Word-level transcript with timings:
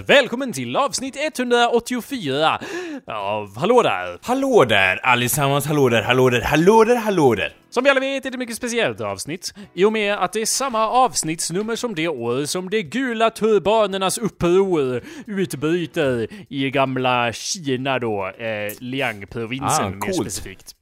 Välkommen 0.00 0.52
till 0.52 0.76
avsnitt 0.76 1.16
184 1.16 2.60
av 3.06 3.58
Hallå 3.58 3.82
där! 3.82 4.18
Hallå 4.22 4.64
där 4.68 4.96
allesammans, 5.06 5.66
hallå 5.66 5.88
där, 5.88 6.02
hallå 6.02 6.30
där, 6.30 6.40
hallå 6.40 6.84
där, 6.84 6.96
hallå 6.96 7.34
där! 7.34 7.52
Som 7.70 7.84
vi 7.84 7.90
alla 7.90 8.00
vet 8.00 8.26
är 8.26 8.30
det 8.30 8.34
ett 8.34 8.38
mycket 8.38 8.56
speciellt 8.56 9.00
avsnitt, 9.00 9.54
i 9.74 9.84
och 9.84 9.92
med 9.92 10.14
att 10.14 10.32
det 10.32 10.40
är 10.40 10.46
samma 10.46 10.88
avsnittsnummer 10.88 11.76
som 11.76 11.94
det 11.94 12.08
år 12.08 12.44
som 12.44 12.70
de 12.70 12.82
gula 12.82 13.30
turbanernas 13.30 14.18
uppror 14.18 15.02
utbryter 15.26 16.28
i 16.48 16.70
gamla 16.70 17.32
Kina 17.32 17.98
då, 17.98 18.26
eh, 18.26 18.72
Liang-provinsen 18.78 19.84
Ah, 19.84 19.88
mer 19.90 19.98
coolt. 20.00 20.14
specifikt. 20.32 20.74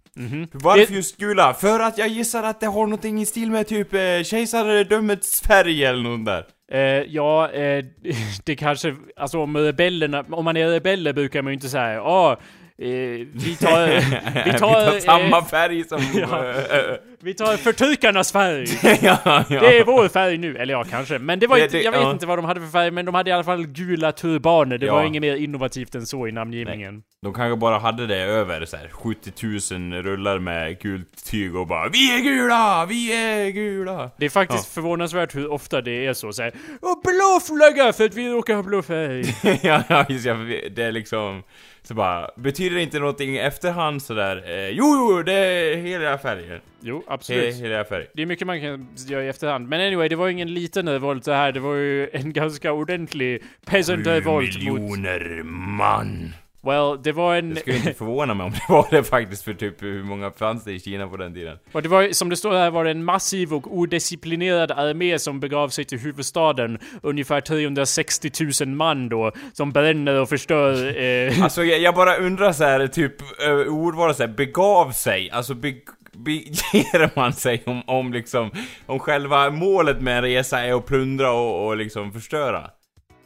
Varför 0.53 0.87
Det- 0.87 0.95
just 0.95 1.17
gula? 1.17 1.55
För 1.55 1.81
att 1.81 1.99
jag 1.99 2.09
gissar 2.09 2.43
att 2.43 2.61
det 2.61 2.67
har 2.67 2.83
någonting 2.87 3.21
i 3.23 3.27
stil 3.27 3.51
med 3.51 3.67
typ 3.67 3.95
eh, 3.95 4.01
kejsardömets 4.25 5.41
färg 5.43 5.85
eller 5.85 6.03
något 6.03 6.27
där. 6.27 6.45
Eh, 6.73 7.03
ja, 7.09 7.51
eh, 7.51 7.85
det 8.45 8.57
kanske, 8.57 8.97
alltså 9.17 9.39
om 9.39 9.57
rebellerna, 9.57 10.25
om 10.31 10.45
man 10.45 10.57
är 10.57 10.69
rebeller 10.69 11.13
brukar 11.13 11.43
man 11.43 11.53
ju 11.53 11.55
inte 11.55 11.69
säga 11.69 11.95
ja, 11.95 12.33
eh, 12.33 12.39
vi 12.77 13.57
tar, 13.61 13.87
vi 14.45 14.53
tar, 14.53 14.53
Vi 14.53 14.59
tar 14.59 15.01
samma 15.01 15.39
eh, 15.39 15.45
färg 15.45 15.85
som... 15.85 16.01
Ja. 16.15 16.49
eh, 16.49 16.97
vi 17.25 17.35
tar 17.35 17.57
förtryckarnas 17.57 18.33
färg. 18.33 18.65
ja, 19.03 19.19
ja. 19.25 19.45
Det 19.49 19.79
är 19.79 19.85
vår 19.85 20.09
färg 20.09 20.39
nu, 20.39 20.57
eller 20.57 20.75
ja 20.75 20.85
kanske. 20.85 21.19
Men 21.19 21.39
det 21.39 21.47
var 21.47 21.59
inte, 21.59 21.79
jag 21.79 21.93
vet 21.93 22.01
ja. 22.01 22.11
inte 22.11 22.27
vad 22.27 22.39
de 22.39 22.45
hade 22.45 22.61
för 22.61 22.67
färg, 22.69 22.91
men 22.91 23.05
de 23.07 23.15
hade 23.15 23.31
i 23.31 23.33
alla 23.33 23.45
fall 23.45 23.67
gula 23.67 24.13
turbaner. 24.13 24.79
Det 24.79 24.87
Ja. 24.87 24.95
var 24.95 25.05
inget 25.05 25.21
mer 25.21 25.37
innovativt 25.37 25.95
än 25.95 26.07
så 26.07 26.29
i 26.29 26.33
namngivningen. 26.33 27.03
De 27.23 27.35
kanske 27.35 27.57
bara 27.57 27.79
hade 27.79 28.07
det 28.07 28.17
över 28.17 28.65
så 28.65 28.77
här 28.77 28.89
70 28.89 29.75
000 29.93 30.03
rullar 30.03 30.39
med 30.39 30.79
gult 30.81 31.25
tyg 31.31 31.57
och 31.57 31.67
bara 31.67 31.89
Vi 31.89 32.17
är 32.19 32.21
gula! 32.21 32.87
Vi 32.89 33.13
är 33.13 33.51
gula! 33.51 34.11
Det 34.19 34.25
är 34.27 34.31
faktiskt 34.31 34.75
förvånansvärt 34.75 35.35
hur 35.35 35.53
ofta 35.53 35.81
det 35.81 36.07
är 36.07 36.13
så. 36.15 36.33
Såhär, 36.33 36.53
Åh, 36.81 36.95
blå 37.05 37.41
flagga 37.47 37.93
för 37.93 38.05
att 38.05 38.15
vi 38.15 38.29
råkar 38.29 38.55
ha 38.55 38.63
blå 38.63 38.83
färg. 38.83 39.25
ja, 39.63 39.83
ja, 39.89 40.05
just 40.09 40.27
ja, 40.27 40.35
det 40.71 40.83
är 40.83 40.93
liksom... 40.93 41.43
Så 41.85 41.95
bara, 41.95 42.31
betyder 42.37 42.77
det 42.77 42.83
inte 42.83 42.99
någonting 42.99 43.35
i 43.35 43.39
efterhand 43.39 44.03
sådär? 44.03 44.45
Eh, 44.47 44.69
jo, 44.69 44.85
jo, 44.85 45.23
det 45.23 45.33
är 45.33 45.77
hela 45.77 46.19
färgen. 46.19 46.61
Jo, 46.81 46.97
He, 46.97 47.15
absolut. 47.15 47.55
hela 47.55 47.85
färgen. 47.85 48.09
Det 48.15 48.23
är 48.23 48.27
mycket 48.27 48.47
man 48.47 48.61
kan 48.61 48.89
göra 49.09 49.25
i 49.25 49.29
efterhand. 49.29 49.69
Men 49.69 49.81
anyway, 49.81 50.09
det 50.09 50.17
var 50.17 50.29
ingen 50.29 50.55
liten 50.55 50.89
revolt 50.89 51.25
det 51.25 51.35
här. 51.35 51.53
Det 51.53 51.61
var 51.61 51.75
ju 51.75 52.09
en 52.13 52.33
ganska 52.33 52.73
ordentlig 52.73 53.43
peasant-revolt 53.67 54.65
mot... 54.65 54.81
miljoner 54.81 55.43
man! 55.43 56.33
Well, 56.67 57.03
det 57.03 57.13
var 57.13 57.37
en... 57.37 57.55
Det 57.55 57.61
skulle 57.61 57.77
inte 57.77 57.95
förvåna 57.95 58.35
mig 58.35 58.45
om 58.47 58.53
det 58.53 58.65
var 58.69 58.87
det 58.91 59.05
faktiskt 59.05 59.45
för 59.45 59.55
typ 59.55 59.83
hur 59.83 60.05
många 60.05 60.31
fanns 60.31 60.65
det 60.65 60.73
i 60.73 60.81
Kina 60.81 61.09
på 61.09 61.17
den 61.17 61.35
tiden? 61.35 61.59
Och 61.73 61.83
det 61.83 61.89
var, 61.89 62.13
som 62.13 62.29
det 62.29 62.37
står 62.37 62.53
här 62.53 62.71
var 62.71 62.85
det 62.85 62.91
en 62.91 63.05
massiv 63.05 63.55
och 63.55 63.77
odisciplinerad 63.77 64.71
armé 64.71 65.19
som 65.19 65.41
begav 65.41 65.69
sig 65.69 65.85
till 65.85 65.99
huvudstaden. 65.99 66.79
Ungefär 67.03 67.41
360 67.41 68.31
000 68.65 68.69
man 68.69 69.09
då, 69.09 69.33
som 69.53 69.73
bränner 69.73 70.21
och 70.21 70.29
förstör... 70.29 71.03
Eh, 71.03 71.43
Alltså 71.43 71.65
jag, 71.65 71.81
jag 71.81 71.95
bara 71.95 72.17
undrar 72.17 72.53
så 72.53 72.65
här, 72.65 72.87
typ 72.87 73.15
uh, 73.49 73.75
ordvalet 73.75 74.17
såhär, 74.17 74.31
begav 74.31 74.91
sig, 74.91 75.31
alltså 75.31 75.55
be, 75.55 75.75
beger 76.13 77.11
man 77.17 77.33
sig 77.33 77.63
om, 77.67 77.83
om 77.87 78.13
liksom, 78.13 78.51
om 78.87 78.99
själva 78.99 79.51
målet 79.51 80.01
med 80.01 80.17
en 80.17 80.23
resa 80.23 80.61
är 80.61 80.75
att 80.75 80.87
plundra 80.87 81.33
och, 81.33 81.67
och 81.67 81.77
liksom 81.77 82.13
förstöra? 82.13 82.71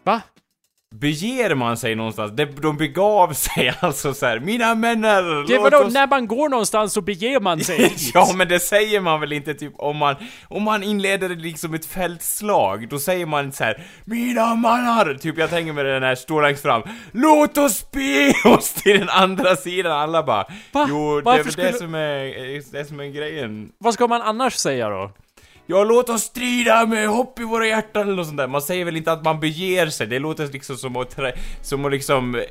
va? 0.05 0.23
Beger 1.01 1.55
man 1.55 1.77
sig 1.77 1.95
någonstans? 1.95 2.33
De, 2.37 2.45
de 2.45 2.77
begav 2.77 3.33
sig 3.33 3.75
alltså 3.81 4.15
så 4.15 4.27
här, 4.27 4.41
mina 4.41 4.75
männer, 4.75 5.23
Det 5.47 5.55
låt 5.55 5.63
var 5.63 5.71
då, 5.71 5.79
oss... 5.87 5.95
när 5.95 6.07
man 6.07 6.27
går 6.27 6.49
någonstans 6.49 6.93
så 6.93 7.01
beger 7.01 7.41
man 7.41 7.61
sig. 7.61 7.95
Ja 8.15 8.33
men 8.35 8.49
det 8.49 8.61
säger 8.61 9.01
man 9.01 9.21
väl 9.21 9.33
inte 9.33 9.55
typ 9.55 9.73
om 9.77 9.97
man, 9.97 10.15
om 10.49 10.63
man 10.63 10.83
inleder 10.83 11.29
liksom 11.29 11.75
ett 11.75 11.87
fältslag, 11.87 12.89
då 12.89 12.99
säger 12.99 13.27
man 13.27 13.53
så 13.53 13.65
här 13.65 13.83
Mina 14.05 14.55
mannar! 14.55 15.15
Typ 15.15 15.39
jag 15.39 15.51
tänker 15.51 15.73
mig 15.73 15.85
den 15.85 16.03
här 16.03 16.15
står 16.15 16.43
längst 16.43 16.63
fram 16.63 16.83
Låt 17.13 17.59
oss 17.59 17.91
be 17.91 18.33
oss 18.51 18.73
till 18.73 18.99
den 18.99 19.09
andra 19.09 19.57
sidan, 19.57 19.93
alla 19.93 20.23
bara 20.23 20.45
Va? 20.73 20.87
Jo, 20.89 21.17
det 21.17 21.23
Varför 21.25 21.41
är 21.41 21.45
väl 21.45 21.53
skulle- 21.53 21.71
det 21.71 21.79
som 21.79 21.95
är, 21.95 22.73
det 22.79 22.85
som 22.85 23.01
är 23.01 23.07
grejen 23.07 23.69
Vad 23.79 23.95
ska 23.95 24.07
man 24.07 24.23
annars 24.23 24.55
säga 24.55 24.89
då? 24.89 25.11
Ja, 25.69 25.85
låt 25.85 26.09
oss 26.09 26.23
strida 26.23 26.87
med 26.87 27.09
hopp 27.09 27.41
i 27.41 27.43
våra 27.43 27.67
hjärtan 27.67 28.03
eller 28.03 28.17
något 28.17 28.27
sånt 28.27 28.39
där. 28.39 28.47
Man 28.47 28.63
säger 28.63 28.85
väl 28.85 28.97
inte 28.97 29.13
att 29.13 29.25
man 29.25 29.41
beger 29.41 29.87
sig, 29.87 30.07
det 30.07 30.19
låter 30.19 30.47
liksom 30.47 30.77
som 30.77 30.97
att, 30.97 31.19
som 31.63 31.85
att 31.85 31.93
liksom 31.93 32.35
eh, 32.35 32.43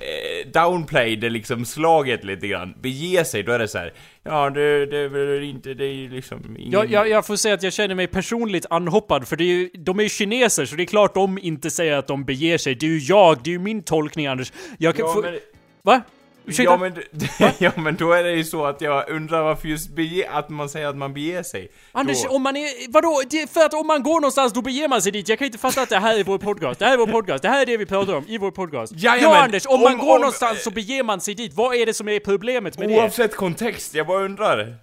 downplay 0.54 1.16
det 1.16 1.30
liksom 1.30 1.66
slaget 1.66 2.24
lite 2.24 2.48
grann. 2.48 2.74
Bege 2.82 3.26
sig, 3.26 3.44
då 3.44 3.52
är 3.52 3.60
det 3.60 3.68
så 3.68 3.78
här. 3.78 3.94
Ja, 4.24 4.50
det, 4.50 4.86
det 4.86 4.98
är 4.98 5.10
väl 5.10 5.44
inte, 5.44 5.74
det 5.74 5.86
är 5.86 6.10
liksom 6.10 6.56
ingen... 6.60 6.72
Jag, 6.72 6.92
jag, 6.92 7.10
jag 7.10 7.26
får 7.26 7.36
säga 7.36 7.54
att 7.56 7.64
jag 7.64 7.74
känner 7.74 7.96
mig 7.96 8.08
personligt 8.08 8.66
anhoppad, 8.70 9.28
för 9.28 9.36
det 9.36 9.44
är 9.44 9.48
ju, 9.48 9.70
de 9.74 10.00
är 10.00 10.04
ju 10.04 10.10
kineser, 10.10 10.66
så 10.66 10.76
det 10.76 10.84
är 10.84 10.88
klart 10.88 11.14
de 11.14 11.38
inte 11.38 11.70
säger 11.72 11.98
att 11.98 12.08
de 12.08 12.26
beger 12.26 12.58
sig. 12.58 12.76
Det 12.76 12.86
är 12.86 12.90
ju 12.90 13.00
jag, 13.00 13.38
det 13.44 13.50
är 13.50 13.52
ju 13.52 13.60
min 13.60 13.84
tolkning 13.84 14.28
Anders. 14.28 14.54
Jag 14.78 14.96
kan 14.96 15.06
Ja, 15.06 15.14
få... 15.14 15.22
men, 15.22 15.40
Va? 15.82 16.02
Ursäkta? 16.48 16.72
ja, 16.72 16.78
men, 16.78 16.94
ja 17.60 17.72
men 17.76 17.96
då 17.96 18.12
är 18.14 18.24
det 18.24 18.32
ju 18.32 18.44
så 18.44 18.66
att 18.66 18.82
jag 18.82 19.10
undrar 19.10 19.44
varför 19.44 19.68
just 19.68 19.90
bege, 19.90 20.30
att 20.32 20.50
man 20.50 20.70
säger 20.70 20.88
att 20.88 20.98
man 20.98 21.14
beger 21.14 21.44
sig. 21.44 21.72
Anders, 21.92 22.24
då. 22.24 22.30
om 22.30 22.42
man 22.42 22.56
är... 22.58 22.92
Vadå? 22.92 23.22
Det 23.30 23.42
är 23.42 23.48
för 23.48 23.62
att 23.62 23.74
om 23.74 23.88
man 23.88 24.04
går 24.04 24.16
någonstans 24.22 24.54
då 24.54 24.62
beger 24.62 24.88
man 24.88 25.02
sig 25.02 25.12
dit. 25.12 25.30
Jag 25.30 25.38
kan 25.40 25.46
inte 25.46 25.58
fatta 25.58 25.82
att 25.82 25.90
det 25.90 26.00
här 26.00 26.20
är 26.20 26.24
vår 26.24 26.38
podcast. 26.38 26.80
Det 26.80 26.86
här 26.86 26.94
är 26.94 26.98
vår 26.98 27.08
podcast. 27.08 27.42
Det 27.42 27.50
här 27.50 27.62
är 27.62 27.66
det 27.66 27.78
vi 27.78 27.86
pratar 27.86 28.14
om 28.14 28.26
i 28.28 28.38
vår 28.38 28.52
podcast. 28.52 28.94
Jajamän. 28.96 29.32
ja 29.32 29.44
Anders, 29.44 29.66
om, 29.66 29.82
man 29.82 29.94
Om- 29.94 30.00
går 30.00 30.16
om- 30.16 30.22
någonstans 30.22 30.64
så 30.64 30.72
beger 30.72 31.04
man 31.04 31.22
sig 31.22 31.36
dit. 31.36 31.54
Vad 31.54 31.76
är 31.76 31.86
det 31.86 31.94
som 31.94 32.10
är 32.10 32.20
problemet 32.20 32.78
med 32.80 32.90
det? 32.90 32.96
Oavsett 32.96 33.36
kontext, 33.36 33.96
jag 33.96 34.08
bara 34.08 34.24
undrar. 34.26 34.76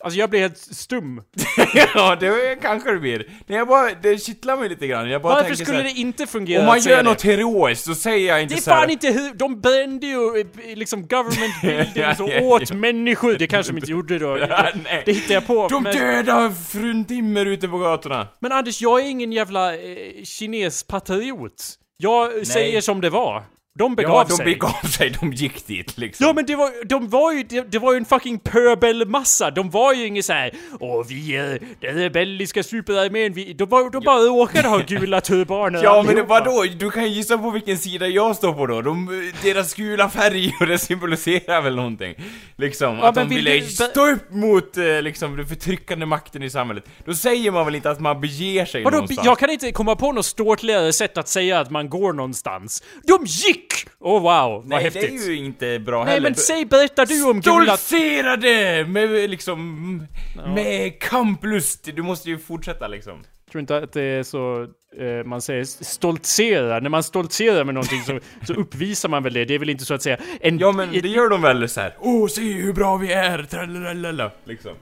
Alltså 0.00 0.18
jag 0.18 0.30
blir 0.30 0.40
helt 0.40 0.58
stum. 0.58 1.22
ja, 1.94 2.16
det 2.20 2.58
kanske 2.62 2.92
det 2.92 2.98
blir. 2.98 3.26
Nej, 3.46 3.58
jag 3.58 3.68
bara, 3.68 3.90
det 4.02 4.18
kittlar 4.22 4.56
mig 4.56 4.68
lite 4.68 4.86
grann. 4.86 5.10
Jag 5.10 5.22
bara 5.22 5.34
Varför 5.34 5.48
tänker 5.48 5.64
skulle 5.64 5.76
här, 5.78 5.84
det 5.84 5.90
inte 5.90 6.26
fungera 6.26 6.60
Om 6.60 6.66
man 6.66 6.80
gör 6.80 6.96
det? 6.96 7.02
något 7.02 7.22
heroiskt, 7.22 7.84
så 7.84 7.94
säger 7.94 8.28
jag 8.28 8.42
inte 8.42 8.54
Det 8.54 8.58
är 8.58 8.62
så 8.62 8.70
fan 8.70 8.90
inte 8.90 9.08
hur, 9.08 9.34
de 9.34 9.60
brände 9.60 10.06
ju 10.06 10.40
eh, 10.40 10.76
liksom 10.76 11.06
government 11.06 11.62
buildings 11.62 12.20
och 12.20 12.42
åt 12.42 12.72
människor. 12.72 13.36
Det 13.38 13.46
kanske 13.46 13.72
de 13.72 13.78
inte 13.78 13.90
gjorde 13.90 14.18
då. 14.18 14.34
Nej. 14.84 15.02
Det 15.06 15.12
hittar 15.12 15.34
jag 15.34 15.46
på. 15.46 15.68
De 15.68 15.82
men, 15.82 15.96
dödar 15.96 16.50
fruntimmer 16.50 17.46
ute 17.46 17.68
på 17.68 17.78
gatorna. 17.78 18.28
men 18.40 18.52
Anders, 18.52 18.82
jag 18.82 19.00
är 19.00 19.04
ingen 19.04 19.32
jävla 19.32 19.74
eh, 19.74 19.80
kines 20.24 20.82
patriot. 20.82 21.74
Jag 21.96 22.46
säger 22.46 22.80
som 22.80 23.00
det 23.00 23.10
var. 23.10 23.44
De 23.78 23.94
begav 23.96 24.12
Ja, 24.14 24.24
de 24.28 24.36
sig. 24.36 24.44
begav 24.46 24.82
sig, 24.88 25.10
de 25.20 25.32
gick 25.32 25.66
dit 25.66 25.98
liksom. 25.98 26.26
Ja 26.26 26.32
men 26.32 26.46
det 26.46 26.56
var, 26.56 26.84
de 26.88 27.08
var 27.08 27.32
ju, 27.32 27.42
det, 27.42 27.72
det 27.72 27.78
var 27.78 27.92
ju 27.92 27.98
en 27.98 28.04
fucking 28.04 28.38
pöbelmassa, 28.38 29.50
de 29.50 29.70
var 29.70 29.92
ju 29.94 30.06
inget 30.06 30.24
såhär 30.24 30.50
Åh 30.80 31.06
vi 31.08 31.36
är 31.36 31.58
den 31.80 31.94
rebelliska 31.94 32.62
superarmén, 32.62 33.32
vi, 33.32 33.52
de, 33.52 33.68
var, 33.68 33.90
de 33.90 34.04
bara 34.04 34.18
råkade 34.20 34.68
ha 34.68 34.78
gula 34.78 35.20
turbaner 35.20 35.80
Ja 35.84 36.02
men 36.02 36.14
det, 36.14 36.22
allihopa. 36.22 36.28
vadå? 36.44 36.64
Du 36.78 36.90
kan 36.90 37.12
gissa 37.12 37.38
på 37.38 37.50
vilken 37.50 37.78
sida 37.78 38.06
jag 38.08 38.36
står 38.36 38.52
på 38.52 38.66
då. 38.66 38.82
De, 38.82 39.30
deras 39.42 39.74
gula 39.74 40.08
färger, 40.10 40.66
det 40.66 40.78
symboliserar 40.78 41.62
väl 41.62 41.76
någonting. 41.76 42.14
Liksom, 42.56 42.98
Ja, 42.98 43.08
att 43.08 43.14
men 43.14 43.28
de 43.28 43.34
vill 43.34 43.44
ville 43.44 43.60
du- 43.60 43.66
stå 43.72 44.10
upp 44.10 44.30
mot 44.32 44.76
eh, 44.76 45.02
liksom, 45.02 45.36
den 45.36 45.46
förtryckande 45.46 46.06
makten 46.06 46.42
i 46.42 46.50
samhället. 46.50 46.84
Då 47.04 47.14
säger 47.14 47.50
man 47.50 47.64
väl 47.64 47.74
inte 47.74 47.90
att 47.90 48.00
man 48.00 48.20
beger 48.20 48.64
sig 48.66 48.84
Vadå, 48.84 48.96
någonstans? 48.96 49.26
jag 49.26 49.38
kan 49.38 49.50
inte 49.50 49.72
komma 49.72 49.96
på 49.96 50.12
något 50.12 50.26
ståtligare 50.26 50.92
sätt 50.92 51.18
att 51.18 51.28
säga 51.28 51.60
att 51.60 51.70
man 51.70 51.88
går 51.88 52.12
någonstans. 52.12 52.82
De 53.06 53.24
gick! 53.26 53.67
Åh 54.00 54.22
wow, 54.22 54.22
vad 54.22 54.68
Nej, 54.68 54.82
häftigt. 54.82 55.02
det 55.02 55.24
är 55.24 55.28
ju 55.30 55.36
inte 55.36 55.78
bra 55.78 56.04
Nej 56.04 56.14
heller. 56.14 56.30
men 56.30 56.34
säg, 56.34 56.64
berättar 56.64 57.06
du 57.06 57.24
om 57.24 57.40
gula... 57.40 57.76
Stoltserade 57.76 58.84
med 58.88 59.30
liksom, 59.30 60.06
med 60.54 61.00
kamplust. 61.00 61.88
Du 61.94 62.02
måste 62.02 62.28
ju 62.28 62.38
fortsätta 62.38 62.88
liksom. 62.88 63.24
tror 63.52 63.60
inte 63.60 63.76
att 63.76 63.92
det 63.92 64.02
är 64.02 64.22
så, 64.22 64.62
eh, 64.98 65.24
man 65.24 65.42
säger 65.42 65.64
stoltsera. 65.64 66.80
När 66.80 66.90
man 66.90 67.02
stoltserar 67.02 67.64
med 67.64 67.74
någonting 67.74 68.02
så, 68.02 68.20
så 68.46 68.52
uppvisar 68.54 69.08
man 69.08 69.22
väl 69.22 69.32
det. 69.32 69.44
Det 69.44 69.54
är 69.54 69.58
väl 69.58 69.70
inte 69.70 69.84
så 69.84 69.94
att 69.94 70.02
säga 70.02 70.16
en... 70.40 70.58
Ja 70.58 70.72
men 70.72 70.92
det 70.92 71.08
gör 71.08 71.28
de 71.28 71.42
väl 71.42 71.68
så 71.68 71.80
här. 71.80 71.96
Åh, 72.00 72.28
se 72.28 72.52
hur 72.52 72.72
bra 72.72 72.96
vi 72.96 73.12
är, 73.12 73.42
tralalala, 73.42 74.30
liksom. 74.44 74.72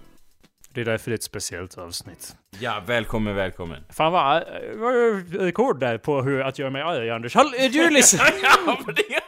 Det 0.76 0.80
är 0.82 0.84
därför 0.84 1.10
det 1.10 1.14
är 1.14 1.18
ett 1.18 1.22
speciellt 1.22 1.78
avsnitt. 1.78 2.36
Ja, 2.60 2.82
välkommen, 2.86 3.34
välkommen. 3.34 3.84
Fan 3.90 4.12
vad, 4.12 4.44
vad 4.76 4.94
rekord 5.34 5.80
där 5.80 5.98
på 5.98 6.22
hur 6.22 6.40
att 6.40 6.58
göra 6.58 6.70
mig 6.70 6.82
arg 6.82 7.10
Anders. 7.10 7.34
Hall, 7.34 7.46
eh, 7.58 7.70
du, 7.72 7.90
lyssnar, 7.90 8.26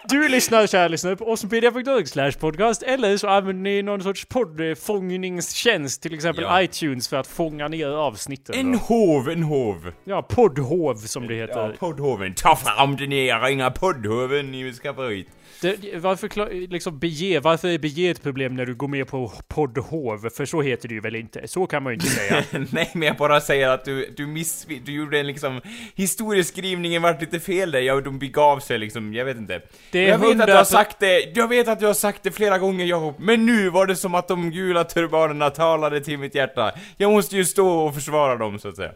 du 0.09 0.29
lyssnar 0.29 0.67
kära 0.67 0.89
lyssnare 0.89 1.17
på 1.17 1.25
awesomepdia.org 1.31 2.07
slash 2.07 2.33
podcast 2.33 2.83
eller 2.83 3.17
så 3.17 3.29
använder 3.29 3.63
ni 3.63 3.83
någon 3.83 4.03
sorts 4.03 4.25
poddfångningstjänst, 4.25 6.03
till 6.03 6.15
exempel 6.15 6.45
Ja. 6.45 6.63
iTunes 6.63 7.09
för 7.09 7.17
att 7.17 7.27
fånga 7.27 7.69
ner 7.69 7.89
avsnitten. 7.89 8.55
En 8.59 8.75
hov, 8.75 9.29
en 9.31 9.43
hov. 9.43 9.93
Ja, 10.05 10.23
poddhov 10.23 10.95
som 10.95 11.27
det 11.27 11.35
heter. 11.35 11.61
Ja, 11.61 11.73
poddhoven. 11.79 12.35
Ta 12.35 12.57
fram 12.57 12.97
den 12.97 13.13
era 13.13 13.51
inga 13.51 13.71
poddhoven 13.71 14.55
i 14.55 14.73
skafferiet. 14.73 15.27
Det, 15.61 15.99
varför 15.99 16.69
liksom 16.69 16.99
bege, 16.99 17.41
varför 17.41 17.69
är 17.69 17.79
bege 17.79 18.11
ett 18.11 18.23
problem 18.23 18.57
när 18.57 18.67
du 18.67 18.75
går 18.75 18.89
med 18.89 19.09
på 19.09 19.33
poddhov? 19.49 20.31
För 20.31 20.47
så 20.47 20.63
heter 20.63 20.89
det 20.89 20.95
ju 20.95 21.01
väl 21.01 21.17
inte? 21.17 21.49
Så 21.49 21.67
kan 21.67 21.83
man 21.83 21.93
ju 21.93 21.95
inte 21.95 22.07
säga. 22.07 22.45
Nej, 22.73 22.91
men 22.95 23.03
jag 23.09 23.17
bara 23.17 23.41
säger 23.41 23.69
att 23.69 23.85
du, 23.85 24.15
du 24.17 24.27
miss... 24.27 24.67
Du 24.85 24.93
gjorde 24.93 25.21
en 25.21 25.27
liksom... 25.27 25.61
Historieskrivningen 25.95 27.03
vart 27.03 27.21
lite 27.21 27.41
fel 27.41 27.71
där, 27.71 27.81
ja, 27.81 28.01
de 28.01 28.19
begav 28.19 28.61
sig 28.61 28.79
liksom, 28.79 29.15
jag 29.15 29.25
vet 29.25 29.37
inte. 29.37 29.63
Det 29.91 29.99
är 30.05 30.09
jag 30.09 30.19
vet 30.19 30.31
att 30.31 30.37
du 30.37 30.41
100 30.43 30.57
har 30.57 30.65
sagt 30.65 30.99
det, 30.99 31.37
jag 31.37 31.49
vet 31.49 31.69
att 31.69 31.81
du 31.81 31.87
har 31.87 31.95
sagt 31.95 32.23
det 32.23 32.31
flera 32.31 32.59
gånger 32.59 32.87
Jakob, 32.87 33.15
men 33.19 33.47
nu 33.47 33.71
var 33.71 33.87
det 33.87 33.97
som 33.97 34.15
att 34.15 34.29
de 34.29 34.51
gula 34.51 34.85
turbanerna 34.85 35.51
talade 35.51 36.01
till 36.01 36.19
mitt 36.19 36.35
hjärta. 36.35 36.73
Jag 36.97 37.13
måste 37.13 37.37
ju 37.37 37.45
stå 37.45 37.69
och 37.69 37.95
försvara 37.95 38.37
dem, 38.37 38.59
så 38.59 38.69
att 38.69 38.77
säga. 38.77 38.93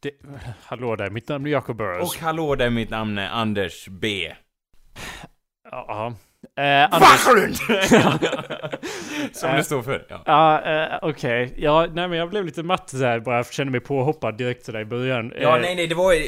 Det, 0.00 0.10
hallå 0.62 0.96
där, 0.96 1.10
mitt 1.10 1.28
namn 1.28 1.46
är 1.46 1.50
Jacob 1.50 1.76
Burrows. 1.76 2.14
Och 2.14 2.22
hallå 2.22 2.54
där, 2.54 2.70
mitt 2.70 2.90
namn 2.90 3.18
är 3.18 3.28
Anders 3.28 3.88
B. 3.88 4.32
Ja. 5.70 6.14
Eh, 6.58 6.94
Anders! 6.94 7.58
Som 9.32 9.56
det 9.56 9.64
står 9.64 9.82
för. 9.82 10.06
Ja. 10.08 10.22
ja, 10.26 10.60
eh, 10.92 10.98
okej. 11.02 11.54
Ja, 11.56 11.86
nej 11.94 12.08
men 12.08 12.18
jag 12.18 12.30
blev 12.30 12.44
lite 12.44 12.62
matt 12.62 12.90
där 12.94 13.20
bara, 13.20 13.36
jag 13.36 13.52
kände 13.52 13.70
mig 13.70 13.80
påhoppad 13.80 14.38
direkt 14.38 14.64
sådär 14.66 14.80
i 14.80 14.84
början. 14.84 15.32
ja, 15.40 15.56
Eh, 15.56 15.62
nej, 15.62 15.74
nej, 15.74 15.86
det 15.86 15.94
var 15.94 16.12
eh, 16.12 16.18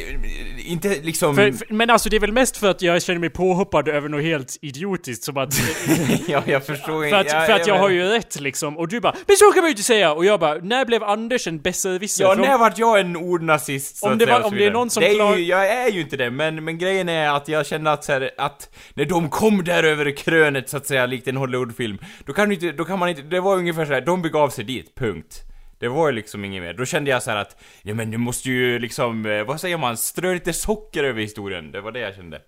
inte 0.72 0.88
liksom... 1.02 1.36
För, 1.36 1.52
för, 1.52 1.74
men 1.74 1.90
alltså 1.90 2.08
det 2.08 2.16
är 2.16 2.20
väl 2.20 2.32
mest 2.32 2.56
för 2.56 2.70
att 2.70 2.82
jag 2.82 3.02
känner 3.02 3.20
mig 3.20 3.30
påhoppad 3.30 3.88
över 3.88 4.08
något 4.08 4.22
helt 4.22 4.56
idiotiskt 4.62 5.24
som 5.24 5.36
att... 5.36 5.54
ja, 6.28 6.42
jag 6.46 6.66
förstår 6.66 7.08
för 7.10 7.16
att, 7.16 7.32
ja, 7.32 7.40
för 7.40 7.52
att 7.52 7.66
jag 7.66 7.74
men- 7.74 7.80
har 7.82 7.88
ju 7.90 8.04
rätt 8.04 8.40
liksom. 8.40 8.78
Och 8.78 8.88
du 8.88 9.00
bara 9.00 9.14
'Men 9.26 9.36
så 9.36 9.44
kan 9.52 9.60
man 9.62 9.68
ju 9.68 9.70
inte 9.70 9.82
säga!' 9.82 10.12
Och 10.12 10.24
jag 10.24 10.40
bara 10.40 10.54
'När 10.54 10.84
blev 10.84 11.02
Anders 11.04 11.46
en 11.46 11.60
besserwisser?' 11.60 12.24
Ja, 12.24 12.34
när 12.34 12.58
vart 12.58 12.78
jag 12.78 13.00
en 13.00 13.16
ordnazist 13.16 14.02
Om 14.04 14.18
det 14.18 14.26
var- 14.26 14.42
om 14.46 14.54
det 14.54 14.66
är 14.66 14.70
någon 14.70 14.90
som 14.90 15.00
det 15.00 15.08
är 15.10 15.14
klar- 15.14 15.36
ju, 15.36 15.44
Jag 15.44 15.68
är 15.68 15.88
ju 15.90 16.00
inte 16.00 16.16
det, 16.16 16.30
men, 16.30 16.64
men 16.64 16.78
grejen 16.78 17.08
är 17.08 17.28
att 17.36 17.48
jag 17.48 17.66
kände 17.66 17.92
att 17.92 18.04
så 18.04 18.12
här, 18.12 18.30
att 18.38 18.68
när 18.94 19.04
de 19.04 19.28
kom 19.30 19.64
där 19.64 19.84
över 19.84 20.01
krönet 20.10 20.68
så 20.68 20.76
att 20.76 20.86
säga, 20.86 21.06
likt 21.06 21.28
en 21.28 21.36
Hollywoodfilm, 21.36 21.98
då 22.26 22.32
kan 22.32 22.48
du 22.48 22.54
inte, 22.54 22.72
då 22.72 22.84
kan 22.84 22.98
man 22.98 23.08
inte, 23.08 23.22
det 23.22 23.40
var 23.40 23.56
ungefär 23.56 23.86
så 23.86 23.92
här, 23.92 24.00
de 24.00 24.22
begav 24.22 24.48
sig 24.48 24.64
dit, 24.64 24.94
punkt. 24.94 25.42
Det 25.78 25.88
var 25.88 26.08
ju 26.08 26.12
liksom 26.12 26.44
inget 26.44 26.62
mer. 26.62 26.74
Då 26.74 26.84
kände 26.84 27.10
jag 27.10 27.22
så 27.22 27.30
här 27.30 27.38
att, 27.38 27.62
ja 27.82 27.94
men 27.94 28.10
du 28.10 28.18
måste 28.18 28.50
ju 28.50 28.78
liksom, 28.78 29.26
eh, 29.26 29.44
vad 29.44 29.60
säger 29.60 29.78
man, 29.78 29.96
strö 29.96 30.34
lite 30.34 30.52
socker 30.52 31.04
över 31.04 31.20
historien. 31.20 31.72
Det 31.72 31.80
var 31.80 31.92
det 31.92 32.00
jag 32.00 32.14
kände. 32.14 32.42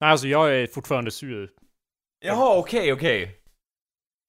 Nej, 0.00 0.10
alltså 0.10 0.26
jag 0.26 0.54
är 0.54 0.66
fortfarande 0.66 1.10
sur. 1.10 1.50
Jaha, 2.24 2.58
okej, 2.58 2.92
okej. 2.92 3.40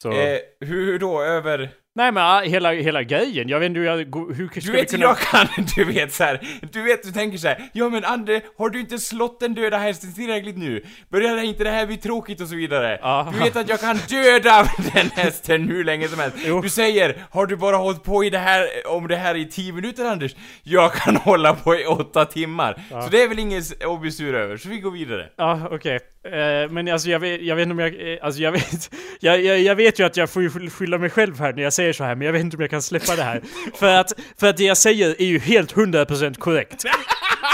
Så... 0.04 0.12
Eh, 0.12 0.40
hur, 0.60 0.86
hur 0.86 1.00
då, 1.00 1.22
över... 1.22 1.70
Nej 2.00 2.12
men 2.12 2.24
ah, 2.24 2.42
hela, 2.42 2.72
hela 2.72 3.04
grejen, 3.04 3.50
jag 3.50 3.60
vet 3.60 3.66
inte 3.66 3.80
hur 3.80 3.88
jag... 3.88 3.98
Hur 4.36 4.48
ska 4.48 4.60
Du 4.60 4.72
vet, 4.72 4.92
kunna... 4.92 5.04
jag 5.04 5.18
kan, 5.18 5.48
du 5.76 5.84
vet 5.84 6.14
så 6.14 6.24
här, 6.24 6.42
du 6.72 6.82
vet, 6.82 7.04
du 7.04 7.12
tänker 7.12 7.38
så 7.38 7.48
här, 7.48 7.70
ja 7.74 7.90
men 7.90 8.06
Ande, 8.06 8.42
har 8.58 8.70
du 8.70 8.80
inte 8.80 8.98
slått 8.98 9.40
den 9.40 9.54
döda 9.54 9.78
hästen 9.78 10.14
tillräckligt 10.14 10.58
nu? 10.58 10.86
Börjar 11.10 11.44
inte 11.44 11.64
det 11.64 11.70
här 11.70 11.88
bli 11.88 11.98
tråkigt 11.98 12.42
och 12.42 12.48
så 12.48 12.56
vidare? 12.56 13.00
Aha. 13.02 13.32
Du 13.32 13.40
vet 13.40 13.56
att 13.56 13.70
jag 13.70 13.80
kan 13.80 13.98
döda 14.10 14.66
den 14.94 15.10
hästen 15.10 15.68
hur 15.68 15.84
länge 15.84 16.08
som 16.08 16.20
helst. 16.20 16.38
Jo. 16.46 16.62
Du 16.62 16.70
säger, 16.70 17.16
har 17.32 17.46
du 17.46 17.56
bara 17.56 17.76
hållit 17.76 18.04
på 18.04 18.24
i 18.24 18.30
det 18.30 18.38
här, 18.38 18.68
om 18.88 19.08
det 19.08 19.16
här 19.16 19.36
i 19.36 19.46
10 19.46 19.74
minuter 19.74 20.06
Anders? 20.06 20.36
Jag 20.64 20.94
kan 20.94 21.16
hålla 21.24 21.54
på 21.54 21.76
i 21.76 21.86
8 21.86 22.26
timmar. 22.26 22.82
Så 22.90 23.10
det 23.12 23.24
är 23.24 23.28
väl 23.28 23.40
inget 23.40 23.86
att 23.86 24.02
bli 24.02 24.12
sur 24.12 24.36
över, 24.36 24.58
så 24.58 24.70
vi 24.70 24.80
går 24.80 24.92
vidare. 24.92 25.30
Ja, 25.38 25.68
okej. 25.72 26.00
Eh, 26.26 26.72
men 26.72 26.88
alltså 26.88 27.10
jag 27.10 27.20
vet, 27.20 27.42
jag 27.42 27.56
vet 27.56 27.64
inte 27.64 27.74
om 27.74 27.80
jag... 27.80 28.14
eh, 28.14 28.18
Alltså 28.22 28.42
jag 28.42 28.52
vet... 28.52 28.92
Jag, 29.22 29.44
jag, 29.44 29.60
jag 29.60 29.76
vet 29.76 30.00
ju 30.00 30.06
att 30.06 30.18
jag 30.18 30.30
får 30.30 30.70
skylla 30.70 30.98
mig 30.98 31.10
själv 31.10 31.40
här 31.40 31.54
när 31.54 31.64
jag 31.64 31.74
säger 31.74 31.94
så 31.94 32.04
här, 32.04 32.16
men 32.16 32.26
jag 32.26 32.34
vet 32.34 32.42
inte 32.42 32.58
om 32.58 32.62
jag 32.62 32.70
kan 32.70 32.82
släppa 32.82 33.16
det 33.16 33.24
här. 33.24 33.42
för, 33.80 33.94
att, 33.96 34.14
för 34.40 34.48
att 34.48 34.58
det 34.58 34.64
jag 34.64 34.78
säger 34.78 35.22
är 35.22 35.26
ju 35.26 35.40
helt 35.40 35.74
100% 35.76 36.34
korrekt. 36.38 36.84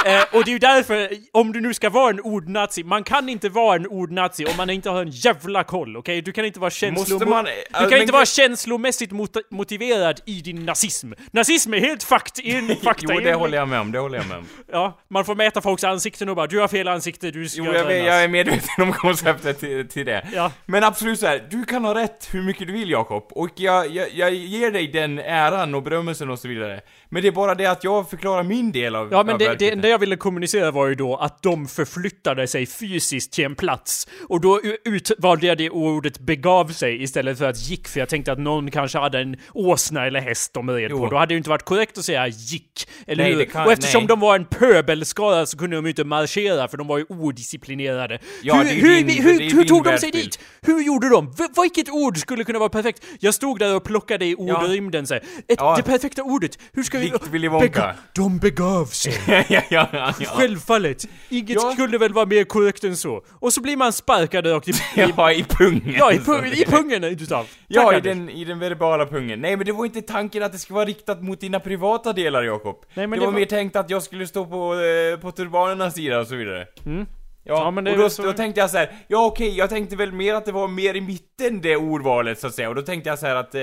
Eh, 0.05 0.23
och 0.37 0.43
det 0.45 0.49
är 0.49 0.53
ju 0.53 0.59
därför, 0.59 1.09
om 1.31 1.51
du 1.53 1.61
nu 1.61 1.73
ska 1.73 1.89
vara 1.89 2.09
en 2.09 2.19
ordnazi, 2.19 2.83
man 2.83 3.03
kan 3.03 3.29
inte 3.29 3.49
vara 3.49 3.75
en 3.75 3.87
ordnazi 3.87 4.45
om 4.45 4.51
man 4.57 4.69
inte 4.69 4.89
har 4.89 5.01
en 5.01 5.09
jävla 5.09 5.63
koll, 5.63 5.97
okej? 5.97 6.21
Du 6.21 6.31
kan 6.31 6.45
inte 6.45 6.59
vara 6.59 6.71
känslo... 6.71 7.13
Måste 7.15 7.29
man- 7.29 7.45
du 7.45 7.51
kan 7.79 7.89
men- 7.89 8.01
inte 8.01 8.13
vara 8.13 8.25
känslomässigt 8.25 9.11
mot 9.11 9.31
motiverad 9.51 10.19
i 10.25 10.41
din 10.41 10.65
nazism. 10.65 11.11
Nazism 11.31 11.73
är 11.73 11.79
helt 11.79 12.03
fakt, 12.03 12.39
en 12.39 12.75
fakta 12.83 13.13
Jo, 13.13 13.19
det 13.19 13.33
håller 13.33 13.57
jag 13.57 13.67
med 13.67 13.79
om, 13.79 13.91
det 13.91 13.99
håller 13.99 14.17
jag 14.17 14.27
med 14.27 14.37
om. 14.37 14.45
Ja, 14.71 14.99
man 15.07 15.25
får 15.25 15.35
mäta 15.35 15.61
folks 15.61 15.83
ansikten 15.83 16.29
och 16.29 16.35
bara 16.35 16.47
du 16.47 16.59
har 16.59 16.67
fel 16.67 16.87
ansikte, 16.87 17.31
du 17.31 17.49
ska 17.49 17.57
Jo, 17.61 17.65
jag, 17.65 17.73
vet, 17.73 17.85
brännas." 17.87 18.05
jag 18.07 18.23
är 18.23 18.27
medveten 18.27 18.83
om 18.83 18.93
konceptet 18.93 19.59
till, 19.59 19.87
till 19.87 20.05
det. 20.05 20.27
Ja. 20.33 20.51
Men 20.65 20.83
absolut 20.83 21.19
så 21.19 21.27
här, 21.27 21.43
du 21.49 21.65
kan 21.65 21.85
ha 21.85 21.95
rätt 21.95 22.27
hur 22.31 22.41
mycket 22.43 22.67
du 22.67 22.73
vill 22.73 22.89
Jakob, 22.89 23.27
och 23.31 23.49
jag, 23.55 23.91
jag, 23.91 24.07
jag 24.13 24.33
ger 24.33 24.71
dig 24.71 24.87
den 24.87 25.19
äran 25.19 25.75
och 25.75 25.83
berömmelsen 25.83 26.29
och 26.29 26.39
så 26.39 26.47
vidare. 26.47 26.81
Men 27.09 27.21
det 27.21 27.27
är 27.27 27.31
bara 27.31 27.55
det 27.55 27.65
att 27.65 27.83
jag 27.83 28.09
förklarar 28.09 28.43
min 28.43 28.71
del 28.71 28.95
av 28.95 29.11
Ja 29.11 29.23
men 29.23 29.33
av 29.33 29.39
det, 29.39 29.55
det. 29.55 29.74
Enda 29.75 29.87
jag 29.87 29.99
ville 29.99 30.15
kommunicera 30.15 30.71
var 30.71 30.87
ju 30.87 30.95
då 30.95 31.15
att 31.15 31.43
de 31.43 31.67
förflyttade 31.67 32.47
sig 32.47 32.65
fysiskt 32.65 33.33
till 33.33 33.45
en 33.45 33.55
plats. 33.55 34.07
Och 34.29 34.41
då 34.41 34.61
utvalde 34.85 35.47
jag 35.47 35.57
det 35.57 35.69
ordet 35.69 36.19
begav 36.19 36.67
sig 36.67 37.03
istället 37.03 37.37
för 37.37 37.45
att 37.45 37.59
gick, 37.69 37.87
för 37.87 37.99
jag 37.99 38.09
tänkte 38.09 38.31
att 38.31 38.39
någon 38.39 38.71
kanske 38.71 38.97
hade 38.99 39.19
en 39.19 39.35
åsna 39.53 40.05
eller 40.05 40.19
häst 40.21 40.53
de 40.53 40.69
red 40.69 40.91
Jo. 40.91 40.97
på. 40.99 41.07
Då 41.09 41.15
hade 41.17 41.27
det 41.29 41.33
ju 41.33 41.37
inte 41.37 41.49
varit 41.49 41.65
korrekt 41.65 41.97
att 41.97 42.05
säga 42.05 42.27
gick. 42.27 42.87
Eller 43.07 43.23
Nej, 43.23 43.33
hur? 43.33 43.45
kan- 43.45 43.65
och 43.65 43.71
eftersom 43.71 44.01
nej. 44.01 44.07
de 44.07 44.19
var 44.19 44.35
en 44.35 44.45
pöbelskara 44.45 45.45
så 45.45 45.57
kunde 45.57 45.75
de 45.75 45.85
ju 45.85 45.89
inte 45.89 46.03
marschera 46.03 46.67
för 46.67 46.77
de 46.77 46.87
var 46.87 46.97
ju 46.97 47.05
odisciplinerade. 47.09 48.19
Ja, 48.43 48.55
hur, 48.55 49.03
din- 49.03 49.23
hur, 49.23 49.39
hur 49.39 49.63
tog 49.63 49.83
de 49.83 49.97
sig 49.97 50.11
världsbild. 50.11 50.13
dit? 50.25 50.39
Hur 50.61 50.81
gjorde 50.83 51.09
de? 51.09 51.31
V- 51.31 51.47
vilket 51.61 51.89
ord 51.89 52.17
skulle 52.17 52.43
kunna 52.43 52.59
vara 52.59 52.69
perfekt? 52.69 53.03
Jag 53.19 53.33
stod 53.33 53.59
där 53.59 53.75
och 53.75 53.83
plockade 53.83 54.25
i 54.25 54.35
Ja. 54.39 54.63
ordrymden 54.63 55.07
så 55.07 55.13
här. 55.13 55.23
Ett, 55.47 55.57
Ja. 55.59 55.75
Det 55.77 55.83
perfekta 55.83 56.23
ordet. 56.23 56.57
Hur 56.73 56.83
ska 56.83 56.97
vi... 56.97 57.03
Likt 57.05 57.27
Willy 57.27 57.47
Wonka. 57.47 57.67
Bega- 57.81 57.93
de 58.15 58.37
begav 58.37 58.85
sig. 58.85 59.13
ja, 59.49 59.61
ja, 59.69 59.87
ja, 59.93 60.13
ja. 60.19 60.25
Självfallet! 60.25 61.05
Inget 61.29 61.49
Ja. 61.49 61.71
skulle 61.73 61.97
väl 61.97 62.13
vara 62.13 62.25
mer 62.25 62.43
korrekt 62.43 62.83
än 62.83 62.97
så. 62.97 63.25
Och 63.39 63.53
så 63.53 63.61
blir 63.61 63.77
man 63.77 63.93
sparkad 63.93 64.45
rakt 64.51 64.67
i... 64.67 64.71
i 64.71 64.75
Ja, 65.17 65.31
i 65.31 65.43
pungen. 65.43 65.95
ja, 65.99 66.11
i, 66.11 66.19
pung, 66.19 66.45
i 66.45 66.65
pungen 66.69 67.03
utav. 67.03 67.47
Ja, 67.67 67.81
Tack, 67.81 67.93
i 67.93 67.95
Anders. 67.95 68.03
den, 68.17 68.29
i 68.29 68.45
den 68.45 68.59
verbala 68.59 69.05
pungen. 69.05 69.41
Nej, 69.41 69.57
men 69.57 69.65
det 69.65 69.71
var 69.71 69.85
inte 69.85 70.01
tanken 70.01 70.43
att 70.43 70.51
det 70.51 70.57
skulle 70.57 70.75
vara 70.75 70.85
riktat 70.85 71.23
mot 71.23 71.39
dina 71.39 71.59
privata 71.59 72.13
delar, 72.13 72.43
Jakob. 72.43 72.85
Nej, 72.93 73.07
men 73.07 73.09
det, 73.09 73.15
det 73.15 73.25
var, 73.25 73.33
var- 73.33 73.39
mer 73.39 73.45
tänkt 73.45 73.75
att 73.75 73.89
jag 73.89 74.03
skulle 74.03 74.27
stå 74.27 74.45
på, 74.45 74.73
eh, 74.73 75.19
på 75.19 75.31
turbanernas 75.31 75.93
sida 75.95 76.19
och 76.19 76.27
så 76.27 76.35
vidare. 76.35 76.67
Mm. 76.85 77.05
Ja, 77.47 77.53
Ja, 77.63 77.71
men 77.71 77.83
det 77.83 77.91
är 77.91 77.95
och 77.95 77.99
då, 78.03 78.09
så- 78.09 78.23
då 78.23 78.33
tänkte 78.33 78.61
jag 78.61 78.69
så 78.69 78.77
här, 78.77 78.91
ja 79.07 79.25
okej, 79.25 79.57
jag 79.57 79.69
tänkte 79.69 79.95
väl 79.95 80.11
mer 80.11 80.33
att 80.33 80.45
det 80.45 80.51
var 80.51 80.67
mer 80.67 80.93
i 80.95 81.01
mitten 81.01 81.61
det 81.61 81.75
ordvalet 81.75 82.39
så 82.39 82.47
att 82.47 82.53
säga, 82.53 82.69
och 82.69 82.75
då 82.75 82.81
tänkte 82.81 83.09
jag 83.09 83.19
så 83.19 83.25
här 83.27 83.35
att, 83.35 83.55
eh, 83.55 83.61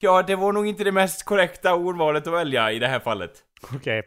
ja 0.00 0.22
det 0.22 0.36
var 0.36 0.52
nog 0.52 0.66
inte 0.66 0.84
det 0.84 0.92
mest 0.92 1.24
korrekta 1.24 1.74
ordvalet 1.74 2.26
att 2.26 2.32
välja 2.32 2.72
i 2.72 2.78
det 2.78 2.86
här 2.88 3.00
fallet. 3.00 3.30
Okej. 3.74 4.02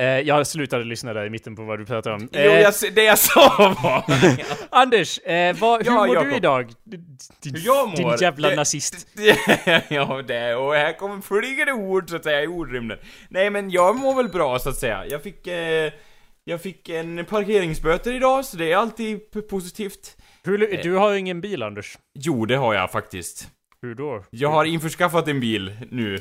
Eh, 0.00 0.06
jag 0.06 0.46
slutade 0.46 0.84
lyssna 0.84 1.12
där 1.12 1.24
i 1.26 1.30
mitten 1.30 1.56
på 1.56 1.62
vad 1.64 1.78
du 1.78 1.86
pratade 1.86 2.14
om. 2.14 2.28
Jo, 2.32 2.38
Eh, 2.40 2.60
jag, 2.60 2.74
det 2.94 3.04
jag 3.04 3.18
sa 3.18 3.74
var... 3.82 4.04
Anders, 4.70 5.18
eh, 5.18 5.56
vad, 5.56 5.80
hur 5.86 5.92
Ja, 5.92 6.06
mår 6.06 6.14
Jakob. 6.16 6.30
du 6.30 6.36
idag? 6.36 6.72
Din, 6.84 7.16
mår? 7.64 7.96
din 7.96 8.16
jävla 8.20 8.48
Det- 8.48 8.56
nazist. 8.56 9.06
ja, 9.88 10.22
det, 10.26 10.54
och 10.54 10.74
här 10.74 10.92
kommer 10.98 11.20
flygande 11.20 11.72
ord 11.72 12.10
så 12.10 12.16
att 12.16 12.24
säga 12.24 12.42
i 12.42 12.46
ordrymden. 12.46 12.98
Nej 13.28 13.50
men 13.50 13.70
jag 13.70 13.96
mår 13.96 14.14
väl 14.16 14.28
bra 14.28 14.58
så 14.58 14.68
att 14.68 14.76
säga. 14.76 15.04
Jag 15.06 15.22
fick, 15.22 15.46
eh, 15.46 15.92
jag 16.44 16.62
fick 16.62 16.88
en 16.88 17.24
parkeringsböter 17.24 18.12
idag, 18.14 18.44
så 18.44 18.56
det 18.56 18.72
är 18.72 18.76
alltid 18.76 19.20
positivt. 19.50 20.16
Hur, 20.44 20.74
Eh. 20.74 20.80
du 20.82 20.92
har 20.94 21.14
ingen 21.14 21.40
bil, 21.40 21.62
Anders. 21.62 21.98
Jo, 22.18 22.46
det 22.46 22.56
har 22.56 22.74
jag 22.74 22.90
faktiskt. 22.92 23.48
Hur 23.82 23.94
då? 23.94 24.24
Jag 24.30 24.48
har 24.48 24.64
införskaffat 24.64 25.28
en 25.28 25.40
bil 25.40 25.76
nu. 25.90 26.18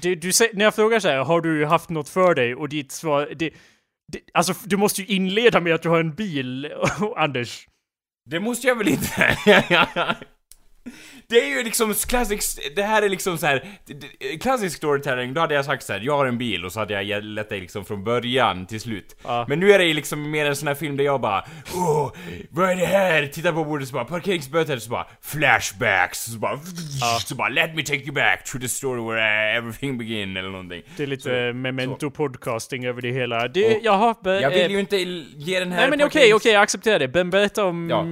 Du, 0.00 0.14
du, 0.14 0.30
när 0.52 0.64
jag 0.64 0.74
frågar 0.74 1.00
så 1.00 1.08
här, 1.08 1.16
har 1.18 1.40
du 1.40 1.66
haft 1.66 1.90
något 1.90 2.08
för 2.08 2.34
dig? 2.34 2.54
Och 2.54 2.68
ditt 2.68 2.92
svar, 2.92 3.28
det, 3.36 3.50
det, 4.12 4.20
alltså 4.34 4.54
du 4.64 4.76
måste 4.76 5.02
ju 5.02 5.06
inleda 5.16 5.60
med 5.60 5.74
att 5.74 5.82
du 5.82 5.88
har 5.88 6.00
en 6.00 6.14
bil, 6.14 6.72
Anders. 7.16 7.66
Det 8.30 8.40
måste 8.40 8.66
jag 8.66 8.76
väl 8.78 8.88
inte? 8.88 9.36
Det 11.28 11.40
är 11.40 11.48
ju 11.48 11.62
liksom 11.62 11.94
classic, 11.94 12.60
det 12.76 12.82
här 12.82 13.02
är 13.02 13.08
liksom 13.08 13.38
så 13.38 13.46
här 13.46 13.64
klassisk 14.40 14.76
storytelling, 14.76 15.34
då 15.34 15.40
hade 15.40 15.54
jag 15.54 15.64
sagt 15.64 15.82
så 15.84 15.92
här: 15.92 16.00
jag 16.00 16.16
har 16.16 16.26
en 16.26 16.38
bil 16.38 16.64
och 16.64 16.72
så 16.72 16.80
hade 16.80 17.02
jag 17.02 17.24
lett 17.24 17.48
dig 17.48 17.60
liksom 17.60 17.84
från 17.84 18.04
början 18.04 18.66
till 18.66 18.80
slut. 18.80 19.16
Ja. 19.24 19.44
Men 19.48 19.60
nu 19.60 19.72
är 19.72 19.78
det 19.78 19.84
ju 19.84 19.94
liksom 19.94 20.30
mer 20.30 20.46
en 20.46 20.56
sån 20.56 20.68
här 20.68 20.74
film 20.74 20.96
där 20.96 21.04
jag 21.04 21.20
bara 21.20 21.44
Åh, 21.74 22.12
vad 22.50 22.70
är 22.70 22.76
det 22.76 22.86
här? 22.86 23.26
Tittar 23.26 23.52
på 23.52 23.64
bordet 23.64 23.88
så 23.88 23.94
bara 23.94 24.04
parkeringsböter, 24.04 24.78
så 24.78 24.90
bara 24.90 25.06
flashbacks, 25.20 26.24
så 26.24 26.38
bara 26.38 26.58
så 27.24 27.34
bara 27.34 27.48
let 27.48 27.74
me 27.74 27.82
take 27.82 28.02
you 28.02 28.12
back 28.12 28.44
to 28.52 28.58
the 28.58 28.68
story 28.68 29.02
where 29.02 29.56
everything 29.56 29.98
begin 29.98 30.36
eller 30.36 30.50
någonting. 30.50 30.82
Det 30.96 31.02
är 31.02 31.06
lite 31.06 31.52
memento 31.52 32.10
podcasting 32.10 32.86
över 32.86 33.02
det 33.02 33.10
hela. 33.10 33.48
Det, 33.48 33.78
jaha, 33.82 34.14
be, 34.24 34.40
Jag 34.40 34.50
vill 34.50 34.60
eh, 34.60 34.72
ju 34.72 34.80
inte 34.80 34.96
ge 34.96 35.58
den 35.58 35.72
här 35.72 35.80
Nej 35.80 35.90
men 35.90 36.06
okej, 36.06 36.34
okej, 36.34 36.52
jag 36.52 36.62
accepterar 36.62 36.98
det. 36.98 37.08
Ben 37.08 37.30
berätta 37.30 37.64
om 37.64 37.90
Ja. 37.90 38.04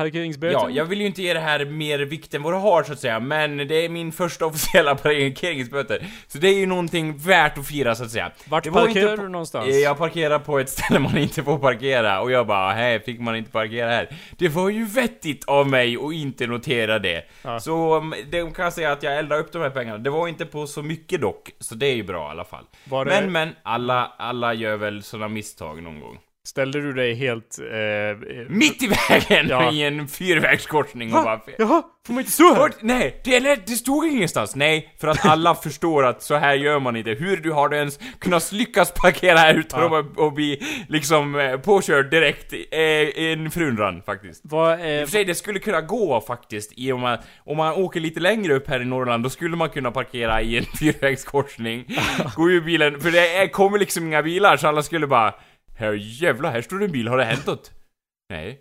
parkeringsböten. 0.00 0.60
Ja, 0.60 0.70
jag 0.70 0.84
vill 0.84 1.00
ju 1.00 1.06
inte 1.06 1.22
ge 1.22 1.34
det 1.34 1.40
här 1.40 1.64
mer 1.64 1.98
vikt 1.98 2.34
än 2.34 2.42
vad 2.42 2.52
det 2.52 2.58
har 2.64 2.82
så 2.82 2.92
att 2.92 3.00
säga, 3.00 3.20
men 3.20 3.56
det 3.56 3.84
är 3.84 3.88
min 3.88 4.12
första 4.12 4.46
officiella 4.50 4.94
parkeringsböter. 4.94 6.06
Så 6.26 6.38
det 6.38 6.48
är 6.48 6.54
ju 6.58 6.66
någonting 6.66 7.16
värt 7.16 7.58
att 7.58 7.66
fira 7.66 7.94
så 7.94 8.04
att 8.04 8.10
säga. 8.10 8.30
Vart 8.48 8.66
parkerar 8.72 9.16
du 9.16 9.28
någonstans? 9.28 9.68
Eh, 9.68 9.74
Jag 9.76 9.98
parkerar 9.98 10.38
på 10.38 10.58
ett 10.58 10.68
ställe 10.70 10.98
man 10.98 11.18
inte 11.18 11.42
får 11.42 11.58
parkera, 11.58 12.20
och 12.20 12.30
jag 12.30 12.46
bara 12.46 12.72
hej, 12.72 13.00
fick 13.00 13.20
man 13.20 13.36
inte 13.36 13.50
parkera 13.50 13.90
här? 13.90 14.08
Det 14.38 14.48
var 14.48 14.68
ju 14.70 14.84
vettigt 14.84 15.44
av 15.48 15.68
mig 15.68 15.96
att 15.96 16.12
inte 16.14 16.46
notera 16.46 16.98
det. 16.98 17.24
Ja. 17.42 17.60
Så 17.60 17.96
um, 17.96 18.14
det 18.30 18.54
kan 18.54 18.72
säga 18.72 18.92
att 18.92 19.02
jag 19.02 19.16
eldar 19.18 19.38
upp 19.38 19.52
de 19.52 19.62
här 19.62 19.70
pengarna. 19.70 19.98
Det 19.98 20.10
var 20.10 20.28
inte 20.28 20.46
på 20.46 20.66
så 20.66 20.82
mycket 20.82 21.20
dock, 21.20 21.50
så 21.60 21.74
det 21.74 21.86
är 21.86 21.94
ju 21.94 22.02
bra 22.02 22.28
i 22.28 22.30
alla 22.30 22.44
fall. 22.44 22.64
Det- 22.84 23.04
Men 23.04 23.32
men, 23.32 23.48
alla, 23.62 24.12
alla 24.18 24.54
gör 24.54 24.76
väl 24.76 25.02
såna 25.02 25.28
misstag 25.28 25.82
någon 25.82 26.00
gång. 26.00 26.18
Ställde 26.46 26.80
du 26.80 26.92
dig 26.92 27.14
helt... 27.14 27.58
Eh, 27.72 27.76
eh, 27.78 28.16
Mitt 28.48 28.82
i 28.82 28.86
vägen 29.08 29.46
Ja. 29.48 29.72
i 29.72 29.82
en 29.82 30.08
fyrvägskorsning 30.08 31.14
och 31.14 31.24
bara... 31.24 31.40
Jaha, 31.58 31.82
får 32.06 32.12
man 32.12 32.20
inte 32.20 32.32
stå 32.32 32.54
här? 32.54 32.70
Nej, 32.80 33.20
det, 33.24 33.36
eller, 33.36 33.56
det 33.66 33.72
stod 33.72 34.06
ingenstans. 34.06 34.56
Nej, 34.56 34.94
för 35.00 35.08
att 35.08 35.26
alla 35.26 35.54
förstår 35.62 36.04
att 36.06 36.22
så 36.22 36.34
här 36.34 36.54
gör 36.54 36.80
man 36.80 36.96
inte. 36.96 37.10
Hur 37.10 37.36
du 37.36 37.52
har 37.52 37.68
du 37.68 37.76
ens 37.76 37.98
kunnat 38.18 38.52
lyckas 38.52 38.92
parkera 38.92 39.38
här 39.38 39.54
utan 39.54 39.80
Ja. 39.92 39.98
att 40.00 40.16
och 40.18 40.32
bli 40.32 40.62
liksom 40.88 41.38
eh, 41.40 41.56
påkörd 41.56 42.10
direkt 42.10 42.52
eh, 42.52 42.78
i 42.80 43.32
en 43.32 43.50
förundran 43.50 44.02
faktiskt. 44.02 44.40
Vad, 44.44 44.80
I 44.80 44.96
eh, 44.96 45.02
och 45.02 45.08
för 45.08 45.12
sig, 45.12 45.24
det 45.24 45.34
skulle 45.34 45.58
kunna 45.58 45.80
gå 45.80 46.20
faktiskt, 46.20 46.72
i 46.76 46.92
om 46.92 47.00
man, 47.00 47.18
om 47.44 47.56
man 47.56 47.74
åker 47.74 48.00
lite 48.00 48.20
längre 48.20 48.54
upp 48.54 48.68
här 48.68 48.80
i 48.82 48.84
Norrland, 48.84 49.22
då 49.24 49.30
skulle 49.30 49.56
man 49.56 49.70
kunna 49.70 49.90
parkera 49.90 50.42
i 50.42 50.56
en 50.58 50.64
fyrvägskorsning, 50.78 51.84
gå 52.36 52.50
ur 52.50 52.60
bilen, 52.60 53.00
för 53.00 53.10
det 53.10 53.36
är, 53.36 53.46
kommer 53.48 53.78
liksom 53.78 54.06
inga 54.06 54.22
bilar, 54.22 54.56
så 54.56 54.68
alla 54.68 54.82
skulle 54.82 55.06
bara 55.06 55.34
här 55.76 55.92
jävlar, 55.92 56.50
här 56.52 56.62
står 56.62 56.78
det 56.78 56.84
en 56.84 56.92
bil, 56.92 57.08
har 57.08 57.18
det 57.18 57.24
hänt 57.24 57.46
något? 57.46 57.72
Nej. 58.30 58.60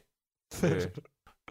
Eh, 0.63 0.83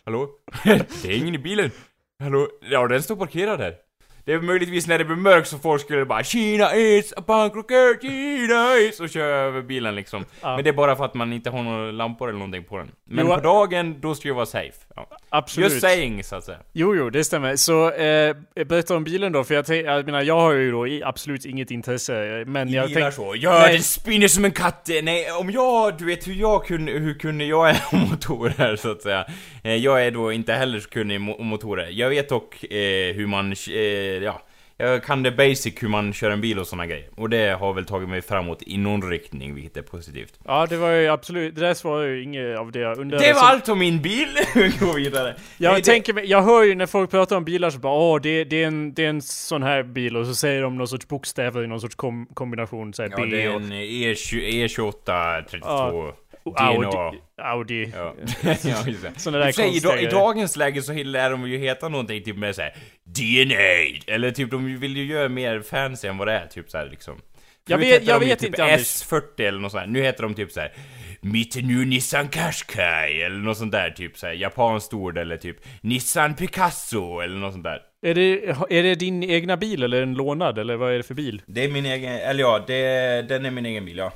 hallå? 0.05 0.31
det 0.65 1.05
är 1.05 1.17
ingen 1.19 1.35
i 1.35 1.39
bilen. 1.39 1.71
Hallå? 2.19 2.49
Ja, 2.61 2.89
den 2.89 3.03
står 3.03 3.17
parkerad 3.17 3.61
här. 3.61 3.77
Det 4.25 4.33
är 4.33 4.41
möjligtvis 4.41 4.87
när 4.87 4.99
det 4.99 5.05
blir 5.05 5.17
mörkt 5.17 5.49
så 5.49 5.59
folk 5.59 5.83
skulle 5.83 6.05
bara 6.05 6.23
'Kina 6.25 6.75
is 6.77 7.13
a 7.17 7.23
bankrocker, 7.27 8.01
Kina 8.01 8.55
is' 8.77 9.03
och 9.03 9.11
köra 9.11 9.37
över 9.37 9.63
bilen 9.63 9.95
liksom. 9.95 10.25
Ja. 10.41 10.55
Men 10.55 10.65
det 10.65 10.71
är 10.71 10.75
bara 10.75 10.97
för 10.97 11.05
att 11.05 11.15
man 11.15 11.33
inte 11.33 11.51
har 11.51 11.63
några 11.63 11.91
lampor 11.91 12.29
eller 12.29 12.39
någonting 12.39 12.65
på 12.65 12.79
den. 12.79 12.91
Men 13.05 13.27
Jo, 13.27 13.35
på 13.35 13.41
dagen, 13.41 14.01
då 14.01 14.15
ska 14.15 14.29
jag 14.29 14.35
vara 14.35 14.47
safe. 14.47 14.73
Ja. 14.97 15.09
absolut. 15.29 15.71
Just 15.71 15.81
saying, 15.83 16.25
så 16.25 16.37
att 16.37 16.45
säga. 16.45 16.59
Jo, 16.73 16.97
jo, 16.97 17.11
det 17.11 17.25
stämmer. 17.25 17.57
Så 17.57 17.91
eh, 17.93 18.37
berätta 18.67 18.97
om 18.97 19.05
bilen 19.05 19.33
då, 19.33 19.45
för 19.45 19.55
jag, 19.55 19.67
tänk- 19.67 19.87
jag 19.87 20.07
menar, 20.07 20.23
jag 20.23 20.41
har 20.41 20.53
ju 20.53 20.71
då 20.71 20.87
absolut 21.09 21.45
inget 21.45 21.71
intresse, 21.71 22.41
eh, 22.41 22.47
men 22.47 22.73
jag 22.73 22.89
Gillar 22.89 23.01
tänker... 23.01 23.11
så. 23.17 23.35
Ja, 23.37 23.59
Nej. 23.59 23.77
det 23.77 23.83
spinner 23.83 24.29
som 24.29 24.45
en 24.45 24.51
katt. 24.53 24.89
Nej, 25.03 25.27
om 25.41 25.51
jag, 25.51 25.99
du 25.99 26.05
vet 26.05 26.29
hur 26.29 26.35
jag 26.35 26.67
kunde, 26.67 26.93
hur 26.93 27.15
kunde 27.15 27.45
jag 27.45 27.71
är 27.71 27.83
om 27.93 27.99
motorer 28.01 28.77
så 28.77 28.91
att 28.91 29.03
säga. 29.03 29.27
Eh, 29.65 29.75
Jag 29.77 30.07
är 30.07 30.11
då 30.11 30.33
inte 30.33 30.53
heller 30.53 30.81
så 30.81 30.89
kunnig 30.89 31.17
om 31.39 31.47
motorer. 31.47 31.89
Jag 31.91 32.09
vet 32.09 32.29
dock 32.29 32.65
eh, 32.65 33.15
hur 33.15 33.27
man, 33.27 33.53
eh, 33.53 34.12
ja. 34.21 34.43
Jag 34.77 35.05
kan 35.05 35.23
det 35.23 35.31
basic 35.33 35.75
hur 35.83 35.89
man 35.89 36.13
kör 36.13 36.31
en 36.31 36.41
bil 36.41 36.59
och 36.59 36.67
såna 36.67 36.87
grejer. 36.87 37.09
Och 37.17 37.31
det 37.31 37.51
har 37.59 37.73
väl 37.73 37.85
tagit 37.85 38.09
mig 38.09 38.23
framåt 38.23 38.63
i 38.67 38.79
någon 38.79 39.11
riktning, 39.11 39.55
vilket 39.55 39.77
är 39.77 39.83
positivt. 39.83 40.39
Ja, 40.45 40.67
det 40.67 40.77
var 40.77 40.91
ju 40.91 41.09
absolut, 41.09 41.55
det 41.55 41.61
där 41.61 41.75
svarar 41.75 42.07
ju 42.07 42.23
inget 42.23 42.59
av 42.59 42.73
det 42.73 42.79
jag 42.79 42.99
undrade. 42.99 43.25
Det 43.27 43.33
var 43.33 43.41
Så- 43.41 43.47
allt 43.47 43.69
om 43.69 43.79
min 43.79 44.03
bil! 44.03 44.29
Gå 44.81 44.93
vidare. 44.93 45.35
Jag 45.59 45.73
Nej, 45.73 45.81
det- 45.81 45.91
tänker 45.91 46.13
mig, 46.13 46.25
jag 46.27 46.43
hör 46.43 46.63
ju 46.63 46.75
när 46.75 46.87
folk 46.87 47.11
pratar 47.11 47.37
om 47.37 47.45
bilar 47.45 47.71
så 47.71 47.79
bara 47.79 47.93
åh, 47.95 48.21
det, 48.21 48.45
det, 48.45 48.63
är 48.63 48.67
en, 48.67 48.95
det 48.95 49.05
är 49.05 49.09
en 49.09 49.23
sån 49.23 49.63
här 49.63 49.83
bil 49.83 50.17
och 50.17 50.27
så 50.27 50.35
säger 50.35 50.63
de 50.63 50.77
någon 50.79 50.89
sorts 50.89 51.09
bokstäver 51.09 51.65
i 51.65 51.67
någon 51.67 51.81
sorts 51.81 51.95
kom, 51.95 52.27
kombination, 52.35 52.95
såhär 52.95 53.11
Ja, 53.11 53.17
B 53.25 53.31
det 53.31 53.43
är 53.43 53.51
en 53.51 53.73
E20, 53.73 54.65
E28 54.67 55.43
32. 55.51 55.69
Ja. 55.69 56.15
DNA. 56.51 56.63
Audi. 56.63 57.19
Audi. 57.43 57.93
Ja, 57.95 58.15
ja 58.43 58.55
just 58.87 59.03
det. 59.25 59.31
I, 59.31 59.33
där 59.33 59.53
sig, 59.53 59.77
i, 60.01 60.03
I 60.03 60.07
dagens 60.07 60.57
läge 60.57 60.83
så 60.83 60.93
lär 60.93 61.31
de 61.31 61.49
ju 61.49 61.59
heta 61.59 61.89
någonting 61.89 62.23
typ 62.23 62.37
med 62.37 62.55
såhär 62.55 62.75
DNA, 63.05 64.15
eller 64.15 64.31
typ 64.31 64.51
de 64.51 64.79
vill 64.81 64.97
ju 64.97 65.05
göra 65.05 65.29
mer 65.29 65.61
fancy 65.61 66.09
än 66.09 66.19
vad 66.19 66.29
det 66.29 66.33
är, 66.35 66.47
typ 66.47 66.71
såhär 66.71 66.87
liksom. 66.91 67.21
Jag 67.67 67.79
vet- 67.79 68.07
jag 68.07 68.21
vet 68.21 68.39
typ 68.39 68.49
inte, 68.49 68.65
Anders. 68.65 68.81
S40 68.81 69.23
eller 69.39 69.59
något 69.59 69.71
sånt 69.73 69.81
här. 69.81 69.89
Nu 69.91 70.03
heter 70.03 70.23
de 70.23 70.35
typ 70.35 70.53
såhär 70.53 70.73
Mitt 71.21 71.57
nu 71.65 71.85
Nissan 71.85 72.29
Qashqai 72.29 73.23
eller 73.23 73.37
något 73.37 73.57
sånt 73.59 73.73
där 73.73 73.91
typ 73.91 74.19
såhär 74.19 74.35
japanskt 74.35 74.95
ord 74.95 75.19
eller 75.19 75.37
typ 75.37 75.57
Nissan 75.81 76.35
Picasso 76.35 77.21
eller 77.21 77.37
något 77.37 77.53
sånt 77.53 77.65
där. 77.65 77.81
Är 78.07 78.15
det, 78.15 78.45
är 78.79 78.83
det 78.83 78.95
din 78.95 79.23
egna 79.23 79.57
bil 79.57 79.83
eller 79.83 80.03
en 80.03 80.15
lånad 80.15 80.59
eller 80.59 80.77
vad 80.77 80.93
är 80.93 80.97
det 80.97 81.03
för 81.03 81.15
bil? 81.15 81.43
Det 81.47 81.65
är 81.65 81.69
min 81.69 81.87
egen, 81.87 82.13
eller 82.13 82.41
ja, 82.41 82.65
det, 82.67 83.23
den 83.29 83.45
är 83.45 83.51
min 83.51 83.67
egen 83.67 83.85
bil 83.85 83.97
ja. 83.97 84.13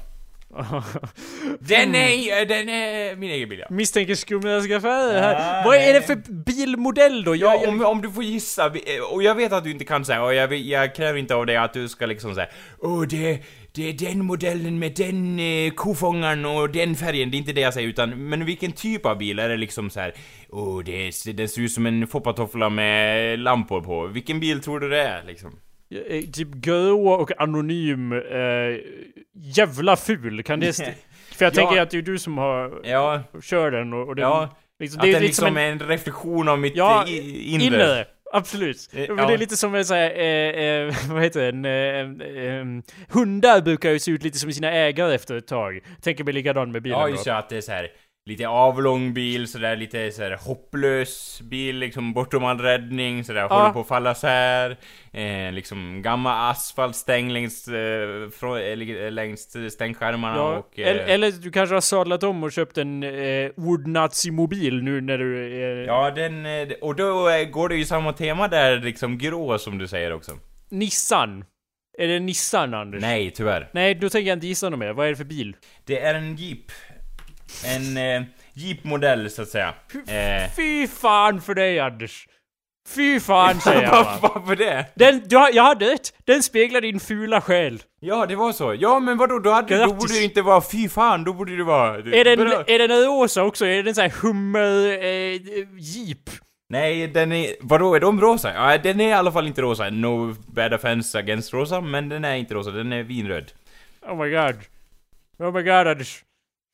Den 1.61 1.95
är, 1.95 2.47
den 2.47 2.69
är 2.69 3.17
min 3.17 3.31
egen 3.31 3.49
bil 3.49 3.59
ja. 3.59 3.67
Misstänker 3.71 4.15
skumraska 4.15 4.77
affärer 4.77 5.21
här. 5.21 5.33
Ja, 5.59 5.63
vad 5.65 5.77
är 5.77 5.93
det 5.93 6.03
för 6.03 6.15
bilmodell 6.45 7.25
då? 7.25 7.37
Jag, 7.37 7.55
Ja, 7.65 7.69
om, 7.69 7.85
om 7.85 8.03
du 8.03 8.11
får 8.13 8.25
gissa, 8.25 8.69
vi- 8.69 9.01
och 9.13 9.23
jag 9.23 9.35
vet 9.35 9.53
att 9.53 9.65
du 9.65 9.71
inte 9.71 9.85
kan 9.85 10.05
säga, 10.05 10.23
och 10.23 10.35
jag, 10.35 10.55
jag 10.55 10.95
kräver 10.95 11.19
inte 11.19 11.35
av 11.35 11.47
dig 11.47 11.57
att 11.57 11.73
du 11.73 11.89
ska 11.89 12.07
liksom 12.07 12.35
säga 12.35 12.47
Åh, 12.79 13.03
det, 13.03 13.39
det 13.73 13.89
är 13.89 13.93
den 13.93 14.25
modellen 14.25 14.79
med 14.79 14.93
den 14.97 15.39
eh, 15.39 15.71
kofångaren 15.71 16.45
och 16.45 16.71
den 16.71 16.95
färgen, 16.95 17.31
det 17.31 17.37
är 17.37 17.39
inte 17.39 17.53
det 17.53 17.61
jag 17.61 17.75
säger, 17.75 17.89
utan 17.89 18.29
men 18.29 18.45
vilken 18.45 18.73
typ 18.73 19.07
av 19.07 19.19
bil? 19.19 19.39
Är 19.39 19.49
det 19.49 19.57
liksom 19.57 19.91
så 19.91 20.01
här? 20.01 20.15
Åh, 20.49 20.85
det, 20.85 20.93
är- 21.09 21.33
det 21.33 21.49
ser 21.49 21.63
ut 21.63 21.73
som 21.73 21.87
en 21.87 22.07
foppatoffla 22.07 22.69
med 22.69 23.39
lampor 23.39 23.81
på. 23.81 24.07
Vilken 24.07 24.41
bil 24.41 24.61
tror 24.61 24.81
du 24.81 24.89
det 24.91 25.03
är 25.03 25.25
liksom? 25.27 25.59
Eh, 25.91 26.23
Typ 26.33 26.49
grå 26.49 27.09
och 27.09 27.41
anonym, 27.41 28.13
eh, 28.13 28.21
jävla 29.35 29.97
ful, 29.97 30.43
kan 30.43 30.61
det 30.61 30.73
För 31.37 31.45
jag 31.45 31.53
Ja. 31.53 31.55
tänker 31.55 31.81
att 31.83 31.91
det 31.91 31.99
är 31.99 32.03
du 32.03 32.19
som 32.19 32.39
har, 32.39 32.81
Ja, 32.85 33.23
kör 33.43 33.71
den 33.71 33.93
och, 33.93 34.09
och 34.09 34.17
den, 34.17 34.23
ja, 34.23 34.57
liksom, 34.81 34.99
att 35.01 35.03
det 35.05 35.11
är 35.11 35.13
den 35.13 35.23
liksom 35.23 35.47
som 35.47 35.57
en, 35.57 35.63
är 35.63 35.73
en 35.73 35.79
reflektion 35.89 36.49
av 36.49 36.59
mitt 36.59 36.77
Ja, 36.77 37.05
eh, 37.09 37.55
inre. 37.55 37.65
inre. 37.67 38.05
Absolut. 38.33 38.91
Eh, 38.95 39.15
Men 39.15 39.27
det 39.27 39.33
är 39.35 39.39
lite 39.39 39.57
som 39.57 39.75
en 39.75 39.85
sån 39.85 39.97
här, 39.97 40.11
eh, 40.19 40.87
eh, 40.87 40.95
vad 41.11 41.23
heter 41.23 41.41
det, 41.41 41.49
en, 41.49 41.65
eh, 41.65 42.45
eh, 42.59 42.65
hundar 43.09 43.61
brukar 43.61 43.91
ju 43.91 43.99
se 43.99 44.11
ut 44.11 44.23
lite 44.23 44.39
som 44.39 44.53
sina 44.53 44.73
ägare 44.73 45.15
efter 45.15 45.37
ett 45.37 45.47
tag. 45.47 45.81
Tänker 46.03 46.25
mig 46.25 46.35
likadant 46.35 46.73
med 46.73 46.83
bilen 46.83 46.99
Ja, 46.99 47.09
just 47.09 47.25
det, 47.25 47.37
att 47.37 47.49
det 47.49 47.57
är 47.57 47.61
så 47.61 47.73
här 47.73 47.89
lite 48.29 48.49
avlång 48.49 49.15
bil, 49.15 49.49
sådär 49.49 49.77
lite 49.77 50.11
så 50.13 50.23
här 50.23 50.37
hopplös 50.47 51.41
bil, 51.45 51.77
liksom 51.79 52.13
bortom 52.13 52.45
all 52.45 52.59
räddning, 52.61 53.25
sådär, 53.25 53.41
Ja. 53.41 53.59
håller 53.59 53.73
på 53.73 53.81
att 53.81 53.89
falla 53.89 54.13
isär. 54.13 54.77
Eh, 55.13 55.53
liksom 55.53 56.03
gammal 56.03 56.51
asfaltstäng 56.51 57.31
längs, 57.33 57.69
eh, 57.69 58.29
frå, 58.31 58.57
eh, 58.57 59.11
längs 59.11 59.57
stängskärmarna 59.71 60.37
Ja, 60.37 60.57
och... 60.59 60.79
Eh, 60.79 60.89
eller, 60.89 61.05
eller 61.05 61.31
du 61.31 61.51
kanske 61.51 61.75
har 61.75 61.81
sadlat 61.81 62.23
om 62.23 62.45
och 62.45 62.53
köpt 62.53 62.79
en 62.79 63.03
eh, 63.03 63.51
Wood-Nazi-mobil 63.57 64.83
nu 64.83 65.01
när 65.01 65.19
du 65.19 65.61
är... 65.63 65.87
Ja, 65.87 66.11
den... 66.11 66.47
eh, 66.47 66.69
Och 66.81 66.95
då 66.97 67.29
eh, 67.29 67.45
går 67.49 67.69
det 67.69 67.77
ju 67.77 67.85
samma 67.85 68.13
tema 68.13 68.49
där, 68.49 68.79
liksom 68.79 69.19
grå 69.19 69.59
som 69.59 69.79
du 69.79 69.89
säger 69.89 70.13
också. 70.13 70.33
Nissan. 70.71 71.45
Är 71.99 72.09
det 72.09 72.21
Nissan, 72.21 72.75
Anders? 72.75 73.01
Nej, 73.03 73.31
tyvärr. 73.31 73.71
Nej, 73.73 73.95
då 73.95 74.09
tänker 74.09 74.29
jag 74.29 74.37
inte 74.37 74.47
gissa 74.47 74.69
något 74.69 74.79
mer. 74.79 74.93
Vad 74.93 75.07
är 75.07 75.11
det 75.11 75.17
för 75.17 75.25
bil? 75.25 75.57
Det 75.85 76.01
är 76.01 76.15
en 76.15 76.37
Jeep. 76.37 76.61
En 77.65 77.97
eh, 77.97 78.23
Jeep-modell, 78.55 79.31
så 79.31 79.43
att 79.43 79.49
säga. 79.49 79.75
Eh, 80.09 80.51
Fy 80.57 80.87
fan 80.89 81.41
för 81.41 81.55
dig, 81.55 81.81
Anders! 81.81 82.29
Fy 82.89 83.21
fan, 83.21 83.61
säger 83.61 83.83
jag 83.93 84.05
bara. 84.05 84.19
Varför 84.35 84.57
det? 84.57 84.87
Den, 84.95 85.23
du, 85.27 85.37
har- 85.37 85.51
jag 85.53 85.63
hade 85.63 85.87
rätt! 85.93 86.13
Den 86.25 86.43
speglar 86.43 86.81
din 86.81 87.01
fula 87.01 87.41
själ. 87.41 87.83
Ja, 88.01 88.27
det 88.27 88.37
var 88.37 88.53
så. 88.53 88.75
Ja, 88.79 89.01
men 89.01 89.17
vadå, 89.19 89.39
då, 89.39 89.51
hade, 89.51 89.85
då 89.85 89.93
borde 89.95 90.13
det 90.15 90.25
inte 90.25 90.43
vara 90.43 90.61
fy 90.61 90.89
fan, 90.89 91.25
då 91.25 91.33
borde 91.33 91.57
det 91.57 91.65
vara... 91.65 91.97
Är 91.97 92.25
den, 92.25 92.41
är 92.67 92.89
den 92.89 93.05
rosa 93.05 93.43
också? 93.43 93.67
Är 93.67 93.83
den 93.83 93.95
sån 93.95 94.03
här 94.03 94.11
hummer... 94.23 94.89
Eh, 95.05 95.41
jeep? 95.79 96.31
Nej, 96.69 97.09
den 97.09 97.33
är... 97.33 97.55
Vadå, 97.61 97.95
är 97.95 98.01
de 98.01 98.21
rosa? 98.21 98.55
Ja, 98.55 98.79
den 98.79 99.01
är 99.01 99.09
i 99.09 99.13
alla 99.13 99.33
fall 99.33 99.47
inte 99.47 99.63
rosa. 99.63 99.91
No 99.91 100.35
bad 100.47 100.75
offense 100.75 101.19
against 101.19 101.53
rosa, 101.53 101.81
men 101.81 102.09
den 102.09 102.25
är 102.25 102.35
inte 102.37 102.55
rosa, 102.55 102.71
den 102.71 102.93
är 102.93 103.03
vinröd. 103.03 103.53
Oh 104.03 104.25
my 104.25 104.31
god. 104.31 104.57
Oh 105.39 105.53
my 105.53 105.63
god, 105.63 105.87
Anders. 105.87 106.23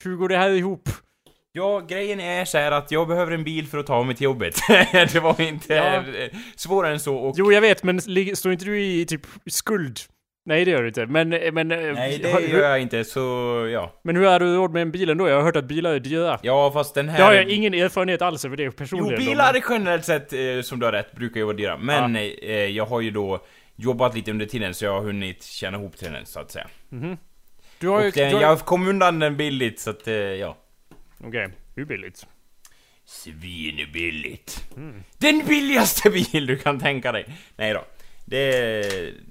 Hur 0.05 0.17
går 0.17 0.29
det 0.29 0.37
här 0.37 0.51
ihop? 0.51 0.89
Ja, 1.53 1.81
grejen 1.89 2.21
är 2.21 2.45
så 2.45 2.59
här 2.59 2.73
att 2.73 2.91
jag 2.91 3.09
behöver 3.09 3.33
en 3.33 3.45
bil 3.45 3.67
för 3.67 3.79
att 3.79 3.87
ta 3.87 4.03
mig 4.03 4.15
till 4.17 4.25
jobbet. 4.25 4.55
det 4.93 5.21
var 5.23 5.41
inte 5.41 5.75
Ja. 5.75 6.03
svårare 6.57 6.93
än 6.93 7.01
så 7.01 7.17
och... 7.17 7.35
Jo, 7.39 7.53
jag 7.53 7.61
vet, 7.61 7.83
men 7.83 8.01
står 8.37 8.53
inte 8.53 8.65
du 8.65 8.83
i 8.83 9.07
typ 9.07 9.21
skuld? 9.47 9.99
Nej, 10.45 10.65
det 10.65 10.71
gör 10.71 10.83
du 10.83 10.89
inte. 10.89 11.07
Men, 11.07 11.29
men... 11.29 11.73
eh, 11.73 11.79
Nej, 11.95 12.19
det 12.23 12.33
har- 12.33 12.41
gör 12.41 12.71
jag 12.71 12.81
inte, 12.83 13.05
så 13.05 13.21
ja. 13.73 13.93
Men 14.05 14.17
hur 14.17 14.27
har 14.27 14.41
du 14.41 14.57
råd 14.57 14.73
med 14.73 14.83
en 14.83 14.91
bil 14.91 15.11
ändå? 15.11 15.29
Jag 15.29 15.37
har 15.37 15.43
hört 15.43 15.57
att 15.57 15.65
bilar 15.65 15.93
är 15.95 15.99
dyra. 16.01 16.39
Ja, 16.43 16.71
fast 16.73 16.95
den 16.95 17.09
här... 17.09 17.19
Det 17.19 17.25
har 17.25 17.33
jag 17.33 17.49
ingen 17.49 17.75
erfarenhet 17.75 18.23
alls 18.23 18.45
över 18.45 18.57
det 18.57 18.63
Jo, 18.63 18.73
personligen. 18.73 19.21
då, 19.21 19.27
bilar 19.27 19.55
är 19.55 19.63
generellt 19.71 20.05
sett, 20.05 20.33
eh, 20.33 20.39
som 20.63 20.79
du 20.79 20.87
har 20.87 20.93
rätt, 20.93 21.13
brukar 21.13 21.41
ju 21.41 21.45
vara 21.47 21.57
dyra. 21.57 21.77
Men 21.79 22.17
eh, 22.17 22.23
jag 22.55 22.87
har 22.87 23.01
ju 23.01 23.11
då 23.11 23.45
jobbat 23.77 24.15
lite 24.15 24.31
under 24.31 24.47
tiden, 24.47 24.75
så 24.75 24.85
jag 24.85 24.93
har 24.93 25.01
hunnit 25.03 25.43
tjäna 25.43 25.79
ihop 25.79 25.97
till 25.97 26.13
den, 26.13 26.27
så 26.27 26.41
att 26.41 26.51
säga. 26.51 26.67
men- 26.89 27.19
Du 27.83 27.89
har 27.89 28.01
ju... 28.01 28.07
Och 28.09 28.13
den, 28.15 28.31
du 28.31 28.35
har- 28.37 28.43
jag 28.43 28.59
kom 28.61 28.89
undan 28.89 29.19
den 29.19 29.37
billigt, 29.37 29.81
så 29.81 29.91
att, 29.91 30.09
eh, 30.09 30.15
ja. 30.15 30.57
Okej, 31.25 31.49
hur 31.77 31.85
billigt? 31.85 32.27
Svinbilligt. 33.05 34.65
Mm. 34.77 35.03
Den 35.19 35.43
billigaste 35.47 36.11
bil 36.33 36.47
du 36.47 36.59
kan 36.59 36.81
tänka 36.81 37.13
dig. 37.13 37.27
Nej 37.57 37.73
då. 37.73 37.85
Det... 38.25 38.85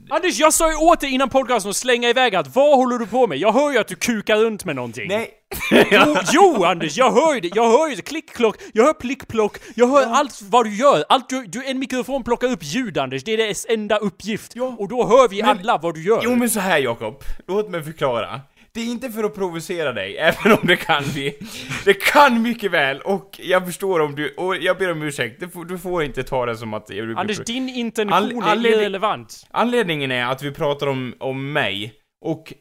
Anders, 0.09 0.39
jag 0.39 0.53
sa 0.53 0.71
ju 0.71 0.75
åt 0.77 0.99
dig 0.99 1.13
innan 1.13 1.29
podcasten 1.29 1.69
att 1.69 1.75
slänga 1.75 2.09
iväg 2.09 2.35
att 2.35 2.55
vad 2.55 2.77
håller 2.77 2.97
du 2.97 3.07
på 3.07 3.27
med? 3.27 3.37
Jag 3.37 3.51
hör 3.53 3.71
ju 3.71 3.77
att 3.77 3.87
du 3.87 3.95
kukar 3.95 4.37
runt 4.37 4.65
med 4.65 4.75
någonting. 4.75 5.07
Nej. 5.07 5.29
Jo, 5.91 6.15
jo 6.31 6.63
Anders, 6.63 6.97
jag 6.97 7.11
hör 7.11 7.33
ju 7.33 7.39
det, 7.39 7.51
jag 7.55 7.71
hör 7.71 7.89
ju 7.89 7.95
det, 7.95 8.01
klick-klock, 8.01 8.55
jag 8.73 8.85
hör 8.85 8.93
plick-plock, 8.93 9.57
jag 9.75 9.87
hör 9.87 10.03
allt 10.03 10.41
vad 10.41 10.65
du 10.65 10.75
gör, 10.75 11.05
allt 11.09 11.29
du, 11.29 11.45
du, 11.45 11.65
en 11.65 11.79
mikrofon 11.79 12.23
plockar 12.23 12.51
upp 12.51 12.63
ljud 12.63 12.97
Anders, 12.97 13.23
det 13.23 13.31
är 13.31 13.37
dess 13.37 13.65
enda 13.69 13.97
uppgift. 13.97 14.51
Ja. 14.55 14.75
Och 14.79 14.87
då 14.87 15.07
hör 15.07 15.27
vi 15.27 15.41
alla 15.41 15.77
vad 15.77 15.93
du 15.93 16.03
gör. 16.03 16.21
Jo 16.23 16.35
men 16.35 16.49
så 16.49 16.59
här 16.59 16.77
Jakob. 16.79 17.23
Låt 17.47 17.69
mig 17.69 17.83
förklara. 17.83 18.41
Det 18.73 18.81
är 18.81 18.85
inte 18.85 19.09
för 19.09 19.23
att 19.23 19.35
provocera 19.35 19.93
dig, 19.93 20.17
även 20.19 20.51
om 20.51 20.67
det 20.67 20.75
kan 20.75 21.03
bli. 21.13 21.37
Det 21.85 21.93
kan 21.93 22.41
mycket 22.41 22.71
väl, 22.71 23.01
och 23.01 23.39
jag 23.43 23.65
förstår 23.65 23.99
om 23.99 24.15
du... 24.15 24.33
Och 24.35 24.55
jag 24.55 24.77
ber 24.77 24.91
om 24.91 25.01
ursäkt, 25.01 25.43
du 25.67 25.77
får, 25.77 26.03
inte 26.03 26.23
ta 26.23 26.45
det 26.45 26.57
som 26.57 26.73
att... 26.73 26.89
Jag 26.89 27.19
Anders, 27.19 27.39
din 27.39 27.69
intention 27.69 28.43
är 28.43 28.47
anledning- 28.47 28.79
irrelevant. 28.79 29.47
Anledningen 29.51 30.11
är 30.11 30.25
att 30.25 30.43
vi 30.43 30.51
pratar 30.51 30.87
om, 30.87 31.15
om 31.19 31.53
mig, 31.53 31.93
och, 32.25 32.53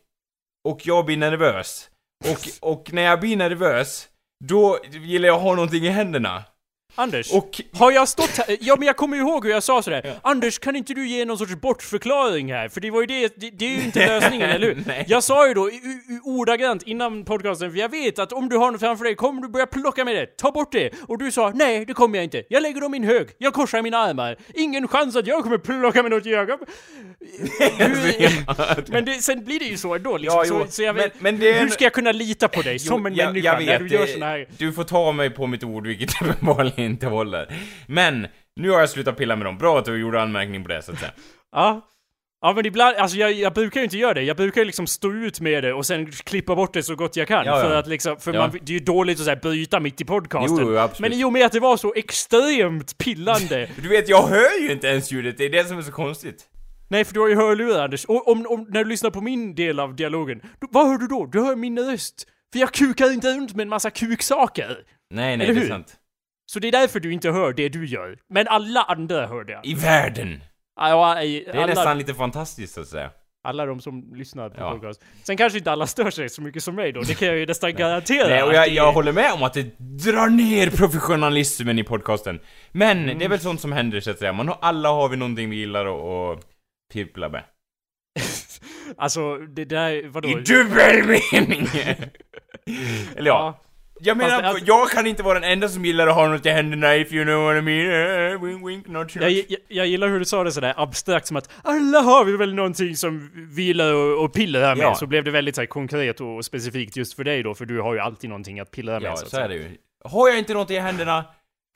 och 0.68 0.80
jag 0.84 1.06
blir 1.06 1.16
nervös. 1.16 1.90
Och, 2.24 2.70
och 2.70 2.92
när 2.92 3.02
jag 3.02 3.20
blir 3.20 3.36
nervös, 3.36 4.08
då 4.44 4.78
gillar 4.90 5.26
jag 5.26 5.36
att 5.36 5.42
ha 5.42 5.54
någonting 5.54 5.84
i 5.84 5.88
händerna. 5.88 6.44
Anders, 6.94 7.32
Och 7.32 7.60
har 7.72 7.92
jag 7.92 8.08
stått 8.08 8.30
här? 8.36 8.56
Ja 8.60 8.76
men 8.78 8.86
jag 8.86 8.96
kommer 8.96 9.16
ihåg 9.16 9.44
hur 9.44 9.52
jag 9.52 9.62
sa 9.62 9.82
sådär. 9.82 10.14
Anders, 10.22 10.58
kan 10.58 10.76
inte 10.76 10.94
du 10.94 11.08
ge 11.08 11.24
någon 11.24 11.38
sorts 11.38 11.54
bortförklaring 11.54 12.52
här? 12.52 12.68
För 12.68 12.80
det 12.80 12.90
var 12.90 13.00
ju 13.00 13.06
det, 13.06 13.32
det, 13.36 13.50
det 13.50 13.64
är 13.64 13.70
ju 13.78 13.82
inte 13.84 14.06
lösningen, 14.20 14.50
eller 14.50 14.66
hur? 14.66 14.82
Nej. 14.86 15.04
Jag 15.08 15.22
sa 15.24 15.48
ju 15.48 15.54
då 15.54 15.70
ordagrant 16.24 16.82
innan 16.82 17.24
podcasten, 17.24 17.70
för 17.70 17.78
jag 17.78 17.88
vet 17.88 18.18
att 18.18 18.32
om 18.32 18.48
du 18.48 18.56
har 18.56 18.70
något 18.70 18.80
framför 18.80 19.04
dig 19.04 19.14
kommer 19.14 19.42
du 19.42 19.48
börja 19.48 19.66
plocka 19.66 20.04
med 20.04 20.16
det. 20.16 20.26
Ta 20.26 20.50
bort 20.50 20.72
det! 20.72 20.90
Och 21.08 21.18
du 21.18 21.32
sa 21.32 21.52
nej, 21.54 21.84
det 21.84 21.92
kommer 21.94 22.18
jag 22.18 22.24
inte. 22.24 22.42
Jag 22.48 22.62
lägger 22.62 22.80
dem 22.80 22.94
i 22.94 22.96
en 22.96 23.04
hög. 23.04 23.28
Jag 23.38 23.52
korsar 23.52 23.82
mina 23.82 23.98
armar. 23.98 24.36
Ingen 24.54 24.88
chans 24.88 25.16
att 25.16 25.26
jag 25.26 25.42
kommer 25.42 25.58
plocka 25.58 26.02
med 26.02 26.10
något 26.12 26.26
Jakob. 26.30 26.60
Du, 27.78 28.28
men 28.92 29.04
det, 29.04 29.12
sen 29.14 29.44
blir 29.44 29.58
det 29.58 29.64
ju 29.64 29.76
så 29.76 29.94
ändå 29.94 30.16
liksom. 30.16 30.38
Ja, 30.38 30.44
jo, 30.48 30.64
så, 30.66 30.72
så 30.72 30.82
jag 30.82 30.94
men- 30.96 31.02
vet, 31.04 31.20
men 31.20 31.42
är 31.42 31.52
hur 31.52 31.62
en- 31.62 31.70
ska 31.70 31.84
jag 31.84 31.92
kunna 31.92 32.12
lita 32.12 32.48
på 32.48 32.62
dig 32.62 32.78
som 32.78 33.06
en 33.06 33.14
jag, 33.14 33.26
människa 33.26 33.46
jag 33.52 33.58
vet, 33.58 33.66
när 33.66 33.88
du 33.88 33.94
gör 33.94 34.06
såna 34.06 34.26
här... 34.26 34.46
Du 34.58 34.72
får 34.72 34.84
ta 34.84 35.12
mig 35.12 35.30
på 35.30 35.46
mitt 35.46 35.64
ord, 35.64 35.86
vilket 35.86 36.22
uppenbarligen 36.22 36.79
inte 36.84 37.06
håller. 37.06 37.52
Men, 37.86 38.26
nu 38.56 38.70
har 38.70 38.80
jag 38.80 38.90
slutat 38.90 39.16
pilla 39.16 39.36
med 39.36 39.46
dem. 39.46 39.58
Bra 39.58 39.78
att 39.78 39.84
du 39.84 40.00
gjorde 40.00 40.22
anmärkning 40.22 40.62
på 40.62 40.68
det, 40.68 40.82
så 40.82 40.92
att 40.92 40.98
säga. 40.98 41.12
Ja. 41.52 41.86
Ja 42.42 42.52
men 42.52 42.66
ibland, 42.66 42.96
alltså 42.96 43.16
jag, 43.16 43.32
jag 43.32 43.52
brukar 43.54 43.80
ju 43.80 43.84
inte 43.84 43.96
göra 43.98 44.14
det. 44.14 44.22
Jag 44.22 44.36
brukar 44.36 44.60
ju 44.60 44.64
liksom 44.64 44.86
stå 44.86 45.12
ut 45.12 45.40
med 45.40 45.64
det 45.64 45.72
och 45.72 45.86
sen 45.86 46.10
klippa 46.12 46.56
bort 46.56 46.74
det 46.74 46.82
så 46.82 46.94
gott 46.94 47.16
jag 47.16 47.28
kan. 47.28 47.46
Ja, 47.46 47.56
ja. 47.56 47.62
För 47.62 47.74
att 47.76 47.86
liksom, 47.86 48.16
för 48.20 48.34
Ja. 48.34 48.40
man, 48.40 48.58
det 48.62 48.72
är 48.72 48.78
ju 48.78 48.84
dåligt 48.84 49.20
att 49.20 49.26
här 49.26 49.36
bryta 49.36 49.80
mitt 49.80 50.00
i 50.00 50.04
podcasten. 50.04 50.58
Jo, 50.60 50.72
jo, 50.74 50.88
men 50.98 51.12
i 51.12 51.24
och 51.24 51.32
med 51.32 51.46
att 51.46 51.52
det 51.52 51.60
var 51.60 51.76
så 51.76 51.94
extremt 51.96 52.98
pillande. 52.98 53.68
Du 53.82 53.88
vet, 53.88 54.08
jag 54.08 54.22
hör 54.26 54.60
ju 54.62 54.72
inte 54.72 54.86
ens 54.86 55.12
ljudet, 55.12 55.38
det 55.38 55.44
är 55.44 55.50
det 55.50 55.64
som 55.64 55.78
är 55.78 55.82
så 55.82 55.92
konstigt. 55.92 56.44
Nej 56.88 57.04
för 57.04 57.14
du 57.14 57.20
har 57.20 57.28
ju 57.28 57.34
hörlurar 57.36 57.84
Anders. 57.84 58.04
Och 58.04 58.28
om, 58.28 58.46
om, 58.48 58.66
när 58.68 58.84
du 58.84 58.90
lyssnar 58.90 59.10
på 59.10 59.20
min 59.20 59.54
del 59.54 59.80
av 59.80 59.96
dialogen, 59.96 60.40
då, 60.60 60.68
vad 60.70 60.88
hör 60.88 60.98
du 60.98 61.06
då? 61.06 61.26
Du 61.26 61.40
hör 61.40 61.56
min 61.56 61.78
röst. 61.78 62.26
För 62.52 62.60
jag 62.60 62.72
kukar 62.72 63.12
inte 63.12 63.36
runt 63.36 63.54
med 63.54 63.62
en 63.62 63.68
massa 63.68 63.90
kuksaker. 63.90 64.78
Nej, 65.10 65.36
nej, 65.36 65.46
Eller 65.46 65.54
det 65.54 65.60
är 65.60 65.62
hur? 65.62 65.68
sant. 65.68 65.96
Så 66.52 66.58
det 66.58 66.68
är 66.68 66.72
därför 66.72 67.00
du 67.00 67.12
inte 67.12 67.30
hör 67.30 67.52
det 67.52 67.68
du 67.68 67.86
gör. 67.86 68.18
Men 68.28 68.48
alla 68.48 68.82
andra 68.82 69.26
hör 69.26 69.44
det. 69.44 69.60
I 69.64 69.74
världen! 69.74 70.40
Ja, 70.80 71.22
i- 71.22 71.44
Det 71.44 71.50
är 71.50 71.56
alla, 71.56 71.66
nästan 71.66 71.98
lite 71.98 72.14
fantastiskt, 72.14 72.74
så 72.74 72.80
att 72.80 72.86
säga. 72.86 73.10
alla 73.44 73.66
de 73.66 73.80
som 73.80 74.14
lyssnar 74.14 74.48
på 74.50 74.60
Ja. 74.60 74.70
podcast. 74.72 75.00
Sen 75.22 75.36
kanske 75.36 75.58
inte 75.58 75.72
alla 75.72 75.86
stör 75.86 76.10
sig 76.10 76.28
så 76.28 76.42
mycket 76.42 76.62
som 76.62 76.74
mig 76.74 76.92
då. 76.92 77.00
Det 77.00 77.14
kan 77.14 77.28
jag 77.28 77.36
ju 77.38 77.46
nästan 77.46 77.74
garantera. 77.74 78.28
Nej, 78.28 78.42
och 78.42 78.54
jag, 78.54 78.68
det- 78.68 78.74
jag 78.74 78.92
håller 78.92 79.12
med 79.12 79.32
om 79.32 79.42
att 79.42 79.52
det 79.54 79.78
drar 79.78 80.28
ner 80.28 80.70
professionalismen 80.70 81.78
i 81.78 81.84
podcasten. 81.84 82.40
Men, 82.72 82.98
Mm. 83.04 83.18
det 83.18 83.24
är 83.24 83.28
väl 83.28 83.40
sånt 83.40 83.60
som 83.60 83.72
händer, 83.72 84.00
så 84.00 84.10
att 84.10 84.18
säga. 84.18 84.32
Man 84.32 84.48
har, 84.48 84.58
alla 84.60 84.88
har 84.88 85.08
vi 85.08 85.16
någonting 85.16 85.50
vi 85.50 85.56
gillar 85.56 85.86
att 85.86 86.38
att 86.38 86.44
pippla 86.92 87.28
med. 87.28 87.42
Alltså, 88.96 89.36
det 89.36 89.64
där, 89.64 90.08
vadå? 90.08 90.28
I 90.28 90.34
dubbel 90.34 91.02
mening! 91.06 91.66
Eller 93.16 93.30
ja. 93.30 93.58
Ja. 93.60 93.60
Jag 94.02 94.16
menar, 94.16 94.30
Fast 94.30 94.42
det- 94.42 94.48
alltså- 94.48 94.64
jag 94.66 94.90
kan 94.90 95.06
inte 95.06 95.22
vara 95.22 95.40
den 95.40 95.50
enda 95.52 95.68
som 95.68 95.84
gillar 95.84 96.06
att 96.06 96.14
ha 96.14 96.28
något 96.28 96.46
i 96.46 96.50
händerna 96.50 96.96
if 96.96 97.12
you 97.12 97.24
know 97.24 97.44
what 97.44 97.56
I 97.56 97.60
mean. 97.60 98.32
Eh, 98.32 98.42
wink 98.42 98.68
wink, 98.68 98.86
not 98.88 99.10
sure. 99.10 99.28
Jag, 99.30 99.44
jag, 99.48 99.58
jag 99.68 99.86
gillar 99.86 100.08
hur 100.08 100.18
du 100.18 100.24
sa 100.24 100.44
det 100.44 100.52
sådär 100.52 100.74
abstrakt 100.76 101.26
som 101.26 101.36
att 101.36 101.50
alla 101.64 102.00
har 102.00 102.24
vi 102.24 102.36
väl 102.36 102.54
någonting 102.54 102.96
som 102.96 103.30
vi 103.54 103.62
gillar 103.62 103.92
att- 103.94 104.24
att 104.24 104.32
pillra 104.32 104.74
med. 104.74 104.84
Ja. 104.84 104.94
Så 104.94 105.06
blev 105.06 105.24
det 105.24 105.30
väldigt 105.30 105.54
så 105.54 105.60
här, 105.60 105.66
konkret 105.66 106.20
och 106.20 106.44
specifikt 106.44 106.96
just 106.96 107.14
för 107.14 107.24
dig 107.24 107.42
då, 107.42 107.54
för 107.54 107.64
du 107.66 107.80
har 107.80 107.94
ju 107.94 108.00
alltid 108.00 108.30
någonting 108.30 108.60
att 108.60 108.70
pillra 108.70 109.00
med. 109.00 109.02
Ja, 109.10 109.16
så, 109.16 109.24
att 109.24 109.30
så 109.30 109.36
är 109.40 109.48
det 109.48 109.54
ju. 109.54 109.76
Har 110.04 110.28
jag 110.28 110.38
inte 110.38 110.54
något 110.54 110.70
i 110.70 110.78
händerna, 110.78 111.24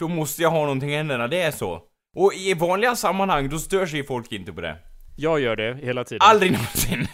då 0.00 0.08
måste 0.08 0.42
jag 0.42 0.50
ha 0.50 0.60
någonting 0.60 0.90
i 0.90 0.96
händerna, 0.96 1.28
det 1.28 1.40
är 1.40 1.50
så. 1.50 1.80
Och 2.16 2.34
i 2.34 2.54
vanliga 2.54 2.96
sammanhang, 2.96 3.48
då 3.48 3.58
stör 3.58 3.86
sig 3.86 4.06
folk 4.06 4.32
inte 4.32 4.52
på 4.52 4.60
det. 4.60 4.76
Jag 5.16 5.40
gör 5.40 5.56
det 5.56 5.78
hela 5.82 6.04
tiden. 6.04 6.20
Aldrig 6.22 6.52
någonsin. 6.52 7.06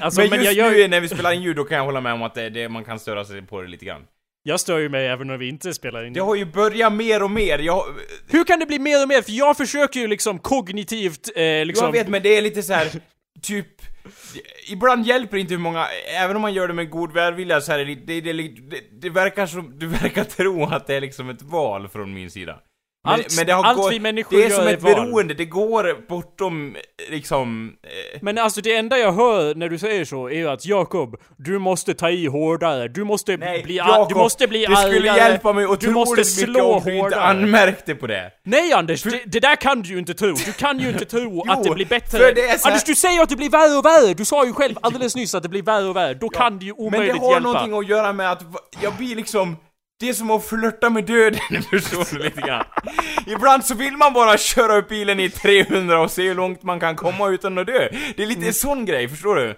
alltså, 0.00 0.20
men, 0.20 0.30
men, 0.30 0.38
just 0.38 0.52
jag, 0.52 0.72
gör, 0.72 0.78
nu 0.78 0.88
när 0.88 1.00
vi 1.00 1.08
spelar 1.08 1.32
in 1.32 1.42
ljud, 1.42 1.56
då 1.56 1.64
kan 1.64 1.76
jag 1.76 1.84
hålla 1.84 2.00
med 2.00 2.12
om 2.12 2.22
att 2.22 2.34
det, 2.34 2.50
det, 2.50 2.68
man 2.68 2.84
kan 2.84 2.98
störa 2.98 3.24
sig 3.24 3.42
på 3.42 3.62
det 3.62 3.68
lite 3.68 3.84
grann. 3.84 4.02
jag 4.42 4.60
stör 4.60 4.78
ju 4.78 4.88
mig 4.88 5.06
även 5.06 5.26
när 5.26 5.36
vi 5.36 5.48
inte 5.48 5.74
spelar 5.74 6.04
in. 6.04 6.12
Det 6.12 6.20
har 6.20 6.34
ju 6.34 6.44
börjat 6.44 6.92
mer 6.92 7.22
och 7.22 7.30
mer, 7.30 7.58
jag... 7.58 7.84
Hur 8.28 8.44
kan 8.44 8.58
det 8.58 8.66
bli 8.66 8.78
mer 8.78 9.02
och 9.02 9.08
mer? 9.08 9.22
För 9.22 9.32
jag 9.32 9.56
försöker 9.56 10.00
ju 10.00 10.06
liksom 10.06 10.38
kognitivt, 10.38 11.30
eh, 11.36 11.64
liksom... 11.64 11.84
Jag 11.84 11.92
vet, 11.92 12.08
men 12.08 12.22
det 12.22 12.36
är 12.36 12.42
lite 12.42 12.62
så 12.62 12.72
här, 12.72 12.88
typ... 13.42 13.66
Ibland 14.68 15.06
hjälper 15.06 15.36
inte 15.36 15.54
hur 15.54 15.60
många, 15.60 15.86
även 16.18 16.36
om 16.36 16.42
man 16.42 16.54
gör 16.54 16.68
det 16.68 16.74
med 16.74 16.90
god 16.90 17.12
välvilja 17.12 17.60
så 17.60 17.72
här, 17.72 17.78
är 17.78 17.84
det, 17.84 17.94
det, 17.94 18.20
det, 18.20 18.32
det, 18.32 18.80
det 19.00 19.10
verkar 19.10 19.46
som, 19.46 19.78
du 19.78 19.86
verkar 19.86 20.24
tro 20.24 20.64
att 20.64 20.86
det 20.86 20.94
är 20.94 21.00
liksom 21.00 21.30
ett 21.30 21.42
val 21.42 21.88
från 21.88 22.14
min 22.14 22.30
sida. 22.30 22.60
Men, 23.04 23.50
Allt- 23.50 23.64
allt 23.78 23.92
vi 23.92 24.00
människor 24.00 24.36
det 24.36 24.44
är 24.44 24.50
som 24.50 24.66
ett 24.66 24.82
val. 24.82 24.94
beroende, 24.94 25.34
det 25.34 25.44
går 25.44 26.06
bortom, 26.08 26.76
liksom... 27.10 27.72
Eh, 27.82 28.18
Men 28.22 28.38
alltså 28.38 28.60
det 28.60 28.74
enda 28.76 28.98
jag 28.98 29.12
hör 29.12 29.54
när 29.54 29.68
du 29.68 29.78
säger 29.78 30.04
så 30.04 30.26
är 30.28 30.34
ju 30.34 30.48
att 30.48 30.66
Jakob, 30.66 31.16
du 31.36 31.58
måste 31.58 31.94
ta 31.94 32.10
i 32.10 32.26
hårdare, 32.26 32.88
du 32.88 33.04
måste 33.04 33.36
nej, 33.36 33.62
bli 33.62 33.76
Jakob, 33.76 34.08
du 34.08 34.14
måste 34.14 34.46
bli 34.48 34.66
det 34.66 34.76
skulle 34.76 35.10
argare, 35.12 35.16
hjälpa 35.30 35.52
mig 35.52 35.64
du 35.64 35.70
otroligt 35.70 35.94
måste 35.94 36.16
mycket 36.20 36.26
slå 36.32 36.72
om 36.72 36.82
du 36.84 36.96
inte 36.98 37.20
anmärkte 37.20 37.94
på 37.94 38.06
det. 38.06 38.30
Nej 38.44 38.72
Anders, 38.72 39.02
det, 39.02 39.22
det 39.26 39.40
där 39.40 39.56
kan 39.56 39.82
du 39.82 39.88
ju 39.88 39.98
inte 39.98 40.14
tro. 40.14 40.34
Du 40.46 40.52
kan 40.52 40.78
ju 40.78 40.88
inte 40.88 41.04
tro 41.04 41.44
att 41.48 41.64
det 41.64 41.70
blir 41.70 41.86
bättre. 41.86 42.18
för 42.18 42.32
det 42.34 42.60
så 42.60 42.68
Anders, 42.68 42.84
du 42.84 42.94
säger 42.94 43.22
att 43.22 43.28
det 43.28 43.36
blir 43.36 43.50
värre 43.50 43.78
och 43.78 43.84
värre! 43.84 44.14
Du 44.14 44.24
sa 44.24 44.46
ju 44.46 44.52
själv 44.52 44.74
alldeles 44.80 45.16
nyss 45.16 45.34
att 45.34 45.42
det 45.42 45.48
blir 45.48 45.62
värre 45.62 45.84
och 45.88 45.96
värre. 45.96 46.14
Då 46.14 46.28
kan 46.28 46.58
det 46.58 46.64
ju 46.64 46.74
Men 46.78 46.86
omöjligt 46.86 47.14
det 47.14 47.20
har 47.20 47.32
hjälpa. 47.32 47.48
någonting 47.52 47.78
att 47.78 47.88
göra 47.88 48.12
med 48.12 48.32
att 48.32 48.42
jag 48.82 48.92
blir 48.94 49.16
liksom 49.16 49.56
det 50.04 50.10
är 50.10 50.14
som 50.14 50.30
att 50.30 50.44
flörta 50.46 50.90
med 50.90 51.04
döden, 51.04 51.40
förstår 51.70 52.06
du 52.18 52.22
lite 52.24 52.40
grann? 52.40 52.64
Ibland 53.26 53.64
så 53.64 53.74
vill 53.74 53.96
man 53.96 54.12
bara 54.12 54.38
köra 54.38 54.76
upp 54.76 54.88
bilen 54.88 55.20
i 55.20 55.30
300 55.30 56.00
och 56.00 56.10
se 56.10 56.28
hur 56.28 56.34
långt 56.34 56.62
man 56.62 56.80
kan 56.80 56.96
komma 56.96 57.28
utan 57.28 57.58
att 57.58 57.66
dö. 57.66 57.88
Det 58.16 58.22
är 58.22 58.26
lite 58.26 58.40
Mm. 58.40 58.52
sån 58.52 58.84
grej, 58.84 59.08
förstår 59.08 59.36
du? 59.36 59.54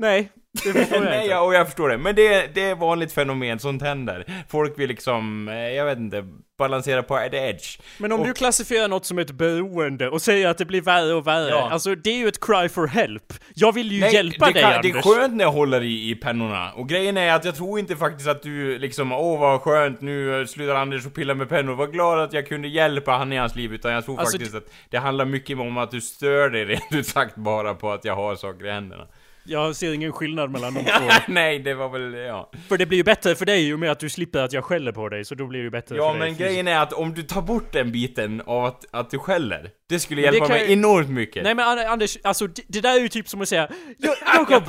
Nej, 0.00 0.32
det 0.64 0.72
förstår 0.72 0.96
jag 0.96 1.04
Nej, 1.04 1.22
inte. 1.22 1.30
ja, 1.30 1.40
och 1.40 1.54
jag 1.54 1.66
förstår 1.66 1.88
det. 1.88 1.98
Men 1.98 2.14
det, 2.14 2.34
är- 2.34 2.48
det 2.54 2.60
är 2.64 2.72
ett 2.72 2.78
vanligt 2.78 3.12
fenomen, 3.12 3.58
sånt 3.58 3.82
händer. 3.82 4.24
Folk 4.48 4.78
vill 4.78 4.88
liksom, 4.88 5.48
eh, 5.48 5.54
jag 5.54 5.84
vet 5.84 5.98
inte, 5.98 6.24
balansera 6.58 7.02
på 7.02 7.18
the 7.30 7.36
edge. 7.36 7.78
Men 7.98 8.12
om 8.12 8.20
Och- 8.20 8.26
du 8.26 8.32
klassifierar 8.34 8.88
något 8.88 9.04
som 9.06 9.18
ett 9.18 9.30
beroende 9.30 10.08
och 10.08 10.22
säger 10.22 10.48
att 10.48 10.58
det 10.58 10.64
blir 10.64 10.80
värre 10.82 11.14
och 11.14 11.26
värre, 11.26 11.48
Ja. 11.50 11.68
alltså 11.70 11.94
det 11.94 12.10
är 12.10 12.16
ju 12.18 12.28
ett 12.28 12.40
cry 12.40 12.68
for 12.68 12.86
help. 12.86 13.32
Jag 13.54 13.72
vill 13.72 13.92
ju 13.92 14.00
Nej, 14.00 14.14
hjälpa 14.14 14.46
det, 14.46 14.52
dig 14.52 14.62
kan, 14.62 14.72
Anders. 14.72 14.92
det 14.92 14.98
är 14.98 15.02
skönt 15.02 15.34
när 15.34 15.44
jag 15.44 15.52
håller 15.52 15.80
i, 15.82 16.10
i 16.10 16.14
pennorna. 16.14 16.72
Och 16.72 16.88
grejen 16.88 17.16
är 17.16 17.32
att 17.32 17.44
jag 17.44 17.54
tror 17.56 17.78
inte 17.78 17.96
faktiskt 17.96 18.28
att 18.28 18.42
du 18.42 18.78
liksom, 18.78 19.12
åh 19.12 19.40
vad 19.40 19.60
skönt, 19.60 20.00
nu 20.00 20.40
eh, 20.40 20.46
slutar 20.46 20.74
Anders 20.74 21.06
och 21.06 21.14
pilla 21.14 21.34
med 21.34 21.48
pennor. 21.48 21.74
Vad 21.74 21.92
glad 21.92 22.20
att 22.20 22.32
jag 22.32 22.46
kunde 22.48 22.68
hjälpa 22.68 23.12
han 23.12 23.32
i 23.32 23.36
hans 23.36 23.56
liv. 23.56 23.74
Utan 23.74 23.92
jag 23.92 24.04
tror 24.04 24.20
Alltså, 24.20 24.38
faktiskt 24.38 24.56
att 24.56 24.72
det 24.90 24.98
handlar 24.98 25.24
mycket 25.24 25.58
om 25.58 25.78
att 25.78 25.90
du 25.90 26.00
stör 26.00 26.50
dig 26.50 26.64
rent 26.64 26.92
ut 26.94 27.06
sagt 27.06 27.36
bara 27.36 27.74
på 27.74 27.90
att 27.92 28.04
jag 28.04 28.16
har 28.16 28.34
saker 28.36 28.66
i 28.66 28.70
händerna. 28.70 29.06
Jag 29.48 29.76
ser 29.76 29.92
ingen 29.92 30.12
skillnad 30.12 30.50
mellan 30.50 30.74
de 30.74 30.80
två. 30.98 31.08
Nej, 31.28 31.58
det 31.58 31.74
var 31.74 31.88
väl, 31.88 32.14
ja. 32.14 32.50
För 32.68 32.76
det 32.78 32.86
blir 32.86 32.98
ju 32.98 33.04
bättre 33.04 33.34
för 33.34 33.46
dig 33.46 33.72
och 33.74 33.78
med 33.78 33.90
att 33.90 34.00
du 34.00 34.08
slipper 34.10 34.38
att 34.38 34.52
jag 34.52 34.64
skäller 34.64 34.92
på 34.92 35.08
dig, 35.08 35.24
så 35.24 35.34
då 35.34 35.46
blir 35.46 35.58
det 35.60 35.64
ju 35.64 35.70
bättre 35.70 35.96
Ja, 35.96 36.12
för 36.12 36.18
dig. 36.20 36.28
men 36.30 36.38
grejen 36.38 36.68
är 36.68 36.78
att 36.78 36.92
om 36.92 37.14
du 37.14 37.22
tar 37.22 37.42
bort 37.42 37.72
den 37.72 37.92
biten 37.92 38.42
av 38.46 38.64
att, 38.64 38.84
att 38.90 39.10
du 39.10 39.18
skäller, 39.18 39.70
det 39.88 40.00
skulle 40.00 40.22
hjälpa 40.22 40.46
kan 40.46 40.56
mig 40.56 40.66
ju- 40.66 40.72
enormt 40.72 41.10
mycket. 41.10 41.42
Nej 41.44 41.54
men 41.54 41.66
An- 41.68 41.78
Anders, 41.86 42.18
alltså 42.24 42.46
det, 42.46 42.62
det 42.68 42.80
där 42.80 42.96
är 42.96 43.00
ju 43.00 43.08
typ 43.08 43.28
som 43.28 43.40
att 43.40 43.48
säga 43.48 43.68
"Ja, 43.98 44.14
Jakob, 44.34 44.62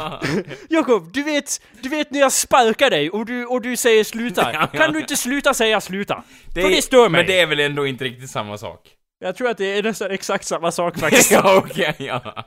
Jakob, 0.69 1.11
du 1.13 1.23
vet, 1.23 1.61
du 1.81 1.89
vet 1.89 2.11
när 2.11 2.19
jag 2.19 2.31
sparkar 2.31 2.89
dig 2.89 3.09
och 3.09 3.25
du, 3.25 3.45
och 3.45 3.61
du 3.61 3.75
säger 3.75 4.03
sluta. 4.03 4.67
Kan 4.67 4.93
du 4.93 4.99
inte 4.99 5.15
sluta 5.15 5.53
säga 5.53 5.81
sluta? 5.81 6.23
det 6.55 6.61
för 6.61 6.69
det 6.69 6.81
stör 6.81 7.09
mig. 7.09 7.19
Men 7.21 7.27
det 7.27 7.39
är 7.39 7.45
väl 7.47 7.59
ändå 7.59 7.87
inte 7.87 8.03
riktigt 8.03 8.29
samma 8.29 8.57
sak? 8.57 8.79
Jag 9.21 9.35
tror 9.35 9.49
att 9.49 9.57
det 9.57 9.77
är 9.77 9.83
nästan 9.83 10.11
exakt 10.11 10.45
samma 10.45 10.71
sak 10.71 10.97
faktiskt. 10.99 11.31
ja, 11.31 11.57
okej, 11.65 11.95
ja. 11.99 12.21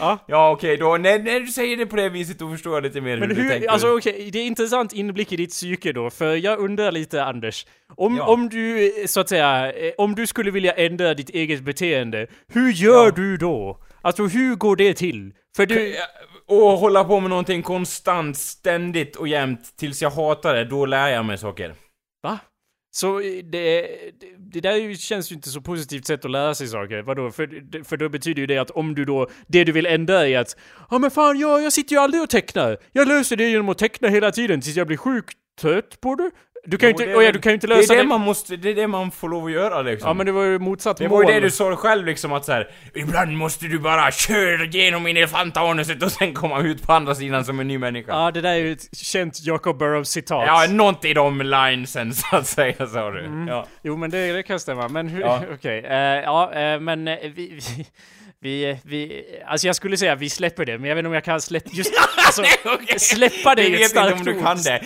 Ja. 0.00 0.18
Ja, 0.26 0.50
okej, 0.50 0.76
då, 0.76 0.96
när, 0.96 1.18
när 1.18 1.40
du 1.40 1.46
säger 1.46 1.76
det 1.76 1.86
på 1.86 1.96
det 1.96 2.08
viset, 2.08 2.38
då 2.38 2.50
förstår 2.50 2.74
jag 2.74 2.82
lite 2.82 3.00
mer 3.00 3.16
Men 3.16 3.28
hur, 3.28 3.36
du 3.36 3.42
hur, 3.42 3.50
tänker. 3.50 3.68
alltså 3.68 3.96
okej, 3.96 4.30
det 4.32 4.38
är 4.38 4.46
intressant 4.46 4.92
inblick 4.92 5.32
i 5.32 5.36
ditt 5.36 5.50
psyke 5.50 5.92
då, 5.92 6.10
för 6.10 6.34
jag 6.36 6.58
undrar 6.58 6.92
lite 6.92 7.24
Anders. 7.24 7.66
Om, 7.96 8.16
Ja. 8.16 8.24
om 8.26 8.48
du, 8.48 8.86
eh, 9.02 9.06
så 9.06 9.20
att 9.20 9.28
säga, 9.28 9.72
eh, 9.72 9.92
om 9.98 10.14
du 10.14 10.26
skulle 10.26 10.50
vilja 10.50 10.72
ändra 10.72 11.14
ditt 11.14 11.30
eget 11.30 11.60
beteende, 11.62 12.26
hur 12.52 12.72
gör 12.72 13.04
Ja. 13.04 13.10
du 13.10 13.36
då? 13.36 13.82
Alltså 14.02 14.26
hur 14.26 14.54
går 14.56 14.76
det 14.76 14.94
till? 14.94 15.32
För 15.56 15.66
du... 15.66 15.94
Och 16.46 16.56
hålla 16.78 17.04
på 17.04 17.20
med 17.20 17.30
någonting 17.30 17.62
konstant, 17.62 18.36
ständigt 18.38 19.16
och 19.16 19.28
jämt 19.28 19.60
tills 19.78 20.02
jag 20.02 20.10
hatar 20.10 20.54
det, 20.54 20.64
då 20.64 20.86
lär 20.86 21.08
jag 21.08 21.24
mig 21.24 21.38
saker. 21.38 21.74
Så 23.00 23.20
eh, 23.20 23.44
det, 23.44 23.80
det, 24.20 24.26
det 24.52 24.60
där 24.60 24.76
ju- 24.76 24.96
känns 24.96 25.30
ju 25.32 25.34
inte 25.34 25.50
så 25.50 25.60
positivt 25.60 26.06
sätt 26.06 26.24
att 26.24 26.30
lära 26.30 26.54
sig 26.54 26.66
saker. 26.68 27.02
Vadå? 27.02 27.30
För, 27.30 27.84
för 27.84 27.96
då 27.96 28.08
betyder 28.08 28.40
ju 28.40 28.46
det 28.46 28.58
att 28.58 28.70
om 28.70 28.94
du 28.94 29.04
då, 29.04 29.28
det 29.46 29.64
du 29.64 29.72
vill 29.72 29.86
ändra 29.86 30.28
är 30.28 30.38
att 30.38 30.56
Ja 30.90 30.98
men 30.98 31.10
fan, 31.10 31.38
jag, 31.38 31.62
jag 31.62 31.72
sitter 31.72 31.94
ju 31.96 32.00
aldrig 32.02 32.22
och 32.22 32.30
tecknar. 32.30 32.78
Jag 32.92 33.08
löser 33.08 33.36
det 33.36 33.50
genom 33.50 33.68
att 33.68 33.78
teckna 33.78 34.08
hela 34.08 34.30
tiden 34.30 34.60
tills 34.60 34.76
jag 34.76 34.86
blir 34.86 34.96
sjukt 34.96 35.36
trött 35.60 36.00
på 36.00 36.14
det. 36.14 36.30
Du 36.70 36.76
kan 36.78 36.88
ju 36.88 36.92
det 36.94 37.02
inte, 37.04 37.16
oh, 37.18 37.24
ja, 37.24 37.32
du 37.32 37.38
kan 37.38 37.50
ju 37.52 37.54
inte 37.54 37.66
Det 37.66 37.74
lösa 37.76 37.92
är 37.92 37.96
det. 37.96 38.02
det 38.02 38.08
man 38.08 38.20
måste, 38.20 38.56
det 38.56 38.70
är 38.70 38.74
det 38.74 38.86
man 38.86 39.10
får 39.10 39.28
lov 39.28 39.44
att 39.46 39.52
göra 39.52 39.82
liksom. 39.82 40.08
Ja 40.08 40.14
men 40.14 40.26
det 40.26 40.32
var 40.32 40.42
ju 40.44 40.58
motsatt 40.58 40.96
det 40.96 41.08
mål. 41.08 41.24
var 41.24 41.30
ju 41.32 41.40
det 41.40 41.46
du 41.46 41.50
sa 41.50 41.76
själv 41.76 42.06
liksom 42.06 42.32
att 42.32 42.44
så 42.44 42.52
här, 42.52 42.70
Ibland 42.94 43.36
måste 43.36 43.66
du 43.66 43.78
bara 43.78 44.10
köra 44.10 44.64
igenom 44.64 45.06
elefantanuset 45.06 46.02
och 46.02 46.12
sen 46.12 46.34
komma 46.34 46.60
ut 46.62 46.82
på 46.86 46.92
andra 46.92 47.14
sidan 47.14 47.44
som 47.44 47.60
en 47.60 47.68
ny 47.68 47.78
människa. 47.78 48.12
Ja, 48.12 48.30
det 48.30 48.40
där 48.40 48.50
är 48.50 48.54
ju 48.56 48.72
ett 48.72 48.96
känt 48.96 49.46
Jacob 49.46 49.78
Burrows 49.78 50.08
citat. 50.08 50.44
Ja, 50.46 50.66
något 50.70 51.04
i 51.04 51.14
de 51.14 51.42
linesen 51.42 52.14
så 52.14 52.36
att 52.36 52.46
säga, 52.46 52.86
sa 52.86 53.10
du. 53.10 53.24
Mm. 53.24 53.48
Ja. 53.48 53.66
Jo 53.82 53.96
men 53.96 54.10
det, 54.10 54.32
det 54.32 54.42
kan 54.42 54.60
stämma, 54.60 54.88
men 54.88 55.08
hur, 55.08 55.20
Ja. 55.20 55.40
okej. 55.54 55.78
eh, 55.84 55.96
ja, 56.22 56.52
eh, 56.52 56.80
men 56.80 57.08
eh, 57.08 57.16
vi, 57.22 57.30
vi, 57.76 57.86
vi, 58.40 58.78
vi, 58.84 59.24
alltså 59.46 59.66
jag 59.66 59.76
skulle 59.76 59.96
säga 59.96 60.12
att 60.12 60.20
vi 60.20 60.30
släpper 60.30 60.64
det, 60.64 60.78
men 60.78 60.88
jag 60.88 60.94
vet 60.96 61.00
inte 61.00 61.08
om 61.08 61.14
jag 61.14 61.24
kan 61.24 61.40
släppa, 61.40 61.70
just, 61.72 61.92
alltså, 62.26 62.42
Okej. 62.64 62.98
släppa 62.98 63.54
det 63.54 63.62
är 63.62 63.74
ett 63.74 63.90
starkt 63.90 64.18
om 64.18 64.24
du 64.24 64.36
ord. 64.36 64.42
kan 64.42 64.62
det. 64.62 64.82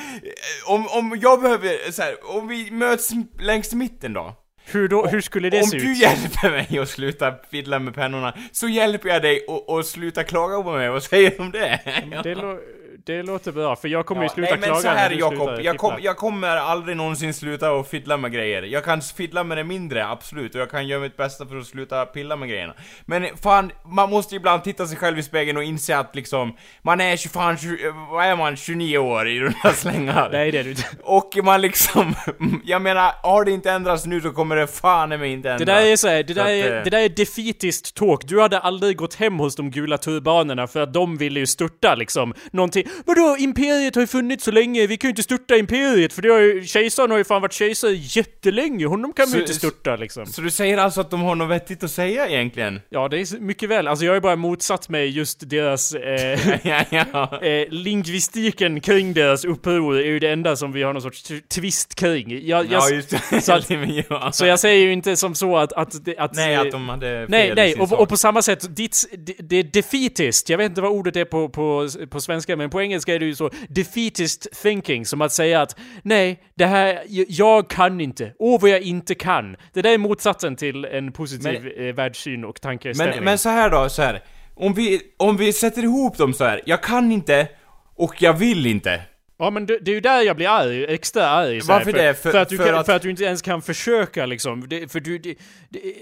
Om, 0.66 0.86
om 0.88 1.18
jag 1.22 1.40
behöver, 1.42 1.90
så 1.92 2.02
här, 2.02 2.14
om 2.36 2.48
vi 2.48 2.70
möts 2.70 3.10
längs 3.40 3.74
mitten 3.74 4.12
då. 4.12 4.34
Hur, 4.64 4.88
då, 4.88 5.06
hur 5.06 5.20
skulle 5.20 5.50
det 5.50 5.60
om 5.62 5.66
se 5.66 5.78
du 5.78 5.92
ut? 5.92 5.98
hjälper 5.98 6.50
mig 6.50 6.78
att 6.78 6.88
sluta 6.88 7.34
fiddla 7.50 7.78
med 7.78 7.94
pennorna, 7.94 8.34
så 8.52 8.68
hjälper 8.68 9.08
jag 9.08 9.22
dig 9.22 9.46
att 9.68 9.86
sluta 9.86 10.24
klaga 10.24 10.62
på 10.62 10.72
mig. 10.72 10.88
Vad 10.90 11.02
säger 11.02 11.30
du 11.30 11.36
om 11.36 11.50
det? 11.50 11.80
Det, 12.22 12.34
det 13.04 13.22
låter 13.22 13.52
bra, 13.52 13.76
för 13.76 13.88
jag 13.88 14.06
kommer 14.06 14.22
ju 14.22 14.26
Ja, 14.28 14.32
sluta 14.34 14.50
nej 14.50 14.60
men 14.60 14.68
klaga 14.68 14.80
så 14.80 14.88
här 14.88 15.10
Jakob, 15.10 15.60
jag, 15.60 15.78
kom, 15.78 15.94
jag 16.00 16.16
kommer 16.16 16.56
aldrig 16.56 16.96
någonsin 16.96 17.34
sluta 17.34 17.70
att 17.70 17.88
fiddla 17.88 18.16
med 18.16 18.32
grejer. 18.32 18.62
Jag 18.62 18.84
kan 18.84 19.00
fiddla 19.02 19.44
med 19.44 19.56
det 19.56 19.64
mindre, 19.64 20.06
absolut, 20.06 20.54
och 20.54 20.60
jag 20.60 20.70
kan 20.70 20.88
göra 20.88 21.00
mitt 21.00 21.16
bästa 21.16 21.46
för 21.46 21.56
att 21.56 21.66
sluta 21.66 22.06
pilla 22.06 22.36
med 22.36 22.48
grejerna. 22.48 22.74
Men 23.04 23.36
fan, 23.42 23.72
man 23.84 24.10
måste 24.10 24.36
ibland 24.36 24.64
titta 24.64 24.86
sig 24.86 24.96
själv 24.96 25.18
i 25.18 25.22
spegeln 25.22 25.56
och 25.58 25.64
inse 25.64 25.98
att 25.98 26.16
liksom, 26.16 26.56
man 26.82 27.00
är 27.00 27.16
25, 27.16 27.56
20, 27.56 27.76
vad 28.10 28.24
är 28.26 28.36
man, 28.36 28.56
29 28.56 28.98
år 28.98 29.28
i 29.28 29.40
runda 29.40 29.72
slängar. 29.74 30.28
Nej 30.32 30.50
det 30.50 30.58
är 30.58 30.64
du 30.64 30.70
inte. 30.70 30.84
Och 31.02 31.38
man 31.42 31.60
liksom, 31.60 32.14
jag 32.64 32.82
menar, 32.82 33.12
har 33.22 33.44
det 33.44 33.50
inte 33.50 33.70
ändrats 33.70 34.06
nu 34.06 34.20
så 34.20 34.30
kommer 34.30 34.56
det 34.56 34.66
fan 34.66 35.08
mig 35.08 35.32
inte 35.32 35.48
Det 35.48 35.52
ändras. 35.52 35.66
där 35.66 35.86
är 35.86 35.96
så 35.96 36.08
här, 36.08 36.22
det, 36.22 36.34
Så 36.34 36.34
där 36.34 36.42
att, 36.44 36.50
är, 36.50 36.76
eh, 36.78 36.84
det 36.84 36.90
där 36.90 36.98
är 36.98 37.08
defeatist 37.08 37.94
talk. 37.94 38.20
Du 38.24 38.40
hade 38.40 38.58
aldrig 38.58 38.96
gått 38.96 39.14
hem 39.14 39.38
hos 39.38 39.56
de 39.56 39.70
gula 39.70 39.98
turbanerna 39.98 40.66
för 40.66 40.80
att 40.80 40.92
de 40.92 41.16
ville 41.16 41.40
ju 41.40 41.46
störta 41.46 41.94
liksom 41.94 42.34
någonting. 42.50 42.84
Vadå, 43.06 43.36
imperiet 43.38 43.94
har 43.94 44.02
ju 44.02 44.06
funnits 44.06 44.44
så 44.44 44.50
länge, 44.50 44.86
vi 44.86 44.96
kan 44.96 45.08
ju 45.08 45.10
inte 45.10 45.22
störta 45.22 45.56
imperiet 45.56 46.12
för 46.12 46.22
det 46.22 46.28
har 46.28 46.38
ju, 46.40 46.64
kejsaren 46.64 47.10
har 47.10 47.18
ju 47.18 47.24
fan 47.24 47.42
varit 47.42 47.52
kejsare 47.52 47.92
jättelänge, 47.94 48.86
honom 48.86 49.12
kan 49.12 49.26
vi 49.30 49.34
ju 49.34 49.40
inte 49.40 49.54
störta 49.54 49.96
liksom. 49.96 50.26
Så 50.26 50.40
du 50.40 50.50
säger 50.50 50.78
alltså 50.78 51.00
att 51.00 51.10
de 51.10 51.20
har 51.22 51.34
något 51.34 51.50
vettigt 51.50 51.82
att 51.84 51.90
säga 51.90 52.28
egentligen? 52.28 52.80
Ja, 52.88 53.08
det 53.08 53.18
är 53.20 53.40
mycket 53.40 53.68
väl. 53.68 53.88
Alltså 53.88 54.04
jag 54.04 54.10
har 54.12 54.16
ju 54.16 54.20
bara 54.20 54.36
motsatt 54.36 54.88
mig 54.88 55.08
just 55.08 55.50
deras... 55.50 55.94
Eh, 55.94 56.38
ja, 56.68 56.84
ja. 56.90 57.38
Eh, 57.42 57.68
lingvistiken 57.70 58.80
kring 58.80 59.12
deras 59.14 59.44
uppror 59.44 59.98
är 59.98 60.04
ju 60.04 60.18
det 60.18 60.30
enda 60.30 60.56
som 60.56 60.72
vi 60.72 60.82
har 60.82 60.92
någon 60.92 61.02
sorts 61.02 61.22
t- 61.22 61.40
twist 61.48 61.94
kring. 61.94 62.30
Jag, 62.30 62.42
jag, 62.42 62.66
Ja, 62.72 62.90
just 62.90 63.10
det. 63.30 63.40
så 63.40 63.52
att- 63.52 63.70
ja. 64.10 64.32
så 64.32 64.46
jag 64.46 64.60
säger 64.60 64.84
ju 64.86 64.92
inte 64.92 65.16
som 65.16 65.34
så 65.34 65.56
att... 65.56 65.72
att, 65.72 65.94
att 66.18 66.34
Nej, 66.34 66.56
att 66.56 66.70
de 66.70 66.88
hade 66.88 67.06
fel 67.06 67.26
Nej, 67.30 67.52
nej, 67.56 67.74
och, 67.74 67.92
och 67.92 68.08
på 68.08 68.16
samma 68.16 68.42
sätt, 68.42 68.76
ditt, 68.76 69.04
det, 69.18 69.34
det 69.38 69.56
är 69.56 69.62
defeatist, 69.62 70.48
jag 70.48 70.58
vet 70.58 70.68
inte 70.70 70.80
vad 70.80 70.90
ordet 70.90 71.16
är 71.16 71.24
på, 71.24 71.48
på, 71.48 71.88
på 72.10 72.20
svenska, 72.20 72.56
men 72.56 72.70
på 72.70 72.80
engelska 72.82 73.14
är 73.14 73.18
det 73.18 73.26
ju 73.26 73.34
så, 73.34 73.50
defeatist 73.68 74.62
thinking, 74.62 75.06
som 75.06 75.20
att 75.20 75.32
säga 75.32 75.62
att 75.62 75.76
nej, 76.02 76.42
det 76.54 76.66
här, 76.66 77.02
jag 77.28 77.70
kan 77.70 78.00
inte, 78.00 78.32
åh 78.38 78.60
vad 78.60 78.70
jag 78.70 78.80
inte 78.80 79.14
kan. 79.14 79.56
Det 79.72 79.82
där 79.82 79.90
är 79.90 79.98
motsatsen 79.98 80.56
till 80.56 80.84
en 80.84 81.12
positiv 81.12 81.66
eh, 81.66 81.94
världssyn 81.94 82.44
och 82.44 82.60
tankeställning. 82.60 83.16
Men, 83.16 83.24
men 83.24 83.38
så 83.38 83.48
här 83.48 83.70
då, 83.70 83.88
så 83.88 84.02
här. 84.02 84.22
Om 84.54 84.74
vi, 84.74 85.00
om 85.16 85.36
vi 85.36 85.52
sätter 85.52 85.82
ihop 85.82 86.16
dem 86.16 86.32
så 86.34 86.44
här. 86.44 86.60
jag 86.66 86.82
kan 86.82 87.12
inte 87.12 87.48
och 87.96 88.22
jag 88.22 88.32
vill 88.32 88.66
inte. 88.66 89.00
Ja 89.44 89.50
men 89.50 89.66
det, 89.66 89.78
det 89.78 89.90
är 89.90 89.94
ju 89.94 90.00
där 90.00 90.22
jag 90.22 90.36
blir 90.36 90.48
arg, 90.48 90.84
extra 90.84 91.28
arg 91.28 91.60
så 91.60 91.72
här, 91.72 91.78
Varför 91.78 91.90
för, 91.92 91.98
det? 91.98 92.14
För- 92.14 92.30
För, 92.30 92.38
att 92.38 92.48
du 92.48 92.56
för 92.56 92.64
kan, 92.66 92.74
att- 92.74 92.86
för 92.86 92.92
att 92.92 93.02
du 93.02 93.10
inte 93.10 93.24
ens 93.24 93.42
kan 93.42 93.62
försöka 93.62 94.26
liksom. 94.26 94.68
Det, 94.68 94.92
för 94.92 95.00
du, 95.00 95.18
det, 95.18 95.34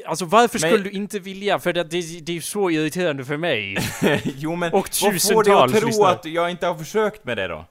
alltså 0.07 0.24
varför 0.24 0.61
Men- 0.61 0.70
skulle 0.70 0.85
du 0.85 0.90
inte 0.90 1.18
vilja? 1.18 1.59
För 1.59 1.72
det, 1.72 1.83
det, 1.83 2.20
det 2.20 2.33
är 2.33 2.35
ju 2.35 2.40
så 2.40 2.70
irriterande 2.70 3.24
för 3.24 3.37
mig. 3.37 3.79
jo 4.37 4.57
men, 4.57 4.72
Och 4.72 4.74
vad 4.79 4.88
får 5.03 5.11
tusentals 5.12 5.72
att 5.74 5.79
tro 5.81 5.87
lyssnare. 5.88 6.11
att 6.12 6.24
jag 6.24 6.50
inte 6.50 6.66
har 6.66 6.74
försökt 6.74 7.24
med 7.24 7.37
det 7.37 7.48
då? 7.48 7.64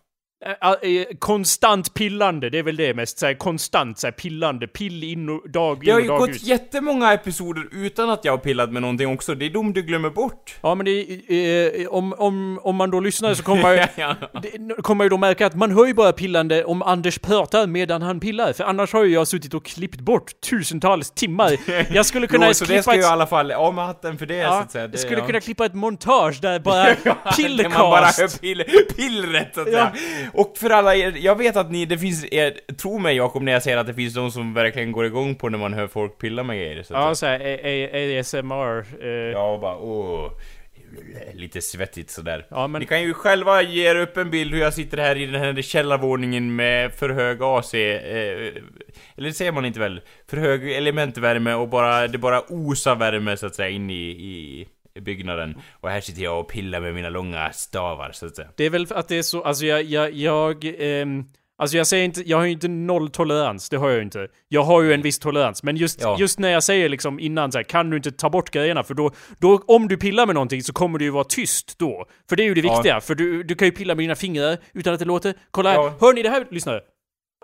Ä- 0.46 0.78
ä- 0.82 1.06
konstant 1.20 1.94
pillande, 1.94 2.50
det 2.50 2.60
är 2.60 2.64
väl 2.64 2.76
det 2.76 2.94
mest. 2.94 3.20
Så 3.20 3.26
här, 3.26 3.34
konstant 3.34 4.00
så 4.00 4.08
här, 4.08 4.12
pillande, 4.12 4.68
pill 4.68 5.04
in 5.04 5.30
och 5.30 5.50
dag 5.50 5.80
Det 5.80 5.86
in 5.86 5.92
har 5.92 6.00
och 6.00 6.04
ju 6.04 6.10
gått 6.10 6.30
ut. 6.30 6.44
jättemånga 6.44 7.14
episoder 7.14 7.64
utan 7.72 8.10
att 8.10 8.26
jag 8.26 8.32
har 8.34 8.38
pillat 8.38 8.72
med 8.72 8.82
någonting 8.82 9.08
också, 9.14 9.36
det 9.36 9.46
är 9.46 9.50
de 9.50 9.74
du 9.74 9.82
glömmer 9.82 10.10
bort. 10.10 10.56
Ja 10.62 10.76
men 10.76 10.86
det, 10.86 11.80
eh, 11.82 11.88
om, 11.88 12.14
om, 12.18 12.60
om 12.64 12.76
man 12.76 12.92
då 12.92 13.00
lyssnar 13.00 13.34
så 13.34 13.44
kommer 13.44 13.62
man 13.64 13.74
ju, 13.76 13.84
ja. 13.96 14.16
det, 14.42 14.82
kommer 14.84 14.96
man 14.98 15.06
ju 15.06 15.10
då 15.10 15.18
märka 15.18 15.46
att 15.48 15.56
man 15.56 15.72
hör 15.72 15.86
ju 15.86 15.94
bara 15.94 16.12
pillande 16.12 16.64
om 16.66 16.82
Anders 16.82 17.20
pratar 17.20 17.68
medan 17.68 18.02
han 18.02 18.20
pillar. 18.20 18.54
För 18.54 18.64
annars 18.64 18.94
har 18.94 19.04
ju 19.04 19.14
jag 19.14 19.28
suttit 19.28 19.54
och 19.54 19.66
klippt 19.66 20.00
bort 20.00 20.42
tusentals 20.50 21.12
timmar. 21.12 21.52
Jag 21.94 22.06
skulle 22.06 22.28
kunna 22.34 22.48
jo, 22.48 22.54
så 22.54 22.66
det 22.66 22.68
klippa 22.68 22.82
ska 22.84 22.94
ju 22.94 23.00
ett... 23.00 23.06
i 23.06 23.10
alla 23.10 23.28
fall, 23.28 23.52
av 23.52 23.74
med 23.74 23.86
hatten 23.86 24.18
för 24.18 24.26
det 24.26 24.34
så 24.44 24.48
Ja, 24.54 24.60
att 24.62 24.72
säga. 24.72 24.88
Det, 24.88 24.94
jag 24.94 25.00
skulle 25.00 25.20
ja. 25.20 25.26
kunna 25.26 25.40
klippa 25.40 25.66
ett 25.66 25.74
montage 25.76 26.40
där 26.42 26.60
bara 26.60 26.86
pillcast. 27.36 27.78
man 27.78 27.90
bara 27.90 28.06
hör 28.06 28.40
pill, 28.40 28.64
pillret 28.96 29.52
så 29.56 29.62
att 29.62 29.68
säga. 29.68 29.92
Och 30.34 30.54
för 30.58 30.70
alla 30.70 30.96
er, 30.96 31.14
jag 31.18 31.36
vet 31.38 31.56
att 31.56 31.72
ni, 31.72 31.86
det 31.86 31.98
finns 31.98 32.26
er, 32.32 32.60
tro 32.78 32.98
mig 33.00 33.16
Jakob 33.16 33.42
när 33.44 33.52
jag 33.52 33.64
säger 33.64 33.78
att 33.78 33.88
det 33.88 33.94
finns 33.94 34.14
de 34.14 34.32
som 34.32 34.54
verkligen 34.54 34.92
går 34.92 35.06
igång 35.06 35.36
på 35.36 35.50
när 35.50 35.58
man 35.58 35.74
hör 35.74 35.88
folk 35.88 36.18
pilla 36.18 36.44
med 36.44 36.58
grejer 36.58 36.84
så 36.84 36.94
Ja, 36.94 37.16
såhär 37.16 37.40
ASMR. 38.20 38.86
Eh, 39.02 39.08
Ja, 39.10 39.54
och 39.54 39.60
bara 39.60 39.78
åh. 39.78 40.32
Lite 41.34 41.62
svettigt 41.62 42.10
sådär. 42.10 42.46
Ja, 42.50 42.68
men- 42.68 42.80
Ni 42.80 42.86
kan 42.86 43.02
ju 43.02 43.14
själva 43.14 43.62
ge 43.62 43.90
er 43.90 43.96
upp 43.96 44.18
en 44.18 44.30
bild 44.30 44.54
hur 44.54 44.62
jag 44.62 44.74
sitter 44.74 44.98
här 44.98 45.16
i 45.16 45.26
den 45.26 45.42
här 45.42 45.62
källarvåningen 45.62 46.56
med 46.56 46.94
för 46.94 47.10
hög 47.10 47.42
AC, 47.44 47.74
eh, 47.74 48.54
eller 49.18 49.32
säger 49.32 49.52
man 49.52 49.66
inte 49.66 49.80
väl? 49.80 50.02
För 50.30 50.38
hög 50.38 50.72
elementvärme 50.72 51.54
och 51.54 51.68
bara, 51.70 52.08
det 52.08 52.18
bara 52.18 52.42
osar 52.50 52.96
värme 52.96 53.38
så 53.38 53.46
att 53.46 53.56
säga 53.56 53.70
in 53.70 53.90
i 53.90 54.04
i 54.10 54.68
byggnaden. 55.02 55.56
Och 55.72 55.90
här 55.90 56.02
sitter 56.02 56.22
jag 56.22 56.40
och 56.40 56.48
pillar 56.50 56.80
med 56.82 56.94
mina 56.94 57.10
långa 57.10 57.50
stavar 57.54 58.12
så 58.14 58.26
att 58.26 58.36
säga. 58.36 58.48
Det 58.58 58.66
är 58.66 58.70
väl 58.70 58.88
att 58.90 59.08
det 59.08 59.18
är 59.18 59.22
så, 59.22 59.44
alltså 59.44 59.66
jag, 59.66 59.84
jag, 59.84 60.14
jag, 60.14 60.76
ehm, 60.80 61.24
alltså 61.58 61.78
jag 61.78 61.88
säger 61.88 62.06
inte, 62.06 62.30
jag 62.30 62.38
har 62.38 62.46
ju 62.46 62.52
inte 62.52 62.68
noll 62.68 63.10
tolerans, 63.10 63.70
det 63.70 63.78
har 63.78 63.90
jag 63.90 63.98
ju 63.98 64.04
inte. 64.04 64.28
Jag 64.48 64.64
har 64.64 64.82
ju 64.82 64.94
en 64.94 65.02
viss 65.02 65.20
tolerans, 65.20 65.64
men 65.64 65.78
just, 65.78 66.02
Ja. 66.02 66.18
just 66.20 66.40
när 66.40 66.50
jag 66.50 66.64
säger 66.64 66.90
liksom 66.90 67.20
innan 67.20 67.52
så 67.52 67.58
här, 67.58 67.64
kan 67.64 67.90
du 67.90 67.98
inte 67.98 68.12
ta 68.12 68.30
bort 68.30 68.50
grejerna? 68.50 68.84
För 68.84 68.94
då, 68.94 69.12
då, 69.40 69.64
om 69.68 69.88
du 69.88 69.98
pillar 69.98 70.26
med 70.26 70.36
någonting 70.36 70.64
så 70.64 70.74
kommer 70.74 71.00
det 71.00 71.06
ju 71.06 71.12
vara 71.12 71.24
tyst 71.24 71.76
då. 71.80 72.06
För 72.30 72.36
det 72.36 72.44
är 72.44 72.46
ju 72.46 72.54
det 72.54 72.62
Ja. 72.62 72.74
viktiga, 72.74 73.02
för 73.02 73.16
du, 73.16 73.44
du 73.44 73.56
kan 73.56 73.66
ju 73.68 73.72
pilla 73.72 73.96
med 73.96 74.04
dina 74.04 74.16
fingrar 74.16 74.58
utan 74.74 74.94
att 74.94 75.00
det 75.00 75.06
låter. 75.06 75.34
Kolla 75.52 75.70
här, 75.70 75.78
Ja. 75.78 75.94
hör 76.02 76.14
ni 76.14 76.22
det 76.24 76.30
här 76.30 76.46
lyssnare? 76.52 76.82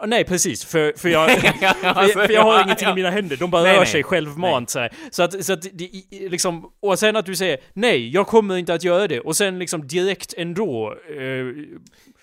Nej 0.05 0.23
precis, 0.23 0.65
för, 0.65 0.93
för, 0.97 1.09
jag, 1.09 1.31
för, 1.41 2.27
för 2.27 2.33
jag 2.33 2.41
har 2.43 2.63
ingenting 2.63 2.89
i 2.89 2.93
mina 2.93 3.09
händer, 3.09 3.37
de 3.37 3.51
bara 3.51 3.63
Nej, 3.63 3.73
rör 3.73 3.79
nej. 3.79 3.87
sig 3.87 4.03
självmant 4.03 4.69
så 4.69 4.79
här. 4.79 4.91
Så 5.11 5.23
att, 5.23 5.45
så 5.45 5.53
att 5.53 5.61
det, 5.73 5.89
liksom, 6.29 6.71
och 6.81 6.99
sen 6.99 7.15
att 7.15 7.25
du 7.25 7.35
säger 7.35 7.57
nej, 7.73 8.09
jag 8.09 8.27
kommer 8.27 8.57
inte 8.57 8.73
att 8.73 8.83
göra 8.83 9.07
det, 9.07 9.19
och 9.19 9.35
sen 9.35 9.59
liksom 9.59 9.87
direkt 9.87 10.33
ändå 10.37 10.95
eh, 11.09 11.65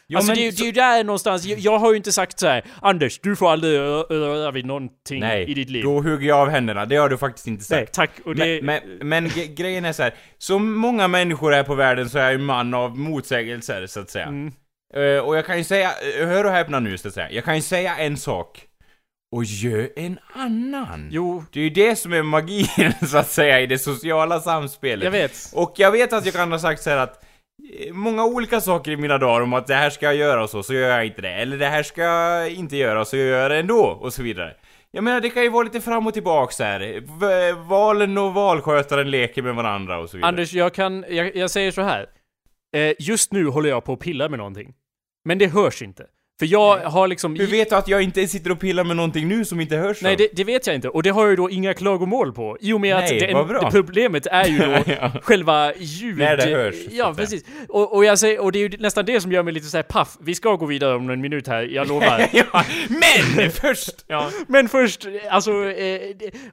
Jo, 0.09 0.19
alltså 0.19 0.31
men 0.33 0.39
det, 0.39 0.47
är 0.47 0.51
så- 0.53 0.57
det 0.57 0.63
är 0.63 0.67
ju 0.67 0.73
där 0.73 1.05
någonstans, 1.05 1.45
jag, 1.45 1.59
jag 1.59 1.79
har 1.79 1.91
ju 1.91 1.97
inte 1.97 2.13
sagt 2.13 2.39
så 2.39 2.47
här: 2.47 2.65
Anders, 2.81 3.19
du 3.23 3.37
får 3.37 3.51
aldrig 3.53 3.79
rö- 3.81 4.07
röra 4.11 4.51
vid 4.51 4.67
någonting 4.67 5.21
Nej, 5.21 5.51
i 5.51 5.55
ditt 5.55 5.71
liv. 5.71 5.83
då 5.85 6.01
hugger 6.01 6.29
jag 6.29 6.39
av 6.39 6.49
händerna. 6.49 6.87
Det 6.87 6.97
har 6.97 7.09
du 7.09 7.17
faktiskt 7.19 7.47
inte 7.47 7.65
sagt. 7.65 7.79
Nej, 7.79 7.87
tack. 7.93 8.11
Och 8.25 8.35
det, 8.37 8.63
Men, 8.63 8.81
men, 8.99 9.09
men 9.09 9.31
grejen 9.55 9.85
är 9.85 9.93
så 9.93 10.03
här. 10.03 10.15
som 10.39 10.73
många 10.75 11.09
människor 11.09 11.55
är 11.55 11.63
på 11.63 11.75
världen 11.75 12.11
så 12.11 12.19
är 12.19 12.23
jag 12.25 12.35
en 12.35 12.45
man 12.45 12.75
av 12.75 12.99
motsägelser, 12.99 13.87
så 13.87 14.01
att 14.01 14.11
säga. 14.11 14.27
Mm. 14.27 14.53
Eh, 14.93 15.19
och 15.19 15.37
jag 15.37 15.47
kan 15.47 15.59
ju 15.59 15.65
säga, 15.65 15.91
eh, 16.21 16.27
hör 16.29 16.45
och 16.45 16.51
häpna 16.53 16.81
nu 16.81 16.99
så 16.99 17.09
att 17.09 17.15
säga. 17.15 17.31
Jag 17.31 17.45
kan 17.45 17.57
ju 17.57 17.63
säga 17.63 17.97
en 17.97 18.17
sak. 18.17 18.67
Och 19.37 19.45
gör 19.45 19.89
en 19.97 20.19
annan. 20.35 21.09
Jo, 21.11 21.45
Det 21.53 21.61
är 21.61 21.65
ju 21.65 21.71
det 21.71 21.97
som 21.97 22.13
är 22.13 22.23
magin, 22.23 22.93
så 23.07 23.19
att 23.19 23.29
säga, 23.31 23.61
i 23.61 23.67
det 23.67 23.79
sociala 23.79 24.41
samspelet. 24.41 25.05
jag 25.05 25.11
vet. 25.11 25.51
Och 25.55 25.73
jag 25.77 25.93
vet 25.93 26.13
att 26.13 26.25
jag 26.25 26.35
kan 26.35 26.53
ha 26.53 26.59
sagt 26.59 26.83
så 26.83 26.91
här 26.91 26.97
att 26.97 27.25
eh, 27.87 27.93
Många 27.93 28.25
olika 28.25 28.61
saker 28.61 28.91
i 28.93 28.97
mina 28.97 29.19
dagar 29.19 29.41
om 29.41 29.53
att 29.53 29.67
det 29.67 29.75
här 29.75 29.91
ska 29.91 30.07
jag 30.07 30.15
göra 30.15 30.43
och 30.43 30.51
så, 30.51 30.63
så 30.63 30.75
gör 30.75 30.89
jag 30.89 31.07
inte 31.07 31.23
det. 31.23 31.33
Eller 31.35 31.59
det 31.59 31.67
här 31.67 31.83
ska 31.83 32.03
jag 32.03 32.51
inte 32.51 32.77
göra, 32.77 33.05
så 33.05 33.17
gör 33.17 33.41
jag 33.43 33.51
det 33.51 33.57
ändå, 33.59 33.83
och 33.85 34.13
så 34.13 34.23
vidare. 34.23 34.55
Jag 34.91 35.05
menar, 35.05 35.21
det 35.21 35.31
kan 35.31 35.43
ju 35.43 35.49
vara 35.49 35.63
lite 35.65 35.81
fram 35.81 36.07
och 36.07 36.15
tillbaks 36.15 36.59
här. 36.59 37.03
Valen 37.69 38.19
och 38.19 38.35
valskötaren 38.35 39.11
leker 39.11 39.43
med 39.43 39.55
varandra 39.55 39.99
och 39.99 40.11
så 40.11 40.17
vidare. 40.17 40.29
Anders, 40.29 40.53
jag 40.53 40.75
kan, 40.75 41.05
jag, 41.09 41.37
jag 41.37 41.51
säger 41.51 41.71
så 41.71 41.83
här. 41.83 42.07
Eh, 42.77 42.93
just 42.99 43.33
nu 43.33 43.47
håller 43.47 43.69
jag 43.69 43.85
på 43.85 43.93
att 43.93 44.01
pilla 44.01 44.29
med 44.29 44.39
någonting. 44.39 44.75
Men 45.25 45.39
det 45.39 45.47
hörs 45.47 45.83
inte. 45.83 46.07
För 46.43 46.47
jag 46.47 46.77
har 46.79 47.09
liksom... 47.09 47.37
Hur 47.37 47.47
vet 47.47 47.71
du 47.71 47.77
att 47.77 47.89
jag 47.89 48.03
inte 48.03 48.29
sitter 48.29 48.51
och 48.53 48.61
pillar 48.61 48.85
med 48.85 48.97
någonting 48.97 49.29
nu 49.29 49.45
som 49.45 49.61
inte 49.61 49.77
hörs 49.77 50.03
Nej, 50.03 50.17
det, 50.17 50.29
det 50.33 50.45
vet 50.45 50.67
jag 50.67 50.77
inte. 50.77 50.89
Och 50.89 51.03
det 51.03 51.11
har 51.11 51.23
jag 51.23 51.31
ju 51.31 51.37
då 51.37 51.51
inga 51.51 51.75
klagomål 51.75 52.33
på. 52.33 52.57
I 52.61 52.73
och 52.73 52.81
med 52.81 52.97
Nej, 52.97 53.05
att 53.05 53.29
det, 53.29 53.45
bra. 53.49 53.61
det 53.61 53.71
problemet 53.71 54.27
är 54.27 54.45
ju 54.45 54.59
då 54.59 54.79
Ja. 55.01 55.13
själva 55.23 55.75
ljud... 55.77 56.19
När 56.19 56.37
det 56.37 56.45
hörs, 56.45 56.75
Ja, 56.91 57.15
precis. 57.17 57.45
Och, 57.69 57.97
och 57.97 58.05
jag 58.05 58.19
säger, 58.19 58.41
och 58.41 58.53
det 58.53 58.59
är 58.59 58.69
ju 58.69 58.77
nästan 58.79 59.05
det 59.05 59.21
som 59.21 59.33
gör 59.33 59.43
mig 59.43 59.55
lite 59.55 59.67
så 59.67 59.77
här 59.77 59.83
paff. 59.83 60.17
Vi 60.21 60.35
ska 60.35 60.57
gå 60.57 60.67
vidare 60.67 60.95
om 60.95 61.11
en 61.11 61.21
minut 61.21 61.47
här, 61.47 61.63
jag 61.63 61.89
lovar. 61.89 62.29
ja, 62.33 62.65
men 62.89 63.51
först! 63.61 64.05
Ja. 64.07 64.31
Men 64.49 64.69
först, 64.69 65.07
alltså, 65.31 65.53
eh, 65.71 66.01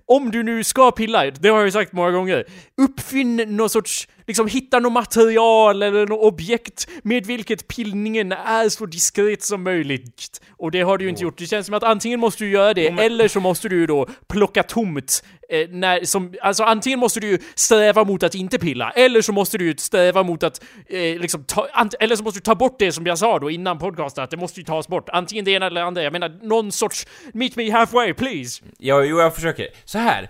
om 0.05 0.31
du 0.31 0.43
nu 0.43 0.63
ska 0.63 0.91
pilla, 0.91 1.31
det 1.31 1.49
har 1.49 1.57
jag 1.57 1.65
ju 1.65 1.71
sagt 1.71 1.91
många 1.91 2.11
gånger, 2.11 2.45
uppfinn 2.77 3.35
någon 3.35 3.69
sorts, 3.69 4.07
liksom 4.29 4.47
hitta 4.47 4.79
något 4.79 4.91
material 4.91 5.83
eller 5.83 6.07
något 6.07 6.33
objekt 6.33 6.87
med 7.03 7.25
vilket 7.25 7.67
pillningen 7.67 8.31
är 8.31 8.69
så 8.69 8.85
diskret 8.85 9.43
som 9.43 9.63
möjligt. 9.63 10.41
Och 10.57 10.71
det 10.71 10.81
har 10.81 10.97
du 10.97 11.03
ju 11.03 11.09
inte 11.09 11.23
gjort. 11.23 11.37
Det 11.37 11.45
känns 11.45 11.65
som 11.65 11.75
att 11.75 11.83
antingen 11.83 12.19
måste 12.19 12.43
du 12.43 12.49
göra 12.49 12.73
det, 12.73 12.91
men- 12.91 13.05
eller 13.05 13.27
så 13.27 13.39
måste 13.39 13.69
du 13.69 13.87
då 13.87 14.07
plocka 14.27 14.63
tomt. 14.63 15.23
Eh, 15.49 15.69
när, 15.69 16.03
som, 16.05 16.33
alltså 16.41 16.63
antingen 16.63 16.99
måste 16.99 17.19
du 17.19 17.27
ju 17.27 17.37
sträva 17.55 18.03
mot 18.03 18.23
att 18.23 18.35
inte 18.35 18.59
pilla, 18.59 18.91
eller 18.91 19.21
så 19.21 19.31
måste 19.31 19.57
du 19.57 19.65
ju 19.65 19.75
sträva 19.77 20.23
mot 20.23 20.43
att 20.43 20.63
eh, 20.89 20.99
liksom 20.99 21.43
ta, 21.43 21.67
ant, 21.73 21.93
eller 21.99 22.15
så 22.15 22.23
måste 22.23 22.39
du 22.39 22.43
ta 22.43 22.55
bort 22.55 22.75
det 22.79 22.91
som 22.91 23.05
jag 23.05 23.17
sa 23.17 23.39
då 23.39 23.49
innan 23.51 23.79
podcasten, 23.79 24.23
att 24.23 24.31
det 24.31 24.37
måste 24.37 24.59
ju 24.59 24.65
tas 24.65 24.87
bort. 24.87 25.09
Antingen 25.09 25.45
det 25.45 25.51
ena 25.51 25.65
eller 25.65 25.81
det 25.81 25.87
andra. 25.87 26.03
Jag 26.03 26.13
menar, 26.13 26.39
någon 26.43 26.71
sorts 26.71 27.07
meet 27.33 27.55
me 27.55 27.71
halfway 27.71 28.13
please. 28.13 28.61
Ja, 28.77 29.03
jo, 29.03 29.19
jag 29.19 29.35
försöker. 29.35 29.67
Så 29.85 29.97
här. 29.97 30.29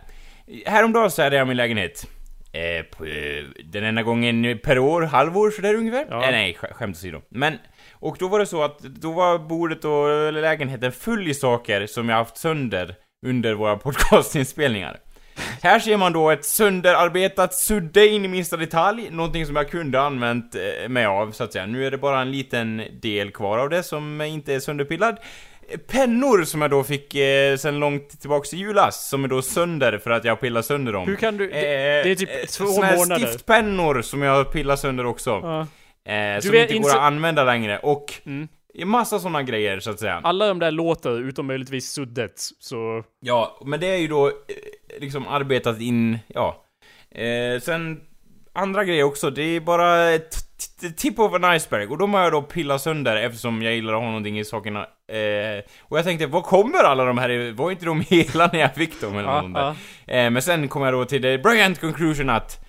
Häromdagen 0.66 1.12
så 1.12 1.22
hade 1.22 1.36
jag 1.36 1.48
min 1.48 1.58
lägenhet. 1.58 2.08
Eh, 2.52 2.84
på, 2.98 3.06
eh, 3.06 3.44
den 3.66 3.84
enda 3.84 4.04
gången 4.04 4.60
per 4.64 4.80
år, 4.80 5.02
halvår 5.02 5.52
sådär 5.52 5.74
ungefär. 5.76 6.06
Ja. 6.10 6.24
Eh, 6.24 6.32
nej, 6.32 6.58
sk- 6.62 6.74
skämt 6.74 6.96
åsido. 6.96 7.22
Men, 7.30 7.54
och 7.94 8.16
då 8.20 8.28
var 8.28 8.40
det 8.40 8.46
så 8.46 8.64
att, 8.64 8.80
då 8.80 9.12
var 9.12 9.38
bordet 9.40 9.86
och 9.86 10.34
lägenheten 10.34 10.92
full 10.92 11.28
i 11.28 11.34
saker 11.34 11.88
som 11.88 12.10
jag 12.10 12.16
haft 12.16 12.38
sönder 12.38 12.96
under 13.26 13.54
våra 13.54 13.78
podcastinspelningar. 14.24 14.98
Här 15.62 15.80
ser 15.80 15.98
man 15.98 16.14
då 16.14 16.30
ett 16.30 16.46
sönderarbetat 16.46 17.54
sudde 17.54 18.08
in 18.08 18.26
i 18.26 18.28
minsta 18.28 18.58
detalj, 18.58 19.08
någonting 19.12 19.46
som 19.46 19.56
jag 19.56 19.70
kunde 19.70 20.02
använt 20.02 20.56
eh, 20.56 20.90
mig 20.90 21.06
av, 21.06 21.32
så 21.32 21.44
att 21.44 21.54
säga. 21.54 21.66
Nu 21.66 21.86
är 21.86 21.92
det 21.92 21.98
bara 21.98 22.22
en 22.22 22.32
liten 22.32 22.84
del 23.02 23.32
kvar 23.32 23.58
av 23.58 23.70
det 23.70 23.84
som 23.84 24.22
inte 24.22 24.54
är 24.54 24.60
sönderpillad. 24.60 25.18
Pennor 25.88 26.44
som 26.44 26.62
jag 26.62 26.72
då 26.72 26.84
fick 26.84 27.16
eh, 27.16 27.58
sen 27.58 27.80
långt 27.80 28.20
tillbaks 28.22 28.54
i 28.54 28.58
julas, 28.58 29.10
som 29.10 29.24
är 29.24 29.28
då 29.28 29.42
sönder 29.42 29.98
för 29.98 30.10
att 30.12 30.26
jag 30.26 30.40
pillar 30.42 30.62
sönder 30.62 30.94
dem. 30.94 31.08
Hur 31.08 31.16
kan 31.16 31.38
du... 31.38 31.50
Eh, 31.50 31.62
Det, 31.62 32.04
det 32.04 32.12
är 32.12 32.16
typ 32.16 32.30
eh, 32.30 32.36
två 32.46 32.66
såna 32.66 32.86
här 32.88 32.98
månader. 32.98 33.28
stiftpennor 33.28 34.02
som 34.02 34.22
jag 34.22 34.52
pillar 34.52 34.76
sönder 34.76 35.06
också. 35.06 35.30
Ja. 35.30 35.60
Eh, 36.14 36.40
som 36.42 36.52
vet, 36.52 36.72
inte 36.72 36.84
går 36.84 36.90
att 36.98 37.02
använda 37.04 37.44
längre. 37.44 37.78
Och 37.80 38.14
Mm. 38.26 38.48
massa 38.86 39.20
såna 39.20 39.44
grejer, 39.44 39.80
så 39.80 39.92
att 39.92 40.00
säga. 40.00 40.22
Alla 40.24 40.48
de 40.48 40.60
där 40.60 40.72
låter, 40.72 41.22
utom 41.22 41.48
möjligtvis 41.48 41.92
suddet, 41.92 42.34
så... 42.60 43.04
Ja, 43.20 43.62
men 43.66 43.80
det 43.80 43.88
är 43.88 43.98
ju 43.98 44.08
då 44.08 44.28
eh, 44.28 44.34
liksom 45.00 45.28
arbetat 45.28 45.82
in, 45.82 46.20
ja. 46.28 46.66
Eh, 47.12 47.62
sen 47.62 48.02
andra 48.54 48.84
grejer 48.84 49.04
också, 49.04 49.30
det 49.30 49.42
är 49.44 49.60
bara 49.60 50.10
ett 50.10 50.36
tip 50.98 51.20
of 51.20 51.34
an 51.34 51.56
iceberg. 51.56 51.88
Och 51.88 51.98
de 51.98 52.14
har 52.14 52.22
jag 52.22 52.32
då 52.32 52.42
pillat 52.42 52.82
sönder 52.82 53.16
eftersom 53.16 53.62
jag 53.62 53.74
gillar 53.76 53.94
att 53.94 54.00
ha 54.00 54.06
någonting 54.08 54.40
i 54.40 54.46
sakerna. 54.46 54.80
Eh, 55.12 55.64
och 55.82 55.98
jag 55.98 56.06
tänkte, 56.06 56.28
var 56.28 56.42
kommer 56.42 56.84
alla 56.84 57.06
de 57.06 57.18
här? 57.18 57.52
Var 57.52 57.72
inte 57.72 57.86
de 57.86 58.02
hela 58.10 58.50
när 58.54 58.60
jag 58.60 58.76
fick 58.76 59.02
dem 59.02 59.18
eller 59.18 59.42
något 59.42 59.54
där? 59.54 59.76
ja. 60.06 60.14
Eh, 60.14 60.30
men 60.30 60.42
sen 60.42 60.68
kom 60.68 60.82
jag 60.82 60.94
då 60.94 61.06
till 61.06 61.22
the 61.22 61.38
brilliant 61.38 61.82
conclusion 61.82 62.30
att 62.30 62.66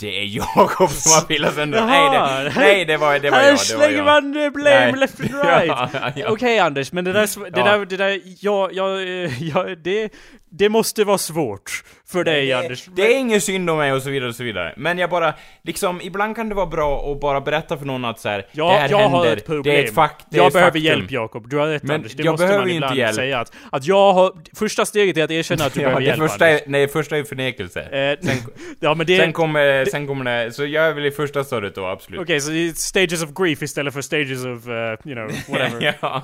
det 0.00 0.18
är 0.20 0.24
Jakob 0.24 0.90
som 0.90 1.12
har 1.12 1.26
pillat 1.26 1.54
sönder. 1.54 1.86
Nej, 1.86 2.10
det, 2.44 2.52
nej, 2.60 2.84
det 2.84 2.96
var, 2.96 3.18
det 3.18 3.30
var 3.30 3.38
Här 3.38 3.44
jag. 3.44 3.52
Var 3.52 3.56
slänger 3.58 3.96
jag. 3.96 4.04
man 4.04 4.32
blame 4.32 4.90
Nej. 4.90 4.92
left 4.96 5.20
and 5.20 5.30
right! 5.44 5.66
Ja, 5.92 6.12
ja. 6.16 6.26
Okej 6.28 6.58
Anders, 6.58 6.92
men 6.92 7.04
det 7.04 7.12
där, 7.12 7.50
det 7.50 7.60
Ja. 7.60 7.64
där, 7.78 7.84
det 7.86 7.96
där, 7.96 8.20
ja, 8.40 8.68
ja, 8.72 9.00
eh, 9.00 9.42
ja, 9.42 9.64
det, 9.84 10.12
det 10.54 10.68
måste 10.68 11.04
vara 11.04 11.18
svårt 11.18 11.82
för 12.06 12.24
dig 12.24 12.52
Anders. 12.52 12.84
Det 12.96 13.14
är 13.14 13.18
ingen 13.18 13.40
synd 13.40 13.70
om 13.70 13.78
mig 13.78 13.92
och 13.92 14.02
så 14.02 14.10
vidare 14.10 14.28
och 14.28 14.34
så 14.34 14.44
vidare. 14.44 14.74
Men 14.76 14.98
jag 14.98 15.10
bara, 15.10 15.34
liksom, 15.62 16.00
ibland 16.00 16.36
kan 16.36 16.48
det 16.48 16.54
vara 16.54 16.66
bra 16.66 17.12
att 17.12 17.20
bara 17.20 17.40
berätta 17.40 17.78
för 17.78 17.86
någon 17.86 18.04
att 18.04 18.20
så 18.20 18.28
här, 18.28 18.46
Ja, 18.52 18.72
det 18.72 18.78
här 18.78 18.88
jag 18.90 18.98
händer, 18.98 19.18
har 19.18 19.26
ett 19.26 19.46
problem. 19.46 19.74
det 19.74 19.80
är 19.80 19.84
ett 19.84 19.94
fakt, 19.94 20.26
det 20.30 20.36
är 20.38 20.42
jag 20.42 20.52
behöver 20.52 20.70
faktum. 20.70 20.84
hjälp 20.84 21.10
Jakob, 21.10 21.48
du 21.50 21.56
har 21.58 21.66
rätt 21.66 21.82
Men 21.82 21.94
Anders. 21.96 22.12
Det 22.12 22.22
jag 22.22 22.32
måste 22.32 22.46
behöver 22.46 22.60
man 22.64 22.70
inte 22.70 22.76
ibland 22.84 22.98
hjälp. 22.98 23.14
säga 23.14 23.40
att, 23.40 23.52
att 23.72 23.86
jag 23.86 24.12
har... 24.12 24.32
Första 24.56 24.84
steget 24.86 25.16
är 25.16 25.24
att 25.24 25.30
erkänna 25.30 25.64
att 25.64 25.74
du 25.74 25.80
Ja, 25.82 25.84
behöver 25.86 26.00
det 26.00 26.06
hjälp 26.06 26.18
första 26.30 26.46
Anders. 26.46 26.62
nej, 26.66 26.88
första 26.88 27.16
är 27.18 27.24
förnekelse. 27.24 27.80
Eh, 27.80 28.26
Sen, 28.26 28.36
ja 28.80 28.94
men 28.94 29.06
det... 29.06 29.16
sen, 29.18 29.32
kommer, 29.32 29.84
sen 29.84 30.06
kommer 30.06 30.44
det, 30.44 30.52
så 30.52 30.66
jag 30.66 30.84
är 30.86 30.92
väl 30.94 31.06
i 31.06 31.10
första 31.10 31.44
stadiet 31.44 31.74
då, 31.74 31.86
absolut. 31.86 32.20
Okej, 32.20 32.40
så 32.40 32.50
det 32.50 32.68
är 32.68 32.72
stages 32.72 33.22
of 33.22 33.30
grief 33.34 33.62
istället 33.62 33.94
för 33.94 34.00
stages 34.00 34.38
of, 34.44 34.66
uh, 34.68 34.74
you 34.74 35.14
know, 35.14 35.30
whatever. 35.48 35.94
ja. 36.00 36.22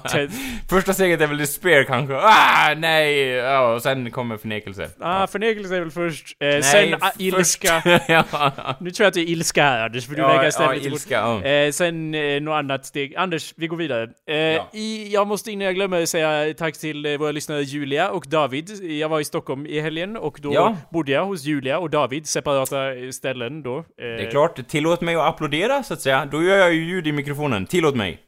Första 0.71 0.93
steget 0.95 1.21
är 1.21 1.27
väl 1.27 1.39
despair 1.39 1.85
kanske. 1.85 2.15
Ah, 2.15 2.75
nej! 2.77 3.19
Ja, 3.29 3.75
och 3.75 3.83
sen 3.83 4.11
kommer 4.19 4.37
förnekelse. 4.37 4.91
Ah, 5.01 5.27
förnekelse 5.27 5.77
är 5.77 5.81
väl 5.81 5.91
först. 5.91 6.37
Eh, 6.41 6.47
Nej, 6.49 6.63
sen 6.63 6.95
ah, 6.95 6.99
först- 7.07 7.21
ilska. 7.21 7.83
ja. 8.09 8.53
Nu 8.81 8.91
tror 8.91 9.05
jag 9.05 9.09
att 9.09 9.15
det 9.15 9.21
är 9.21 9.29
ilska 9.29 9.63
här 9.63 9.85
Anders, 9.85 10.07
för 10.07 10.15
du 10.15 10.21
Ja, 10.23 10.29
verkar 10.29 10.45
ja, 10.45 10.51
ställa 10.51 10.73
lite 10.73 10.87
ilska, 10.87 11.15
ja. 11.15 11.45
Eh, 11.45 11.71
sen 11.71 12.15
eh, 12.15 12.41
något 12.41 12.53
annat 12.59 12.87
steg. 12.87 13.17
Anders, 13.17 13.55
vi 13.57 13.67
går 13.67 13.77
vidare. 13.77 14.03
Eh, 14.31 14.63
i, 14.73 15.11
jag 15.13 15.27
måste 15.27 15.51
innan 15.53 15.65
jag 15.67 15.75
glömmer 15.75 16.07
säga 16.07 16.55
tack 16.55 16.79
till 16.79 17.07
eh, 17.07 17.19
våra 17.19 17.33
lyssnare 17.33 17.63
Julia 17.63 18.11
och 18.11 18.25
David. 18.29 18.71
Jag 19.01 19.09
var 19.09 19.21
i 19.21 19.25
Stockholm 19.25 19.67
i 19.67 19.81
helgen 19.81 20.17
och 20.17 20.39
då 20.43 20.55
Ja. 20.55 20.77
bodde 20.91 21.13
jag 21.13 21.25
hos 21.25 21.45
Julia 21.45 21.79
och 21.79 21.91
David, 21.91 22.27
separata 22.27 22.95
eh, 22.95 23.11
ställen 23.11 23.63
då. 23.63 23.79
Eh, 23.79 23.83
Det 23.99 24.27
är 24.27 24.31
klart, 24.31 24.69
tillåt 24.69 25.01
mig 25.01 25.15
att 25.15 25.23
applådera 25.29 25.83
så 25.83 25.95
att 25.95 26.01
säga. 26.01 26.29
Då 26.33 26.43
gör 26.43 26.57
jag 26.57 26.75
ju 26.75 26.85
ljud 26.85 27.07
i 27.07 27.13
mikrofonen. 27.13 27.67
Tillåt 27.67 27.95
mig. 27.97 28.19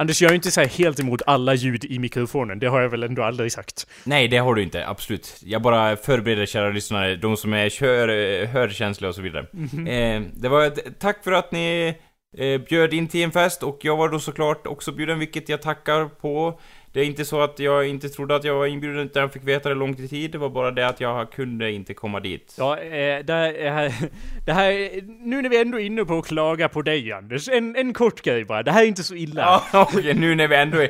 Anders, 0.00 0.22
jag 0.22 0.30
är 0.30 0.34
inte 0.34 0.50
så 0.50 0.60
helt 0.60 1.00
emot 1.00 1.22
alla 1.26 1.54
ljud 1.54 1.84
i 1.84 1.98
mikrofonen. 1.98 2.58
Det 2.58 2.66
har 2.66 2.80
jag 2.80 2.88
väl 2.88 3.02
ändå 3.02 3.22
aldrig 3.22 3.52
sagt. 3.52 3.86
Nej, 4.04 4.28
det 4.28 4.36
har 4.36 4.54
du 4.54 4.62
inte. 4.62 4.86
Absolut. 4.86 5.40
Jag 5.44 5.62
bara 5.62 5.96
förbereder 5.96 6.46
kära 6.46 6.70
lyssnare, 6.70 7.16
de 7.16 7.36
som 7.36 7.52
är 7.52 7.68
kör, 7.68 8.08
hörkänsliga 8.46 9.08
och 9.08 9.14
så 9.14 9.22
vidare. 9.22 9.46
Eh, 9.88 10.22
det 10.32 10.48
var 10.48 10.64
ett, 10.64 11.00
tack 11.00 11.24
för 11.24 11.32
att 11.32 11.52
ni 11.52 11.94
eh, 12.38 12.60
bjöd 12.60 12.94
in 12.94 13.08
till 13.08 13.22
en 13.22 13.32
fest 13.32 13.62
och 13.62 13.78
jag 13.82 13.96
var 13.96 14.08
då 14.08 14.18
såklart 14.18 14.66
också 14.66 14.92
bjuden, 14.92 15.18
vilket 15.18 15.48
jag 15.48 15.62
tackar 15.62 16.04
på. 16.04 16.60
Det 16.92 17.00
är 17.00 17.04
inte 17.04 17.24
så 17.24 17.40
att 17.40 17.58
jag 17.58 17.88
inte 17.88 18.08
trodde 18.08 18.36
att 18.36 18.44
jag 18.44 18.54
var 18.54 18.66
inbjuden 18.66 18.98
utan 19.06 19.20
jag 19.22 19.32
fick 19.32 19.44
veta 19.44 19.68
det 19.68 19.74
långt 19.74 20.00
i 20.00 20.08
tid. 20.08 20.30
Det 20.30 20.38
var 20.38 20.48
bara 20.48 20.70
det 20.70 20.86
att 20.86 21.00
jag 21.00 21.32
kunde 21.32 21.72
inte 21.72 21.94
komma 21.94 22.20
dit. 22.20 22.54
Ja, 22.58 22.78
eh, 22.78 23.24
det, 23.24 23.32
här, 23.32 23.54
är 23.54 23.70
här, 23.70 23.92
det 24.46 24.52
här... 24.52 24.90
Nu 25.26 25.42
när 25.42 25.48
vi 25.48 25.60
ändå 25.60 25.80
är 25.80 25.84
inne 25.84 26.04
på 26.04 26.18
att 26.18 26.26
klaga 26.26 26.68
på 26.68 26.82
dig 26.82 27.12
Anders, 27.12 27.48
en, 27.48 27.76
en 27.76 27.92
kort 27.92 28.22
grej 28.22 28.44
bara. 28.44 28.62
Det 28.62 28.70
här 28.70 28.82
är 28.82 28.86
inte 28.86 29.02
så 29.02 29.14
illa. 29.14 29.62
Ja, 29.72 29.86
okej, 29.94 30.14
nu 30.14 30.34
när 30.34 30.48
vi 30.48 30.56
ändå 30.56 30.78
är... 30.78 30.84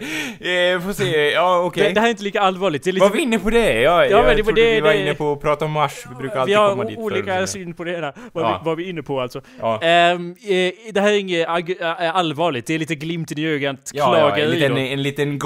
Eh, 0.74 0.80
får 0.80 0.92
se, 0.92 1.30
ja 1.30 1.58
okej. 1.64 1.84
det, 1.84 1.92
det 1.94 2.00
här 2.00 2.06
är 2.06 2.10
inte 2.10 2.22
lika 2.24 2.40
allvarligt. 2.40 2.86
Lite... 2.86 3.00
Var 3.00 3.10
vi 3.10 3.20
inne 3.22 3.38
på 3.38 3.50
det? 3.50 3.80
Ja, 3.80 4.06
jag 4.06 4.24
men 4.26 4.36
det- 4.36 4.42
trodde 4.42 4.60
det- 4.62 4.74
vi 4.74 4.80
var 4.80 4.92
det- 4.92 5.00
inne 5.02 5.14
på 5.14 5.32
att 5.32 5.40
prata 5.40 5.64
om 5.64 5.70
Mars. 5.72 6.04
Vi 6.08 6.14
brukar 6.14 6.34
vi 6.34 6.40
alltid 6.40 6.56
har 6.56 6.70
komma 6.70 6.84
dit 6.84 6.98
olika 6.98 7.38
förr. 7.38 7.46
syn 7.46 7.74
på 7.74 7.84
det 7.84 7.92
här, 7.92 8.12
vad, 8.32 8.44
Ja. 8.44 8.60
vi, 8.64 8.68
vad 8.68 8.76
vi 8.76 8.84
är 8.84 8.88
inne 8.90 9.02
på 9.02 9.20
alltså. 9.20 9.40
Ja. 9.60 9.82
Ehm, 9.82 10.30
eh, 10.30 10.72
det 10.92 11.00
här 11.00 11.12
är 11.12 11.18
inget 11.18 11.48
allvarligt, 12.14 12.66
det 12.66 12.74
är 12.74 12.78
lite 12.78 12.94
glimten 12.94 13.38
i 13.38 13.46
ögat, 13.46 13.90
Ja, 13.94 14.18
ja, 14.18 14.28
klaga 14.28 14.44
en 14.44 14.50
liten, 14.50 14.76
en 14.78 15.02
liten 15.02 15.38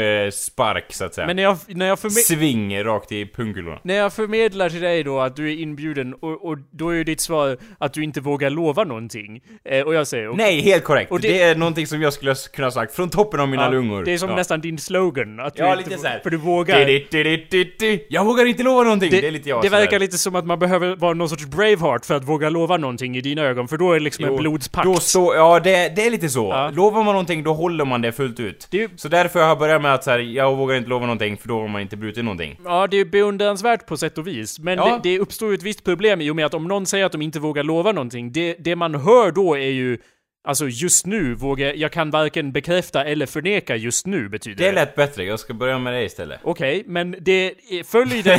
golfspark 0.00 0.92
så 0.92 1.04
att 1.04 1.14
säga. 1.14 1.26
Men 1.26 1.36
när 1.36 1.42
jag, 1.42 1.56
när, 1.66 1.86
jag 1.86 1.98
förme- 1.98 2.10
Sving 2.36 2.84
rakt 2.84 3.12
i 3.12 3.26
pungkulorna. 3.26 3.78
när 3.82 3.94
jag 3.94 4.12
förmedlar 4.12 4.70
till 4.70 4.80
dig 4.80 5.02
då 5.04 5.20
att 5.20 5.36
du 5.36 5.52
är 5.52 5.56
inbjuden 5.56 6.14
och, 6.14 6.44
och 6.48 6.58
då 6.70 6.88
är 6.88 6.94
ju 6.94 7.04
ditt 7.04 7.20
svar 7.20 7.56
att 7.78 7.92
du 7.92 8.04
inte 8.04 8.20
vågar 8.20 8.50
lova 8.50 8.84
någonting. 8.84 9.40
Eh, 9.64 9.80
och 9.86 9.94
jag 9.94 10.06
säger... 10.06 10.28
Nej, 10.32 10.60
helt 10.60 10.84
korrekt. 10.84 11.10
Och 11.10 11.20
det... 11.20 11.28
det- 11.28 11.42
är 11.42 11.54
någonting 11.56 11.86
som 11.86 12.02
jag 12.02 12.12
skulle 12.12 12.34
kunna 12.54 12.66
ha 12.66 12.72
sagt 12.72 12.94
från 12.94 13.10
toppen 13.10 13.40
av 13.40 13.48
mina 13.48 13.62
Ja, 13.62 13.70
lungor. 13.70 14.04
Det 14.04 14.12
är 14.12 14.18
som 14.18 14.30
ja. 14.30 14.36
nästan 14.36 14.60
din 14.60 14.78
slogan. 14.78 15.40
Att 15.40 15.54
du 15.54 15.62
Ja, 15.62 15.76
inte, 15.78 15.90
lite 15.90 16.02
såhär. 16.02 16.18
För 16.22 16.30
du 16.30 16.36
vågar. 16.36 16.84
Di, 16.84 17.06
di, 17.50 17.74
di. 17.78 18.06
Jag 18.10 18.24
vågar 18.24 18.44
inte 18.44 18.62
lova 18.62 18.82
någonting. 18.82 19.10
Det, 19.10 19.26
är 19.26 19.30
lite 19.30 19.48
jag 19.48 19.62
det 19.62 19.68
sådär. 19.68 19.80
verkar 19.80 19.98
lite 19.98 20.18
som 20.18 20.34
att 20.36 20.46
man 20.46 20.58
behöver 20.58 20.96
vara 20.96 21.14
någon 21.14 21.28
sorts 21.28 21.46
Braveheart 21.46 22.04
för 22.06 22.14
att 22.14 22.24
våga 22.24 22.50
lova 22.50 22.76
någonting 22.76 23.16
i 23.16 23.20
dina 23.20 23.42
ögon, 23.42 23.68
för 23.68 23.76
då 23.76 23.90
är 23.92 23.94
det 23.98 24.04
liksom 24.04 24.24
en 24.24 24.30
Jo, 24.30 24.36
blodspakt. 24.38 24.84
Då 24.84 24.94
så, 24.94 25.32
ja 25.36 25.60
det, 25.60 25.96
det 25.96 26.06
är 26.06 26.10
lite 26.10 26.28
så. 26.28 26.70
Lovar 26.70 27.02
man 27.04 27.12
någonting, 27.14 27.42
då 27.42 27.52
håller 27.52 27.84
man 27.84 28.00
det 28.02 28.12
fullt 28.12 28.40
ut. 28.40 28.68
Det 28.70 28.88
Så 28.96 29.08
därför 29.08 29.40
har 29.40 29.48
jag 29.48 29.58
börjat 29.58 29.82
med 29.86 29.94
att 29.94 30.04
så 30.04 30.10
här, 30.10 30.18
jag 30.18 30.56
vågar 30.56 30.76
inte 30.76 30.88
lova 30.90 31.06
någonting, 31.06 31.36
för 31.36 31.48
då 31.48 31.60
har 31.60 31.68
man 31.68 31.80
inte 31.82 31.96
brutit 31.96 32.24
någonting. 32.24 32.60
Ja, 32.64 32.86
det 32.86 32.96
är 32.96 33.04
beundransvärt 33.04 33.86
på 33.86 33.96
sätt 33.96 34.18
och 34.18 34.26
vis. 34.26 34.58
Men 34.58 34.78
Ja. 34.78 35.00
det, 35.02 35.10
det 35.10 35.18
uppstår 35.20 35.48
ju 35.48 35.54
ett 35.54 35.62
visst 35.62 35.84
problem 35.84 36.20
i 36.20 36.30
och 36.30 36.36
med 36.36 36.46
att 36.46 36.54
om 36.54 36.68
någon 36.68 36.86
säger 36.86 37.04
att 37.04 37.12
de 37.12 37.22
inte 37.22 37.40
vågar 37.40 37.62
lova 37.62 37.92
någonting, 37.92 38.32
det, 38.32 38.56
det 38.58 38.76
man 38.76 38.94
hör 38.94 39.30
då 39.32 39.54
är 39.54 39.70
ju 39.70 39.98
Alltså 40.46 40.68
just 40.68 41.06
nu 41.06 41.34
vågar 41.34 41.72
jag 41.74 41.92
kan 41.92 42.10
varken 42.10 42.52
bekräfta 42.52 43.04
eller 43.04 43.26
förneka 43.26 43.76
just 43.76 44.06
nu 44.06 44.28
betyder 44.28 44.64
Det 44.64 44.68
är 44.68 44.72
lätt 44.72 44.94
bättre, 44.94 45.24
jag 45.24 45.40
ska 45.40 45.54
börja 45.54 45.78
med 45.78 45.92
det 45.92 46.04
istället. 46.04 46.40
Okej, 46.42 46.82
men 46.86 47.16
det 47.20 47.54
följden, 47.84 48.38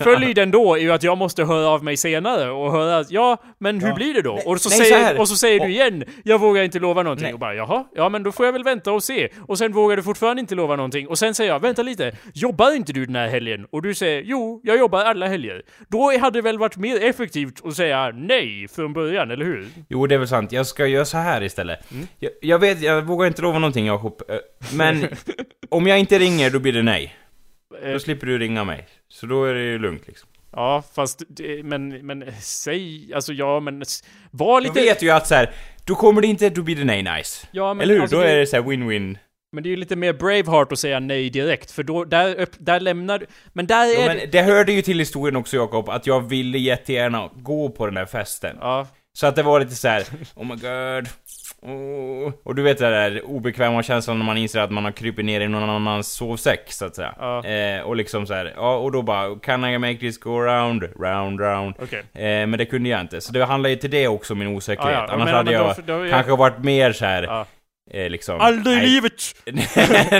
följden 0.00 0.50
då 0.50 0.74
är 0.74 0.80
ju 0.80 0.92
att 0.92 1.02
jag 1.02 1.18
måste 1.18 1.44
höra 1.44 1.68
av 1.68 1.84
mig 1.84 1.96
senare 1.96 2.50
och 2.50 2.72
höra 2.72 2.98
att 2.98 3.10
ja, 3.10 3.36
men 3.58 3.80
hur 3.80 3.88
Ja. 3.88 3.94
blir 3.94 4.14
det 4.14 4.22
då? 4.22 4.32
Nej, 4.34 4.42
och, 4.46 4.60
så 4.60 4.68
nej, 4.68 4.78
så 4.78 4.84
säger, 4.84 5.04
här. 5.04 5.20
och 5.20 5.28
så 5.28 5.36
säger 5.36 5.60
du 5.60 5.66
igen, 5.66 6.04
jag 6.24 6.38
vågar 6.38 6.62
inte 6.62 6.78
lova 6.78 7.02
någonting. 7.02 7.24
Nej. 7.24 7.32
Och 7.34 7.40
bara 7.40 7.54
jaha, 7.54 7.84
ja 7.94 8.08
men 8.08 8.22
då 8.22 8.32
får 8.32 8.46
jag 8.46 8.52
väl 8.52 8.64
vänta 8.64 8.92
och 8.92 9.02
se. 9.04 9.28
Och 9.48 9.58
sen 9.58 9.72
vågar 9.72 9.96
du 9.96 10.02
fortfarande 10.02 10.40
inte 10.40 10.54
lova 10.54 10.76
någonting. 10.76 11.08
Och 11.08 11.18
sen 11.18 11.34
säger 11.34 11.50
jag, 11.52 11.60
vänta 11.60 11.82
lite, 11.82 12.12
jobbar 12.34 12.76
inte 12.76 12.92
du 12.92 13.06
den 13.06 13.16
här 13.16 13.28
helgen? 13.28 13.66
Och 13.72 13.82
du 13.82 13.94
säger, 13.94 14.22
jo, 14.26 14.60
jag 14.64 14.78
jobbar 14.78 15.04
alla 15.04 15.26
helger. 15.28 15.62
Då 15.88 16.18
hade 16.18 16.38
det 16.38 16.42
väl 16.42 16.58
varit 16.58 16.76
mer 16.76 17.02
effektivt 17.04 17.66
att 17.66 17.76
säga 17.76 18.10
nej 18.14 18.68
från 18.68 18.92
början, 18.92 19.30
eller 19.30 19.44
hur? 19.44 19.66
Jo, 19.88 20.06
det 20.06 20.14
är 20.14 20.18
väl 20.18 20.28
sant. 20.28 20.52
Jag 20.52 20.66
ska 20.66 20.86
göra 20.86 21.04
så 21.04 21.18
här 21.18 21.43
istället. 21.44 21.90
Mm. 21.92 22.06
Jag, 22.18 22.32
jag 22.42 22.58
vet, 22.58 22.80
jag 22.82 23.02
vågar 23.02 23.26
inte 23.26 23.42
lova 23.42 23.58
någonting 23.58 23.86
Jakob. 23.86 24.22
eh, 24.28 24.36
Men 24.74 25.06
om 25.68 25.86
jag 25.86 25.98
inte 25.98 26.18
ringer, 26.18 26.50
då 26.50 26.58
blir 26.58 26.72
det 26.72 26.82
nej. 26.82 27.16
Eh, 27.82 27.92
Då 27.92 27.98
slipper 27.98 28.26
du 28.26 28.38
ringa 28.38 28.64
mig. 28.64 28.86
Så 29.08 29.26
då 29.26 29.44
är 29.44 29.54
det 29.54 29.62
ju 29.62 29.78
lugnt 29.78 30.06
liksom. 30.06 30.28
Ja, 30.52 30.82
fast, 30.94 31.22
men, 31.62 32.06
men 32.06 32.24
säg, 32.40 33.10
alltså 33.14 33.32
ja, 33.32 33.60
men 33.60 33.82
var 34.30 34.60
Då 34.60 34.64
lite... 34.68 34.80
vet 34.80 35.02
ju 35.02 35.10
att 35.10 35.26
så 35.26 35.34
här, 35.34 35.50
då 35.86 35.94
kommer 35.94 36.20
det 36.20 36.26
inte, 36.26 36.50
då 36.50 36.62
blir 36.62 36.76
det 36.76 36.84
nej 36.84 37.02
nice. 37.02 37.46
Ja, 37.50 37.74
men 37.74 37.82
Eller 37.82 37.94
hur? 37.94 38.00
alltså, 38.02 38.16
då 38.16 38.22
är 38.22 38.36
det 38.36 38.46
så 38.46 38.56
här 38.56 38.62
win-win. 38.62 39.16
Men 39.52 39.62
det 39.62 39.68
är 39.68 39.70
ju 39.70 39.76
lite 39.76 39.96
mer 39.96 40.12
Braveheart 40.12 40.72
att 40.72 40.78
säga 40.78 41.00
nej 41.00 41.30
direkt, 41.30 41.70
för 41.70 41.82
då, 41.82 42.04
där, 42.04 42.46
där 42.58 42.80
lämnar 42.80 43.18
du... 43.18 43.26
Men 43.52 43.66
där 43.66 44.02
är 44.02 44.06
men 44.08 44.16
det... 44.16 44.26
det 44.26 44.42
hörde 44.42 44.72
ju 44.72 44.82
till 44.82 44.98
historien 44.98 45.36
också 45.36 45.56
Jakob, 45.56 45.88
att 45.88 46.06
jag 46.06 46.28
ville 46.28 46.58
jättegärna 46.58 47.30
gå 47.36 47.68
på 47.70 47.86
den 47.86 47.94
där 47.94 48.06
festen. 48.06 48.56
Ja, 48.60 48.86
Så 49.16 49.26
att 49.26 49.36
det 49.36 49.42
var 49.42 49.60
lite 49.60 49.74
så 49.74 49.88
här: 49.88 50.02
oh 50.34 50.44
my 50.46 50.54
god. 50.56 51.08
Oh. 51.62 52.32
Och 52.42 52.54
du 52.54 52.62
vet 52.62 52.78
den 52.78 52.92
där 52.92 53.22
obekväma 53.26 53.82
känslan 53.82 54.18
när 54.18 54.26
man 54.26 54.36
inser 54.36 54.60
att 54.60 54.70
man 54.70 54.84
har 54.84 54.92
krypit 54.92 55.24
ner 55.24 55.40
i 55.40 55.48
någon 55.48 55.70
annans 55.70 56.08
sovsäck, 56.12 56.72
så 56.72 56.84
att 56.84 56.96
säga. 56.96 57.14
Ja. 57.18 57.44
Eh, 57.46 57.80
och 57.80 57.96
liksom 57.96 58.26
så 58.26 58.34
här, 58.34 58.52
ja, 58.56 58.76
och 58.76 58.92
då 58.92 59.02
bara, 59.02 59.38
can 59.38 59.64
I 59.64 59.78
make 59.78 59.96
this 59.96 60.18
go 60.20 60.30
round, 60.40 60.82
round, 61.00 61.40
round. 61.40 61.74
okej. 61.82 61.98
Eh, 62.14 62.46
men 62.46 62.50
det 62.52 62.64
kunde 62.64 62.88
jag 62.88 63.00
inte, 63.00 63.20
så 63.20 63.32
det 63.32 63.44
handlar 63.44 63.70
ju 63.70 63.76
till 63.76 63.90
det 63.90 64.08
också 64.08 64.34
min 64.34 64.48
osäkerhet. 64.48 64.92
Ja, 64.94 65.04
ja. 65.08 65.12
Annars 65.14 65.24
Men- 65.24 65.34
hade 65.34 65.50
men 65.50 65.60
jag 65.60 65.76
då- 65.86 66.02
då- 66.04 66.10
kanske 66.10 66.36
varit 66.36 66.58
mer 66.58 66.92
så 66.92 67.04
här. 67.04 67.44
Eh, 67.90 68.10
liksom... 68.10 68.40
Aldrig 68.40 68.76
i 68.76 68.80
nej, 68.80 68.86
livet! 68.90 69.22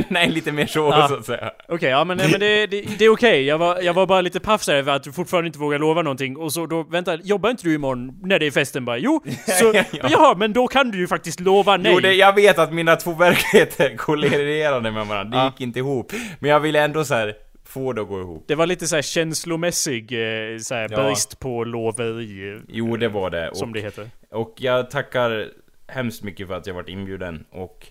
nej, 0.11 0.31
lite 0.31 0.53
mer 0.53 0.67
så, 0.67 0.79
Ja. 0.79 1.09
så 1.09 1.15
att 1.15 1.25
säga. 1.27 1.51
Okej, 1.69 1.91
ja 1.91 2.05
men, 2.05 2.17
men 2.17 2.31
det, 2.41 2.67
det, 2.67 2.81
det 2.99 3.05
är 3.05 3.09
okej. 3.13 3.45
Jag, 3.45 3.59
var, 3.59 3.81
jag 3.81 3.95
var 3.95 4.07
bara 4.07 4.21
lite 4.21 4.41
paff 4.41 4.67
där 4.67 4.75
över 4.75 4.93
att 4.93 5.03
du 5.03 5.13
fortfarande 5.13 5.47
inte 5.47 5.59
vågar 5.59 5.79
lova 5.79 6.03
någonting. 6.03 6.37
Och 6.37 6.53
så 6.53 6.67
då, 6.67 6.83
vänta, 6.83 7.15
jobbar 7.15 7.51
inte 7.51 7.63
du 7.65 7.75
imorgon 7.75 8.19
när 8.23 8.39
det 8.39 8.47
är 8.47 8.51
festen? 8.51 8.85
Bara, 8.85 8.99
jo, 8.99 9.23
så, 9.47 9.73
Ja. 9.75 9.85
jaha, 10.11 10.35
men 10.35 10.53
då 10.53 10.67
kan 10.67 10.91
du 10.91 10.99
ju 10.99 11.07
faktiskt 11.07 11.41
lova 11.41 11.77
nej. 11.77 11.93
Jo, 11.93 12.01
det, 12.01 12.15
jag 12.15 12.35
vet 12.35 12.59
att 12.59 12.73
mina 12.73 12.97
två 12.97 13.13
verkligheter 13.15 13.97
kolliderade 13.97 14.91
med 14.91 15.07
varandra, 15.07 15.39
det 15.39 15.45
gick 15.47 15.61
inte 15.61 15.79
ihop. 15.79 16.13
Men 16.41 16.51
jag 16.51 16.61
ville 16.61 16.81
ändå 16.85 17.05
så 17.05 17.15
här 17.15 17.35
få 17.67 17.93
det 17.93 18.03
att 18.03 18.09
gå 18.09 18.21
ihop. 18.21 18.45
Det 18.49 18.55
var 18.55 18.67
lite 18.67 18.87
så 18.87 18.95
här 18.95 19.03
känslomässig 19.03 20.13
eh, 20.13 20.59
så 20.59 20.75
här, 20.75 20.89
Ja. 20.91 21.05
brist 21.05 21.41
på 21.41 21.65
loveri, 21.65 22.53
eh, 22.55 22.61
Jo, 22.69 22.97
det 22.97 23.09
var 23.09 23.31
det. 23.31 23.51
som 23.53 23.69
Och, 23.69 23.75
det 23.75 23.81
heter. 23.81 24.11
och 24.33 24.55
jag 24.59 24.91
tackar 24.91 25.49
hemskt 25.89 26.23
mycket 26.23 26.49
för 26.49 26.55
att 26.55 26.67
jag 26.67 26.75
varit 26.75 26.89
inbjuden. 26.89 27.47
Och 27.51 27.87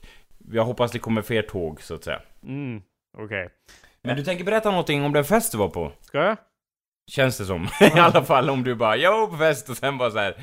jag 0.52 0.66
hoppas 0.66 0.92
det 0.92 1.00
kommer 1.00 1.22
fler 1.22 1.42
tåg, 1.42 1.82
så 1.82 1.96
att 1.96 2.04
säga. 2.04 2.22
Mm, 2.44 2.82
okej. 3.18 3.50
Men 4.02 4.18
du 4.18 4.24
tänker 4.24 4.44
berätta 4.44 4.70
någonting 4.72 5.04
om 5.04 5.14
den 5.14 5.26
fest 5.26 5.52
du 5.52 5.58
var 5.58 5.70
på? 5.70 5.92
Ska 6.02 6.18
jag? 6.24 6.38
Känns 7.12 7.38
det 7.38 7.46
som. 7.46 7.64
I 7.96 8.00
alla 8.00 8.24
fall 8.24 8.50
om 8.50 8.64
du 8.64 8.76
bara 8.76 8.96
'Jag 8.98 9.20
var 9.20 9.28
på 9.28 9.36
fest' 9.36 9.70
och 9.70 9.78
sen 9.78 9.98
bara 9.98 10.12
så 10.12 10.18
här. 10.20 10.36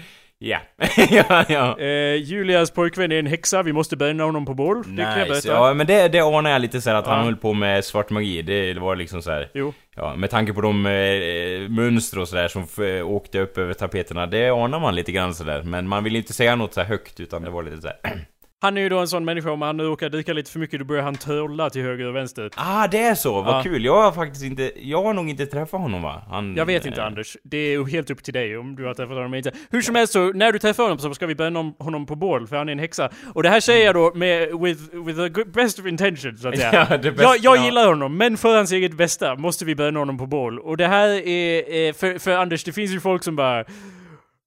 Ja. 0.42 0.58
ja, 1.10 1.44
ja. 1.48 1.78
Eh, 1.78 2.14
Julias 2.14 2.70
pojkvän 2.70 3.12
är 3.12 3.18
en 3.18 3.26
häxa, 3.26 3.62
vi 3.62 3.72
måste 3.72 3.96
bränna 3.96 4.24
honom 4.24 4.46
på 4.46 4.54
bål. 4.54 4.96
Det 4.96 5.02
kan 5.02 5.18
jag 5.18 5.18
Nice. 5.18 5.28
berätta. 5.48 5.48
Ja, 5.68 5.74
men 5.74 5.86
det, 5.86 6.08
det 6.08 6.20
anar 6.20 6.50
jag 6.50 6.60
lite 6.62 6.80
så 6.80 6.90
här 6.90 6.96
att 6.96 7.06
han 7.06 7.18
Ja. 7.18 7.24
höll 7.24 7.36
på 7.36 7.52
med 7.52 7.84
svart 7.84 8.10
magi. 8.10 8.42
Det, 8.42 8.72
det 8.72 8.80
var 8.80 8.96
liksom 8.96 9.22
så 9.22 9.30
här. 9.30 9.48
Jo. 9.54 9.74
Ja, 9.96 10.16
med 10.16 10.30
tanke 10.30 10.52
på 10.52 10.60
de 10.60 10.86
eh, 10.86 11.68
mönster 11.68 12.18
och 12.18 12.28
sådär 12.28 12.48
som 12.48 12.62
f- 12.62 13.02
åkte 13.04 13.38
upp 13.40 13.58
över 13.58 13.74
tapeterna, 13.74 14.26
det 14.26 14.48
anar 14.48 14.80
man 14.80 14.94
lite 14.94 15.12
grann 15.12 15.34
sådär. 15.34 15.62
Men 15.62 15.88
man 15.88 16.04
vill 16.04 16.16
inte 16.16 16.32
säga 16.32 16.56
något 16.56 16.74
så 16.74 16.80
här 16.80 16.88
högt, 16.88 17.20
utan 17.20 17.42
det 17.42 17.50
var 17.50 17.62
lite 17.62 17.80
såhär... 17.80 17.96
Han 18.62 18.76
är 18.76 18.80
ju 18.80 18.88
då 18.88 18.98
en 18.98 19.08
sån 19.08 19.24
människa, 19.24 19.50
om 19.50 19.62
han 19.62 19.80
råkar 19.80 20.08
dricka 20.08 20.32
lite 20.32 20.50
för 20.50 20.58
mycket 20.58 20.78
då 20.78 20.84
börjar 20.84 21.02
han 21.02 21.14
törla 21.14 21.70
till 21.70 21.82
höger 21.82 22.06
och 22.06 22.16
vänster. 22.16 22.50
Ah, 22.56 22.86
det 22.88 22.98
är 22.98 23.14
så! 23.14 23.42
Vad 23.42 23.54
Ja. 23.54 23.62
kul! 23.62 23.84
Jag 23.84 24.02
har 24.02 24.12
faktiskt 24.12 24.44
inte... 24.44 24.72
Jag 24.76 25.02
har 25.02 25.14
nog 25.14 25.30
inte 25.30 25.46
träffat 25.46 25.80
honom 25.80 26.02
va? 26.02 26.22
Han, 26.30 26.54
Jag 26.56 26.66
vet 26.66 26.86
inte 26.86 27.00
eh, 27.00 27.06
Anders, 27.06 27.36
det 27.42 27.56
är 27.56 27.84
helt 27.84 28.10
upp 28.10 28.22
till 28.24 28.34
dig 28.34 28.56
om 28.58 28.76
du 28.76 28.84
har 28.84 28.94
träffat 28.94 29.14
honom 29.16 29.24
eller 29.34 29.36
inte. 29.36 29.52
Hur 29.70 29.82
som 29.82 29.94
helst 29.94 30.12
så, 30.12 30.32
när 30.32 30.52
du 30.52 30.58
träffar 30.58 30.82
honom 30.82 30.98
så 30.98 31.14
ska 31.14 31.26
vi 31.26 31.34
bränna 31.34 31.72
honom- 31.78 32.06
på 32.06 32.14
bål, 32.16 32.46
för 32.46 32.56
han 32.56 32.68
är 32.68 32.72
en 32.72 32.78
häxa. 32.78 33.10
Och 33.34 33.42
det 33.42 33.48
här 33.48 33.60
säger 33.60 33.86
jag 33.86 33.94
då 33.94 34.12
med, 34.14 34.48
with, 34.60 34.80
with 35.06 35.18
the 35.18 35.28
good, 35.28 35.52
best 35.52 35.78
of 35.78 35.86
intentions 35.86 36.42
så 36.42 36.48
att 36.48 36.58
säga. 36.58 36.86
Ja, 36.90 36.96
det 36.96 37.10
bästa- 37.12 37.22
jag 37.22 37.36
jag 37.38 37.56
ja. 37.56 37.64
gillar 37.64 37.86
honom, 37.86 38.16
men 38.16 38.36
för 38.36 38.56
hans 38.56 38.72
eget 38.72 38.92
bästa 38.96 39.36
måste 39.36 39.64
vi 39.64 39.74
bränna 39.74 39.98
honom 39.98 40.18
på 40.18 40.26
bål. 40.26 40.58
Och 40.58 40.76
det 40.76 40.86
här 40.86 41.08
är, 41.08 41.88
eh, 41.88 41.92
för, 41.92 42.18
för 42.18 42.30
Anders, 42.36 42.64
det 42.64 42.72
finns 42.72 42.90
ju 42.90 43.00
folk 43.00 43.24
som 43.24 43.36
bara 43.36 43.64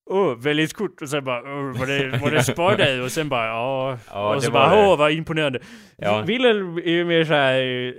Åh, 0.10 0.36
väldigt 0.38 0.74
kort 0.74 1.02
och 1.02 1.10
sen 1.10 1.24
bara 1.24 1.39
åh, 1.39 1.80
var 1.80 1.86
det, 1.88 2.18
var 2.22 2.32
det 2.32 2.44
spar 2.44 2.76
dig? 2.78 3.02
Och 3.02 3.12
sen 3.12 3.30
bara 3.30 3.48
ja, 3.48 3.98
Ja, 4.12 4.36
och 4.36 4.44
så 4.44 4.52
bara 4.52 4.88
åh 4.89 4.98
vad 4.98 5.12
imponerande. 5.12 5.60
Ja. 5.98 6.22
Wilhelm 6.22 6.78
är 6.78 6.89
ju 6.89 7.06
mer 7.06 7.24
såhär 7.26 7.94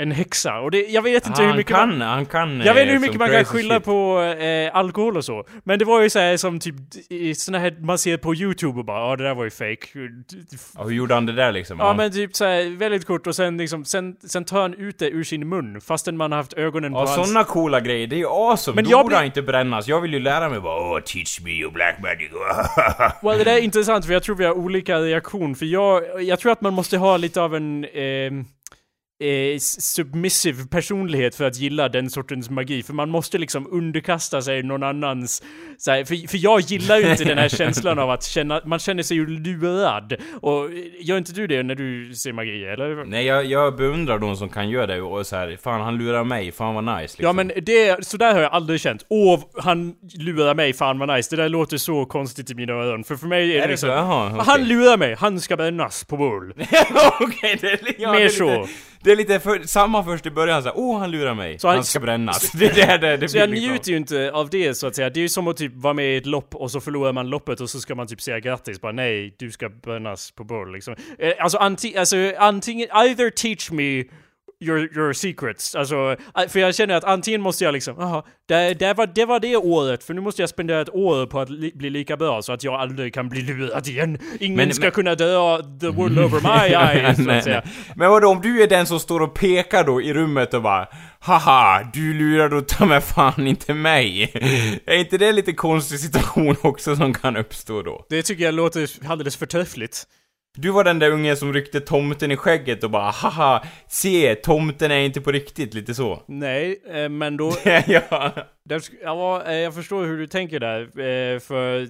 en 0.00 0.10
häxa 0.12 0.60
och 0.60 0.70
det, 0.70 0.78
jag 0.78 1.02
vet 1.02 1.26
inte 1.26 1.42
hur 1.42 1.48
Han 1.48 1.56
mycket 1.56 1.76
kan, 1.76 1.98
man, 1.98 2.08
han 2.08 2.26
kan... 2.26 2.60
jag 2.60 2.74
vet 2.74 2.82
inte 2.82 2.92
hur 2.92 2.96
eh, 2.96 3.00
mycket 3.00 3.12
som 3.12 3.18
man 3.18 3.30
kan 3.30 3.44
skylla 3.44 3.74
shit. 3.74 3.84
på 3.84 4.20
eh, 4.20 4.76
alkohol 4.76 5.16
och 5.16 5.24
så. 5.24 5.44
Men 5.64 5.78
det 5.78 5.84
var 5.84 6.02
ju 6.02 6.10
såhär 6.10 6.36
som 6.36 6.60
typ 6.60 6.74
såna 7.36 7.58
här 7.58 7.76
man 7.80 7.98
ser 7.98 8.16
på 8.16 8.34
youtube 8.34 8.78
och 8.78 8.84
bara 8.84 9.10
ja 9.10 9.16
det 9.16 9.24
där 9.24 9.34
var 9.34 9.44
ju 9.44 9.50
fake. 9.50 9.86
Ja, 10.76 10.84
hur 10.84 10.90
gjorde 10.90 11.14
han 11.14 11.26
det 11.26 11.32
där 11.32 11.52
liksom? 11.52 11.78
Ja 11.78 11.94
men 11.94 12.12
typ 12.12 12.36
såhär 12.36 12.76
väldigt 12.76 13.06
kort 13.06 13.26
och 13.26 13.36
sen 13.36 13.56
liksom, 13.56 13.84
sen, 13.84 14.16
sen 14.28 14.44
tar 14.44 14.62
han 14.62 14.74
ut 14.74 14.98
det 14.98 15.08
ur 15.08 15.24
sin 15.24 15.48
mun 15.48 15.80
fastän 15.80 16.16
man 16.16 16.32
har 16.32 16.36
haft 16.36 16.52
ögonen 16.52 16.92
Ja, 16.92 17.04
på 17.04 17.10
hans... 17.10 17.28
såna 17.28 17.44
coola 17.44 17.80
grejer, 17.80 18.06
det 18.06 18.16
är 18.16 18.18
ju 18.18 18.28
awesome! 18.28 18.74
Men 18.74 18.84
Då 18.84 18.90
jag 18.90 19.04
borde 19.04 19.16
han 19.16 19.24
inte 19.24 19.42
brännas. 19.42 19.88
Jag 19.88 20.00
vill 20.00 20.12
ju 20.12 20.20
lära 20.20 20.48
mig 20.48 20.60
bara 20.60 20.90
Åh, 20.90 21.00
teach 21.00 21.40
me 21.40 21.50
your 21.50 21.72
black 21.72 21.98
magic. 22.02 22.30
Well, 23.22 23.38
det 23.38 23.44
där 23.44 23.54
är 23.54 23.62
intressant 23.62 24.06
för 24.06 24.12
jag 24.12 24.22
tror 24.22 24.36
vi 24.36 24.44
har 24.44 24.52
olika 24.52 24.98
reaktion. 24.98 25.54
För 25.54 25.66
jag, 25.66 26.22
jag 26.22 26.38
tror 26.38 26.52
att 26.52 26.60
man 26.60 26.74
måste 26.74 26.98
ha 26.98 27.16
lite 27.16 27.42
av 27.42 27.54
en 27.54 27.84
ehm, 27.84 28.44
eh, 29.20 29.58
submissive 29.58 30.66
personlighet 30.66 31.34
för 31.34 31.44
att 31.44 31.56
gilla 31.56 31.88
den 31.88 32.10
sortens 32.10 32.50
magi. 32.50 32.82
För 32.82 32.92
man 32.92 33.10
måste 33.10 33.38
liksom 33.38 33.66
underkasta 33.72 34.42
sig 34.42 34.62
någon 34.62 34.82
annans... 34.82 35.42
Så 35.78 35.90
här, 35.90 36.04
för, 36.04 36.28
för 36.28 36.38
jag 36.38 36.60
gillar 36.60 36.98
ju 36.98 37.10
inte 37.10 37.24
den 37.24 37.38
här 37.38 37.48
känslan 37.58 37.98
av 37.98 38.10
att 38.10 38.24
känna... 38.24 38.60
Man 38.64 38.78
känner 38.78 39.02
sig 39.02 39.16
ju 39.16 39.26
lurad. 39.26 40.16
Och 40.40 40.64
eh, 40.64 40.70
gör 41.00 41.18
inte 41.18 41.32
du 41.32 41.46
det 41.46 41.62
när 41.62 41.74
du 41.74 42.14
ser 42.14 42.32
magi, 42.32 42.64
eller? 42.64 43.04
Nej, 43.04 43.26
jag, 43.26 43.44
jag 43.44 43.76
beundrar 43.76 44.18
de 44.18 44.36
som 44.36 44.48
kan 44.48 44.70
göra 44.70 44.86
det 44.86 45.00
och 45.02 45.26
så 45.26 45.36
här, 45.36 45.58
fan 45.62 45.80
han 45.80 45.98
lurar 45.98 46.24
mig, 46.24 46.52
fan 46.52 46.74
vad 46.74 46.84
nice 46.84 47.02
liksom. 47.02 47.24
Ja 47.24 47.32
men 47.32 47.52
det, 47.62 48.06
så 48.06 48.16
där 48.16 48.34
har 48.34 48.40
jag 48.40 48.52
aldrig 48.52 48.80
känt. 48.80 49.04
Åh, 49.08 49.40
han 49.58 49.94
lurar 50.18 50.54
mig, 50.54 50.72
fan 50.72 50.98
vad 50.98 51.16
nice. 51.16 51.36
Det 51.36 51.42
där 51.42 51.48
låter 51.48 51.76
så 51.76 52.04
konstigt 52.04 52.50
i 52.50 52.54
mina 52.54 52.72
öron. 52.72 53.04
För 53.04 53.16
för 53.16 53.26
mig 53.26 53.50
är 53.50 53.54
det, 53.54 53.58
Är 53.58 53.62
det 53.62 53.68
liksom... 53.68 53.88
så? 53.88 53.92
Jaha, 53.92 54.26
okej. 54.32 54.44
Han 54.46 54.68
lurar 54.68 54.96
mig, 54.96 55.14
han 55.18 55.40
ska 55.40 55.56
brännas 55.56 56.04
på 56.04 56.16
bål. 56.16 56.52
Okej, 57.20 57.58
det 57.60 57.66
är, 57.72 57.84
li- 57.84 57.94
ja, 57.98 58.12
Mer 58.12 58.18
det 58.18 58.24
är 58.24 58.28
så. 58.28 58.68
Det 59.02 59.12
är 59.12 59.16
lite 59.16 59.40
för, 59.40 59.62
samma 59.66 60.04
först 60.04 60.26
i 60.26 60.30
början 60.30 60.62
såhär, 60.62 60.78
åh 60.78 60.98
han 60.98 61.10
lurar 61.10 61.34
mig, 61.34 61.58
Så 61.58 61.66
han- 61.68 61.76
han, 61.76 61.84
ska 61.84 62.00
brännas. 62.00 62.52
Det 62.58 62.68
det, 62.74 62.98
det, 62.98 63.16
det 63.16 63.28
Så 63.28 63.38
jag 63.38 63.50
liksom- 63.50 63.70
njuter 63.72 63.90
ju 63.90 63.96
inte 63.96 64.30
av 64.32 64.50
det 64.50 64.74
så 64.74 64.86
att 64.86 64.96
säga. 64.96 65.10
Det 65.10 65.20
är 65.20 65.22
ju 65.22 65.28
som 65.28 65.48
att 65.48 65.56
typ 65.56 65.72
vara 65.74 65.94
med 65.94 66.14
i 66.14 66.16
ett 66.16 66.26
lopp 66.26 66.54
och 66.54 66.70
så 66.70 66.80
förlorar 66.80 67.12
man 67.12 67.28
loppet 67.30 67.60
och 67.60 67.70
så 67.70 67.80
ska 67.80 67.94
man 67.94 68.06
typ 68.06 68.20
säga 68.20 68.40
grattis. 68.40 68.80
Bara 68.80 68.92
nej, 68.92 69.34
du 69.38 69.50
ska 69.50 69.68
brännas 69.68 70.30
på 70.30 70.44
bål 70.44 70.72
liksom. 70.72 70.94
Eh, 71.18 71.32
Alltså, 71.38 71.58
anti 71.58 71.96
alltså 71.96 72.16
antingen, 72.38 72.88
either 72.92 73.30
teach 73.30 73.70
me 73.70 74.04
your, 74.60 74.96
your 74.96 75.12
secrets. 75.12 75.74
Alltså, 75.74 76.16
eh, 76.38 76.48
för 76.48 76.60
jag 76.60 76.74
känner 76.74 76.94
att 76.94 77.04
antingen 77.04 77.40
måste 77.40 77.64
jag 77.64 77.72
liksom, 77.72 77.94
jaha, 77.98 78.22
det, 78.48 78.74
det, 78.74 78.94
var, 78.94 79.06
det 79.14 79.24
var 79.24 79.40
det 79.40 79.56
året, 79.56 80.04
för 80.04 80.14
nu 80.14 80.20
måste 80.20 80.42
jag 80.42 80.48
spendera 80.48 80.80
ett 80.80 80.94
år 80.94 81.26
på 81.26 81.40
att 81.40 81.50
li, 81.50 81.72
bli 81.74 81.90
lika 81.90 82.16
bra 82.16 82.42
så 82.42 82.52
att 82.52 82.64
jag 82.64 82.74
aldrig 82.74 83.14
kan 83.14 83.28
bli 83.28 83.42
lurad 83.42 83.86
igen. 83.88 84.18
Ingen 84.40 84.56
Men- 84.56 84.74
ska 84.74 84.82
men- 84.84 84.92
kunna 84.92 85.14
dö 85.14 85.58
the 85.80 85.88
wool 85.88 86.18
over 86.24 86.40
my 86.40 86.74
eyes, 86.74 87.16
så 87.16 87.22
Nej, 87.22 87.38
att 87.38 87.44
säga. 87.44 87.62
nej. 87.64 87.94
Men 87.96 88.10
vadå, 88.10 88.28
om 88.28 88.40
du 88.40 88.62
är 88.62 88.66
den 88.68 88.86
som 88.86 89.00
står 89.00 89.20
och 89.22 89.34
pekar 89.34 89.84
då 89.84 90.02
i 90.02 90.14
rummet 90.14 90.54
och 90.54 90.62
bara 90.62 90.88
Haha, 91.22 91.90
du 91.92 92.14
lurar 92.14 92.48
då 92.48 92.60
ta 92.60 92.86
mig 92.86 93.00
fan 93.00 93.46
inte 93.46 93.74
mig. 93.74 94.22
Är 94.86 94.96
inte 94.96 95.18
det 95.18 95.28
en 95.28 95.34
lite 95.36 95.52
konstig 95.52 95.98
situation 96.00 96.56
också 96.62 96.96
som 96.96 97.14
kan 97.14 97.36
uppstå 97.36 97.82
då? 97.82 98.06
Det 98.08 98.22
tycker 98.22 98.44
jag 98.44 98.54
låter 98.54 98.88
alldeles 99.08 99.36
förträffligt. 99.36 100.04
Du 100.60 100.70
var 100.70 100.84
den 100.84 100.98
där 100.98 101.10
ungen 101.10 101.36
som 101.36 101.52
ryckte 101.52 101.80
tomten 101.80 102.30
i 102.30 102.36
skägget 102.36 102.84
och 102.84 102.90
bara 102.90 103.10
haha, 103.10 103.62
se, 103.88 104.34
tomten 104.34 104.90
är 104.90 104.98
inte 104.98 105.20
på 105.20 105.32
riktigt, 105.32 105.74
lite 105.74 105.94
så. 105.94 106.22
Nej, 106.26 106.80
eh, 106.92 107.08
men 107.08 107.36
då... 107.36 107.52
ja. 107.86 108.32
Ja, 109.02 109.42
eh, 109.46 109.54
jag 109.54 109.74
förstår 109.74 110.04
hur 110.04 110.18
du 110.18 110.26
tänker 110.26 110.60
där. 110.60 110.80
eh, 110.82 111.38
För, 111.40 111.88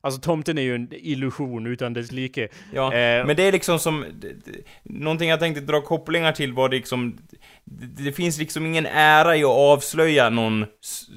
alltså 0.00 0.20
tomten 0.20 0.58
är 0.58 0.62
ju 0.62 0.74
en 0.74 0.88
illusion 0.92 1.66
utan 1.66 1.92
dess 1.92 2.12
like. 2.12 2.48
Ja, 2.72 2.94
Eh, 2.94 3.26
men 3.26 3.36
det 3.36 3.42
är 3.42 3.52
liksom 3.52 3.78
som... 3.78 4.04
Någonting 4.82 5.28
jag 5.28 5.40
tänkte 5.40 5.60
dra 5.60 5.80
kopplingar 5.80 6.32
till 6.32 6.52
var 6.52 6.68
liksom... 6.68 7.18
Det, 7.64 8.02
det 8.04 8.12
finns 8.12 8.38
liksom 8.38 8.66
ingen 8.66 8.86
ära 8.86 9.36
i 9.36 9.44
att 9.44 9.50
avslöja 9.50 10.30
någon, 10.30 10.66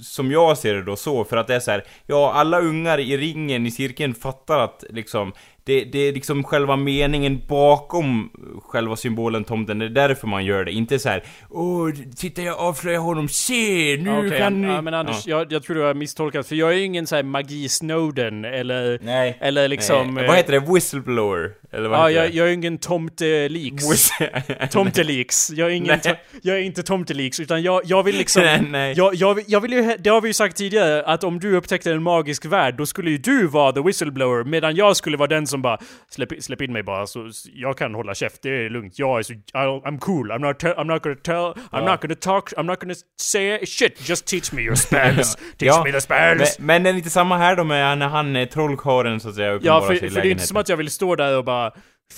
som 0.04 0.32
jag 0.32 0.58
ser 0.58 0.74
det 0.74 0.84
då, 0.84 0.96
så, 0.96 1.24
för 1.24 1.38
att 1.38 1.48
det 1.48 1.56
är 1.56 1.60
så 1.60 1.72
här, 1.72 1.84
ja, 2.08 2.34
alla 2.34 2.60
ungar 2.60 3.00
i 3.00 3.18
ringen, 3.18 3.66
i 3.66 3.72
cirkeln, 3.72 4.14
fattar 4.16 4.60
att 4.60 4.84
liksom... 4.90 5.34
Det, 5.66 5.84
det 5.84 6.00
är 6.00 6.14
liksom 6.14 6.44
själva 6.44 6.76
meningen 6.76 7.42
bakom 7.48 8.30
själva 8.64 8.96
symbolen 8.96 9.44
tomten, 9.44 9.80
det 9.80 9.86
är 9.86 9.90
därför 9.90 10.28
man 10.28 10.46
gör 10.46 10.66
det. 10.66 10.72
Inte 10.72 11.00
så 11.00 11.10
här, 11.10 11.24
åh, 11.50 11.90
titta 12.18 12.42
jag 12.42 12.58
avslöjar 12.60 13.00
honom, 13.00 13.28
se, 13.30 13.98
nu 13.98 14.18
Okej, 14.18 14.38
kan 14.38 14.62
ni... 14.62 14.68
ja, 14.68 14.82
men 14.82 14.94
Anders, 14.94 15.28
Jag, 15.28 15.52
jag 15.52 15.64
tror 15.64 15.76
du 15.76 15.82
har 15.82 15.94
misstolkat, 15.94 16.48
för 16.48 16.56
jag 16.56 16.70
är 16.74 16.78
ju 16.78 16.84
ingen 16.84 17.08
sån 17.08 17.16
här 17.16 17.24
magi-Snowden, 17.24 18.46
eller... 18.46 19.00
Nej. 19.04 19.38
Eller 19.42 19.68
liksom... 19.68 20.14
Nej. 20.14 20.24
eh, 20.24 20.28
Vad 20.28 20.38
heter 20.38 20.52
det? 20.54 20.74
Whistleblower? 20.74 21.52
Eller 21.72 21.90
vad 21.90 22.00
Ja, 22.00 22.08
heter 22.08 22.22
jag, 22.24 22.32
det? 22.32 22.38
jag 22.38 22.48
är 22.50 22.52
ingen 22.54 22.78
tomte-leaks. 22.78 24.10
Tomte-leaks. 24.72 25.52
Jag 25.54 25.68
är 25.72 25.74
ingen... 25.74 26.00
To- 26.00 26.16
jag 26.42 26.58
är 26.58 26.62
inte 26.62 26.84
tomte-leaks, 26.84 27.40
utan 27.42 27.62
jag, 27.64 27.82
jag 27.86 28.04
vill 28.04 28.18
liksom... 28.18 28.44
Nej, 28.44 28.62
nej. 28.70 28.94
Jag, 28.98 29.16
jag, 29.16 29.34
vill- 29.34 29.46
jag 29.48 29.62
vill 29.62 29.74
ju, 29.74 29.96
det 30.00 30.10
har 30.10 30.22
vi 30.22 30.28
ju 30.30 30.34
sagt 30.34 30.58
tidigare, 30.58 31.04
att 31.04 31.24
om 31.24 31.40
du 31.40 31.56
upptäckte 31.56 31.92
en 31.92 32.04
magisk 32.04 32.46
värld, 32.46 32.76
då 32.78 32.86
skulle 32.86 33.12
ju 33.12 33.18
du 33.18 33.48
vara 33.48 33.72
the 33.72 33.82
whistleblower, 33.82 34.44
medan 34.44 34.76
jag 34.76 34.98
skulle 34.98 35.18
vara 35.18 35.28
den 35.28 35.48
som 35.48 35.53
bara 35.62 35.78
släpp, 36.10 36.44
släpp 36.44 36.62
in 36.62 36.74
mig 36.74 36.84
bara, 36.84 37.08
så 37.08 37.30
jag 37.54 37.78
kan 37.78 37.94
hålla 37.96 38.16
käft, 38.16 38.42
det 38.42 38.50
är 38.66 38.70
lugnt, 38.70 39.00
jag 39.00 39.20
är 39.20 39.24
så, 39.24 39.34
I'm 39.34 40.00
cool, 40.00 40.32
I'm 40.32 40.40
not, 40.40 40.64
I'm 40.64 40.84
not 40.84 41.04
gonna 41.04 41.16
tell, 41.24 41.36
I'm 41.36 41.56
Ja. 41.72 41.92
not 41.92 42.02
gonna 42.02 42.16
talk, 42.16 42.54
I'm 42.54 42.64
not 42.64 42.80
gonna 42.80 42.94
say 43.22 43.66
shit, 43.66 44.10
just 44.10 44.28
teach 44.28 44.52
me 44.54 44.62
your 44.62 44.76
spells, 44.76 45.36
teach 45.58 45.58
Ja, 45.60 45.84
me 45.86 45.92
the 45.92 46.02
spells. 46.02 46.60
Men, 46.60 46.66
men 46.66 46.84
det 46.84 46.90
är 46.90 46.94
inte 46.94 47.10
samma 47.10 47.38
här 47.38 47.56
då 47.56 47.64
med 47.64 47.98
när 47.98 48.08
han 48.08 48.36
är 48.36 48.46
trollkarlen 48.46 49.20
så 49.20 49.30
att 49.30 49.36
säga 49.36 49.48
Ja, 49.48 49.54
uppenbarar 49.56 49.82
för, 49.82 49.96
sig 49.96 50.08
i 50.08 50.12
för 50.12 50.22
det 50.22 50.28
är 50.28 50.32
inte 50.32 50.48
som 50.48 50.58
att 50.58 50.70
jag 50.70 50.78
vill 50.78 50.90
stå 50.92 51.16
där 51.16 51.38
och 51.38 51.44
bara 51.46 51.72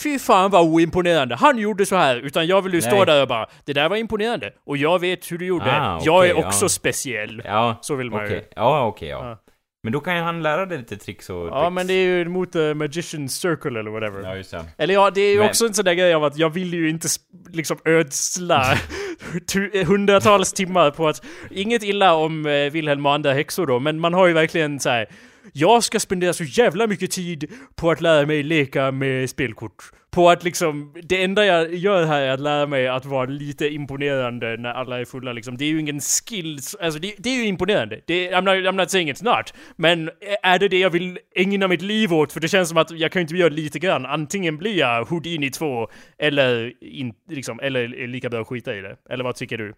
Fy 0.03 0.19
fan 0.19 0.51
vad 0.51 0.61
oimponerande, 0.73 1.35
han 1.35 1.57
gjorde 1.57 1.85
så 1.85 1.95
här 1.95 2.15
utan 2.17 2.47
jag 2.47 2.61
vill 2.61 2.73
ju 2.73 2.81
stå 2.81 2.95
Nej. 2.95 3.05
där 3.05 3.21
och 3.21 3.27
bara 3.27 3.45
Det 3.65 3.73
där 3.73 3.89
var 3.89 3.97
imponerande, 3.97 4.51
och 4.65 4.77
jag 4.77 4.99
vet 4.99 5.31
hur 5.31 5.37
du 5.37 5.45
gjorde, 5.45 5.81
Ah, 5.81 5.99
jag 6.03 6.27
är 6.29 6.37
också 6.37 6.65
ja. 6.65 6.69
speciell. 6.69 7.41
Ja, 7.45 7.77
Så 7.81 7.95
vill 7.95 8.11
man 8.11 8.19
ju. 8.21 8.25
okej. 8.27 8.49
Ja, 8.55 8.85
okej, 8.87 9.09
ja. 9.09 9.29
Ja. 9.29 9.37
Men 9.85 9.93
då 9.93 9.99
kan 9.99 10.15
ju 10.15 10.21
han 10.21 10.43
lära 10.43 10.65
dig 10.65 10.77
lite 10.77 10.97
tricks 10.97 11.29
och 11.29 11.47
Ja 11.47 11.69
men 11.69 11.87
det 11.87 11.93
är 11.93 12.07
ju 12.17 12.29
mot 12.29 12.51
the 12.51 12.59
Magician's 12.73 13.27
Circle 13.27 13.79
eller 13.79 13.91
whatever. 13.91 14.21
Ja, 14.23 14.35
just 14.35 14.51
det. 14.51 14.65
Eller 14.77 14.93
ja, 14.93 15.11
det 15.11 15.21
är 15.21 15.31
ju 15.31 15.39
Men- 15.39 15.47
också 15.49 15.65
en 15.65 15.73
sån 15.73 15.85
där 15.85 15.93
grej 15.93 16.13
av 16.13 16.23
att 16.23 16.37
jag 16.37 16.49
vill 16.49 16.73
ju 16.73 16.89
inte 16.89 17.07
liksom 17.51 17.77
ödsla 17.85 18.77
hundratals 19.85 20.53
timmar 20.53 20.91
på 20.91 21.07
att... 21.07 21.25
Inget 21.51 21.83
illa 21.83 22.13
om 22.13 22.45
eh, 22.45 22.71
Wilhelm 22.71 23.05
och 23.05 23.13
andra 23.13 23.33
häxor 23.33 23.65
då, 23.67 23.79
men 23.79 23.99
man 23.99 24.13
har 24.13 24.27
ju 24.27 24.33
verkligen 24.33 24.79
så 24.79 24.89
här 24.89 25.07
jag 25.53 25.83
ska 25.83 25.99
spendera 25.99 26.33
så 26.33 26.43
jävla 26.43 26.87
mycket 26.87 27.11
tid 27.11 27.51
på 27.75 27.91
att 27.91 28.01
lära 28.01 28.25
mig 28.25 28.43
leka 28.43 28.91
med 28.91 29.29
spelkort. 29.29 29.83
På 30.11 30.29
att 30.29 30.43
liksom, 30.43 30.93
det 31.03 31.23
enda 31.23 31.45
jag 31.45 31.75
gör 31.75 32.05
här 32.05 32.21
är 32.21 32.29
att 32.29 32.39
lära 32.39 32.67
mig 32.67 32.87
att 32.87 33.05
vara 33.05 33.25
lite 33.25 33.67
imponerande 33.67 34.57
när 34.57 34.69
alla 34.69 34.99
är 34.99 35.05
fulla 35.05 35.33
liksom. 35.33 35.57
Det 35.57 35.65
är 35.65 35.69
ju 35.69 35.79
ingen 35.79 35.99
skills, 35.99 36.75
alltså 36.75 36.99
det, 36.99 37.15
det 37.17 37.29
är 37.29 37.35
ju 37.35 37.45
imponerande. 37.45 38.01
Det, 38.07 38.31
I'm, 38.31 38.41
not, 38.41 38.73
I'm 38.73 38.77
not 38.77 38.91
saying 38.91 39.11
it's 39.11 39.23
not. 39.23 39.53
Men 39.75 40.07
eh, 40.07 40.13
är 40.43 40.59
det 40.59 40.67
det 40.67 40.79
jag 40.79 40.89
vill 40.89 41.19
ägna 41.35 41.67
mitt 41.67 41.81
liv 41.81 42.13
åt? 42.13 42.33
För 42.33 42.39
det 42.39 42.47
känns 42.47 42.69
som 42.69 42.77
att 42.77 42.91
jag 42.91 43.11
kan 43.11 43.21
inte 43.21 43.35
göra 43.35 43.49
lite 43.49 43.79
grann. 43.79 44.05
Antingen 44.05 44.57
blir 44.57 44.77
jag 44.77 45.05
Houdini 45.05 45.51
2, 45.51 45.87
eller, 46.17 46.83
in, 46.83 47.13
liksom, 47.29 47.59
eller 47.59 48.07
lika 48.07 48.29
bra 48.29 48.41
att 48.41 48.47
skita 48.47 48.75
i 48.75 48.81
det. 48.81 48.97
Eller 49.09 49.23
vad 49.23 49.35
tycker 49.35 49.57
du? 49.57 49.73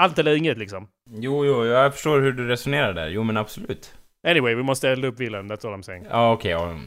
Allt 0.00 0.18
eller 0.18 0.36
inget 0.36 0.58
liksom. 0.58 0.88
Jo, 1.10 1.44
jo, 1.44 1.64
jag 1.64 1.94
förstår 1.94 2.20
hur 2.20 2.32
du 2.32 2.48
resonerar 2.48 2.92
där. 2.92 3.08
Jo, 3.08 3.22
men 3.22 3.36
absolut. 3.36 3.94
Anyway, 4.26 4.54
vi 4.54 4.62
måste 4.62 4.88
elda 4.88 5.08
upp 5.08 5.20
villan, 5.20 5.50
that's 5.50 5.66
all 5.66 5.74
I'm 5.74 5.82
saying. 5.82 6.06
Ja, 6.10 6.32
okej, 6.32 6.56
okay, 6.56 6.68
ja. 6.68 6.80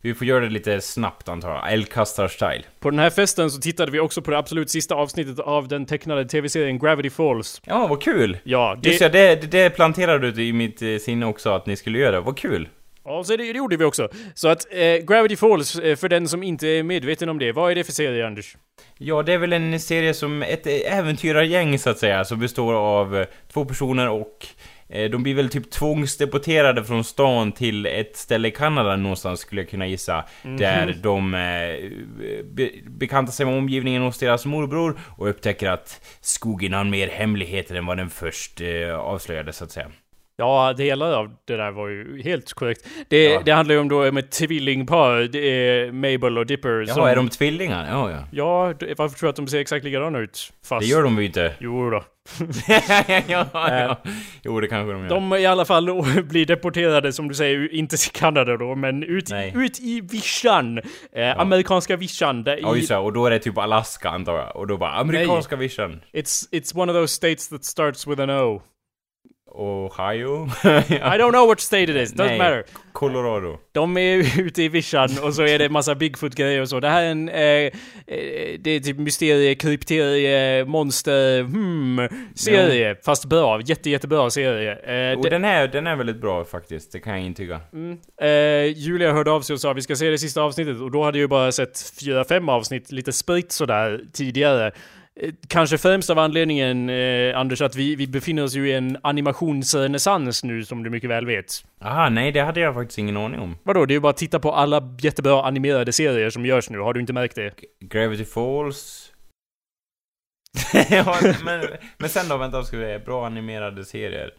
Vi 0.00 0.14
får 0.14 0.26
göra 0.26 0.44
det 0.44 0.50
lite 0.50 0.80
snabbt 0.80 1.28
antar 1.28 1.50
jag. 1.50 1.72
Eldkastar-style. 1.72 2.62
På 2.80 2.90
den 2.90 2.98
här 2.98 3.10
festen 3.10 3.50
så 3.50 3.60
tittade 3.60 3.92
vi 3.92 4.00
också 4.00 4.22
på 4.22 4.30
det 4.30 4.38
absolut 4.38 4.70
sista 4.70 4.94
avsnittet 4.94 5.38
av 5.38 5.68
den 5.68 5.86
tecknade 5.86 6.24
tv-serien 6.24 6.78
Gravity 6.78 7.10
Falls. 7.10 7.62
Ja, 7.64 7.86
vad 7.86 8.02
kul! 8.02 8.38
Ja, 8.44 8.78
det... 8.82 8.88
Just 8.88 9.00
ja, 9.00 9.08
det, 9.08 9.50
det 9.50 9.70
planterade 9.70 10.30
du 10.30 10.44
i 10.44 10.52
mitt 10.52 10.82
eh, 10.82 10.96
sinne 10.96 11.26
också 11.26 11.50
att 11.50 11.66
ni 11.66 11.76
skulle 11.76 11.98
göra. 11.98 12.20
Vad 12.20 12.38
kul! 12.38 12.68
Ja, 13.04 13.24
så 13.24 13.36
det, 13.36 13.52
det 13.52 13.58
gjorde 13.58 13.76
vi 13.76 13.84
också. 13.84 14.08
Så 14.34 14.48
att 14.48 14.66
eh, 14.70 14.96
Gravity 15.06 15.36
Falls, 15.36 15.78
eh, 15.78 15.96
för 15.96 16.08
den 16.08 16.28
som 16.28 16.42
inte 16.42 16.68
är 16.68 16.82
medveten 16.82 17.28
om 17.28 17.38
det, 17.38 17.52
vad 17.52 17.70
är 17.70 17.74
det 17.74 17.84
för 17.84 17.92
serie, 17.92 18.26
Anders? 18.26 18.56
Ja, 18.98 19.22
det 19.22 19.32
är 19.32 19.38
väl 19.38 19.52
en 19.52 19.80
serie 19.80 20.14
som 20.14 20.42
ett 20.42 20.66
äventyrargäng 20.66 21.78
så 21.78 21.90
att 21.90 21.98
säga, 21.98 22.24
som 22.24 22.40
består 22.40 22.74
av 22.74 23.16
eh, 23.16 23.26
två 23.52 23.64
personer 23.64 24.08
och 24.08 24.46
eh, 24.46 24.73
de 24.88 25.22
blir 25.22 25.34
väl 25.34 25.48
typ 25.48 25.70
tvångsdeporterade 25.70 26.84
från 26.84 27.04
stan 27.04 27.52
till 27.52 27.86
ett 27.86 28.16
ställe 28.16 28.48
i 28.48 28.50
Kanada 28.50 28.96
någonstans 28.96 29.40
skulle 29.40 29.60
jag 29.60 29.70
kunna 29.70 29.86
gissa. 29.86 30.24
Mm. 30.42 30.56
Där 30.56 30.98
de 31.02 31.34
eh, 31.34 31.40
be 32.44 32.70
bekantar 32.86 33.32
sig 33.32 33.46
med 33.46 33.58
omgivningen 33.58 34.02
hos 34.02 34.18
deras 34.18 34.46
morbror 34.46 34.98
och 35.16 35.28
upptäcker 35.28 35.70
att 35.70 36.00
skogen 36.20 36.72
har 36.72 36.84
mer 36.84 37.08
hemligheter 37.08 37.74
än 37.74 37.86
vad 37.86 37.96
den 37.96 38.10
först 38.10 38.60
eh, 38.60 38.94
avslöjade 38.98 39.52
så 39.52 39.64
att 39.64 39.70
säga. 39.70 39.90
Ja, 40.36 40.72
delar 40.72 41.12
av 41.12 41.36
det 41.44 41.56
där 41.56 41.70
var 41.70 41.88
ju 41.88 42.22
helt 42.22 42.52
korrekt. 42.52 42.86
Det, 43.08 43.24
ja. 43.24 43.42
det 43.44 43.52
handlar 43.52 43.74
ju 43.74 43.80
om 43.80 43.88
då 43.88 44.08
om 44.08 44.16
ett 44.16 44.30
tvillingpar, 44.30 45.20
det 45.20 45.38
är 45.38 45.92
Mabel 45.92 46.38
och 46.38 46.46
Dipper 46.46 46.84
Jaha, 46.86 46.94
som... 46.94 47.04
är 47.04 47.16
de 47.16 47.28
tvillingar? 47.28 47.88
Ja, 47.90 48.10
ja. 48.10 48.18
Ja, 48.30 48.64
varför 48.96 49.18
tror 49.18 49.26
du 49.26 49.30
att 49.30 49.36
de 49.36 49.48
ser 49.48 49.58
exakt 49.58 49.84
likadana 49.84 50.18
ut? 50.18 50.52
Fast... 50.64 50.80
Det 50.80 50.86
gör 50.86 51.02
de 51.02 51.18
ju 51.18 51.24
inte. 51.24 51.54
Jo 51.58 51.90
då. 51.90 52.04
ja, 53.26 53.46
ja. 53.52 54.02
Jo, 54.42 54.60
det 54.60 54.68
kanske 54.68 54.92
de 54.92 55.02
gör. 55.02 55.08
De 55.08 55.32
i 55.32 55.46
alla 55.46 55.64
fall 55.64 56.02
blir 56.24 56.46
deporterade, 56.46 57.12
som 57.12 57.28
du 57.28 57.34
säger, 57.34 57.74
inte 57.74 57.96
till 57.96 58.12
Kanada 58.12 58.56
då, 58.56 58.74
men 58.74 59.02
ut, 59.02 59.30
ut 59.54 59.80
i 59.80 60.00
vischan. 60.00 60.78
Eh, 60.78 60.84
ja. 61.12 61.34
Amerikanska 61.34 61.96
vischan. 61.96 62.44
Ja, 62.46 62.76
just 62.76 62.88
det. 62.88 62.96
Och 62.96 63.12
då 63.12 63.26
är 63.26 63.30
det 63.30 63.38
typ 63.38 63.58
Alaska, 63.58 64.10
antar 64.10 64.36
jag. 64.36 64.56
Och 64.56 64.66
då 64.66 64.76
bara, 64.76 64.92
amerikanska 64.92 65.56
vischan. 65.56 66.00
It's, 66.12 66.48
it's 66.52 66.78
one 66.78 66.92
of 66.92 66.96
those 66.96 67.14
states 67.14 67.48
that 67.48 67.64
starts 67.64 68.06
with 68.06 68.22
an 68.22 68.30
O. 68.30 68.62
Ohio? 69.54 70.44
I 70.64 71.18
don't 71.18 71.32
know 71.32 71.46
what 71.46 71.60
state 71.60 71.90
it 71.90 71.96
is, 71.96 72.12
doesn't 72.12 72.26
Nej, 72.26 72.38
matter. 72.38 72.64
Colorado. 72.92 73.58
De 73.72 73.96
är 73.96 74.40
ute 74.40 74.62
i 74.62 74.68
vischan 74.68 75.08
och 75.22 75.34
så 75.34 75.42
är 75.42 75.58
det 75.58 75.68
massa 75.68 75.94
Bigfoot-grejer 75.94 76.60
och 76.60 76.68
så. 76.68 76.80
Det 76.80 76.88
här 76.88 77.02
är 77.02 77.10
en... 77.10 77.28
Eh, 77.28 77.36
eh 77.36 77.70
det 78.58 78.70
är 78.70 78.80
typ 78.80 78.98
mysterie, 78.98 79.54
krypterie, 79.54 80.64
monster, 80.64 81.42
hmm, 81.42 82.08
serie. 82.34 82.88
Ja. 82.88 82.94
Fast 83.04 83.24
bra. 83.24 83.60
Jätte, 83.60 83.90
jättebra 83.90 84.30
serie. 84.30 85.12
Eh, 85.12 85.18
och 85.18 85.30
den, 85.30 85.44
är, 85.44 85.68
den 85.68 85.86
är 85.86 85.96
väldigt 85.96 86.20
bra 86.20 86.44
faktiskt, 86.44 86.92
det 86.92 87.00
kan 87.00 87.12
jag 87.12 87.22
intyga. 87.22 87.60
Mm, 87.72 87.98
eh, 88.20 88.78
Julia 88.78 89.12
hörde 89.12 89.30
av 89.30 89.40
sig 89.40 89.54
och 89.54 89.60
sa 89.60 89.72
vi 89.72 89.82
ska 89.82 89.96
se 89.96 90.10
det 90.10 90.18
sista 90.18 90.42
avsnittet 90.42 90.80
och 90.80 90.90
då 90.90 91.04
hade 91.04 91.18
jag 91.18 91.22
ju 91.22 91.28
bara 91.28 91.52
sett 91.52 91.92
fyra, 92.00 92.24
fem 92.24 92.48
avsnitt 92.48 92.92
lite 92.92 93.12
spritt 93.12 93.52
sådär 93.52 94.00
tidigare. 94.12 94.72
Eh, 95.20 95.32
kanske 95.48 95.78
främst 95.78 96.10
av 96.10 96.18
anledningen, 96.18 96.88
eh, 96.88 97.38
Anders, 97.38 97.60
att 97.60 97.76
vi, 97.76 97.96
vi 97.96 98.06
befinner 98.06 98.44
oss 98.44 98.54
ju 98.54 98.68
i 98.68 98.72
en 98.72 98.98
animationsrenässans 99.02 100.44
nu, 100.44 100.64
som 100.64 100.82
du 100.82 100.90
mycket 100.90 101.10
väl 101.10 101.26
vet. 101.26 101.64
Aha, 101.80 102.08
nej 102.08 102.32
det 102.32 102.40
hade 102.40 102.60
jag 102.60 102.74
faktiskt 102.74 102.98
ingen 102.98 103.16
aning 103.16 103.40
om. 103.40 103.58
Vadå? 103.62 103.86
Det 103.86 103.92
är 103.92 103.96
ju 103.96 104.00
bara 104.00 104.10
att 104.10 104.16
titta 104.16 104.38
på 104.38 104.52
alla 104.52 104.96
jättebra 105.00 105.42
animerade 105.42 105.92
serier 105.92 106.30
som 106.30 106.46
görs 106.46 106.70
nu, 106.70 106.78
har 106.78 106.92
du 106.92 107.00
inte 107.00 107.12
märkt 107.12 107.34
det? 107.34 107.54
Gravity 107.80 108.24
Falls... 108.24 109.10
ja, 110.90 111.16
men, 111.44 111.66
men 111.98 112.08
sen 112.08 112.28
då, 112.28 112.36
vänta, 112.36 112.62
ska 112.62 112.76
vi 112.76 112.98
bra 112.98 113.26
animerade 113.26 113.84
serier. 113.84 114.30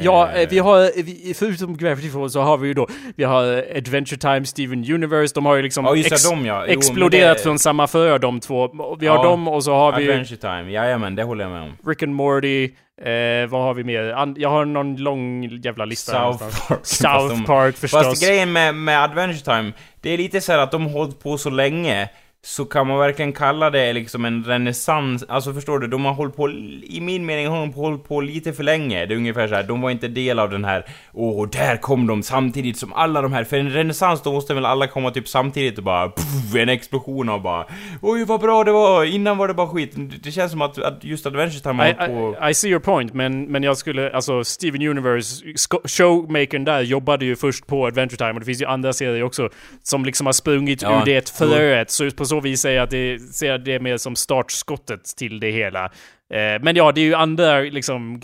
Ja, 0.00 0.32
eh, 0.32 0.48
vi 0.48 0.58
har, 0.58 0.90
förutom 1.34 1.76
Gravity 1.76 2.10
Falls 2.10 2.32
så 2.32 2.40
har 2.40 2.56
vi 2.56 2.68
ju 2.68 2.74
då, 2.74 2.86
vi 3.16 3.24
har 3.24 3.44
Adventure 3.76 4.18
Time, 4.18 4.46
Steven 4.46 4.92
Universe, 4.92 5.34
de 5.34 5.46
har 5.46 5.56
ju 5.56 5.62
liksom 5.62 5.84
ja, 5.84 5.96
ex 5.96 6.28
dem, 6.28 6.46
ja. 6.46 6.64
jo, 6.66 6.78
exploderat 6.78 7.36
det... 7.36 7.42
från 7.42 7.58
samma 7.58 7.86
för 7.86 8.18
de 8.18 8.40
två. 8.40 8.96
Vi 8.98 9.06
har 9.06 9.16
ja, 9.16 9.22
dem 9.22 9.48
och 9.48 9.64
så 9.64 9.74
har 9.74 9.96
vi... 9.96 10.10
Adventure 10.10 10.36
Time, 10.36 10.70
jajamän, 10.70 11.14
det 11.14 11.22
håller 11.22 11.44
jag 11.44 11.52
med 11.52 11.62
om. 11.62 11.76
Rick 11.86 12.02
and 12.02 12.14
Morty, 12.14 12.64
eh, 12.64 13.46
vad 13.48 13.62
har 13.62 13.74
vi 13.74 13.84
mer? 13.84 14.34
jag 14.36 14.50
har 14.50 14.64
någon 14.64 14.96
lång 14.96 15.44
jävla 15.62 15.84
lista 15.84 16.12
South 16.12 16.68
Park. 16.68 16.80
South 16.82 17.46
Park 17.46 17.76
förstås. 17.76 18.02
Fast 18.02 18.26
grejen 18.26 18.52
med, 18.52 18.74
med 18.74 19.02
Adventure 19.02 19.56
Time, 19.56 19.72
det 20.00 20.10
är 20.10 20.18
lite 20.18 20.40
så 20.40 20.52
att 20.52 20.70
de 20.70 20.82
har 20.82 20.92
hållit 20.92 21.22
på 21.22 21.38
så 21.38 21.50
länge 21.50 22.08
så 22.44 22.64
kan 22.64 22.86
man 22.86 22.98
verkligen 22.98 23.32
kalla 23.32 23.70
det 23.70 23.92
liksom 23.92 24.24
en 24.24 24.44
renässans, 24.44 25.24
alltså 25.28 25.52
förstår 25.52 25.78
du, 25.78 25.86
de 25.86 26.04
har 26.04 26.12
hållit 26.12 26.36
på, 26.36 26.50
i 26.82 26.98
min 27.02 27.26
mening 27.26 27.48
har 27.48 27.60
de 27.60 27.72
hållit 27.72 28.04
på 28.04 28.20
lite 28.20 28.52
för 28.52 28.62
länge. 28.62 29.06
Det 29.06 29.14
är 29.14 29.16
ungefär 29.16 29.48
så 29.48 29.54
här, 29.54 29.62
de 29.62 29.80
var 29.80 29.90
inte 29.90 30.08
del 30.08 30.38
av 30.38 30.50
den 30.50 30.64
här, 30.64 30.84
åh, 31.12 31.48
där 31.48 31.76
kom 31.76 32.06
de 32.06 32.22
samtidigt 32.22 32.78
som 32.78 32.92
alla 32.92 33.22
de 33.22 33.32
här, 33.32 33.44
för 33.44 33.56
en 33.56 33.70
renässans 33.70 34.22
då 34.22 34.32
måste 34.32 34.54
väl 34.54 34.66
alla 34.66 34.86
komma 34.86 35.10
typ 35.10 35.28
samtidigt 35.28 35.78
och 35.78 35.84
bara, 35.84 36.08
puff, 36.08 36.54
en 36.54 36.68
explosion 36.68 37.28
av 37.28 37.42
bara, 37.42 37.66
oj 38.02 38.24
vad 38.24 38.40
bra 38.40 38.64
det 38.64 38.72
var, 38.72 39.04
innan 39.04 39.38
var 39.38 39.48
det 39.48 39.54
bara 39.54 39.68
skit. 39.68 39.94
Det 40.22 40.32
känns 40.32 40.52
som 40.52 40.62
att, 40.62 40.78
att 40.78 41.04
just 41.04 41.26
Adventure 41.26 41.60
Time 41.60 41.82
har 41.82 42.06
på... 42.06 42.46
I, 42.46 42.50
I, 42.50 42.54
see 42.54 42.68
your 42.68 42.80
point, 42.80 43.14
men, 43.14 43.44
men 43.44 43.62
jag 43.62 43.76
skulle, 43.76 44.10
alltså 44.10 44.44
Steven 44.44 44.82
Universe, 44.82 45.44
showmakern 45.84 46.64
där 46.64 46.80
jobbade 46.80 47.24
ju 47.24 47.36
först 47.36 47.66
på 47.66 47.86
Adventure 47.86 48.16
Time 48.16 48.32
och 48.32 48.40
det 48.40 48.46
finns 48.46 48.62
ju 48.62 48.66
andra 48.66 48.92
serier 48.92 49.22
också 49.22 49.48
som 49.82 50.04
liksom 50.04 50.26
har 50.26 50.32
sprungit 50.32 50.82
ja, 50.82 51.00
ur 51.00 51.04
det 51.04 51.30
fröet, 51.30 51.90
så 51.90 52.10
på 52.10 52.24
så 52.24 52.33
vis 52.40 52.60
säger 52.60 52.80
att 52.80 52.90
det 52.90 53.18
ser 53.18 53.58
det 53.58 53.80
mer 53.80 53.96
som 53.96 54.16
startskottet 54.16 55.04
till 55.16 55.40
det 55.40 55.50
hela. 55.50 55.92
Eh, 56.34 56.62
men 56.62 56.76
ja, 56.76 56.92
det 56.92 57.00
är 57.00 57.04
ju 57.04 57.14
andra 57.14 57.60
liksom, 57.60 58.20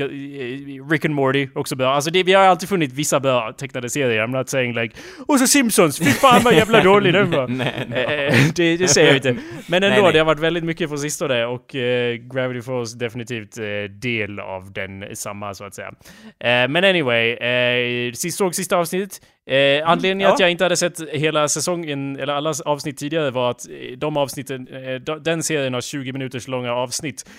Rick 0.90 1.04
and 1.04 1.14
Morty 1.14 1.48
också 1.54 1.76
bra. 1.76 1.94
Alltså 1.94 2.11
det, 2.11 2.22
vi 2.22 2.32
har 2.32 2.42
alltid 2.42 2.68
funnit 2.68 2.92
vissa 2.92 3.20
bra 3.20 3.52
tecknade 3.52 3.90
serier. 3.90 4.26
I'm 4.26 4.38
not 4.38 4.48
saying 4.48 4.74
like 4.74 4.96
Och 5.26 5.38
så 5.38 5.46
Simpsons, 5.46 5.98
fy 5.98 6.04
fan 6.04 6.42
vad 6.42 6.54
jävla 6.54 6.82
dålig 6.84 7.12
den 7.12 7.30
var. 7.30 7.48
nej, 7.48 7.86
no. 7.88 7.96
Eh, 7.96 8.34
det, 8.54 8.76
det 8.76 8.88
säger 8.88 9.08
jag 9.08 9.16
inte. 9.16 9.36
Men 9.66 9.82
ändå, 9.82 9.94
nej, 9.94 10.02
nej. 10.02 10.12
det 10.12 10.18
har 10.18 10.26
varit 10.26 10.40
väldigt 10.40 10.64
mycket 10.64 10.90
på 10.90 10.96
sistone 10.96 11.44
och 11.44 11.74
uh, 11.74 11.80
Gravity 12.34 12.62
Falls 12.62 12.92
definitivt 12.92 13.58
uh, 13.58 13.64
del 13.84 14.40
av 14.40 14.72
den 14.72 15.16
samma 15.16 15.54
så 15.54 15.64
att 15.64 15.74
säga. 15.74 15.88
Uh, 15.88 16.68
men 16.68 16.76
anyway, 16.76 17.32
uh, 17.32 18.12
sist, 18.12 18.38
såg 18.38 18.54
sista 18.54 18.76
avsnittet. 18.76 19.20
Eh, 19.50 19.88
anledningen 19.88 20.20
mm, 20.20 20.20
ja. 20.20 20.34
att 20.34 20.40
jag 20.40 20.50
inte 20.50 20.64
hade 20.64 20.76
sett 20.76 21.00
hela 21.08 21.48
säsongen, 21.48 22.16
eller 22.16 22.32
alla 22.32 22.54
avsnitt 22.64 22.96
tidigare, 22.96 23.30
var 23.30 23.50
att 23.50 23.66
de 23.96 24.16
avsnitten, 24.16 24.68
eh, 24.68 25.16
den 25.20 25.42
serien 25.42 25.74
har 25.74 25.80
20 25.80 26.12
minuters 26.12 26.48
långa 26.48 26.72
avsnitt. 26.72 27.30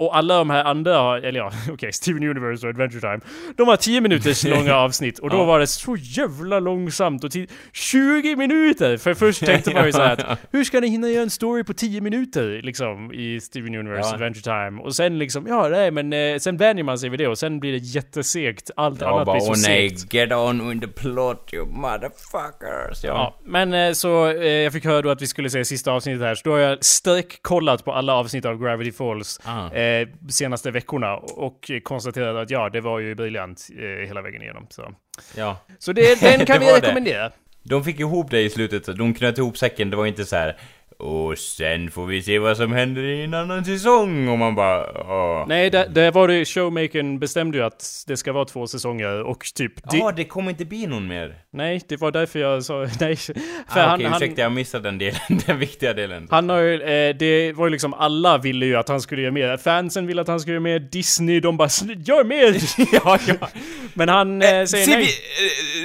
Och 0.00 0.16
alla 0.16 0.38
de 0.38 0.50
här 0.50 0.64
andra, 0.64 1.18
eller 1.18 1.38
ja, 1.38 1.46
okej, 1.62 1.72
okay, 1.72 1.92
Steven 1.92 2.22
Universe 2.22 2.66
och 2.66 2.70
Adventure 2.70 3.00
Time. 3.00 3.20
De 3.56 3.68
har 3.68 3.76
10 3.76 4.00
minuters 4.00 4.44
långa 4.56 4.74
avsnitt 4.74 5.18
och 5.18 5.30
då 5.30 5.36
ja. 5.36 5.44
var 5.44 5.60
det 5.60 5.66
så 5.66 5.96
jävla 5.96 6.60
långsamt 6.60 7.24
och 7.24 7.30
20 7.72 8.36
minuter! 8.36 8.96
För 8.96 9.14
först 9.14 9.46
tänkte 9.46 9.74
man 9.74 9.86
ju 9.86 9.92
såhär 9.92 10.12
att 10.12 10.38
hur 10.52 10.64
ska 10.64 10.80
ni 10.80 10.88
hinna 10.88 11.08
göra 11.08 11.22
en 11.22 11.30
story 11.30 11.64
på 11.64 11.72
10 11.72 12.00
minuter 12.00 12.60
liksom 12.62 13.12
i 13.12 13.40
Steven 13.40 13.74
Universe 13.74 14.08
ja. 14.08 14.14
Adventure 14.14 14.42
Time? 14.42 14.82
Och 14.82 14.94
sen 14.94 15.18
liksom, 15.18 15.46
ja 15.46 15.68
nej 15.68 15.90
men 15.90 16.12
eh, 16.12 16.38
sen 16.38 16.56
vänjer 16.56 16.84
man 16.84 16.98
sig 16.98 17.08
vid 17.08 17.20
det 17.20 17.28
och 17.28 17.38
sen 17.38 17.60
blir 17.60 17.72
det 17.72 17.78
jättesegt. 17.78 18.70
Allt 18.76 19.00
ja, 19.00 19.06
annat 19.06 19.26
bara, 19.26 19.36
blir 19.36 19.54
så 19.54 19.68
nej, 19.68 19.90
segt. 19.90 20.14
get 20.14 20.32
on 20.32 20.68
with 20.68 20.80
the 20.80 20.92
plot 21.02 21.50
you 21.52 21.66
motherfuckers. 21.66 23.04
Ja, 23.04 23.08
ja 23.08 23.36
men 23.44 23.74
eh, 23.74 23.92
så 23.92 24.28
eh, 24.28 24.46
jag 24.46 24.72
fick 24.72 24.84
höra 24.84 25.02
då 25.02 25.10
att 25.10 25.22
vi 25.22 25.26
skulle 25.26 25.50
se 25.50 25.64
sista 25.64 25.92
avsnittet 25.92 26.22
här, 26.22 26.34
så 26.34 26.42
då 26.44 26.50
har 26.50 26.58
jag 26.58 26.84
streckkollat 26.84 27.84
på 27.84 27.92
alla 27.92 28.14
avsnitt 28.14 28.44
av 28.44 28.62
Gravity 28.62 28.92
Falls. 28.92 29.40
Ah 29.44 29.68
eh, 29.90 30.08
senaste 30.28 30.70
veckorna 30.70 31.16
och 31.16 31.70
konstaterade 31.82 32.40
att 32.40 32.50
ja, 32.50 32.68
det 32.68 32.80
var 32.80 32.98
ju 32.98 33.14
briljant 33.14 33.68
eh, 33.78 34.06
hela 34.06 34.22
vägen 34.22 34.42
igenom. 34.42 34.66
Så, 34.70 34.94
ja. 35.36 35.56
så 35.78 35.92
det, 35.92 36.20
den 36.20 36.46
kan 36.46 36.60
vi 36.60 36.66
rekommendera. 36.66 37.30
De 37.62 37.84
fick 37.84 38.00
ihop 38.00 38.30
det 38.30 38.40
i 38.40 38.50
slutet, 38.50 38.86
de 38.98 39.14
knöt 39.14 39.38
ihop 39.38 39.58
säcken, 39.58 39.90
det 39.90 39.96
var 39.96 40.06
inte 40.06 40.24
så 40.24 40.36
här 40.36 40.56
Och 41.00 41.38
sen 41.38 41.90
får 41.90 42.06
vi 42.06 42.22
se 42.22 42.38
vad 42.38 42.56
som 42.56 42.72
händer 42.72 43.02
i 43.02 43.24
en 43.24 43.34
annan 43.34 43.64
säsong 43.64 44.28
och 44.28 44.38
man 44.38 44.54
bara 44.54 44.86
åh. 45.00 45.44
Nej, 45.48 45.70
det, 45.70 45.88
det 45.94 46.10
var 46.10 46.28
det 46.28 46.44
showmakern 46.44 47.18
bestämde 47.18 47.58
ju 47.58 47.64
att 47.64 48.04
det 48.06 48.16
ska 48.16 48.32
vara 48.32 48.44
två 48.44 48.66
säsonger 48.66 49.22
och 49.22 49.44
typ... 49.54 49.72
Ja, 49.92 50.12
det 50.16 50.24
kommer 50.24 50.50
inte 50.50 50.64
bli 50.64 50.86
någon 50.86 51.08
mer. 51.08 51.34
Nej, 51.52 51.80
det 51.88 51.96
var 51.96 52.10
därför 52.10 52.38
jag 52.38 52.64
sa 52.64 52.86
nej. 53.00 53.16
För 53.16 53.32
ah, 53.66 53.94
Okej, 53.94 54.06
okay, 54.06 54.16
ursäkta 54.16 54.42
jag 54.42 54.52
missade 54.52 54.88
den 54.88 54.98
delen, 54.98 55.20
den 55.46 55.58
viktiga 55.58 55.92
delen. 55.92 56.28
Han 56.30 56.48
har 56.48 56.58
ju, 56.58 56.82
eh, 56.82 57.16
det 57.16 57.52
var 57.52 57.66
ju 57.66 57.70
liksom 57.70 57.94
alla 57.94 58.38
ville 58.38 58.66
ju 58.66 58.76
att 58.76 58.88
han 58.88 59.00
skulle 59.00 59.22
göra 59.22 59.32
mer. 59.32 59.56
Fansen 59.56 60.06
ville 60.06 60.20
att 60.20 60.28
han 60.28 60.40
skulle 60.40 60.54
göra 60.54 60.62
mer. 60.62 60.78
Disney, 60.78 61.40
de 61.40 61.56
bara 61.56 61.68
gör 62.06 62.24
mer! 62.24 62.56
ja, 63.04 63.18
ja. 63.26 63.48
Men 63.94 64.08
han 64.08 64.42
eh, 64.42 64.48
säger 64.48 64.66
ser 64.66 64.92
nej. 64.92 65.08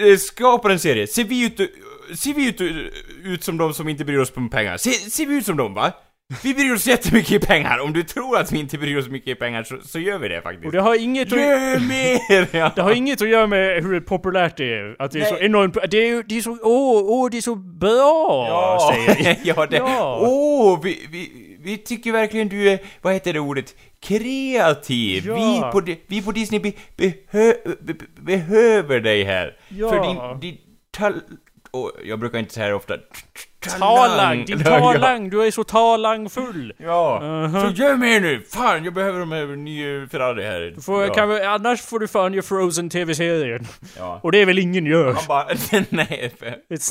Vi, 0.01 0.11
eh, 0.11 0.17
skapar 0.17 0.69
en 0.69 0.79
serie, 0.79 1.07
ser 1.07 1.23
vi 1.23 1.45
ut 1.45 1.59
ser 2.13 2.33
vi 2.33 2.49
ut, 2.49 2.61
ut 3.25 3.43
som 3.43 3.57
de 3.57 3.73
som 3.73 3.89
inte 3.89 4.05
bryr 4.05 4.17
oss 4.17 4.31
om 4.35 4.49
pengar? 4.49 4.77
Ser, 4.77 4.91
ser 4.91 5.25
vi 5.25 5.35
ut 5.35 5.45
som 5.45 5.57
dem 5.57 5.73
va? 5.73 5.91
Vi 6.43 6.53
bryr 6.53 6.73
oss 6.73 6.87
jättemycket 6.87 7.31
i 7.31 7.39
pengar, 7.39 7.79
om 7.79 7.93
du 7.93 8.03
tror 8.03 8.37
att 8.37 8.51
vi 8.51 8.59
inte 8.59 8.77
bryr 8.77 8.97
oss 8.97 9.07
mycket 9.07 9.27
i 9.27 9.35
pengar 9.35 9.63
så, 9.63 9.77
så 9.81 9.99
gör 9.99 10.19
vi 10.19 10.27
det 10.27 10.41
faktiskt. 10.41 10.65
Och 10.65 10.71
det 10.71 10.81
har 10.81 10.95
inget 10.95 11.33
att... 11.33 11.39
Gör 11.39 11.79
mer! 11.79 12.47
Ja. 12.57 12.71
Det 12.75 12.81
har 12.81 12.91
inget 12.91 13.21
att 13.21 13.29
göra 13.29 13.47
med 13.47 13.83
hur 13.83 13.99
populärt 13.99 14.57
det 14.57 14.73
är. 14.73 14.95
Att 14.99 15.11
det 15.11 15.19
är 15.19 15.21
Nej. 15.21 15.29
så 15.29 15.37
enormt... 15.37 15.77
Det 15.91 16.09
är, 16.09 16.23
det 16.23 16.37
är 16.37 16.41
så... 16.41 16.57
Åh, 16.63 17.03
åh, 17.05 17.29
det 17.31 17.37
är 17.37 17.41
så 17.41 17.55
bra! 17.55 18.45
Ja, 18.49 18.91
säger 18.93 19.37
ja 19.43 19.65
det... 19.65 19.77
Ja. 19.77 20.19
Åh, 20.21 20.79
vi, 20.83 21.07
vi, 21.11 21.57
vi 21.59 21.77
tycker 21.77 22.11
verkligen 22.11 22.49
du 22.49 22.69
är, 22.69 22.79
vad 23.01 23.13
heter 23.13 23.33
det 23.33 23.39
ordet? 23.39 23.75
Kreativ! 23.99 25.25
Ja. 25.27 25.35
Vi, 25.35 25.61
på, 25.71 25.97
vi 26.07 26.21
på 26.21 26.31
Disney 26.31 26.59
be, 26.59 26.71
behö, 26.97 27.53
be, 27.81 27.93
behöver 28.21 28.99
dig 28.99 29.23
här. 29.23 29.57
Ja. 29.69 29.89
För 29.89 29.99
din, 30.07 30.39
din 30.39 30.57
tal 30.91 31.21
jag 32.03 32.19
brukar 32.19 32.39
inte 32.39 32.53
säga 32.53 32.67
det 32.67 32.75
ofta, 32.75 32.97
talang! 33.65 34.45
Din 34.45 34.63
talang! 34.63 35.29
Du 35.29 35.43
är 35.43 35.51
så 35.51 35.63
talangfull! 35.63 36.73
Ja, 36.77 37.19
uh 37.21 37.27
-huh. 37.27 37.61
så 37.61 37.81
gör 37.81 37.95
mer 37.95 38.19
nu! 38.19 38.41
Fan, 38.49 38.83
jag 38.83 38.93
behöver 38.93 39.19
de 39.19 39.31
här 39.31 39.45
nya 39.45 40.07
Ferrari 40.07 40.43
här. 40.43 40.73
Du 40.75 40.81
får, 40.81 41.03
ja. 41.03 41.13
kan 41.13 41.29
vi, 41.29 41.41
annars 41.41 41.81
får 41.81 41.99
du 41.99 42.07
fan 42.07 42.33
göra 42.33 42.43
Frozen 42.43 42.89
TV-serien. 42.89 43.67
Ja. 43.97 44.19
Och 44.23 44.31
det 44.31 44.41
är 44.41 44.45
väl 44.45 44.59
ingen 44.59 44.85
gör? 44.85 45.13
Han 45.13 45.23
bara, 45.27 45.47
nej, 45.89 46.31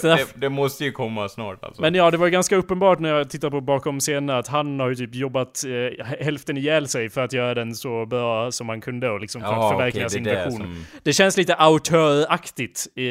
det, 0.02 0.26
det, 0.34 0.48
måste 0.48 0.84
ju 0.84 0.92
komma 0.92 1.28
snart 1.28 1.64
alltså. 1.64 1.82
Men 1.82 1.94
ja, 1.94 2.10
det 2.10 2.16
var 2.16 2.28
ganska 2.28 2.56
uppenbart 2.56 2.98
när 2.98 3.08
jag 3.08 3.30
tittade 3.30 3.50
på 3.50 3.60
bakom 3.60 4.00
scenen 4.00 4.30
att 4.30 4.48
han 4.48 4.80
har 4.80 4.88
ju 4.88 4.94
typ 4.94 5.14
jobbat 5.14 5.64
eh, 5.64 6.06
hälften 6.20 6.56
ihjäl 6.56 6.88
sig 6.88 7.10
för 7.10 7.24
att 7.24 7.32
göra 7.32 7.54
den 7.54 7.74
så 7.74 8.06
bra 8.06 8.52
som 8.52 8.66
man 8.66 8.80
kunde 8.80 9.10
och 9.10 9.20
liksom 9.20 9.40
för 9.40 9.48
att 9.48 9.72
förverkliga 9.72 10.06
okay, 10.06 10.14
sin 10.14 10.24
version. 10.24 10.52
Som... 10.52 10.84
Det 11.02 11.12
känns 11.12 11.36
lite 11.36 11.54
autöraktigt 11.54 12.86
i, 12.94 13.04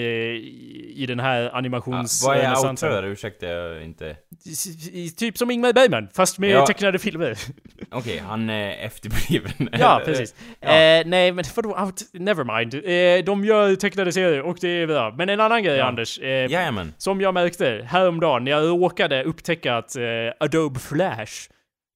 i 0.95 1.05
den 1.07 1.19
här 1.19 1.55
animations... 1.55 2.23
Ja, 2.23 2.29
vad 2.29 2.37
är 2.37 2.67
autör? 2.69 3.03
Ursäkta? 3.03 3.45
Inte... 3.83 4.15
Typ 5.17 5.37
som 5.37 5.51
Ingmar 5.51 5.73
Bergman, 5.73 6.07
fast 6.13 6.39
med 6.39 6.49
ja. 6.49 6.65
tecknade 6.65 6.99
filmer. 6.99 7.31
Okej, 7.91 8.13
okay, 8.13 8.19
han 8.19 8.49
är 8.49 8.85
efterbliven. 8.85 9.69
ja, 9.79 10.01
precis. 10.05 10.35
Ja. 10.59 10.67
Eh, 10.67 11.05
nej, 11.05 11.31
men 11.31 11.45
vadå? 11.55 11.91
Nevermind. 12.13 12.73
Eh, 12.73 13.25
de 13.25 13.45
gör 13.45 13.75
tecknade 13.75 14.11
serier 14.11 14.41
och 14.41 14.57
det 14.61 14.67
är 14.67 14.87
bra. 14.87 15.15
Men 15.17 15.29
en 15.29 15.39
annan 15.39 15.63
grej, 15.63 15.77
ja. 15.77 15.85
Anders. 15.85 16.19
Eh, 16.19 16.27
Jajamän. 16.27 16.93
Som 16.97 17.21
jag 17.21 17.33
märkte 17.33 17.87
häromdagen, 17.89 18.43
när 18.43 18.51
jag 18.51 18.63
råkade 18.63 19.23
upptäcka 19.23 19.77
att 19.77 19.95
eh, 19.95 20.03
Adobe 20.39 20.79
Flash 20.79 21.49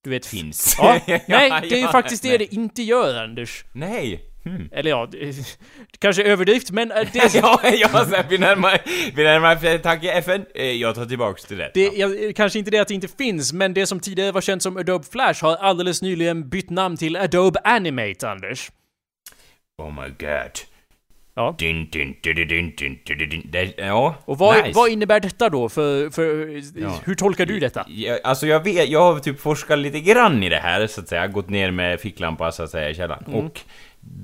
du 0.03 0.09
vet... 0.09 0.25
Finns. 0.25 0.75
Ja, 0.79 0.99
nej, 1.07 1.51
det 1.61 1.75
är 1.75 1.81
ju 1.81 1.87
faktiskt 1.87 2.23
det 2.23 2.37
det 2.37 2.53
inte 2.53 2.83
gör, 2.83 3.23
Anders. 3.23 3.65
Nej. 3.73 4.26
Hmm. 4.47 4.69
Eller 4.71 4.89
ja, 4.89 5.09
kanske 5.99 6.23
överdrift 6.23 6.71
men 6.71 6.91
eh, 6.91 7.07
det... 7.13 7.33
ja, 7.35 7.59
ja, 7.63 8.05
så 8.05 8.15
vi 8.29 8.37
närmar, 8.37 8.81
vi 9.15 9.23
närmar, 9.23 9.77
tack 9.77 10.03
FN, 10.03 10.45
eh, 10.55 10.71
jag 10.71 10.95
tar 10.95 11.05
tillbaks 11.05 11.43
till 11.43 11.57
det. 11.57 11.71
det 11.73 11.91
ja. 11.95 12.09
Kanske 12.35 12.59
inte 12.59 12.71
det 12.71 12.79
att 12.79 12.87
det 12.87 12.93
inte 12.93 13.07
finns, 13.07 13.53
men 13.53 13.73
det 13.73 13.85
som 13.85 13.99
tidigare 13.99 14.31
var 14.31 14.41
känt 14.41 14.63
som 14.63 14.77
Adobe 14.77 15.05
Flash 15.11 15.43
har 15.43 15.55
alldeles 15.55 16.01
nyligen 16.01 16.49
bytt 16.49 16.69
namn 16.69 16.97
till 16.97 17.15
Adobe 17.15 17.59
Animate, 17.63 18.29
Anders. 18.29 18.71
Oh 19.77 19.91
my 19.91 20.09
god. 20.09 20.51
Ja. 21.37 21.55
Din, 21.57 21.89
din, 21.89 22.15
din, 23.51 23.73
ja, 23.77 24.15
Och 24.25 24.37
vad, 24.37 24.63
nice. 24.63 24.71
vad 24.75 24.89
innebär 24.89 25.19
detta 25.19 25.49
då 25.49 25.69
för, 25.69 26.09
för 26.09 26.61
ja. 26.81 26.99
hur 27.05 27.15
tolkar 27.15 27.45
du 27.45 27.59
detta? 27.59 27.85
Ja, 27.89 28.17
alltså 28.23 28.47
jag 28.47 28.63
vet, 28.63 28.89
jag 28.89 29.01
har 29.01 29.19
typ 29.19 29.39
forskat 29.39 29.79
lite 29.79 29.99
grann 29.99 30.43
i 30.43 30.49
det 30.49 30.57
här 30.57 30.87
så 30.87 31.01
att 31.01 31.07
säga, 31.07 31.27
gått 31.27 31.49
ner 31.49 31.71
med 31.71 31.99
ficklampa 31.99 32.51
så 32.51 32.63
att 32.63 32.69
säga 32.69 32.89
i 32.89 32.95
källaren. 32.95 33.23
Mm. 33.27 33.39
Och 33.39 33.59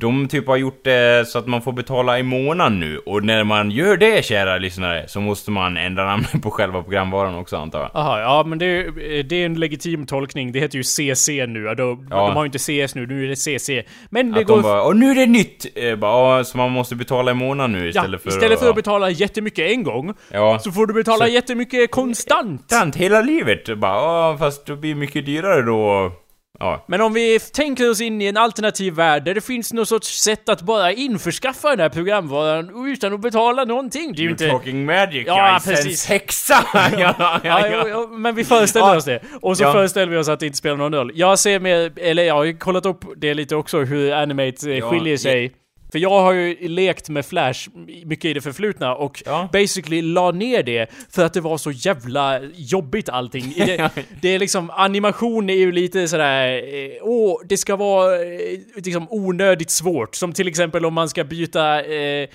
de 0.03 0.27
typ 0.27 0.47
har 0.47 0.55
gjort 0.55 0.83
det 0.83 1.27
så 1.27 1.39
att 1.39 1.47
man 1.47 1.61
får 1.61 1.71
betala 1.71 2.19
i 2.19 2.23
månaden 2.23 2.79
nu 2.79 2.97
och 2.97 3.23
när 3.23 3.43
man 3.43 3.71
gör 3.71 3.97
det 3.97 4.25
kära 4.25 4.57
lyssnare 4.57 5.07
så 5.07 5.21
måste 5.21 5.51
man 5.51 5.77
ändra 5.77 6.05
namnet 6.05 6.41
på 6.41 6.51
själva 6.51 6.83
programvaran 6.83 7.35
också 7.35 7.57
antar 7.57 7.79
jag. 7.79 7.89
Aha, 7.93 8.19
ja 8.19 8.43
men 8.47 8.59
det, 8.59 8.83
det 9.21 9.35
är 9.35 9.45
en 9.45 9.53
legitim 9.53 10.05
tolkning. 10.05 10.51
Det 10.51 10.59
heter 10.59 10.77
ju 10.77 10.83
CC 10.83 11.27
nu. 11.27 11.75
De, 11.77 12.07
ja. 12.09 12.27
de 12.27 12.35
har 12.35 12.43
ju 12.43 12.45
inte 12.45 12.59
CS 12.59 12.95
nu, 12.95 13.07
nu 13.07 13.23
är 13.23 13.27
det 13.27 13.35
CC. 13.35 13.69
Men 14.09 14.31
det 14.31 14.39
att 14.39 14.47
går... 14.47 14.55
De 14.55 14.61
bara, 14.61 14.83
och 14.83 14.95
nu 14.95 15.11
är 15.11 15.15
det 15.15 15.25
nytt! 15.25 15.65
Eh, 15.75 15.95
bara, 15.95 16.43
så 16.43 16.57
man 16.57 16.71
måste 16.71 16.95
betala 16.95 17.31
i 17.31 17.33
månaden 17.33 17.71
nu 17.71 17.87
istället 17.87 18.11
ja, 18.11 18.17
för 18.17 18.29
istället 18.29 18.59
för 18.59 18.69
att 18.69 18.75
betala 18.75 19.09
jättemycket 19.09 19.71
en 19.71 19.83
gång 19.83 20.13
ja. 20.31 20.59
så 20.59 20.71
får 20.71 20.87
du 20.87 20.93
betala 20.93 21.25
så... 21.25 21.31
jättemycket 21.31 21.91
konstant. 21.91 22.61
Konstant 22.61 22.95
hela 22.95 23.21
livet. 23.21 23.77
Bara, 23.77 24.37
fast 24.37 24.65
det 24.65 24.75
blir 24.75 24.95
mycket 24.95 25.25
dyrare 25.25 25.61
då. 25.61 26.11
Ja. 26.59 26.83
Men 26.87 27.01
om 27.01 27.13
vi 27.13 27.39
tänker 27.39 27.89
oss 27.89 28.01
in 28.01 28.21
i 28.21 28.25
en 28.25 28.37
alternativ 28.37 28.93
värld 28.93 29.25
där 29.25 29.33
det 29.33 29.41
finns 29.41 29.73
något 29.73 29.87
sorts 29.87 30.07
sätt 30.07 30.49
att 30.49 30.61
bara 30.61 30.91
införskaffa 30.91 31.69
den 31.69 31.79
här 31.79 31.89
programvaran 31.89 32.87
utan 32.87 33.13
att 33.13 33.19
betala 33.19 33.63
någonting. 33.63 34.13
Det 34.13 34.21
är 34.21 34.23
ju 34.23 34.29
inte... 34.29 34.49
talking 34.49 34.85
magic, 34.85 35.23
ja, 35.27 35.59
precis. 35.65 36.05
hexa! 36.05 36.53
ja, 36.73 36.89
ja, 36.97 37.39
ja, 37.43 37.67
ja, 37.67 37.87
ja, 37.87 38.07
men 38.11 38.35
vi 38.35 38.43
föreställer 38.43 38.97
oss 38.97 39.05
det. 39.05 39.21
Och 39.41 39.57
så 39.57 39.71
föreställer 39.71 40.11
vi 40.11 40.17
oss 40.17 40.29
att 40.29 40.39
det 40.39 40.45
inte 40.45 40.57
spelar 40.57 40.77
någon 40.77 40.95
roll. 40.95 41.11
Jag 41.15 41.39
ser 41.39 41.59
med, 41.59 41.99
eller 41.99 42.23
jag 42.23 42.35
har 42.35 42.59
kollat 42.59 42.85
upp 42.85 43.05
det 43.17 43.33
lite 43.33 43.55
också, 43.55 43.79
hur 43.79 44.13
Animate 44.13 44.71
eh, 44.71 44.89
skiljer 44.89 45.17
sig. 45.17 45.53
För 45.93 45.99
jag 45.99 46.21
har 46.21 46.33
ju 46.33 46.67
lekt 46.67 47.09
med 47.09 47.25
Flash 47.25 47.69
mycket 48.05 48.25
i 48.25 48.33
det 48.33 48.41
förflutna 48.41 48.95
och 48.95 49.23
ja. 49.25 49.49
basically 49.53 50.01
la 50.01 50.31
ner 50.31 50.63
det 50.63 50.91
för 51.09 51.25
att 51.25 51.33
det 51.33 51.41
var 51.41 51.57
så 51.57 51.71
jävla 51.71 52.39
jobbigt 52.55 53.09
allting. 53.09 53.53
Det, 53.57 53.89
det 54.21 54.29
är 54.29 54.39
liksom, 54.39 54.69
animation 54.69 55.49
är 55.49 55.53
ju 55.53 55.71
lite 55.71 56.07
sådär, 56.07 56.47
eh, 56.51 56.97
åh, 57.01 57.41
det 57.45 57.57
ska 57.57 57.75
vara 57.75 58.15
eh, 58.15 58.59
liksom 58.75 59.07
onödigt 59.09 59.69
svårt. 59.69 60.15
Som 60.15 60.33
till 60.33 60.47
exempel 60.47 60.85
om 60.85 60.93
man 60.93 61.09
ska 61.09 61.23
byta, 61.23 61.83
eh, 61.85 62.29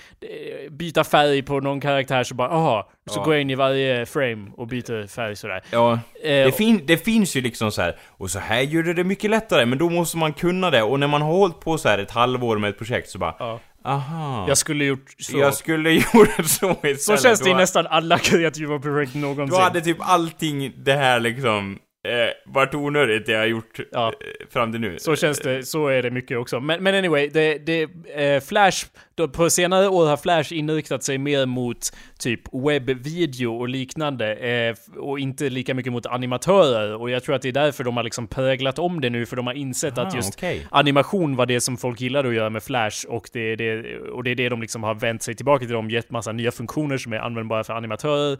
byta 0.70 1.04
färg 1.04 1.42
på 1.42 1.60
någon 1.60 1.80
karaktär 1.80 2.24
så 2.24 2.34
bara, 2.34 2.48
aha, 2.48 2.90
så 3.10 3.18
ja. 3.20 3.24
går 3.24 3.34
jag 3.34 3.40
in 3.40 3.50
i 3.50 3.54
varje 3.54 4.06
frame 4.06 4.50
och 4.56 4.66
byter 4.66 5.06
färg 5.06 5.36
sådär. 5.36 5.62
Ja, 5.70 5.92
eh, 5.92 5.98
det, 6.22 6.56
fin 6.56 6.82
det 6.86 6.96
finns 6.96 7.36
ju 7.36 7.40
liksom 7.40 7.72
så 7.72 7.82
här, 7.82 7.96
och 8.06 8.30
så 8.30 8.38
här 8.38 8.60
gör 8.60 8.82
det 8.82 8.94
det 8.94 9.04
mycket 9.04 9.30
lättare, 9.30 9.66
men 9.66 9.78
då 9.78 9.90
måste 9.90 10.16
man 10.16 10.32
kunna 10.32 10.70
det. 10.70 10.82
Och 10.82 11.00
när 11.00 11.06
man 11.06 11.22
har 11.22 11.32
hållit 11.32 11.60
på 11.60 11.78
så 11.78 11.88
här 11.88 11.98
ett 11.98 12.10
halvår 12.10 12.58
med 12.58 12.70
ett 12.70 12.78
projekt 12.78 13.10
så 13.10 13.18
bara, 13.18 13.34
ja. 13.38 13.60
aha. 13.84 14.44
Jag 14.48 14.58
skulle 14.58 14.84
gjort 14.84 15.14
så. 15.18 15.38
Jag 15.38 15.54
skulle 15.54 15.90
gjort 16.14 16.46
så 16.46 16.70
istället. 16.70 17.00
Så 17.00 17.16
känns 17.16 17.40
det 17.40 17.50
i 17.50 17.54
nästan 17.54 17.86
alla 17.86 18.18
kreativa 18.18 18.78
projekt 18.78 19.14
någonsin. 19.14 19.56
Du 19.58 19.62
hade 19.62 19.80
typ 19.80 19.98
allting 20.00 20.72
det 20.76 20.94
här 20.94 21.20
liksom 21.20 21.78
eh, 22.08 22.52
vart 22.52 22.74
onödigt 22.74 23.26
det 23.26 23.32
jag 23.32 23.38
har 23.38 23.46
gjort 23.46 23.80
ja. 23.92 24.06
eh, 24.08 24.46
fram 24.50 24.72
till 24.72 24.80
nu. 24.80 24.98
Så 24.98 25.16
känns 25.16 25.38
det, 25.38 25.62
så 25.62 25.86
är 25.86 26.02
det 26.02 26.10
mycket 26.10 26.38
också. 26.38 26.60
Men, 26.60 26.82
men 26.82 26.94
anyway, 26.94 27.28
det, 27.28 27.58
det, 27.58 27.82
eh, 28.14 28.40
Flash, 28.40 28.86
på 29.26 29.50
senare 29.50 29.88
år 29.88 30.06
har 30.06 30.16
Flash 30.16 30.54
inriktat 30.54 31.02
sig 31.02 31.18
mer 31.18 31.46
mot 31.46 31.92
typ 32.18 32.40
webbvideo 32.52 33.58
och 33.58 33.68
liknande 33.68 34.34
eh, 34.34 34.98
och 34.98 35.18
inte 35.18 35.48
lika 35.48 35.74
mycket 35.74 35.92
mot 35.92 36.06
animatörer. 36.06 36.94
Och 36.94 37.10
jag 37.10 37.22
tror 37.22 37.34
att 37.34 37.42
det 37.42 37.48
är 37.48 37.52
därför 37.52 37.84
de 37.84 37.96
har 37.96 38.04
liksom 38.04 38.26
präglat 38.26 38.78
om 38.78 39.00
det 39.00 39.10
nu, 39.10 39.26
för 39.26 39.36
de 39.36 39.46
har 39.46 39.54
insett 39.54 39.98
Aha, 39.98 40.08
att 40.08 40.14
just 40.14 40.34
okay. 40.34 40.60
animation 40.70 41.36
var 41.36 41.46
det 41.46 41.60
som 41.60 41.76
folk 41.76 42.00
gillade 42.00 42.28
att 42.28 42.34
göra 42.34 42.50
med 42.50 42.62
Flash 42.62 43.06
och 43.08 43.30
det 43.32 43.52
är 43.52 43.56
det, 43.56 43.98
och 43.98 44.24
det, 44.24 44.30
är 44.30 44.34
det 44.34 44.48
de 44.48 44.60
liksom 44.60 44.82
har 44.82 44.94
vänt 44.94 45.22
sig 45.22 45.34
tillbaka 45.34 45.64
till. 45.64 45.74
De 45.74 45.90
gett 45.90 46.10
massa 46.10 46.32
nya 46.32 46.50
funktioner 46.50 46.98
som 46.98 47.12
är 47.12 47.18
användbara 47.18 47.64
för 47.64 47.74
animatörer. 47.74 48.38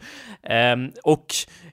Um, 0.73 0.91
och 1.03 1.25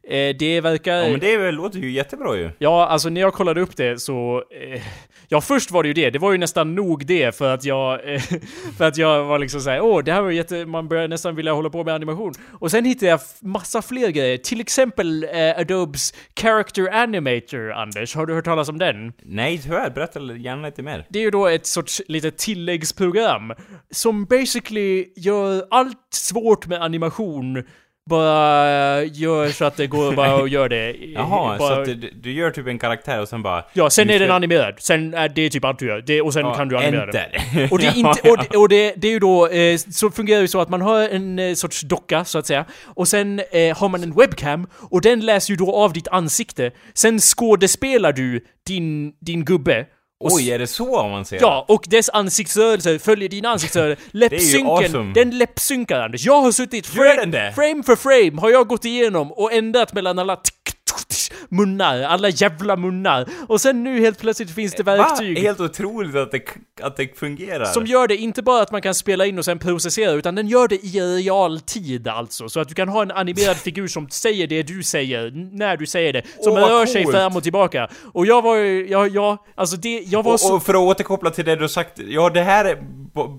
eh, 0.03 0.37
det 0.39 0.61
verkar... 0.61 0.97
Ja 0.97 1.11
men 1.11 1.21
det 1.21 1.51
låter 1.53 1.79
ju 1.79 1.91
jättebra 1.91 2.37
ju. 2.37 2.51
Ja, 2.59 2.87
alltså 2.87 3.09
när 3.09 3.21
jag 3.21 3.33
kollade 3.33 3.61
upp 3.61 3.77
det 3.77 4.01
så... 4.01 4.45
Eh, 4.73 4.83
ja, 5.29 5.41
först 5.41 5.71
var 5.71 5.83
det 5.83 5.87
ju 5.87 5.95
det. 5.95 6.11
Det 6.11 6.19
var 6.19 6.33
ju 6.33 6.39
nästan 6.39 6.75
nog 6.75 7.07
det 7.07 7.37
för 7.37 7.55
att 7.55 7.65
jag... 7.65 8.01
För 8.79 8.85
att 8.85 8.96
jag 8.99 9.25
var 9.25 9.39
liksom 9.39 9.61
såhär, 9.61 9.81
åh, 9.81 10.05
det 10.05 10.13
här 10.13 10.23
var 10.23 10.31
jätte... 10.31 10.67
Man 10.67 10.89
börjar 10.89 11.09
nästan 11.09 11.35
vilja 11.35 11.53
hålla 11.53 11.71
på 11.71 11.85
med 11.85 11.95
animation. 11.95 12.33
Och 12.53 12.71
sen 12.71 12.85
hittade 12.85 13.11
jag 13.11 13.21
massa 13.41 13.83
fler 13.83 14.11
grejer. 14.11 14.39
Till 14.39 14.61
exempel 14.61 15.25
eh, 15.25 15.59
Adobes 15.59 16.15
Character 16.41 16.95
Animator, 16.95 17.73
Anders. 17.73 18.15
Har 18.15 18.27
du 18.27 18.35
hört 18.35 18.45
talas 18.45 18.69
om 18.69 18.79
den? 18.79 19.13
Nej, 19.23 19.59
tyvärr. 19.59 19.91
Berätta 19.91 20.21
gärna 20.21 20.67
lite 20.67 20.83
mer. 20.83 21.07
Det 21.11 21.19
är 21.19 21.23
ju 21.23 21.31
då 21.31 21.47
ett 21.47 21.67
sorts 21.67 22.03
litet 22.09 22.39
tilläggsprogram 22.39 23.53
som 23.91 24.25
basically 24.25 25.07
gör 25.17 25.67
allt 25.71 26.09
svårt 26.11 26.67
med 26.67 26.83
animation 26.83 27.65
bara 28.11 29.03
gör 29.05 29.49
så 29.49 29.65
att 29.65 29.77
det 29.77 29.87
går 29.87 30.13
bara 30.17 30.35
att 30.43 30.51
göra 30.51 30.69
det. 30.69 30.93
Jaha, 31.15 31.59
bara, 31.59 31.59
så 31.59 31.81
att 31.81 31.85
du, 31.85 31.95
du 32.23 32.33
gör 32.33 32.51
typ 32.51 32.67
en 32.67 32.79
karaktär 32.79 33.21
och 33.21 33.29
sen 33.29 33.43
bara... 33.43 33.65
Ja, 33.73 33.91
sen 33.91 34.11
är 34.11 34.19
den 34.19 34.31
animerad. 34.31 34.75
Sen 34.79 35.15
är 35.15 35.29
det 35.29 35.51
typ 35.51 35.65
allt 35.65 35.79
du 35.79 35.87
gör. 35.87 36.01
Det, 36.07 36.21
och 36.23 36.33
sen 36.33 36.43
Ja, 36.47 36.55
kan 36.55 36.69
du 36.69 36.77
animera 36.79 37.07
den. 37.07 37.23
enter. 37.25 37.69
Och 37.73 37.79
det 37.79 37.87
är 37.87 37.97
inte, 37.97 38.31
och, 38.31 38.39
det- 38.39 38.57
och 38.59 38.69
det, 38.69 38.95
det 38.97 39.09
är 39.09 39.13
ju 39.13 39.19
då, 39.19 39.49
eh, 39.49 39.77
så 39.77 40.11
fungerar 40.11 40.41
ju 40.41 40.49
så 40.49 40.61
att 40.61 40.69
man 40.69 40.81
har 40.81 41.01
en 41.09 41.39
eh, 41.39 41.55
sorts 41.55 41.81
docka, 41.81 42.25
så 42.25 42.39
att 42.39 42.47
säga. 42.47 42.65
Och 42.85 43.09
sen 43.09 43.41
eh, 43.53 43.77
har 43.79 43.89
man 43.89 44.03
en 44.03 44.13
webcam, 44.15 44.67
och 44.91 45.01
den 45.01 45.21
läser 45.21 45.51
ju 45.51 45.57
då 45.57 45.75
av 45.77 45.93
ditt 45.93 46.09
ansikte. 46.09 46.71
Sen 46.95 47.19
skådespelar 47.19 48.13
du 48.13 48.45
din, 48.67 49.13
din 49.21 49.45
gubbe. 49.45 49.87
Och 50.25 50.33
Oj, 50.33 50.51
är 50.51 50.59
det 50.59 50.67
så 50.67 50.97
avancerat? 50.99 51.43
Ja, 51.43 51.65
och 51.69 51.85
dess 51.89 52.09
ansiktsrörelser 52.09 52.99
följer 52.99 53.29
dina 53.29 53.49
ansiktsrörelser. 53.49 54.05
Läppsynken, 54.11 54.67
awesome. 54.71 55.13
den 55.15 55.39
läppsynkar 55.39 56.01
Anders. 56.01 56.27
Jag 56.27 56.41
har 56.43 56.53
suttit 56.53 56.95
Gör 56.95 57.05
fra- 57.05 57.21
den 57.21 57.31
det? 57.31 57.53
frame 57.55 57.83
för 57.83 57.97
frame, 57.97 58.41
har 58.41 58.51
jag 58.51 58.69
gått 58.69 58.85
igenom 58.85 59.33
och 59.33 59.53
ändrat 59.53 59.93
mellan 59.93 60.19
alla 60.19 60.37
tick, 60.37 60.55
munnar, 61.49 62.03
alla 62.03 62.29
jävla 62.29 62.77
munnar. 62.77 63.29
Och 63.49 63.61
sen 63.61 63.85
nu 63.85 64.01
helt 64.01 64.19
plötsligt 64.19 64.51
finns 64.51 64.75
det 64.75 64.83
verktyg. 64.83 65.37
Va? 65.37 65.43
Helt 65.43 65.61
otroligt 65.61 66.17
att 66.17 66.31
det, 66.31 66.43
att 66.83 66.97
det 66.97 67.19
fungerar. 67.19 67.65
Som 67.65 67.87
gör 67.87 68.09
det 68.09 68.17
inte 68.17 68.43
bara 68.43 68.63
att 68.63 68.71
man 68.71 68.83
kan 68.83 68.95
spela 68.95 69.27
in 69.27 69.39
och 69.39 69.45
sen 69.45 69.59
processera, 69.59 70.13
utan 70.13 70.35
den 70.35 70.49
gör 70.49 70.69
det 70.69 70.75
i 70.75 71.01
realtid 71.01 72.09
alltså. 72.09 72.49
Så 72.49 72.61
att 72.61 72.69
du 72.69 72.75
kan 72.75 72.89
ha 72.89 73.03
en 73.03 73.11
animerad 73.11 73.57
figur 73.57 73.89
som 73.89 74.09
säger 74.09 74.47
det 74.47 74.63
du 74.63 74.83
säger, 74.83 75.31
när 75.53 75.77
du 75.77 75.87
säger 75.87 76.13
det. 76.13 76.23
Som 76.41 76.55
vad 76.55 76.71
rör 76.71 76.87
sig 76.87 77.05
coolt. 77.05 77.17
fram 77.17 77.37
och 77.37 77.43
tillbaka. 77.43 77.89
Och 78.13 78.27
jag 78.27 78.43
var 78.43 78.57
ju, 78.57 78.89
jag, 78.89 79.09
jag, 79.09 79.39
alltså 79.55 79.77
det, 79.77 80.03
jag 80.07 80.23
var 80.23 80.37
så... 80.37 80.49
och, 80.49 80.57
och 80.57 80.63
för 80.63 80.75
att 80.75 80.81
återkoppla 80.81 81.31
till 81.31 81.45
det 81.45 81.57
du 81.57 81.69
sagt, 81.69 81.99
ja 81.99 82.31
det 82.31 82.43
här 82.43 82.65
är, 82.65 82.79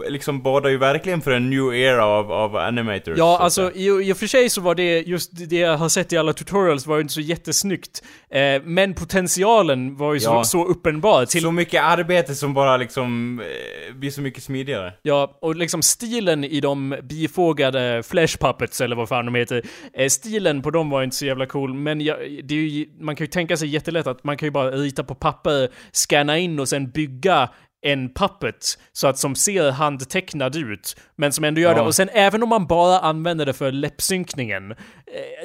liksom 0.10 0.42
badar 0.42 0.70
ju 0.70 0.78
verkligen 0.78 1.22
för 1.22 1.32
en 1.32 1.50
new 1.50 1.76
era 1.76 2.06
av, 2.06 2.32
av 2.32 2.56
animators. 2.56 3.18
Ja, 3.18 3.40
alltså 3.40 3.72
i, 3.72 3.86
i 3.86 4.14
och 4.14 4.18
för 4.18 4.28
sig 4.28 4.50
så 4.50 4.62
var 4.62 4.76
det 4.76 5.02
just 5.02 5.32
det 5.34 5.56
jag 5.56 5.78
har 5.78 5.90
sett 5.90 6.14
i 6.14 6.18
alla 6.18 6.34
tutorials 6.34 6.88
var 6.88 6.96
ju 6.96 7.02
inte 7.02 7.14
så 7.14 7.22
jättesnyggt. 7.22 7.87
Eh, 8.30 8.62
men 8.64 8.94
potentialen 8.94 9.96
var 9.98 10.14
ju 10.14 10.20
Ja. 10.20 10.44
så, 10.44 10.50
så 10.50 10.66
uppenbar. 10.66 11.26
Till, 11.26 11.42
Så 11.42 11.52
mycket 11.52 11.84
arbete 11.84 12.36
som 12.36 12.54
bara 12.54 12.78
liksom 12.78 13.40
eh, 13.40 13.96
blir 13.96 14.12
så 14.12 14.22
mycket 14.22 14.44
smidigare. 14.44 14.94
Ja, 15.02 15.38
och 15.42 15.56
liksom 15.56 15.82
stilen 15.82 16.44
i 16.44 16.60
de 16.60 16.96
bifogade 17.04 18.04
Flash 18.04 18.38
Puppets, 18.38 18.82
eller 18.82 18.96
vad 18.96 19.10
fan 19.10 19.26
de 19.26 19.36
heter, 19.36 19.64
eh, 19.94 20.08
stilen 20.10 20.62
på 20.62 20.72
dem 20.72 20.90
var 20.90 21.04
inte 21.04 21.16
så 21.16 21.26
jävla 21.26 21.46
cool, 21.46 21.74
men 21.74 22.02
jag, 22.02 22.18
det 22.44 22.56
är 22.56 22.60
ju, 22.60 22.86
man 23.00 23.16
kan 23.16 23.26
ju 23.26 23.30
tänka 23.32 23.58
sig 23.58 23.68
jättelätt 23.68 24.08
att 24.08 24.24
man 24.24 24.38
kan 24.38 24.48
ju 24.48 24.52
bara 24.52 24.72
rita 24.72 25.04
på 25.04 25.16
papper, 25.16 25.70
scanna 25.92 26.38
in 26.38 26.60
och 26.60 26.70
sen 26.70 26.90
bygga 26.90 27.50
en 27.92 28.14
puppet 28.14 28.66
så 28.94 29.08
att 29.08 29.18
som 29.18 29.36
ser 29.36 29.72
handtecknad 29.72 30.56
ut, 30.56 30.96
men 31.16 31.32
som 31.32 31.44
ändå 31.44 31.62
gör 31.62 31.70
Ja. 31.72 31.76
det. 31.76 31.82
Och 31.82 31.96
sen 31.96 32.10
även 32.14 32.44
om 32.44 32.50
man 32.50 32.68
bara 32.68 33.00
använder 33.00 33.46
det 33.46 33.54
för 33.54 33.72
läppsynkningen, 33.72 34.72
eh, 34.72 34.78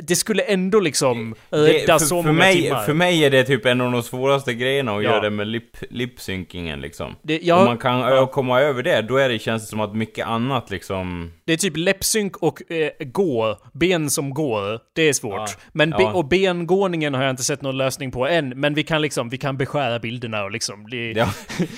det 0.03 0.17
skulle 0.17 0.43
ändå 0.43 0.81
liksom 0.81 1.35
rädda 1.51 1.99
för, 1.99 2.07
så 2.07 2.23
för, 2.23 2.29
många 2.29 2.39
mig, 2.39 2.63
timmar. 2.63 2.83
för 2.85 2.95
mig 2.95 3.25
är 3.25 3.31
det 3.31 3.45
typ 3.45 3.67
en 3.67 3.81
av 3.81 3.93
de 3.93 4.03
svåraste 4.03 4.55
grejerna 4.55 4.93
att 4.97 5.03
Ja. 5.05 5.11
göra 5.11 5.21
det 5.21 5.31
med 5.31 5.47
lip, 5.47 5.77
lipsynkingen 5.91 6.81
liksom. 6.81 7.15
Det- 7.23 7.39
jag- 7.43 7.59
Om 7.59 7.65
man 7.65 7.79
kan 7.79 8.03
ö- 8.03 8.27
komma 8.27 8.61
över 8.61 8.83
det, 8.83 9.03
då 9.03 9.17
är 9.17 9.29
det, 9.29 9.39
känns 9.39 9.63
det 9.63 9.69
som 9.69 9.81
att 9.81 9.95
mycket 9.97 10.27
annat 10.27 10.71
liksom... 10.71 11.33
Det 11.45 11.53
är 11.53 11.57
typ 11.57 11.77
läppsynk 11.77 12.37
och 12.37 12.71
eh, 12.73 12.91
gå, 13.07 13.59
ben 13.73 14.11
som 14.11 14.35
går. 14.35 14.81
Det 14.95 15.03
är 15.03 15.13
svårt. 15.13 15.35
Ja. 15.37 15.47
Men 15.73 15.91
be- 15.91 15.97
Ja. 16.03 16.13
och 16.13 16.29
bengåningen 16.29 17.15
har 17.15 17.23
jag 17.23 17.31
inte 17.31 17.43
sett 17.45 17.63
någon 17.63 17.77
lösning 17.79 18.11
på 18.11 18.29
än. 18.29 18.49
Men 18.49 18.75
vi 18.75 18.83
kan 18.83 19.03
liksom, 19.03 19.29
vi 19.29 19.39
kan 19.39 19.57
beskära 19.57 19.99
bilderna 19.99 20.45
och 20.45 20.51
liksom. 20.51 20.87
Ja, 21.17 21.29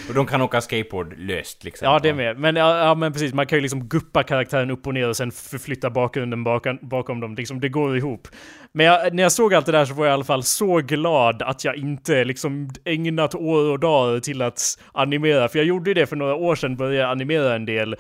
och 0.09 0.15
de 0.15 0.27
kan 0.27 0.43
åka 0.43 0.54
skateboard 0.61 1.15
löst 1.19 1.65
liksom. 1.65 1.89
Ja, 1.89 1.99
det 1.99 2.09
är 2.09 2.15
med. 2.15 2.39
Men, 2.39 2.57
ja, 2.57 2.79
ja, 2.79 2.95
men 2.95 3.13
precis, 3.13 3.35
man 3.35 3.47
kan 3.47 3.59
ju 3.59 3.63
liksom 3.63 3.89
guppa 3.89 4.23
karaktären 4.23 4.71
upp 4.71 4.87
och 4.87 4.95
ner 4.95 5.09
och 5.09 5.17
sen 5.17 5.33
förflytta 5.33 5.91
bakgrunden 5.91 6.45
bakom, 6.45 6.79
bakom 6.83 7.21
dem. 7.21 7.35
Liksom, 7.35 7.61
det 7.61 7.69
går 7.69 7.97
ihop. 7.97 8.29
Men 8.73 8.87
jag, 8.87 9.15
när 9.15 9.23
jag 9.23 9.33
såg 9.33 9.55
allt 9.55 9.67
det 9.67 9.73
där 9.73 9.85
så 9.85 9.95
var 9.95 10.05
jag 10.05 10.13
i 10.13 10.15
alla 10.15 10.25
fall 10.25 10.43
så 10.43 10.77
glad 10.77 11.43
att 11.43 11.65
jag 11.65 11.77
inte 11.77 12.25
liksom 12.25 12.71
ägnat 12.85 13.35
år 13.35 13.71
och 13.71 13.81
dagar 13.81 14.21
till 14.21 14.43
att 14.43 14.79
animera. 14.93 15.49
För 15.49 15.59
jag 15.59 15.67
gjorde 15.67 15.91
ju 15.91 15.95
det 15.95 16.07
för 16.07 16.17
några 16.17 16.35
år 16.35 16.55
sedan, 16.55 16.77
började 16.77 17.09
animera 17.09 17.55
en 17.55 17.67
del. 17.67 17.97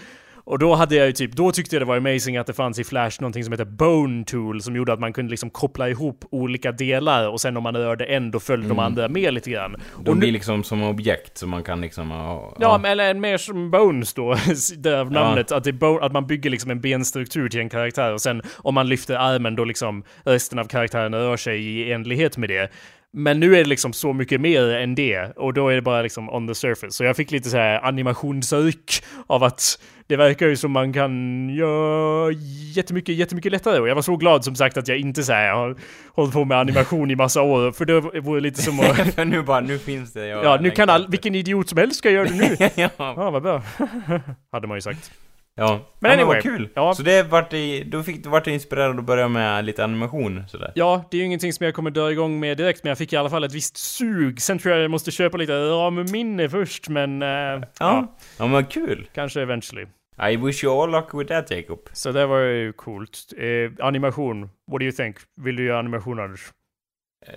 Och 0.47 0.59
då 0.59 0.74
hade 0.74 0.95
jag 0.97 1.07
ju 1.07 1.12
typ, 1.12 1.32
då 1.32 1.53
tyckte 1.53 1.76
jag 1.76 1.80
det 1.82 1.86
var 1.86 1.97
amazing 1.97 2.36
att 2.36 2.47
det 2.47 2.53
fanns 2.53 2.78
i 2.78 2.84
Flash 2.84 3.20
någonting 3.20 3.45
som 3.45 3.53
heter 3.53 3.64
Bone 3.64 4.24
Tool 4.24 4.62
som 4.62 4.76
gjorde 4.76 4.92
att 4.92 5.01
man 5.01 5.12
kunde 5.12 5.30
liksom 5.30 5.51
koppla 5.51 5.88
ihop 5.88 6.24
olika 6.30 6.72
delar 6.72 7.28
och 7.28 7.40
sen 7.40 7.57
om 7.57 7.62
man 7.62 7.76
rörde 7.76 8.05
en 8.05 8.30
då 8.30 8.40
följde 8.40 8.68
de 8.68 8.78
andra 8.78 9.09
med 9.09 9.34
lite 9.34 9.51
grann. 9.51 9.76
De 10.05 10.11
och 10.11 10.16
nu- 10.16 10.20
blir 10.20 10.32
liksom 10.32 10.64
som 10.64 10.82
objekt 10.82 11.38
som 11.38 11.51
man 11.51 11.62
kan 11.62 11.80
liksom... 11.80 12.11
Ja, 12.11 12.57
Ja, 12.61 12.78
men 12.78 12.90
eller 12.90 13.14
mer 13.14 13.36
som 13.38 13.70
Bones 13.70 14.14
då, 14.14 14.34
därav 14.76 15.12
namnet. 15.12 15.53
Att, 15.53 15.64
det 15.64 15.70
är 15.70 15.72
bo- 15.72 15.99
att 15.99 16.12
man 16.12 16.26
bygger 16.26 16.51
liksom 16.51 16.70
en 16.70 16.80
benstruktur 16.80 17.49
till 17.49 17.61
en 17.61 17.68
karaktär 17.68 18.12
och 18.12 18.20
sen 18.20 18.42
om 18.57 18.74
man 18.74 18.88
lyfter 18.88 19.14
armen 19.16 19.57
då 19.57 19.64
liksom 19.64 20.05
resten 20.24 20.59
av 20.59 20.64
karaktären 20.64 21.14
rör 21.14 21.36
sig 21.36 21.64
i 21.66 21.92
enlighet 21.92 22.36
med 22.36 22.49
det. 22.49 22.70
Men 23.16 23.40
nu 23.40 23.55
är 23.55 23.59
det 23.59 23.68
liksom 23.68 23.92
så 23.92 24.12
mycket 24.12 24.40
mer 24.40 24.68
än 24.68 24.95
det 24.95 25.32
och 25.36 25.55
då 25.55 25.68
är 25.68 25.74
det 25.74 25.82
bara 25.82 26.03
liksom 26.03 26.30
on 26.30 26.49
the 26.49 26.55
surface. 26.55 26.90
Så 26.90 27.05
jag 27.05 27.16
fick 27.16 27.30
lite 27.30 27.49
så 27.51 27.57
här 27.57 27.84
animationsryck 27.84 29.03
av 29.26 29.42
att 29.45 29.78
det 30.07 30.16
verkar 30.16 30.46
ju 30.46 30.57
som 30.57 30.70
man 30.70 30.92
kan 30.92 31.48
göra 31.48 32.32
jättemycket, 32.74 33.14
jättemycket 33.14 33.52
lättare. 33.52 33.80
Och 33.80 33.88
jag 33.88 33.94
var 33.94 34.02
så 34.02 34.16
glad 34.16 34.44
som 34.44 34.55
sagt 34.55 34.76
att 34.76 34.88
jag 34.88 34.98
inte 34.98 35.22
så 35.22 35.32
här 35.32 35.52
har 35.52 35.76
hållit 36.12 36.32
på 36.32 36.44
med 36.44 36.59
animation 36.59 37.11
i 37.11 37.16
massa 37.16 37.42
år. 37.42 37.72
För 37.72 37.84
det 37.84 38.00
vore 38.20 38.40
lite 38.40 38.62
som 38.62 38.80
att... 38.80 38.96
För 39.14 39.24
nu 39.24 39.42
bara, 39.42 39.61
nu 39.61 39.78
finns 39.78 40.12
det. 40.12 40.26
Ja, 40.26 40.59
nu 40.61 40.70
kan 40.70 40.90
all, 40.90 41.09
vilken 41.09 41.34
idiot 41.34 41.68
som 41.68 41.78
helst 41.78 41.96
ska 41.98 42.11
göra 42.11 42.24
det 42.24 42.34
nu. 42.34 42.68
ja, 42.82 42.90
Ja, 42.96 43.30
vad 43.30 43.42
bra. 43.42 43.62
Hade 44.52 44.66
man 44.66 44.76
ju 44.76 44.80
sagt. 44.80 45.11
Ja. 45.55 45.80
Men 46.00 46.11
ja, 46.11 46.16
anyway, 46.16 46.34
vad 46.34 46.42
kul. 46.42 46.68
ja. 46.74 46.94
Så 46.94 47.02
det 47.02 47.22
vart 47.22 47.52
i, 47.52 47.84
då 47.84 48.02
fick 48.02 48.24
du 48.24 48.30
vart 48.30 48.44
du 48.44 48.50
inspirerad 48.52 48.98
att 48.98 49.05
börja 49.05 49.28
med 49.28 49.64
lite 49.64 49.84
animation 49.84 50.44
sådär. 50.48 50.72
Ja, 50.74 51.05
det 51.11 51.16
är 51.16 51.18
ju 51.18 51.24
ingenting 51.24 51.52
som 51.52 51.64
jag 51.64 51.74
kommer 51.74 51.90
dra 51.90 52.12
igång 52.12 52.40
med 52.40 52.57
direkt, 52.57 52.84
men 52.84 52.88
jag 52.88 52.98
fick 52.98 53.12
i 53.12 53.16
alla 53.16 53.30
fall 53.30 53.44
ett 53.44 53.55
visst 53.55 53.76
sug. 53.76 54.40
Sen 54.40 54.59
tror 54.59 54.74
jag 54.74 54.84
jag 54.84 54.90
måste 54.90 55.11
köpa 55.11 55.36
lite 55.36 55.52
ramminne 55.52 56.48
först, 56.48 56.88
men... 56.88 57.22
eh, 57.22 57.28
ja. 57.28 57.64
Ja. 57.78 58.16
Ja 58.38 58.46
men 58.46 58.64
kul. 58.64 59.09
kanske 59.14 59.42
eventually. 59.42 59.86
I 60.30 60.36
wish 60.36 60.64
you 60.64 60.82
all 60.82 60.90
luck 60.90 61.14
with 61.14 61.28
that 61.28 61.50
Jacob. 61.50 61.78
Så 61.92 62.12
det 62.12 62.26
var 62.26 62.38
ju 62.38 62.72
coolt. 62.72 63.32
Eh, 63.36 63.86
animation, 63.86 64.40
what 64.70 64.80
do 64.80 64.84
you 64.84 64.92
think? 64.92 65.16
Vill 65.40 65.57
du 65.57 65.64
göra 65.64 65.78
animation 65.78 66.20
Anders? 66.20 66.40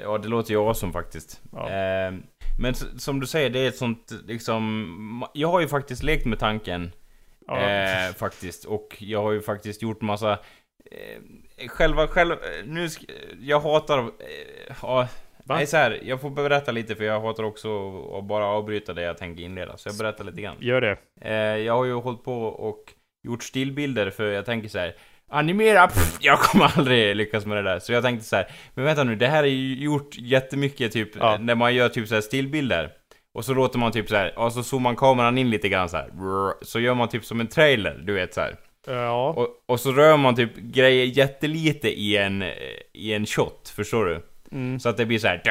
Ja, 0.04 0.18
det 0.18 0.28
låter 0.28 0.52
ju 0.52 0.60
awesome 0.60 0.94
faktiskt. 0.94 1.42
Ja. 1.52 1.70
Eh, 1.70 2.14
men 2.60 2.74
som 2.76 3.20
du 3.20 3.28
säger, 3.28 3.50
det 3.50 3.60
är 3.60 3.68
ett 3.68 3.78
sånt 3.78 4.14
liksom... 4.26 5.26
Jag 5.34 5.48
har 5.48 5.60
ju 5.62 5.68
faktiskt 5.68 6.04
lekt 6.04 6.26
med 6.26 6.40
tanken. 6.40 6.92
Ja. 7.48 7.60
Eh, 7.60 8.14
faktiskt. 8.14 8.66
Och 8.66 8.96
jag 9.00 9.22
har 9.22 9.32
ju 9.32 9.42
faktiskt 9.42 9.82
gjort 9.82 10.02
massa... 10.02 10.32
Eh, 10.92 11.68
själva, 11.68 12.08
själva... 12.08 12.36
Nu 12.66 12.86
sk- 12.88 13.12
jag 13.40 13.60
hatar... 13.60 14.00
Eh, 14.00 14.06
ja, 14.82 15.08
Va? 15.46 15.56
nej, 15.56 15.68
så 15.68 15.78
här, 15.78 16.00
jag 16.04 16.22
får 16.22 16.30
berätta 16.30 16.72
lite 16.72 16.96
för 16.96 17.04
jag 17.04 17.22
hatar 17.22 17.44
också 17.44 17.70
att 18.18 18.24
bara 18.24 18.46
avbryta 18.46 18.94
det 18.94 19.02
jag 19.02 19.18
tänker 19.18 19.44
inleda. 19.44 19.78
Så 19.78 19.90
jag 19.90 19.98
berättar 19.98 20.24
lite 20.24 20.42
grann. 20.42 20.56
Gör 20.60 20.82
det. 20.82 20.98
Eh, 21.22 21.34
jag 21.58 21.74
har 21.74 21.86
ju 21.86 21.94
hållit 21.94 22.24
på 22.24 22.42
och 22.44 22.94
gjort 23.28 23.44
stillbilder 23.44 24.10
för 24.10 24.32
jag 24.32 24.46
tänker 24.46 24.70
så 24.70 24.80
här. 24.80 24.96
Animera, 25.30 25.88
pff, 25.88 26.18
jag 26.20 26.40
kommer 26.40 26.72
aldrig 26.78 27.16
lyckas 27.16 27.46
med 27.46 27.58
det 27.58 27.64
där. 27.64 27.80
Så 27.80 27.94
jag 27.94 28.04
tänkte 28.04 28.26
så 28.28 28.36
här. 28.36 28.52
men 28.74 28.86
vänta 28.86 29.04
nu, 29.04 29.16
det 29.16 29.28
här 29.28 29.44
är 29.44 29.48
ju 29.48 29.84
gjort 29.84 30.16
jättemycket 30.18 30.92
typ, 30.92 31.10
Ja. 31.20 31.34
eh, 31.34 31.40
när 31.40 31.56
man 31.56 31.76
gör 31.76 31.90
typ 31.90 32.08
så 32.08 32.14
här 32.14 32.22
stillbilder. 32.22 32.92
Och 33.38 33.46
så 33.46 33.54
låter 33.54 33.80
man 33.80 33.92
typ 33.92 34.10
så 34.10 34.16
här, 34.16 34.40
och 34.40 34.54
så 34.54 34.64
zoomar 34.64 34.96
kameran 34.96 35.38
in 35.38 35.50
lite 35.50 35.70
grann 35.70 35.90
så 35.90 35.98
här. 35.98 36.10
Så 36.66 36.80
gör 36.80 36.94
man 36.94 37.10
typ 37.10 37.26
som 37.26 37.40
en 37.40 37.48
trailer, 37.48 38.04
du 38.06 38.14
vet 38.14 38.34
så 38.34 38.42
här. 38.42 38.56
Ja. 38.88 39.30
Och, 39.30 39.48
och 39.66 39.80
så 39.80 39.92
rör 39.92 40.18
man 40.18 40.36
typ 40.36 40.56
grejer 40.56 41.06
jättelite 41.06 41.90
i 41.90 42.18
en, 42.18 42.44
i 42.94 43.14
en 43.14 43.26
shot, 43.26 43.74
förstår 43.76 44.06
du? 44.06 44.22
Mm. 44.52 44.80
Så 44.80 44.90
att 44.90 44.98
det 44.98 45.06
blir 45.06 45.20
så 45.20 45.28
här. 45.28 45.42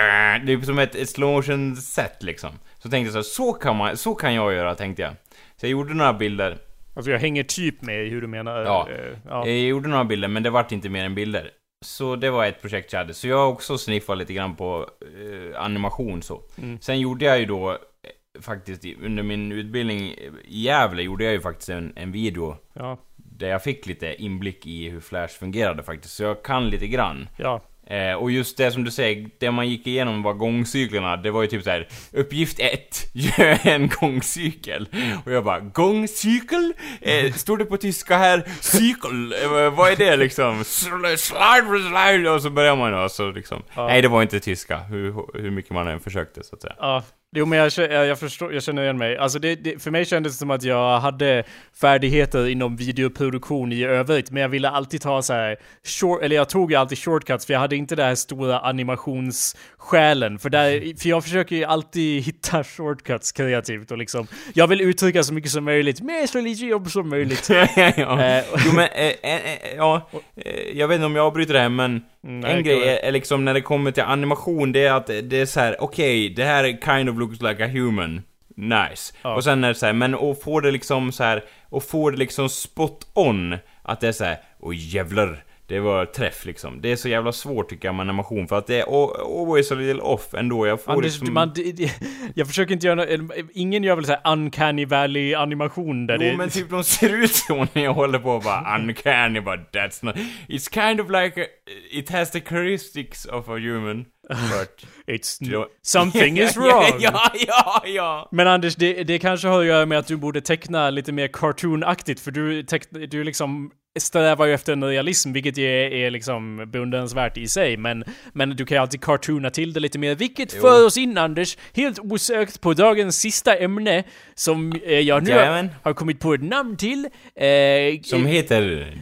Det 0.47 0.53
är 0.53 0.61
som 0.61 0.78
ett, 0.78 0.95
ett 0.95 1.09
slow 1.09 1.32
motion 1.32 1.76
set 1.76 2.22
liksom. 2.22 2.51
Så 2.78 2.91
tänkte 2.91 3.07
jag 3.07 3.24
så 3.24 3.43
här, 3.43 3.53
så 3.53 3.59
kan 3.59 3.76
man, 3.76 3.97
så 3.97 4.14
kan 4.14 4.34
jag 4.34 4.55
göra 4.55 4.74
tänkte 4.74 5.03
jag. 5.03 5.12
Så 5.57 5.66
jag 5.66 5.70
gjorde 5.70 5.95
några 5.95 6.12
bilder. 6.12 6.59
Alltså 6.97 7.11
jag 7.11 7.18
hänger 7.18 7.43
typ 7.43 7.82
med 7.82 8.07
i 8.07 8.09
hur 8.09 8.20
du 8.20 8.26
menar. 8.26 8.62
Ja. 8.62 8.89
Eh, 8.91 9.18
ja. 9.28 9.47
Jag 9.47 9.59
gjorde 9.59 9.89
några 9.89 10.05
bilder, 10.05 10.28
men 10.28 10.43
det 10.43 10.51
vart 10.51 10.72
inte 10.72 10.89
mer 10.89 11.05
än 11.05 11.14
bilder. 11.14 11.51
Så 11.85 12.16
det 12.16 12.31
var 12.31 12.47
ett 12.47 12.61
projekt 12.62 12.93
jag 12.93 13.01
hade. 13.01 13.14
Så 13.14 13.29
jag 13.29 13.37
har 13.37 13.47
också 13.47 13.79
sniffat 13.79 14.18
lite 14.18 14.33
grann 14.33 14.57
på 14.57 14.91
eh, 15.01 15.62
animation 15.62 16.22
så. 16.22 16.43
Mm. 16.59 16.81
Sen 16.81 17.01
gjorde 17.01 17.24
jag 17.24 17.39
ju 17.39 17.47
då, 17.47 17.70
eh, 17.70 18.41
faktiskt 18.41 18.85
under 19.03 19.22
min 19.22 19.53
utbildning 19.53 20.01
i 20.01 20.33
Gävle, 20.45 21.03
gjorde 21.03 21.24
jag 21.24 21.33
ju 21.33 21.41
faktiskt 21.41 21.68
en, 21.68 21.93
en 21.97 22.12
video. 22.12 22.57
Ja. 22.72 22.99
Där 23.16 23.49
jag 23.49 23.62
fick 23.62 23.87
lite 23.87 24.22
inblick 24.22 24.66
i 24.66 24.89
hur 24.89 25.01
Flash 25.01 25.39
fungerade 25.39 25.83
faktiskt. 25.83 26.14
Så 26.14 26.22
jag 26.22 26.43
kan 26.43 26.70
lite 26.70 26.87
grann. 26.87 27.29
Ja. 27.37 27.61
Eh, 27.87 28.12
och 28.14 28.30
just 28.30 28.57
det 28.57 28.70
som 28.70 28.84
du 28.84 28.91
säger, 28.91 29.28
det 29.39 29.51
man 29.51 29.68
gick 29.68 29.87
igenom 29.87 30.22
var 30.22 30.32
gångcyklerna. 30.32 31.16
Det 31.16 31.30
var 31.30 31.43
ju 31.43 31.49
typ 31.49 31.62
så 31.64 31.70
här: 31.70 31.89
Uppgift 32.12 32.61
1, 32.61 33.11
gör 33.14 33.59
en 33.66 33.89
gångcykel. 33.89 34.89
Och 35.24 35.32
jag 35.32 35.45
bara, 35.45 35.61
gångcykel? 35.61 36.72
Eh, 37.01 37.32
står 37.32 37.57
det 37.57 37.64
på 37.64 37.76
tyska 37.76 38.16
här? 38.16 38.45
Cykel? 38.61 39.32
Eh, 39.43 39.70
vad 39.74 39.93
är 39.93 39.97
det 39.97 40.16
liksom? 40.16 40.62
Sl- 40.62 41.16
Slide, 41.16 41.89
slide! 41.89 42.30
Och 42.30 42.43
så 42.43 42.51
börjar 42.51 42.76
man 42.76 42.95
och 43.05 43.11
så 43.11 43.30
liksom. 43.30 43.62
Ja. 43.74 43.87
Nej, 43.87 44.03
det 44.03 44.09
var 44.09 44.22
inte 44.22 44.41
tyska. 44.41 44.78
Hur, 44.78 45.39
hur 45.43 45.51
mycket 45.51 45.70
man 45.72 45.89
än 45.89 46.01
försökte 46.01 46.43
så 46.43 46.55
att 46.55 46.62
säga. 46.62 46.74
Ja, 46.78 47.03
Jo 47.39 47.47
men 47.47 47.59
jag, 47.59 47.72
jag, 47.76 48.07
jag 48.07 48.18
förstår, 48.18 48.55
jag 48.55 48.62
känner 48.62 48.82
igen 48.82 48.99
mig. 48.99 49.16
Alltså 49.16 49.39
det, 49.39 49.55
det, 49.55 49.82
för 49.82 49.91
mig 49.91 50.05
kändes 50.05 50.32
det 50.32 50.39
som 50.39 50.51
att 50.51 50.62
jag 50.62 51.01
hade 51.01 51.45
färdigheter 51.80 52.49
inom 52.49 52.76
videoproduktion 52.76 53.72
i 53.72 53.84
övrigt, 53.84 54.30
men 54.30 54.43
jag 54.43 54.49
ville 54.49 54.68
alltid 54.68 55.01
ta 55.01 55.22
så 55.22 55.32
här 55.32 55.57
short, 55.84 56.22
eller 56.22 56.37
jag 56.37 56.49
tog 56.49 56.70
ju 56.70 56.76
alltid 56.76 56.99
shortcuts 56.99 57.47
för 57.47 57.53
jag 57.53 57.61
hade 57.61 57.76
inte 57.76 57.97
det 57.97 58.03
här 58.03 58.14
stora 58.14 58.61
animationssjälen. 58.61 60.39
För, 60.39 60.51
där, 60.51 61.01
för 61.01 61.09
jag 61.09 61.24
försöker 61.24 61.57
ju 61.57 61.64
alltid 61.64 62.22
hitta 62.26 62.64
shortcuts 62.64 63.32
kreativt 63.32 63.91
och 63.91 63.99
liksom, 63.99 64.26
jag 64.55 64.66
vill 64.66 64.80
uttrycka 64.80 65.22
så 65.22 65.34
mycket 65.34 65.51
som 65.51 65.64
möjligt 65.64 66.01
med 66.01 66.30
så 66.30 66.41
lite 66.41 66.66
jobb 66.66 66.91
som 66.91 67.09
möjligt. 67.09 67.49
ja, 67.51 67.68
ja. 67.97 68.24
Eh, 68.24 68.45
Jo 68.66 68.72
men, 68.72 68.89
eh, 68.95 69.12
eh, 69.22 69.34
eh, 69.34 69.76
ja, 69.76 70.11
eh, 70.37 70.78
jag 70.78 70.89
vet 70.89 70.95
inte 70.95 71.07
om 71.07 71.16
jag 71.16 71.26
avbryter 71.26 71.55
det 71.55 71.61
här 71.61 71.68
men 71.68 71.87
Mm, 71.91 72.03
nej, 72.27 72.57
en 72.57 72.62
grej 72.62 72.89
är, 72.89 72.97
är 72.97 73.12
liksom 73.12 73.45
när 73.45 73.55
det 73.55 73.61
kommer 73.61 73.91
till 73.91 74.03
animation, 74.03 74.72
det 74.72 74.87
är 74.87 74.93
att 74.93 75.07
det 75.07 75.33
är 75.33 75.47
så 75.47 75.61
här: 75.61 75.77
okej, 75.79 76.29
det 76.29 76.45
här 76.45 76.79
kind 76.85 77.11
of 77.11 77.18
looks 77.18 77.43
like 77.43 77.64
a 77.64 77.68
human. 77.68 78.22
Nice. 78.57 79.14
Ja. 79.22 79.35
Och 79.35 79.45
sen 79.45 79.64
är 79.64 79.68
det 79.68 79.74
så 79.74 79.87
här, 79.87 79.93
men 79.93 80.14
att 80.14 80.43
få 80.43 80.61
det 80.61 80.70
liksom 80.70 81.12
så 81.12 81.24
här, 81.24 81.45
och 81.68 81.85
få 81.85 82.11
det 82.11 82.16
liksom 82.16 82.49
spot 82.49 83.11
on, 83.14 83.57
att 83.83 84.01
det 84.01 84.09
är 84.09 84.12
så 84.12 84.24
här, 84.24 84.39
oj 84.61 84.97
jävlar, 84.97 85.45
det 85.69 85.81
var 85.81 86.07
träff 86.07 86.45
liksom. 86.45 86.81
Det 86.81 86.93
är 86.93 86.97
så 86.97 87.09
jävla 87.09 87.33
svårt 87.33 87.71
tycker 87.71 87.89
jag 87.89 87.95
med 87.95 88.01
animation, 88.01 88.49
för 88.49 88.59
att 88.59 88.67
det 88.67 88.81
är 88.81 88.85
al- 88.85 89.41
always 89.41 89.73
a 89.73 89.75
little 89.75 90.03
off 90.03 90.35
ändå. 90.35 90.67
Jag 90.67 90.83
får 90.83 90.93
Anders, 90.93 91.21
liksom... 91.21 91.35
man, 91.35 91.55
jag 92.35 92.47
försöker 92.47 92.73
inte 92.73 92.87
göra 92.87 93.07
ingen 93.55 93.83
gör 93.83 93.97
väl 93.97 94.05
såhär 94.05 94.33
uncanny 94.33 94.85
valley 94.85 95.35
animation 95.35 96.07
där 96.07 96.14
Jo 96.14 96.31
det... 96.31 96.37
men 96.37 96.51
typ 96.51 96.71
de 96.71 96.85
ser 96.85 97.23
ut 97.23 97.35
så 97.35 97.67
när 97.73 97.85
jag 97.85 97.95
håller 97.95 98.19
på 98.19 98.31
och 98.31 98.43
bara 98.43 98.79
uncanny 98.79 99.41
but 99.41 99.61
that's 99.73 100.05
not... 100.05 100.17
It's 100.49 100.87
kind 100.87 101.01
of 101.01 101.11
like 101.11 101.43
a, 101.43 101.47
it 101.91 102.11
has 102.11 102.31
the 102.31 102.41
characteristics 102.41 103.27
of 103.27 103.49
a 103.49 103.59
human. 103.59 104.05
But... 104.29 104.87
It's... 105.07 105.64
Something 105.83 106.39
is 106.39 106.57
wrong! 106.57 106.97
Ja, 106.99 107.31
ja, 107.47 107.83
ja! 107.87 108.29
Men 108.33 108.49
Anders, 108.49 108.77
det, 108.77 109.05
det 109.05 109.19
kanske 109.19 109.49
har 109.49 109.61
att 109.61 109.67
göra 109.67 109.87
med 109.87 109.99
att 109.99 110.07
du 110.07 110.17
borde 110.17 110.41
teckna 110.41 110.91
lite 110.91 111.12
mer 111.12 111.29
cartoonaktigt, 111.33 112.21
för 112.21 112.31
du, 112.31 112.62
teck, 112.62 112.83
du 112.91 113.25
liksom 113.25 113.71
strävar 114.01 114.47
ju 114.47 114.55
efter 114.55 114.73
en 114.73 114.85
realism, 114.85 115.33
vilket 115.33 115.57
ju 115.59 115.65
är, 115.67 115.91
är 115.93 116.11
liksom 116.11 116.65
beundransvärt 116.71 117.37
i 117.39 117.49
sig, 117.49 117.77
men, 117.77 118.05
men 118.33 118.51
du 118.51 118.67
kan 118.67 118.77
ju 118.77 118.81
alltid 118.83 119.01
cartoona 119.01 119.51
till 119.51 119.73
det 119.73 119.81
lite 119.81 119.99
mer, 119.99 120.15
vilket 120.15 120.55
Jo. 120.55 120.61
för 120.61 120.87
oss 120.87 120.97
in, 120.97 121.19
Anders, 121.19 121.57
helt 121.75 121.99
osökt 121.99 122.61
på 122.61 122.75
dagens 122.75 123.19
sista 123.21 123.57
ämne, 123.57 124.05
som 124.35 124.73
eh, 124.87 124.99
jag 125.01 125.23
nu 125.23 125.31
Jajamän. 125.31 125.69
har 125.83 125.93
kommit 125.95 126.21
på 126.21 126.35
ett 126.35 126.43
namn 126.43 126.77
till. 126.77 127.09
Eh, 127.35 128.01
Som 128.03 128.27
heter... 128.27 128.93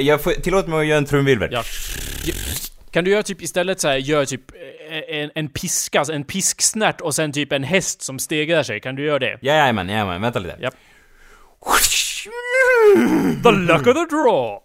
Jag 0.00 0.22
får, 0.22 0.30
tillåt 0.32 0.66
mig 0.68 0.80
att 0.80 0.86
göra 0.86 0.98
en 0.98 1.04
trumvirvel. 1.04 1.48
Ja. 1.52 1.62
Kan 2.90 3.04
du 3.04 3.10
göra 3.10 3.22
typ 3.22 3.42
istället 3.42 3.80
så 3.80 3.88
här, 3.88 3.96
gör 3.96 4.24
typ 4.24 4.50
eh, 4.90 5.16
en, 5.16 5.30
en 5.34 5.48
piska, 5.48 5.98
alltså 5.98 6.12
en 6.12 6.24
pisksnärt 6.24 7.00
och 7.00 7.14
sen 7.14 7.32
typ 7.32 7.52
en 7.52 7.64
häst 7.64 8.02
som 8.02 8.18
stegrar 8.18 8.62
sig, 8.62 8.80
kan 8.80 8.94
du 8.96 9.04
göra 9.04 9.18
det? 9.18 9.38
Jajamän, 9.42 9.88
jajamän, 9.88 10.22
vänta 10.22 10.38
lite. 10.38 10.56
Japp. 10.60 10.74
The 12.22 13.50
luck 13.52 13.86
of 13.86 13.94
the 13.94 14.06
draw! 14.10 14.60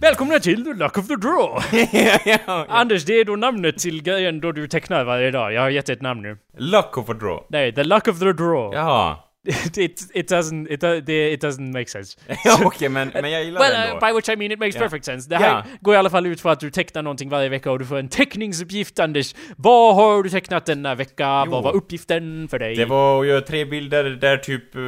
Välkomna 0.00 0.38
till 0.38 0.64
The 0.64 0.72
Luck 0.74 0.98
of 0.98 1.08
the 1.08 1.16
Draw! 1.16 1.60
ja, 1.92 2.18
ja. 2.46 2.66
Anders, 2.68 3.04
det 3.04 3.20
är 3.20 3.24
då 3.24 3.36
namnet 3.36 3.78
till 3.78 4.02
grejen 4.02 4.40
då 4.40 4.52
du 4.52 4.68
tecknar 4.68 5.04
varje 5.04 5.30
dag. 5.30 5.52
Jag 5.52 5.60
har 5.60 5.70
gett 5.70 5.88
ett 5.88 6.02
namn 6.02 6.22
nu. 6.22 6.38
Luck 6.58 6.98
of 6.98 7.10
a 7.10 7.12
draw. 7.12 7.40
Nej, 7.48 7.72
The 7.72 7.84
Luck 7.84 8.08
of 8.08 8.18
the 8.18 8.32
Draw. 8.32 8.76
Jaha. 8.76 9.16
it, 9.76 10.10
it 10.14 10.30
doesn't, 10.30 10.68
it, 10.72 10.80
det- 11.06 11.32
it 11.32 11.44
doesn't 11.44 11.72
make 11.72 11.86
sense. 11.86 12.18
Ja, 12.44 12.58
okej, 12.64 12.88
men, 12.88 13.10
men 13.14 13.30
jag 13.30 13.44
gillar 13.44 13.60
Well, 13.60 13.72
den 13.72 13.88
uh, 13.88 14.00
då. 14.00 14.06
by 14.06 14.12
which 14.12 14.28
I 14.28 14.36
mean 14.36 14.52
it 14.52 14.58
makes 14.58 14.74
Ja. 14.74 14.80
perfect 14.80 15.04
sense. 15.04 15.28
Det 15.30 15.36
här 15.36 15.48
Ja. 15.48 15.64
går 15.80 15.94
i 15.94 15.96
alla 15.96 16.10
fall 16.10 16.26
ut 16.26 16.40
för 16.40 16.50
att 16.50 16.60
du 16.60 16.70
tecknar 16.70 17.02
någonting 17.02 17.28
varje 17.28 17.48
vecka 17.48 17.70
och 17.70 17.78
du 17.78 17.84
får 17.84 17.96
en 17.98 18.08
teckningsuppgift, 18.08 18.98
Anders. 18.98 19.34
Vad 19.56 19.94
har 19.94 20.22
du 20.22 20.30
tecknat 20.30 20.66
denna 20.66 20.94
vecka? 20.94 21.42
Jo. 21.46 21.52
Vad 21.52 21.64
var 21.64 21.72
uppgiften 21.76 22.48
för 22.50 22.58
dig? 22.58 22.74
Det 22.76 22.84
var 22.84 23.20
att 23.20 23.26
göra 23.26 23.40
tre 23.40 23.64
bilder 23.64 24.04
där 24.04 24.36
typ 24.36 24.74
eh, 24.74 24.80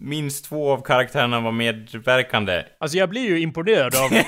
minst 0.00 0.44
två 0.44 0.72
av 0.72 0.82
karaktärerna 0.82 1.40
var 1.40 1.52
medverkande. 1.52 2.62
Alltså 2.80 2.98
jag 2.98 3.08
blir 3.08 3.28
ju 3.28 3.40
imponerad 3.40 3.94
av... 3.94 4.10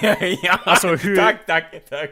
ja, 0.43 0.59
Alltså, 0.65 0.89
hur- 0.89 1.17
Tack, 1.17 1.47
tack, 1.47 1.65
tack. 1.91 2.11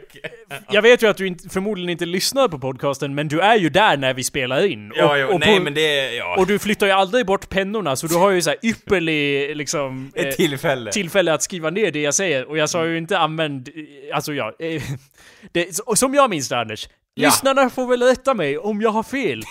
Jag 0.71 0.81
vet 0.81 1.03
ju 1.03 1.07
att 1.09 1.17
du 1.17 1.27
inte, 1.27 1.49
förmodligen 1.49 1.89
inte 1.89 2.05
lyssnar 2.05 2.47
på 2.47 2.59
podcasten, 2.59 3.15
men 3.15 3.27
du 3.27 3.39
är 3.41 3.55
ju 3.55 3.69
där 3.69 3.97
när 3.97 4.13
vi 4.13 4.23
spelar 4.23 4.65
in. 4.65 4.91
Ja, 4.95 5.17
ja, 5.17 5.27
och, 5.27 5.39
nej 5.39 5.57
på- 5.57 5.63
men 5.63 5.73
det, 5.73 6.15
ja. 6.15 6.35
och 6.37 6.47
du 6.47 6.59
flyttar 6.59 6.87
ju 6.87 6.93
aldrig 6.93 7.25
bort 7.25 7.49
pennorna, 7.49 7.95
så 7.95 8.07
du 8.07 8.15
har 8.15 8.29
ju 8.31 8.41
så 8.41 8.49
här 8.49 8.59
ypperlig, 8.63 9.55
liksom... 9.57 10.11
eh, 10.15 10.25
Ett 10.25 10.37
tillfälle. 10.37 10.91
tillfälle 10.91 11.33
att 11.33 11.43
skriva 11.43 11.69
ner 11.69 11.91
det 11.91 12.01
jag 12.01 12.13
säger. 12.13 12.49
Och 12.49 12.57
jag 12.57 12.69
sa 12.69 12.85
ju 12.85 12.97
inte 12.97 13.17
använd, 13.17 13.67
eh, 13.67 14.15
alltså 14.15 14.33
ja, 14.33 14.53
eh, 14.59 14.81
det, 15.51 15.75
som 15.95 16.13
jag 16.13 16.29
minns 16.29 16.49
det 16.49 16.57
Anders. 16.59 16.87
Ja. 17.13 17.27
Lyssnarna 17.27 17.69
får 17.69 17.87
väl 17.87 18.03
rätta 18.03 18.33
mig 18.33 18.57
om 18.57 18.81
jag 18.81 18.89
har 18.89 19.03
fel. 19.03 19.43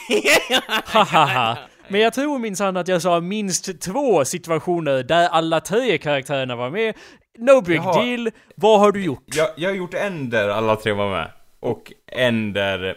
Hahaha. 0.84 1.58
Men 1.88 2.00
jag 2.00 2.12
tror 2.12 2.38
minsann 2.38 2.76
att 2.76 2.88
jag 2.88 3.02
sa 3.02 3.20
minst 3.20 3.80
två 3.80 4.24
situationer 4.24 5.02
där 5.02 5.28
alla 5.28 5.60
tre 5.60 5.98
karaktärerna 5.98 6.56
var 6.56 6.70
med. 6.70 6.94
No 7.38 7.60
big 7.60 7.76
Jaha. 7.76 8.04
deal. 8.04 8.30
Vad 8.54 8.80
har 8.80 8.92
du 8.92 9.04
gjort? 9.04 9.24
jag, 9.26 9.48
jag 9.56 9.70
har 9.70 9.76
gjort 9.76 9.94
en 9.94 10.30
där 10.30 10.48
alla 10.48 10.76
tre 10.76 10.92
var 10.92 11.10
med. 11.10 11.30
Och 11.60 11.92
en 12.12 12.52
där 12.52 12.96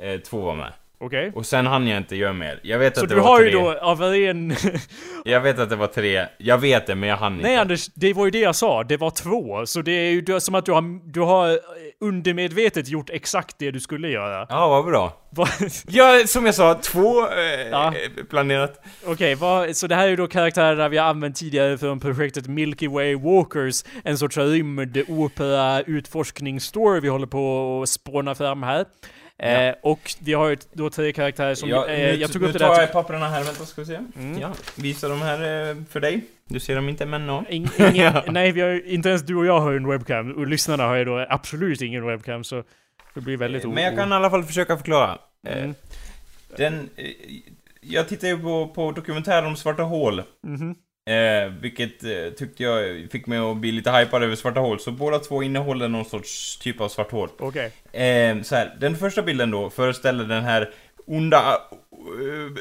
eh, 0.00 0.20
två 0.20 0.40
var 0.40 0.54
med. 0.54 0.72
Okej. 0.98 1.32
Och 1.34 1.46
sen 1.46 1.66
hann 1.66 1.86
jag 1.88 1.96
inte 1.96 2.16
göra 2.16 2.32
mer. 2.32 2.60
Jag 2.62 2.78
vet 2.78 2.96
Så 2.96 3.02
att 3.02 3.08
det 3.08 3.14
du 3.14 3.20
var 3.20 3.28
har 3.28 3.38
tre. 3.38 3.46
ju 3.50 3.52
då 3.58 3.72
av 3.78 4.02
en... 4.14 4.56
Jag 5.24 5.40
vet 5.40 5.58
att 5.58 5.70
det 5.70 5.76
var 5.76 5.86
tre. 5.86 6.26
Jag 6.38 6.58
vet 6.58 6.86
det, 6.86 6.94
men 6.94 7.08
jag 7.08 7.16
hann 7.16 7.32
inte. 7.32 7.44
Nej 7.48 7.56
Anders, 7.56 7.86
det 7.94 8.12
var 8.12 8.24
ju 8.24 8.30
det 8.30 8.38
jag 8.38 8.56
sa. 8.56 8.82
Det 8.84 8.96
var 8.96 9.10
två. 9.10 9.66
Så 9.66 9.82
det 9.82 9.92
är 9.92 10.10
ju 10.10 10.20
du- 10.20 10.40
som 10.40 10.54
att 10.54 10.66
du 10.66 10.72
har, 10.72 11.12
du 11.12 11.20
har 11.20 11.48
eh, 11.50 11.56
undermedvetet 12.00 12.88
gjort 12.88 13.10
exakt 13.10 13.56
det 13.58 13.70
du 13.70 13.80
skulle 13.80 14.08
göra. 14.08 14.46
Ja, 14.48 14.68
vad 14.68 14.84
bra. 14.84 15.22
Va- 15.30 15.48
Ja, 15.88 16.22
som 16.26 16.46
jag 16.46 16.54
sa, 16.54 16.74
två 16.74 17.26
eh, 17.28 17.68
Ja. 17.70 17.86
eh, 17.88 18.24
planerat. 18.30 18.84
Okej, 19.06 19.34
vad- 19.34 19.76
så 19.76 19.86
det 19.86 19.94
här 19.94 20.04
är 20.04 20.08
ju 20.10 20.16
då 20.16 20.26
karaktärerna 20.26 20.88
vi 20.88 20.98
har 20.98 21.06
använt 21.08 21.36
tidigare 21.36 21.78
från 21.78 22.00
projektet 22.00 22.46
Milky 22.46 22.88
Way 22.88 23.14
Walkers, 23.14 23.84
en 24.04 24.18
sorts 24.18 24.36
rymd 24.36 24.98
opera 25.08 25.80
utforskningsstory 25.82 27.00
vi 27.00 27.08
håller 27.08 27.26
på 27.26 27.80
att 27.82 27.88
spåna 27.88 28.34
fram 28.34 28.62
här. 28.62 28.84
Eh, 29.38 29.74
och 29.82 30.00
vi 30.20 30.32
har 30.32 30.48
ju 30.48 30.56
då 30.72 30.90
tre 30.90 31.12
karaktärer 31.12 31.54
som... 31.54 31.68
Ja, 31.68 31.86
eh, 31.88 31.98
nu, 31.98 32.14
jag 32.14 32.32
tog 32.32 32.42
nu 32.42 32.48
upp 32.48 32.52
det 32.52 32.58
tar 32.58 32.74
där... 32.74 32.80
jag 32.80 32.92
papperna 32.92 33.28
här, 33.28 33.44
vänta 33.44 33.64
ska 33.66 33.80
vi 33.80 33.86
se. 33.86 33.98
Mm. 34.16 34.40
Ja, 34.40 34.52
visa 34.76 35.08
de 35.08 35.22
här 35.22 35.68
eh, 35.70 35.76
för 35.90 36.00
dig. 36.00 36.20
Du 36.48 36.60
ser 36.60 36.74
dem 36.76 36.88
inte, 36.88 37.06
men 37.06 37.26
no. 37.26 37.44
In, 37.48 37.68
ingen, 37.78 38.12
Nej, 38.28 38.52
vi 38.52 38.60
har, 38.60 38.86
inte 38.88 39.08
ens 39.08 39.22
du 39.22 39.36
och 39.36 39.46
jag 39.46 39.60
har 39.60 39.70
ju 39.70 39.76
en 39.76 39.88
webcam, 39.88 40.32
och 40.32 40.46
lyssnarna 40.46 40.84
har 40.86 40.96
ju 40.96 41.04
då 41.04 41.26
absolut 41.28 41.82
ingen 41.82 42.06
webcam, 42.06 42.44
så 42.44 42.62
det 43.14 43.20
blir 43.20 43.36
väldigt 43.36 43.64
o- 43.64 43.70
Men 43.72 43.84
jag 43.84 43.96
kan 43.96 44.12
i 44.12 44.14
alla 44.14 44.30
fall 44.30 44.44
försöka 44.44 44.76
förklara. 44.76 45.18
Eh, 45.46 45.56
Mm. 45.58 45.74
Den... 46.56 46.88
Eh, 46.96 47.04
jag 47.80 48.08
tittade 48.08 48.32
ju 48.32 48.38
på, 48.38 48.68
på 48.68 48.92
dokumentären 48.92 49.46
om 49.46 49.56
svarta 49.56 49.82
hål. 49.82 50.22
Mhm. 50.42 50.74
Eh, 51.06 51.52
vilket 51.60 52.04
eh, 52.04 52.30
tyckte 52.36 52.62
jag 52.62 53.08
fick 53.10 53.26
mig 53.26 53.38
att 53.38 53.56
bli 53.56 53.72
lite 53.72 53.90
hypad 53.90 54.22
över 54.22 54.36
svarta 54.36 54.60
hål. 54.60 54.80
Så 54.80 54.90
båda 54.90 55.18
två 55.18 55.42
innehåller 55.42 55.88
någon 55.88 56.04
sorts 56.04 56.58
typ 56.58 56.80
av 56.80 56.88
svart 56.88 57.12
hål. 57.12 57.28
Okej. 57.38 57.72
Eh, 57.92 58.42
så 58.42 58.54
här, 58.54 58.76
den 58.80 58.96
första 58.96 59.22
bilden 59.22 59.50
då 59.50 59.70
föreställer 59.70 60.24
den 60.24 60.44
här 60.44 60.70
onda 61.06 61.60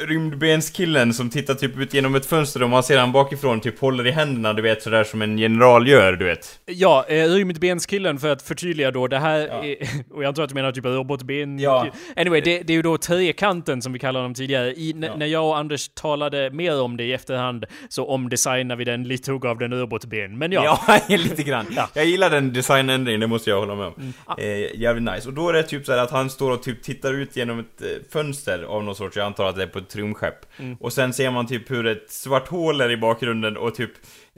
rymdbenskillen 0.08 1.14
som 1.14 1.30
tittar 1.30 1.54
typ 1.54 1.78
ut 1.78 1.94
genom 1.94 2.16
ett 2.16 2.26
fönster 2.26 2.64
och 2.64 2.70
man 2.70 2.84
ser 2.84 2.98
han 2.98 3.12
bakifrån 3.12 3.62
typ 3.62 3.80
håller 3.80 4.08
i 4.08 4.12
händerna, 4.12 4.54
du 4.54 4.62
vet 4.62 4.82
sådär 4.84 5.04
som 5.04 5.22
en 5.22 5.38
general 5.38 5.88
gör, 5.88 6.14
du 6.14 6.26
vet. 6.26 6.60
Ja, 6.66 7.06
eh, 7.08 7.26
rymdbenskillen 7.30 8.20
för 8.20 8.30
att 8.30 8.42
förtydliga 8.42 8.92
då, 8.92 9.08
det 9.08 9.20
här 9.20 9.40
Ja. 9.48 9.64
är, 9.66 9.78
och 10.14 10.24
jag 10.24 10.36
tror 10.36 10.44
att 10.44 10.50
du 10.50 10.56
menar 10.56 10.72
typ 10.72 10.86
robotben. 10.86 11.60
Ja. 11.60 11.88
Anyway, 12.16 12.42
det, 12.42 12.62
det 12.62 12.74
är 12.74 12.76
ju 12.76 12.82
då 12.82 12.98
trekanten 12.98 13.82
som 13.82 13.94
vi 13.94 14.00
kallar 14.00 14.22
dem 14.24 14.34
tidigare. 14.34 14.72
I, 14.74 14.96
Ja. 15.02 15.16
När 15.16 15.26
jag 15.26 15.46
och 15.46 15.58
Anders 15.58 15.90
talade 15.94 16.50
mer 16.52 16.82
om 16.82 16.98
det 16.98 17.04
i 17.04 17.14
efterhand 17.14 17.66
så 17.90 18.06
omdesignar 18.08 18.76
vi 18.76 18.84
den 18.86 19.04
lite 19.04 19.34
och 19.34 19.42
gav 19.42 19.58
den 19.58 19.74
robotben. 19.80 20.38
Men 20.38 20.52
ja. 20.52 20.80
Ja, 21.08 21.18
lite 21.18 21.44
grann. 21.44 21.66
Ja. 21.76 21.90
Jag 21.94 22.06
gillar 22.06 22.30
den 22.30 22.54
designändringen, 22.54 23.20
det 23.22 23.28
måste 23.28 23.50
jag 23.50 23.60
hålla 23.60 23.76
med 23.76 23.86
om. 23.88 24.14
Ah. 24.26 24.36
Eh, 24.38 24.80
jävligt 24.82 25.14
nice. 25.14 25.28
Och 25.28 25.34
då 25.34 25.50
är 25.50 25.54
det 25.54 25.64
typ 25.64 25.86
så 25.86 25.92
här 25.92 26.00
att 26.00 26.12
han 26.12 26.30
står 26.30 26.52
och 26.52 26.64
typ 26.64 26.84
tittar 26.84 27.14
ut 27.14 27.36
genom 27.36 27.60
ett 27.60 27.82
eh, 27.82 27.88
fönster 28.14 28.64
av 28.64 28.84
någon 28.84 28.96
sorts, 28.96 29.18
jag 29.26 29.30
antar 29.30 29.46
att 29.46 29.56
det 29.56 29.64
är 29.64 29.68
på 29.68 29.80
ett 29.80 29.90
trumskepp. 29.90 30.46
Mm. 30.58 30.78
Och 30.80 30.94
sen 30.94 31.14
ser 31.14 31.32
man 31.32 31.48
typ 31.48 31.72
hur 31.72 31.88
ett 31.88 32.12
svart 32.12 32.48
hål 32.48 32.82
är 32.82 32.92
i 32.92 32.98
bakgrunden 32.98 33.58
och 33.58 33.76
typ 33.76 33.92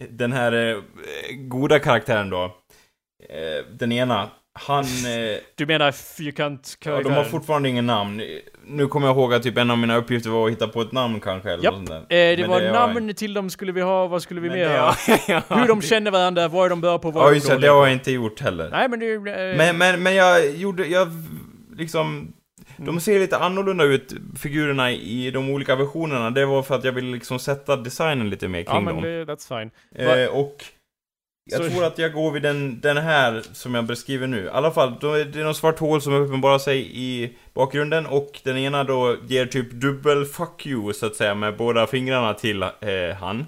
den 0.09 0.31
här 0.31 0.53
eh, 0.53 0.77
goda 1.35 1.79
karaktären 1.79 2.29
då. 2.29 2.43
Eh, 3.29 3.65
den 3.79 3.91
ena, 3.91 4.29
han... 4.59 4.83
Eh, 5.07 5.37
Du 5.55 5.65
menar 5.65 5.85
ja, 5.85 5.91
fyrkantkaraktären? 5.91 7.13
de 7.13 7.17
har 7.17 7.23
fortfarande 7.23 7.69
ingen 7.69 7.85
namn. 7.85 8.21
Nu 8.65 8.87
kommer 8.87 9.07
jag 9.07 9.15
ihåg 9.15 9.33
att 9.33 9.43
typ 9.43 9.57
en 9.57 9.71
av 9.71 9.77
mina 9.77 9.97
uppgifter 9.97 10.29
var 10.29 10.45
att 10.45 10.51
hitta 10.51 10.67
på 10.67 10.81
ett 10.81 10.91
namn 10.91 11.19
kanske, 11.19 11.51
eller 11.51 11.63
Japp. 11.63 11.89
Eh, 11.89 12.05
det 12.09 12.37
Men 12.37 12.49
var 12.49 12.61
namn 12.61 13.13
till 13.13 13.33
dem 13.33 13.49
skulle 13.49 13.71
vi 13.71 13.81
ha, 13.81 14.07
vad 14.07 14.21
skulle 14.21 14.41
vi 14.41 14.49
mer 14.49 14.79
ha? 14.79 14.95
ja. 15.27 15.41
Hur 15.49 15.67
de 15.67 15.81
känner 15.81 16.11
varandra, 16.11 16.47
vad 16.47 16.65
är 16.65 16.69
de 16.69 16.81
bra 16.81 16.99
på, 16.99 17.11
vad 17.11 17.23
Ja 17.23 17.29
de 17.29 17.35
just 17.35 17.49
det, 17.49 17.57
det 17.57 17.67
har 17.67 17.85
jag 17.85 17.93
inte 17.93 18.11
gjort 18.11 18.39
heller. 18.39 18.69
Nej 18.69 18.89
men 18.89 19.01
är 19.01 19.15
eh, 19.15 19.57
Men, 19.57 19.77
men, 19.77 20.03
men 20.03 20.15
jag 20.15 20.51
gjorde, 20.51 20.87
jag 20.87 21.07
liksom... 21.77 22.33
De 22.77 22.99
ser 22.99 23.19
lite 23.19 23.37
annorlunda 23.37 23.83
ut, 23.83 24.13
figurerna 24.39 24.91
i 24.91 25.31
de 25.31 25.49
olika 25.49 25.75
versionerna. 25.75 26.29
Det 26.29 26.45
var 26.45 26.63
för 26.63 26.75
att 26.75 26.83
jag 26.83 26.91
ville 26.91 27.11
liksom 27.11 27.39
sätta 27.39 27.75
designen 27.75 28.29
lite 28.29 28.47
mer 28.47 28.63
Ja 28.67 28.71
kring 28.71 28.83
men 28.83 28.93
dem. 28.95 29.03
det, 29.03 29.25
that's 29.25 29.59
fine. 29.59 29.71
Eh, 29.95 30.25
och... 30.29 30.55
Jag 31.49 31.63
Så- 31.65 31.69
tror 31.69 31.83
att 31.85 31.97
jag 31.97 32.13
går 32.13 32.31
vid 32.31 32.41
den, 32.41 32.79
den 32.81 32.97
här 32.97 33.43
som 33.53 33.75
jag 33.75 33.85
beskriver 33.85 34.27
nu. 34.27 34.43
I 34.45 34.49
alla 34.49 34.71
fall, 34.71 34.93
då 35.01 35.13
är 35.13 35.25
det 35.25 35.39
är 35.39 35.43
någon 35.43 35.55
svart 35.55 35.79
hål 35.79 36.01
som 36.01 36.13
uppenbarar 36.13 36.59
sig 36.59 36.91
i 36.93 37.37
bakgrunden 37.53 38.05
och 38.05 38.39
den 38.43 38.57
ena 38.57 38.83
då 38.83 39.15
ger 39.27 39.45
typ 39.45 39.71
dubbel 39.71 40.25
fuck 40.25 40.65
you 40.65 40.93
så 40.93 41.05
att 41.05 41.15
säga 41.15 41.35
med 41.35 41.57
båda 41.57 41.87
fingrarna 41.87 42.33
till 42.33 42.63
eh, 42.63 42.69
han. 43.19 43.45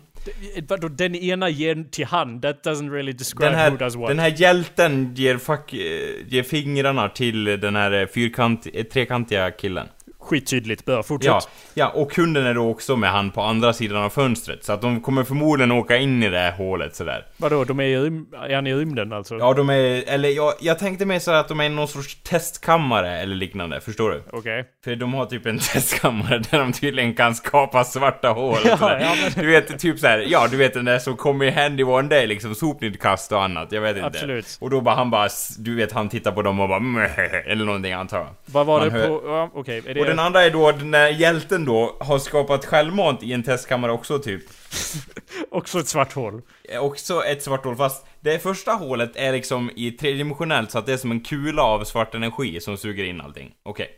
Vadå, 0.67 0.87
den 0.87 1.15
ena 1.15 1.49
ger 1.49 1.85
till 1.91 2.05
han? 2.05 2.41
That 2.41 2.65
doesn't 2.65 2.91
really 2.91 3.11
describe 3.13 3.45
Den 3.45 3.55
här, 3.59 3.71
who 3.71 3.77
does 3.77 3.95
what. 3.95 4.07
den 4.07 4.19
här 4.19 4.33
hjälten 4.37 5.13
ger, 5.15 5.37
fuck, 5.37 5.73
eh, 5.73 5.79
ger 6.27 6.43
fingrarna 6.43 7.09
till 7.09 7.43
den 7.43 7.75
här 7.75 8.07
fyrkant, 8.13 8.67
trekantiga 8.93 9.51
killen. 9.51 9.87
Skittydligt, 10.29 10.85
bra. 10.85 11.03
Fortsätt. 11.03 11.29
Ja, 11.29 11.41
ja, 11.73 11.87
och 11.89 12.15
hunden 12.15 12.45
är 12.45 12.53
då 12.53 12.69
också 12.69 12.95
med 12.95 13.11
han 13.11 13.31
på 13.31 13.41
andra 13.41 13.73
sidan 13.73 14.03
av 14.03 14.09
fönstret. 14.09 14.63
Så 14.63 14.73
att 14.73 14.81
de 14.81 15.01
kommer 15.01 15.23
förmodligen 15.23 15.71
åka 15.71 15.97
in 15.97 16.23
i 16.23 16.29
det 16.29 16.39
här 16.39 16.51
hålet 16.51 16.95
sådär. 16.95 17.25
Vadå, 17.37 17.63
de 17.63 17.79
är 17.79 17.83
i, 17.83 17.95
rym- 17.97 18.25
är 18.49 18.55
han 18.55 18.67
i 18.67 18.73
rymden 18.73 19.13
alltså? 19.13 19.35
Ja, 19.37 19.53
de 19.53 19.69
är, 19.69 20.03
eller 20.07 20.29
jag, 20.29 20.53
jag 20.59 20.79
tänkte 20.79 21.05
mer 21.05 21.19
så 21.19 21.31
att 21.31 21.47
de 21.47 21.59
är 21.59 21.63
i 21.65 21.69
någon 21.69 21.87
sorts 21.87 22.23
testkammare 22.23 23.19
eller 23.19 23.35
liknande, 23.35 23.81
förstår 23.81 24.09
du? 24.11 24.23
Okej. 24.31 24.65
För 24.83 24.95
de 24.95 25.13
har 25.13 25.25
typ 25.25 25.45
en 25.45 25.57
testkammare 25.73 26.37
där 26.51 26.59
de 26.59 26.71
tydligen 26.73 27.13
kan 27.13 27.35
skapa 27.35 27.83
svarta 27.83 28.29
hål 28.29 28.57
Ja, 28.65 28.77
sådär. 28.77 28.99
ja, 29.01 29.15
men- 29.35 29.45
Du 29.45 29.51
vet, 29.51 29.79
typ 29.79 29.99
så 29.99 30.07
här, 30.07 30.25
ja 30.27 30.47
du 30.51 30.57
vet 30.57 30.73
den 30.73 30.85
där 30.85 30.99
som 30.99 31.17
kommer 31.17 31.45
i 31.45 31.51
handy 31.51 31.83
one 31.83 32.07
day 32.09 32.27
liksom, 32.27 32.55
sopnedkast 32.55 33.31
och 33.31 33.43
annat, 33.43 33.71
jag 33.71 33.81
vet 33.81 33.95
inte. 33.95 34.07
Absolut. 34.07 34.57
Och 34.61 34.69
då 34.69 34.81
bara 34.81 34.95
han 34.95 35.09
bara, 35.11 35.29
du 35.59 35.75
vet 35.75 35.91
han 35.91 36.09
tittar 36.09 36.31
på 36.31 36.41
dem 36.41 36.59
och 36.59 36.69
bara 36.69 36.79
"Meh", 36.79 37.19
eller 37.51 37.65
någonting 37.65 37.93
antar 37.93 38.17
jag. 38.17 38.27
Vad 38.45 38.65
var 38.65 38.79
Man 38.79 38.87
det 38.89 38.93
hör- 38.99 39.07
på... 39.07 39.59
Okej. 39.59 39.81
Är 39.87 39.93
det... 39.93 39.99
Och 39.99 40.05
den 40.05 40.18
andra 40.19 40.43
är 40.43 40.51
då 40.51 40.71
den 40.71 40.91
där 40.91 41.07
hjälten 41.07 41.65
då 41.65 41.97
har 41.99 42.19
skapat 42.19 42.65
självmant 42.65 43.23
i 43.23 43.33
en 43.33 43.43
testkammare 43.43 43.91
också 43.91 44.19
typ. 44.19 44.43
Också 45.51 45.79
ett 45.79 45.87
svart 45.87 46.13
hål. 46.13 46.41
Eh, 46.63 46.79
Också 46.83 47.23
ett 47.25 47.43
svart 47.43 47.65
hål, 47.65 47.75
fast 47.75 48.05
det 48.19 48.39
första 48.39 48.71
hålet 48.71 49.11
är 49.15 49.31
liksom 49.31 49.71
i 49.75 49.91
tredimensionellt 49.91 50.71
så 50.71 50.79
att 50.79 50.85
det 50.85 50.93
är 50.93 50.97
som 50.97 51.11
en 51.11 51.21
kula 51.21 51.61
av 51.61 51.83
svart 51.83 52.15
energi 52.15 52.61
som 52.61 52.77
suger 52.77 53.03
in 53.03 53.21
allting. 53.21 53.51
Okej. 53.63 53.89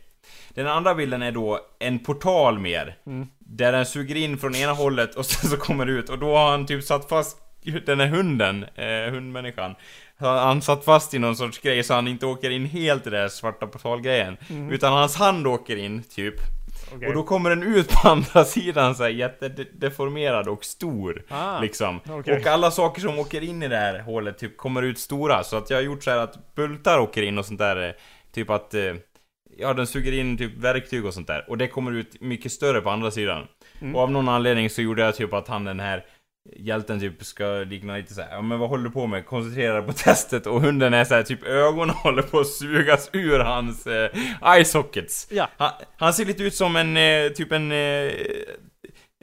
Den 0.48 0.66
andra 0.66 0.94
bilden 0.94 1.22
är 1.22 1.32
då 1.32 1.60
en 1.78 1.98
portal 1.98 2.58
mer. 2.58 2.96
Där 3.38 3.72
den 3.72 3.86
suger 3.86 4.14
in 4.16 4.38
från 4.38 4.54
ena 4.54 4.72
hållet 4.72 5.14
och 5.14 5.26
sen 5.26 5.50
så 5.50 5.56
kommer 5.56 5.86
det 5.86 5.92
ut 5.92 6.08
och 6.10 6.18
då 6.18 6.36
har 6.36 6.50
han 6.50 6.66
typ 6.66 6.84
satt 6.84 7.08
fast 7.08 7.36
den 7.86 8.00
här 8.00 8.06
hunden, 8.06 8.64
eh, 8.74 9.12
hundmänniskan. 9.12 9.74
Han 10.26 10.62
satt 10.62 10.84
fast 10.84 11.14
i 11.14 11.18
någon 11.18 11.36
sorts 11.36 11.58
grej 11.58 11.82
så 11.82 11.94
han 11.94 12.08
inte 12.08 12.26
åker 12.26 12.50
in 12.50 12.66
helt 12.66 13.06
i 13.06 13.10
den 13.10 13.20
där 13.20 13.28
svarta 13.28 13.66
portalgrejen. 13.66 14.36
Utan 14.70 14.92
hans 14.92 15.16
hand 15.16 15.46
åker 15.46 15.76
in, 15.76 16.02
typ. 16.02 16.34
Okej. 16.94 17.08
Och 17.08 17.14
då 17.14 17.22
kommer 17.22 17.50
den 17.50 17.62
ut 17.62 17.88
på 17.90 18.08
andra 18.08 18.44
sidan 18.44 18.94
så 18.94 19.02
här 19.02 19.10
jättedeformerad 19.10 20.48
och 20.48 20.64
stor. 20.64 21.22
Ah, 21.28 21.60
liksom. 21.60 22.00
okej. 22.08 22.40
Och 22.40 22.46
alla 22.46 22.70
saker 22.70 23.00
som 23.00 23.18
åker 23.18 23.42
in 23.42 23.62
i 23.62 23.68
det 23.68 23.76
här 23.76 23.98
hålet 23.98 24.38
typ 24.38 24.56
kommer 24.56 24.82
ut 24.82 24.98
stora. 24.98 25.44
Så 25.44 25.56
att 25.56 25.70
jag 25.70 25.76
har 25.76 25.82
gjort 25.82 26.04
så 26.04 26.10
här 26.10 26.18
att 26.18 26.54
bultar 26.54 26.98
åker 26.98 27.22
in 27.22 27.38
och 27.38 27.46
sånt 27.46 27.58
där. 27.58 27.94
Typ 28.34 28.50
att... 28.50 28.74
eh, 28.74 28.94
Ja, 29.58 29.74
den 29.74 29.86
suger 29.86 30.12
in 30.12 30.38
typ 30.38 30.56
verktyg 30.56 31.04
och 31.06 31.14
sånt 31.14 31.26
där. 31.26 31.44
Och 31.48 31.58
det 31.58 31.68
kommer 31.68 31.92
ut 31.92 32.20
mycket 32.20 32.52
större 32.52 32.80
på 32.80 32.90
andra 32.90 33.10
sidan. 33.10 33.46
Mm. 33.80 33.94
Och 33.96 34.02
av 34.02 34.10
någon 34.10 34.28
anledning 34.28 34.70
så 34.70 34.82
gjorde 34.82 35.02
jag 35.02 35.16
typ 35.16 35.32
att 35.32 35.48
han 35.48 35.64
den 35.64 35.80
här 35.80 36.04
hjälten 36.56 37.00
typ 37.00 37.24
ska 37.24 37.44
likna 37.46 37.96
lite 37.96 38.14
såhär, 38.14 38.34
ja 38.34 38.42
men 38.42 38.58
vad 38.58 38.68
håller 38.68 38.84
du 38.84 38.90
på 38.90 39.06
med? 39.06 39.26
Koncentrera 39.26 39.74
dig 39.74 39.86
på 39.86 39.92
testet 39.92 40.46
och 40.46 40.60
hunden 40.60 40.94
är 40.94 41.04
såhär, 41.04 41.22
typ 41.22 41.44
ögonen 41.44 41.94
håller 42.02 42.22
på 42.22 42.40
att 42.40 42.46
sugas 42.48 43.10
ur 43.12 43.38
hans 43.38 43.86
eh, 43.86 44.10
eye 44.54 44.64
sockets. 44.64 45.28
Ja. 45.30 45.48
Han, 45.56 45.70
han 45.96 46.14
ser 46.14 46.24
lite 46.24 46.42
ut 46.42 46.54
som 46.54 46.76
en, 46.76 46.96
eh, 46.96 47.28
typ 47.28 47.52
en... 47.52 47.72
Eh, 47.72 48.12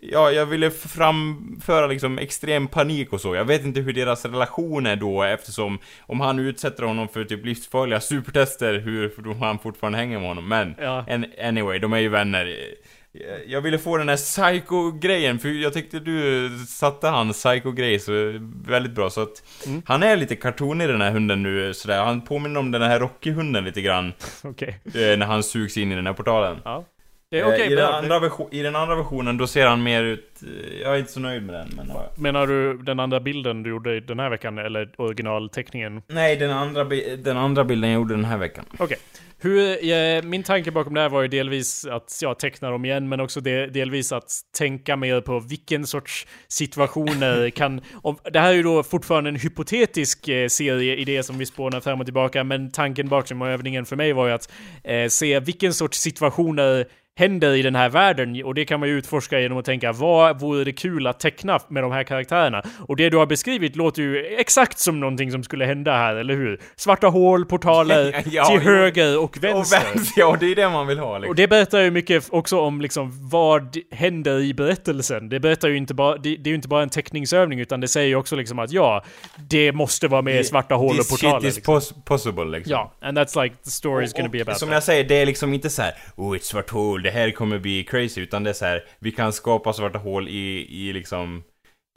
ja, 0.01 0.31
jag 0.31 0.45
ville 0.45 0.71
framföra 0.71 1.87
liksom 1.87 2.17
extrem 2.19 2.67
panik 2.67 3.13
och 3.13 3.21
så. 3.21 3.35
Jag 3.35 3.45
vet 3.45 3.65
inte 3.65 3.79
hur 3.79 3.93
deras 3.93 4.25
relation 4.25 4.85
är 4.85 4.95
då 4.95 5.23
eftersom 5.23 5.79
om 6.01 6.19
han 6.19 6.39
utsätter 6.39 6.83
honom 6.83 7.07
för 7.07 7.23
typ 7.23 7.45
livsfarliga 7.45 7.99
supertester, 7.99 8.79
hur 8.79 9.33
han 9.39 9.59
fortfarande 9.59 9.97
hänger 9.99 10.19
med 10.19 10.27
honom. 10.27 10.47
Men, 10.47 10.75
Ja. 10.79 11.05
an, 11.09 11.25
anyway, 11.43 11.79
de 11.79 11.93
är 11.93 11.97
ju 11.99 12.09
vänner. 12.09 12.55
Jag- 13.27 13.47
Jag 13.47 13.61
ville 13.61 13.77
få 13.77 13.97
den 13.97 14.09
här 14.09 14.15
psycho-grejen, 14.17 15.39
för 15.39 15.49
jag 15.49 15.73
tyckte 15.73 15.99
du 15.99 16.49
satte 16.67 17.07
hans 17.07 17.37
psycho-grej 17.43 17.99
så 17.99 18.11
väldigt 18.65 18.91
bra, 18.91 19.09
så 19.09 19.21
att 19.21 19.43
Mm. 19.67 19.81
han 19.85 20.03
är 20.03 20.17
lite 20.17 20.35
kartonig 20.35 20.87
den 20.87 21.01
här 21.01 21.11
hunden 21.11 21.43
nu 21.43 21.73
sådär. 21.73 22.03
Han 22.03 22.21
påminner 22.21 22.59
om 22.59 22.71
den 22.71 22.81
här 22.81 22.99
Rocky-hunden 22.99 23.63
lite 23.63 23.81
grann, 23.81 24.13
Okej. 24.43 24.79
eh, 24.85 24.93
när 25.17 25.25
han 25.25 25.43
sugs 25.43 25.77
in 25.77 25.91
i 25.91 25.95
den 25.95 26.05
här 26.07 26.13
portalen. 26.13 26.57
Ja. 26.63 26.85
Det 27.31 27.39
är 27.39 27.43
Eh, 27.43 27.47
okej, 27.47 27.71
I, 27.71 27.75
den 27.75 27.85
andra 27.93 28.19
version, 28.19 28.47
I 28.51 28.61
den 28.61 28.75
andra 28.75 28.95
versionen, 28.95 29.37
då 29.37 29.47
ser 29.47 29.65
han 29.67 29.83
mer 29.83 30.03
ut... 30.03 30.41
eh, 30.43 30.79
Jag 30.81 30.95
är 30.95 30.99
inte 30.99 31.11
så 31.11 31.19
nöjd 31.19 31.43
med 31.43 31.55
den, 31.55 31.69
men... 31.75 31.87
ja. 31.89 32.11
Menar 32.17 32.47
du 32.47 32.77
den 32.77 32.99
andra 32.99 33.19
bilden 33.19 33.63
du 33.63 33.69
gjorde 33.69 33.99
den 33.99 34.19
här 34.19 34.29
veckan, 34.29 34.57
eller 34.57 34.89
originalteckningen? 34.97 36.01
Nej, 36.07 36.35
den 36.35 36.51
andra, 36.51 36.83
den 37.17 37.37
andra 37.37 37.63
bilden 37.63 37.89
jag 37.89 37.97
gjorde 37.99 38.13
den 38.13 38.25
här 38.25 38.37
veckan. 38.37 38.65
Okej. 38.79 38.97
Hur, 39.41 39.89
eh, 39.91 40.21
min 40.23 40.43
tanke 40.43 40.71
bakom 40.71 40.93
det 40.93 41.01
här 41.01 41.09
var 41.09 41.21
ju 41.21 41.27
delvis 41.27 41.85
att 41.85 42.19
ja, 42.21 42.33
teckna 42.33 42.69
dem 42.71 42.85
igen, 42.85 43.09
men 43.09 43.19
också 43.19 43.41
de, 43.41 43.67
delvis 43.67 44.11
att 44.11 44.31
tänka 44.57 44.95
mer 44.95 45.21
på 45.21 45.39
vilken 45.39 45.87
sorts 45.87 46.27
situationer 46.47 47.49
kan... 47.55 47.81
Om, 48.01 48.17
det 48.31 48.39
här 48.39 48.49
är 48.49 48.55
ju 48.55 48.63
då 48.63 48.83
fortfarande 48.83 49.29
en 49.29 49.35
hypotetisk 49.35 50.27
eh, 50.27 50.47
serie 50.47 50.95
idé 50.95 51.23
som 51.23 51.37
vi 51.37 51.45
spånar 51.45 51.79
fram 51.81 51.99
och 51.99 52.05
tillbaka, 52.05 52.43
men 52.43 52.71
tanken 52.71 53.07
bakom 53.09 53.41
övningen 53.41 53.85
för 53.85 53.95
mig 53.95 54.13
var 54.13 54.27
ju 54.27 54.33
att 54.33 54.51
eh, 54.83 55.07
se 55.07 55.39
vilken 55.39 55.73
sorts 55.73 55.99
situationer 55.99 56.85
händer 57.19 57.53
i 57.55 57.61
den 57.61 57.75
här 57.75 57.89
världen 57.89 58.43
och 58.43 58.55
det 58.55 58.65
kan 58.65 58.79
man 58.79 58.89
ju 58.89 58.97
utforska 58.97 59.39
genom 59.39 59.57
att 59.57 59.65
tänka 59.65 59.91
vad 59.91 60.39
vore 60.39 60.63
det 60.63 60.73
kul 60.73 61.07
att 61.07 61.19
teckna 61.19 61.59
med 61.67 61.83
de 61.83 61.91
här 61.91 62.03
karaktärerna? 62.03 62.63
Och 62.87 62.95
det 62.95 63.09
du 63.09 63.17
har 63.17 63.25
beskrivit 63.25 63.75
låter 63.75 64.01
ju 64.01 64.25
exakt 64.25 64.79
som 64.79 64.99
någonting 64.99 65.31
som 65.31 65.43
skulle 65.43 65.65
hända 65.65 65.91
här, 65.97 66.15
eller 66.15 66.33
hur? 66.33 66.59
Svarta 66.75 67.07
hål, 67.07 67.45
portaler, 67.45 68.23
Ja, 68.31 68.45
till 68.45 68.59
höger 68.59 69.19
och 69.19 69.37
vänster. 69.43 69.79
Och 69.79 69.95
vänster, 69.95 70.21
ja 70.21 70.37
det 70.39 70.51
är 70.51 70.55
det 70.55 70.69
man 70.69 70.87
vill 70.87 70.99
ha 70.99 71.17
liksom. 71.17 71.29
Och 71.29 71.35
det 71.35 71.47
berättar 71.47 71.79
ju 71.79 71.91
mycket 71.91 72.27
också 72.29 72.59
om 72.59 72.81
liksom 72.81 73.29
vad 73.29 73.77
händer 73.91 74.39
i 74.39 74.53
berättelsen. 74.53 75.29
Det 75.29 75.39
berättar 75.39 75.67
ju 75.67 75.77
inte 75.77 75.93
bara, 75.93 76.17
det, 76.17 76.35
det 76.35 76.47
är 76.47 76.51
ju 76.51 76.55
inte 76.55 76.67
bara 76.67 76.83
en 76.83 76.89
teckningsövning 76.89 77.59
utan 77.59 77.81
det 77.81 77.87
säger 77.87 78.07
ju 78.07 78.15
också 78.15 78.35
liksom 78.35 78.59
att 78.59 78.71
ja, 78.71 79.03
det 79.49 79.71
måste 79.71 80.07
vara 80.07 80.21
med 80.21 80.45
svarta 80.45 80.75
hål 80.75 80.89
och 80.89 80.95
This 80.95 81.09
portaler. 81.09 81.39
shit 81.39 81.49
is 81.49 81.55
Liksom. 81.55 81.75
pos- 81.75 82.03
possible 82.05 82.45
liksom. 82.45 82.71
Ja, 82.71 82.93
and 83.01 83.17
that's 83.17 83.43
like 83.43 83.55
the 83.63 83.69
story 83.71 84.05
is 84.05 84.13
gonna 84.13 84.29
be 84.29 84.41
about 84.41 84.57
Som 84.57 84.67
that. 84.69 84.73
jag 84.73 84.83
säger, 84.83 85.03
det 85.03 85.15
är 85.15 85.25
liksom 85.25 85.53
inte 85.53 85.69
så 85.69 85.81
här, 85.81 85.93
oh 86.15 86.35
ett 86.35 86.43
svart 86.43 86.69
hål, 86.69 87.03
det 87.09 87.13
här 87.19 87.31
kommer 87.31 87.59
bli 87.59 87.83
crazy, 87.83 88.21
utan 88.21 88.43
det 88.43 88.49
är 88.49 88.53
så 88.53 88.65
här, 88.65 88.83
vi 88.99 89.11
kan 89.11 89.33
skapa 89.33 89.73
svarta 89.73 89.97
hål 89.99 90.27
i, 90.27 90.67
i 90.69 90.93
liksom 90.93 91.43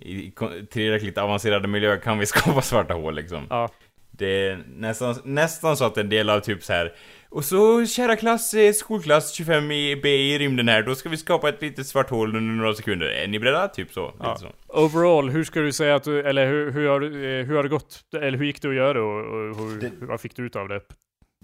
i 0.03 0.33
tillräckligt 0.71 1.19
avancerade 1.19 1.69
miljöer 1.69 1.97
kan 1.99 2.19
vi 2.19 2.27
skapa 2.35 2.63
svarta 2.63 2.95
hål 2.95 3.15
liksom. 3.15 3.47
Ja. 3.51 3.69
Det 4.11 4.47
är 4.49 4.63
nästan, 4.77 5.15
nästan 5.25 5.77
så 5.77 5.85
att 5.85 5.97
en 5.99 6.09
del 6.09 6.31
av 6.31 6.41
typ 6.41 6.63
så 6.65 6.73
här. 6.73 6.93
Och 7.29 7.45
så 7.45 7.87
kära 7.87 8.17
klass, 8.17 8.55
eh, 8.55 8.73
skolklass 8.73 9.33
25 9.35 9.71
i 9.71 9.97
B 10.03 10.09
i 10.09 10.39
rymden 10.39 10.69
här, 10.69 10.83
då 10.83 10.95
ska 10.95 11.09
vi 11.09 11.17
skapa 11.17 11.49
ett 11.49 11.63
litet 11.63 11.87
svart 11.87 12.11
hål 12.11 12.37
under 12.37 12.55
några 12.55 12.75
sekunder. 12.75 13.07
Är 13.07 13.27
ni 13.27 13.39
beredda? 13.39 13.69
Typ 13.69 13.93
så. 13.93 14.15
Ja. 14.21 14.37
Så. 14.37 14.47
Overall, 14.69 15.31
hur 15.31 15.45
ska 15.45 15.61
du 15.61 15.73
säga 15.73 15.95
att 15.95 16.05
du, 16.05 16.21
eller 16.21 16.47
hur, 16.47 16.71
hur, 16.73 16.89
har, 16.89 17.01
du, 17.01 17.07
eh, 17.41 17.47
hur 17.47 17.57
har 17.57 17.63
det 17.63 17.69
gått? 17.69 18.01
Eller 18.17 18.39
hur 18.39 18.45
gick 18.45 18.63
det 18.63 18.69
att 18.69 18.75
göra 18.75 19.03
och, 19.03 19.19
och 19.51 19.57
hur, 19.71 19.81
Det- 19.81 20.07
vad 20.07 20.21
fick 20.21 20.37
du 20.37 20.47
ut 20.47 20.57
av 20.57 20.69
det? 20.69 20.81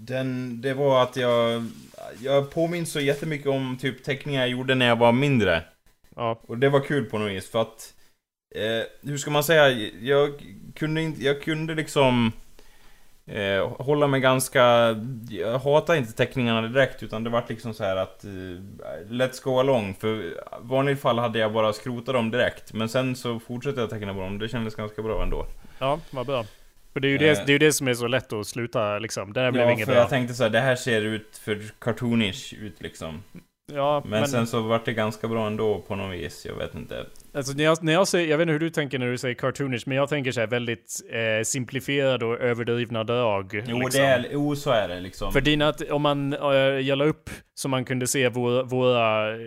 Den, 0.01 0.61
det 0.61 0.74
var 0.74 1.03
att 1.03 1.16
jag, 1.16 1.66
jag 2.22 2.51
påminns 2.51 2.92
så 2.92 3.01
jättemycket 3.01 3.46
om 3.46 3.78
typ 3.80 4.05
teckningar 4.05 4.40
jag 4.40 4.51
gjorde 4.51 4.74
när 4.74 4.86
jag 4.86 4.96
var 4.96 5.12
mindre. 5.12 5.62
Ja, 6.16 6.40
Och 6.42 6.59
det 6.59 6.68
var 6.68 6.80
kul 6.80 7.05
på 7.05 7.18
något 7.18 7.30
vis 7.30 7.51
för 7.51 7.62
att 7.62 7.94
eh, 8.55 9.09
Hur 9.09 9.16
ska 9.16 9.30
man 9.30 9.44
säga? 9.44 9.70
Jag 10.01 10.30
kunde 10.74 11.03
inte, 11.03 11.24
jag 11.24 11.42
kunde 11.42 11.74
liksom 11.74 12.32
eh, 13.26 13.68
Hålla 13.68 14.07
mig 14.07 14.20
ganska 14.20 14.96
Jag 15.30 15.59
hatar 15.59 15.94
inte 15.94 16.12
teckningarna 16.12 16.68
direkt 16.68 17.03
utan 17.03 17.24
det 17.24 17.30
var 17.30 17.44
liksom 17.49 17.74
så 17.74 17.84
här 17.84 17.96
att 17.96 18.24
eh, 18.24 18.30
Let's 19.09 19.44
go 19.44 19.59
along 19.59 19.94
för 19.94 20.24
i 20.24 20.34
vanligt 20.61 21.01
fall 21.01 21.18
hade 21.18 21.38
jag 21.38 21.53
bara 21.53 21.72
skrotat 21.72 22.14
dem 22.14 22.30
direkt 22.30 22.72
Men 22.72 22.88
sen 22.88 23.16
så 23.16 23.40
fortsatte 23.40 23.80
jag 23.80 23.90
teckna 23.90 24.14
på 24.14 24.20
dem, 24.20 24.38
det 24.38 24.49
kändes 24.49 24.74
ganska 24.74 25.03
bra 25.03 25.22
ändå 25.22 25.46
ja 25.78 26.01
vad 26.11 26.26
bra. 26.26 26.44
För 26.99 27.03
det 27.03 27.09
är 27.09 27.11
ju 27.11 27.18
det, 27.18 27.38
Eh. 27.38 27.46
det, 27.46 27.53
är 27.53 27.59
det 27.59 27.72
som 27.72 27.88
är 27.88 27.94
så 27.94 28.07
lätt 28.07 28.32
att 28.32 28.46
sluta 28.46 28.99
liksom. 28.99 29.32
Det 29.32 29.40
här 29.40 29.51
blev 29.51 29.64
Ja 29.66 29.72
inget 29.72 29.86
för 29.86 29.92
bra. 29.92 30.01
jag 30.03 30.11
tänkte 30.11 30.34
så 30.34 30.42
här, 30.42 30.51
det 30.51 30.61
här 30.61 30.76
ser 30.76 31.03
ut 31.03 31.40
för 31.44 31.62
cartoonish 31.80 32.55
ut 32.55 32.82
liksom 32.82 33.22
ja, 33.72 34.03
Men, 34.07 34.28
sen 34.28 34.46
så 34.46 34.61
vart 34.61 34.84
det 34.84 34.92
ganska 34.92 35.28
bra 35.28 35.46
ändå 35.46 35.78
på 35.88 35.96
något 35.96 36.14
vis, 36.14 36.46
jag 36.46 36.55
vet 36.55 36.74
inte 36.74 37.07
Alltså 37.34 37.53
när 37.53 37.64
jag, 37.64 37.82
när 37.82 37.92
jag 37.92 38.09
säger, 38.09 38.30
jag 38.30 38.38
vet 38.38 38.42
inte 38.42 38.53
hur 38.53 38.61
du 38.61 38.70
tänker 38.70 38.99
när 38.99 39.07
du 39.07 39.18
säger 39.18 39.34
cartoonish, 39.34 39.82
men 39.86 39.96
jag 39.96 40.09
tänker 40.09 40.32
så 40.32 40.40
här 40.40 40.46
väldigt 40.46 41.01
eh, 41.11 41.44
simplifierade 41.44 42.24
och 42.26 42.40
överdrivna 42.40 43.05
drag. 43.05 43.64
Jo 43.66 43.78
liksom. 43.78 44.03
det 44.03 44.07
är, 44.09 44.26
jo 44.32 44.57
så 44.57 44.70
är 44.70 44.88
det 44.88 45.01
liksom 45.01 45.32
För 45.32 45.40
dina, 45.40 45.74
om 45.90 46.03
man 46.03 46.32
äh, 46.32 46.49
jag 46.59 46.99
la 46.99 47.05
upp 47.05 47.30
så 47.55 47.68
man 47.68 47.84
kunde 47.84 48.07
se 48.07 48.28
våra, 48.28 48.62
våra 48.62 49.34
eh, 49.34 49.38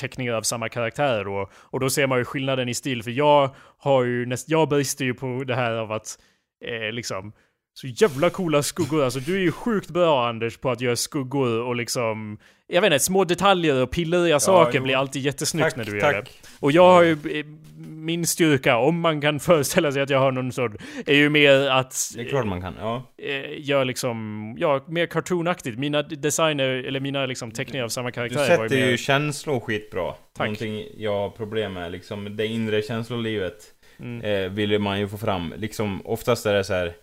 teckningar 0.00 0.32
av 0.32 0.42
samma 0.42 0.68
karaktär 0.68 1.24
då, 1.24 1.50
och 1.54 1.80
då 1.80 1.90
ser 1.90 2.06
man 2.06 2.18
ju 2.18 2.24
skillnaden 2.24 2.68
i 2.68 2.74
stil, 2.74 3.02
för 3.02 3.10
jag 3.10 3.54
har 3.78 4.04
ju 4.04 4.26
näst, 4.26 4.48
jag 4.50 4.68
brister 4.68 5.04
ju 5.04 5.14
på 5.14 5.44
det 5.46 5.54
här 5.54 5.72
av 5.72 5.92
att 5.92 6.18
eh, 6.64 6.92
liksom 6.92 7.32
Så 7.74 7.86
jävla 7.86 8.30
coola 8.30 8.62
skuggor. 8.62 9.04
Alltså 9.04 9.20
du 9.20 9.34
är 9.34 9.40
ju 9.40 9.52
sjukt 9.52 9.90
bra 9.90 10.28
Anders 10.28 10.56
på 10.56 10.70
att 10.70 10.80
göra 10.80 10.96
skuggor 10.96 11.62
och 11.62 11.76
liksom... 11.76 12.38
Jag 12.66 12.80
vet 12.80 12.92
inte, 12.92 13.04
små 13.04 13.24
detaljer 13.24 13.82
och 13.82 13.90
pillriga 13.90 14.40
saker 14.40 14.78
jo. 14.78 14.84
blir 14.84 14.96
alltid 14.96 15.22
jättesnyggt 15.22 15.64
Tack, 15.64 15.76
när 15.76 15.84
du 15.84 15.98
gör 15.98 16.12
tack. 16.12 16.24
det. 16.24 16.48
Och 16.60 16.72
jag 16.72 16.88
har 16.92 17.02
ju... 17.02 17.12
eh, 17.12 17.46
Min 17.86 18.26
styrka, 18.26 18.76
om 18.76 19.00
man 19.00 19.20
kan 19.20 19.40
föreställa 19.48 19.92
sig 19.92 20.02
att 20.02 20.10
jag 20.10 20.18
har 20.18 20.32
någon 20.32 20.52
sån, 20.52 20.76
är 21.06 21.14
ju 21.14 21.28
mer 21.30 21.70
att... 21.70 21.96
Det 22.16 22.20
är 22.22 22.28
klart 22.28 22.46
man 22.46 22.60
kan, 22.60 22.74
ja. 22.80 23.02
eh, 23.18 23.60
gör 23.60 23.84
liksom, 23.84 24.56
ja, 24.58 24.84
mer 24.88 25.06
cartoonaktigt. 25.06 25.78
Mina 25.78 26.02
designer, 26.02 26.68
eller 26.68 27.00
mina 27.00 27.26
liksom 27.26 27.50
teckningar 27.50 27.84
av 27.84 27.88
samma 27.88 28.08
Du 28.08 28.12
karaktär 28.12 28.38
var 28.38 28.46
sätter 28.46 28.76
ju 28.76 28.84
ju 28.84 28.90
mer... 28.90 28.96
känslor 28.96 29.60
skitbra. 29.60 30.12
Tack. 30.12 30.46
Någonting 30.46 30.86
jag 30.96 31.12
har 31.12 31.30
problem 31.30 31.72
med, 31.72 31.92
liksom 31.92 32.36
det 32.36 32.46
inre 32.46 32.82
känslolivet 32.82 33.73
Mm. 33.98 34.20
eh, 34.24 34.50
vill 34.52 34.78
man 34.78 35.00
ju 35.00 35.08
få 35.08 35.18
fram. 35.18 35.54
Liksom 35.56 36.06
oftast 36.06 36.46
är 36.46 36.54
det 36.54 36.64
så 36.64 36.74
här 36.74 36.94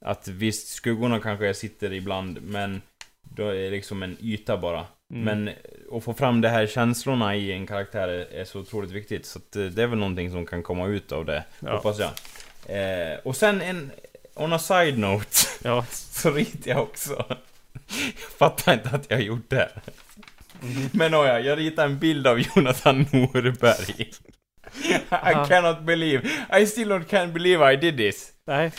att 0.00 0.28
visst, 0.28 0.68
skuggorna 0.68 1.20
kanske 1.20 1.54
sitter 1.54 1.92
ibland, 1.92 2.42
men 2.42 2.82
då 3.22 3.48
är 3.48 3.54
det 3.54 3.70
liksom 3.70 4.02
en 4.02 4.16
yta 4.20 4.56
bara. 4.56 4.86
Mm. 5.14 5.24
Men 5.24 5.54
att 5.92 6.04
få 6.04 6.14
fram 6.14 6.40
de 6.40 6.48
här 6.48 6.66
känslorna 6.66 7.36
i 7.36 7.52
en 7.52 7.66
karaktär 7.66 8.08
är, 8.08 8.32
är 8.40 8.44
så 8.44 8.60
otroligt 8.60 8.90
viktigt. 8.90 9.26
Så 9.26 9.38
att, 9.38 9.56
eh, 9.56 9.64
det 9.64 9.82
är 9.82 9.86
väl 9.86 9.98
någonting 9.98 10.30
som 10.30 10.46
kan 10.46 10.62
komma 10.62 10.86
ut 10.86 11.12
av 11.12 11.24
det, 11.24 11.44
Ja. 11.60 11.76
hoppas 11.76 11.98
jag. 11.98 12.10
Eh, 12.68 13.18
och 13.24 13.36
sen 13.36 13.60
en, 13.62 13.90
on 14.34 14.52
a 14.52 14.58
side 14.58 14.98
note, 14.98 15.36
Ja. 15.62 15.84
så 15.90 16.30
ritar 16.30 16.70
jag 16.70 16.82
också. 16.82 17.24
Jag 17.98 18.30
fattar 18.38 18.72
inte 18.74 18.88
att 18.90 19.10
jag 19.10 19.22
gjort 19.22 19.50
det. 19.50 19.68
Men 20.92 21.10
nåja, 21.10 21.40
jag 21.40 21.58
ritade 21.58 21.88
en 21.88 21.98
bild 21.98 22.26
av 22.26 22.40
Jonathan 22.40 23.06
Norberg. 23.12 24.10
I 24.84 24.98
Ah. 25.10 25.46
cannot 25.46 25.80
believe, 25.80 26.28
I 26.60 26.66
still 26.66 26.88
not 26.88 27.08
can 27.10 27.32
believe 27.32 27.72
I 27.72 27.76
did 27.76 27.96
this. 27.96 28.28
Nej. 28.46 28.72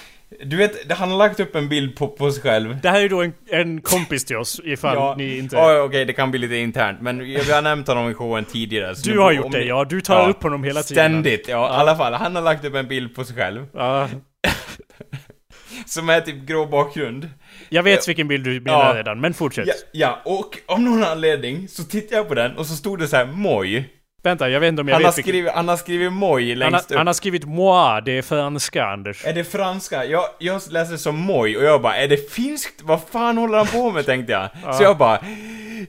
Du 0.45 0.57
vet, 0.57 0.91
han 0.91 1.11
har 1.11 1.17
lagt 1.17 1.39
upp 1.39 1.55
en 1.55 1.69
bild 1.69 1.95
på, 1.95 2.07
på 2.07 2.31
sig 2.31 2.43
själv. 2.43 2.77
Det 2.81 2.89
här 2.89 3.01
är 3.01 3.09
då 3.09 3.21
en, 3.21 3.33
en 3.51 3.81
kompis 3.81 4.25
till 4.25 4.35
oss, 4.35 4.61
ifall 4.63 5.17
ni 5.17 5.37
inte... 5.37 5.55
Ja, 5.55 5.81
Okej, 5.81 6.05
det 6.05 6.13
kan 6.13 6.31
bli 6.31 6.39
lite 6.39 6.55
internt, 6.55 7.01
men 7.01 7.19
vi 7.19 7.51
har 7.51 7.61
nämnt 7.61 7.87
honom 7.87 8.09
i 8.11 8.13
showen 8.13 8.45
tidigare. 8.45 8.95
så 8.95 9.09
Du 9.09 9.15
nu- 9.15 9.19
har 9.21 9.29
om 9.31 9.35
gjort 9.37 9.51
det, 9.51 9.59
ni- 9.59 9.67
ja. 9.67 9.85
Du 9.85 10.01
tar 10.01 10.21
Ja, 10.23 10.29
upp 10.29 10.43
honom 10.43 10.63
hela 10.63 10.83
tiden. 10.83 11.11
Ständigt, 11.11 11.47
ja. 11.47 11.73
I 11.73 11.79
alla 11.79 11.95
fall. 11.95 12.13
Han 12.13 12.35
har 12.35 12.41
lagt 12.43 12.65
upp 12.65 12.75
en 12.75 12.87
bild 12.87 13.15
på 13.15 13.23
sig 13.23 13.35
själv. 13.35 13.65
Ja. 13.73 14.09
Som 15.85 16.09
är 16.09 16.21
typ 16.21 16.35
grå 16.47 16.65
bakgrund. 16.65 17.29
Jag 17.69 17.83
vet 17.83 18.07
vilken 18.07 18.27
bild 18.27 18.43
du 18.43 18.59
menar 18.61 18.89
Ja. 18.93 18.99
redan, 18.99 19.19
men 19.21 19.33
fortsätt. 19.33 19.67
Ja, 19.67 19.73
ja, 19.91 20.21
och 20.31 20.57
av 20.65 20.81
någon 20.81 21.03
anledning 21.03 21.67
så 21.67 21.83
tittade 21.83 22.15
jag 22.15 22.27
på 22.27 22.33
den 22.33 22.57
och 22.57 22.65
så 22.65 22.75
stod 22.75 22.99
det 22.99 23.07
så 23.07 23.15
här 23.15 23.25
moj. 23.25 23.89
Vänta, 24.23 24.49
jag 24.49 24.59
vet 24.59 24.67
inte 24.67 24.81
om 24.81 24.87
jag 24.87 24.95
Han 24.95 25.03
har, 25.03 25.11
vet 25.11 25.17
vilken... 25.17 25.31
skrivit, 25.31 25.51
han 25.51 25.67
har 25.67 25.77
skrivit 25.77 26.13
moj 26.13 26.49
Han 26.49 26.59
längst 26.59 26.89
har, 26.89 26.95
upp. 26.95 26.97
han 26.97 27.07
har 27.07 27.13
skrivit 27.13 27.45
moi, 27.45 28.01
det 28.05 28.11
är 28.17 28.21
franska 28.21 28.85
Anders. 28.85 29.25
Är 29.25 29.33
det 29.33 29.43
franska? 29.43 30.05
Jag, 30.05 30.25
jag 30.39 30.61
läser 30.69 30.91
det 30.91 30.97
som 30.97 31.15
moj 31.15 31.57
och 31.57 31.63
jag 31.63 31.81
bara, 31.81 31.95
är 31.97 32.07
det 32.07 32.31
finskt? 32.31 32.81
Vad 32.83 33.01
fan 33.11 33.37
håller 33.37 33.57
han 33.57 33.67
på 33.67 33.91
med 33.91 34.05
tänkte 34.05 34.33
jag. 34.33 34.75
Så 34.75 34.83
jag 34.83 34.97
bara, 34.97 35.19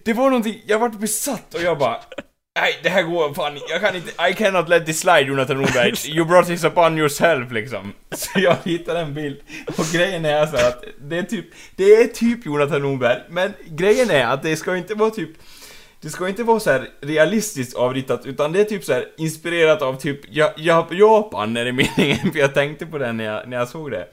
det 0.05 0.13
var 0.13 0.25
någonting, 0.25 0.63
jag 0.67 0.79
vart 0.79 0.99
besatt 0.99 1.55
och 1.55 1.63
jag 1.63 1.79
bara, 1.79 1.97
nej 2.61 2.79
det 2.83 2.89
här 2.89 3.03
går 3.03 3.35
fan 3.35 3.59
jag 3.69 3.81
kan 3.81 3.97
inte, 3.97 4.11
I 4.31 4.35
cannot 4.35 4.69
let 4.69 4.87
this 4.87 5.01
slide 5.01 5.21
Jonathan 5.23 5.57
Norberg. 5.57 5.95
You 6.17 6.25
brought 6.25 6.47
this 6.47 6.65
upon 6.65 6.99
yourself 6.99 7.53
liksom. 7.53 7.93
Så 8.15 8.41
jag 8.41 8.57
hittade 8.65 9.01
en 9.01 9.15
bild 9.15 9.41
och 9.79 9.85
grejen 9.93 10.25
är 10.25 10.47
så 10.47 10.57
här 10.57 10.69
att 10.69 10.85
det 11.01 11.19
är 11.19 11.23
typ, 11.23 11.47
det 11.77 11.85
är 11.85 12.07
typ 12.07 12.47
Jonathan 12.47 12.83
Norberg, 12.83 13.19
men 13.31 13.53
grejen 13.71 14.11
är 14.11 14.25
att 14.27 14.43
det 14.43 14.57
ska 14.57 14.77
inte 14.77 14.95
vara 14.95 15.11
typ 15.11 15.31
det 16.01 16.11
ska 16.11 16.29
inte 16.29 16.43
vara 16.43 16.61
så 16.61 16.71
här 16.71 16.89
realistiskt 17.01 17.77
avritat, 17.77 18.27
utan 18.27 18.53
det 18.53 18.61
är 18.61 18.65
typ 18.65 18.85
så 18.85 18.93
här 18.93 19.05
inspirerat 19.17 19.83
av 19.83 19.95
typ 19.95 20.21
ja, 20.31 20.53
ja, 20.57 20.89
Japan, 20.91 21.57
är 21.57 21.65
det 21.65 21.73
meningen, 21.73 22.33
för 22.33 22.39
jag 22.39 22.55
tänkte 22.55 22.87
på 22.87 22.99
det 22.99 23.13
när 23.13 23.25
jag, 23.25 23.49
när 23.49 23.57
jag 23.57 23.69
såg 23.69 23.91
det. 23.91 24.09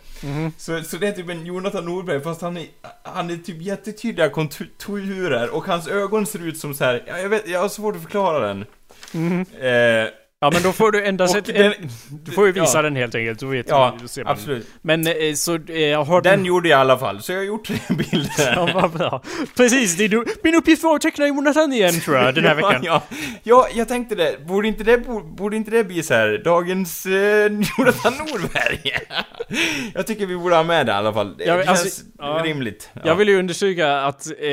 Så, 0.58 0.84
så 0.84 0.98
det 0.98 1.08
är 1.08 1.12
typ 1.12 1.30
en 1.30 1.46
Jonathan 1.46 1.86
Norberg, 1.86 2.22
fast 2.22 2.42
han 2.42 2.58
är, 2.58 2.66
han 3.04 3.30
är 3.30 3.38
typ 3.38 3.62
jättetydliga 3.62 4.30
konturer, 4.30 5.56
och 5.56 5.66
hans 5.66 5.88
ögon 5.88 6.26
ser 6.26 6.48
ut 6.48 6.58
som 6.58 6.74
så 6.74 6.84
här, 6.84 7.04
ja, 7.08 7.18
jag 7.18 7.30
vet, 7.30 7.48
jag 7.48 7.60
har 7.60 7.70
svårt 7.70 7.96
att 7.96 8.02
förklara 8.02 8.48
den. 8.48 8.66
Eh, 9.60 10.10
Ja 10.40 10.52
men 10.54 10.64
då 10.64 10.72
får 10.72 10.92
du 10.92 11.06
endast 11.06 11.36
ett... 11.36 11.46
den- 11.46 11.56
en, 11.66 11.74
du 12.10 12.32
får 12.32 12.46
ju 12.46 12.52
visa 12.52 12.78
ja. 12.78 12.82
den 12.82 12.96
helt 12.96 13.16
enkelt, 13.16 13.40
då 13.40 13.48
vet 13.48 13.70
ja, 13.70 13.98
du, 14.02 14.08
ser 14.08 14.30
absolut. 14.30 14.68
Men 14.82 15.08
eh, 15.08 15.14
så, 15.36 15.56
eh, 15.56 16.06
har 16.06 16.22
du... 16.22 16.30
Den 16.30 16.46
gjorde 16.46 16.70
jag 16.70 16.78
i 16.78 16.82
alla 16.82 16.98
fall, 16.98 17.22
så 17.22 17.32
jag 17.32 17.40
har 17.40 17.46
gjort 17.46 17.68
den 17.88 17.98
bilden. 18.12 18.30
Ja, 18.56 18.70
vad 18.74 18.92
bra. 18.92 19.22
Precis, 19.58 19.98
det 19.98 20.08
du. 20.08 20.26
Min 20.44 20.56
uppgift 20.56 20.84
var 20.84 20.96
att 20.96 21.02
teckna 21.02 21.28
Jonathan 21.28 21.74
igen 21.74 22.00
tror 22.02 22.18
jag, 22.18 22.36
den 22.36 22.46
här 22.46 22.56
veckan. 22.62 22.82
Ja, 22.84 23.04
ja, 23.44 23.68
jag 23.74 23.88
tänkte 23.88 24.16
det. 24.16 24.46
Borde 24.48 24.68
inte 24.68 24.84
det, 24.84 24.98
borde 25.38 25.56
inte 25.58 25.72
det 25.72 25.84
bli 25.84 26.04
så 26.04 26.14
här 26.14 26.42
dagens 26.46 27.06
eh, 27.06 27.12
Jonathan 27.78 28.14
Norberg? 28.14 28.92
jag 29.94 30.08
tycker 30.08 30.26
vi 30.26 30.38
borde 30.38 30.56
ha 30.56 30.64
med 30.64 30.86
det 30.86 30.92
i 30.92 30.96
alla 30.96 31.14
fall. 31.14 31.38
Det 31.38 31.44
Ja, 31.46 31.56
men 31.56 31.66
känns 31.66 31.82
alltså, 31.82 32.02
ja. 32.18 32.42
rimligt. 32.44 32.90
Ja. 32.94 33.02
Jag 33.06 33.16
vill 33.16 33.28
ju 33.28 33.40
understryka 33.40 33.98
att 33.98 34.28
eh, 34.40 34.50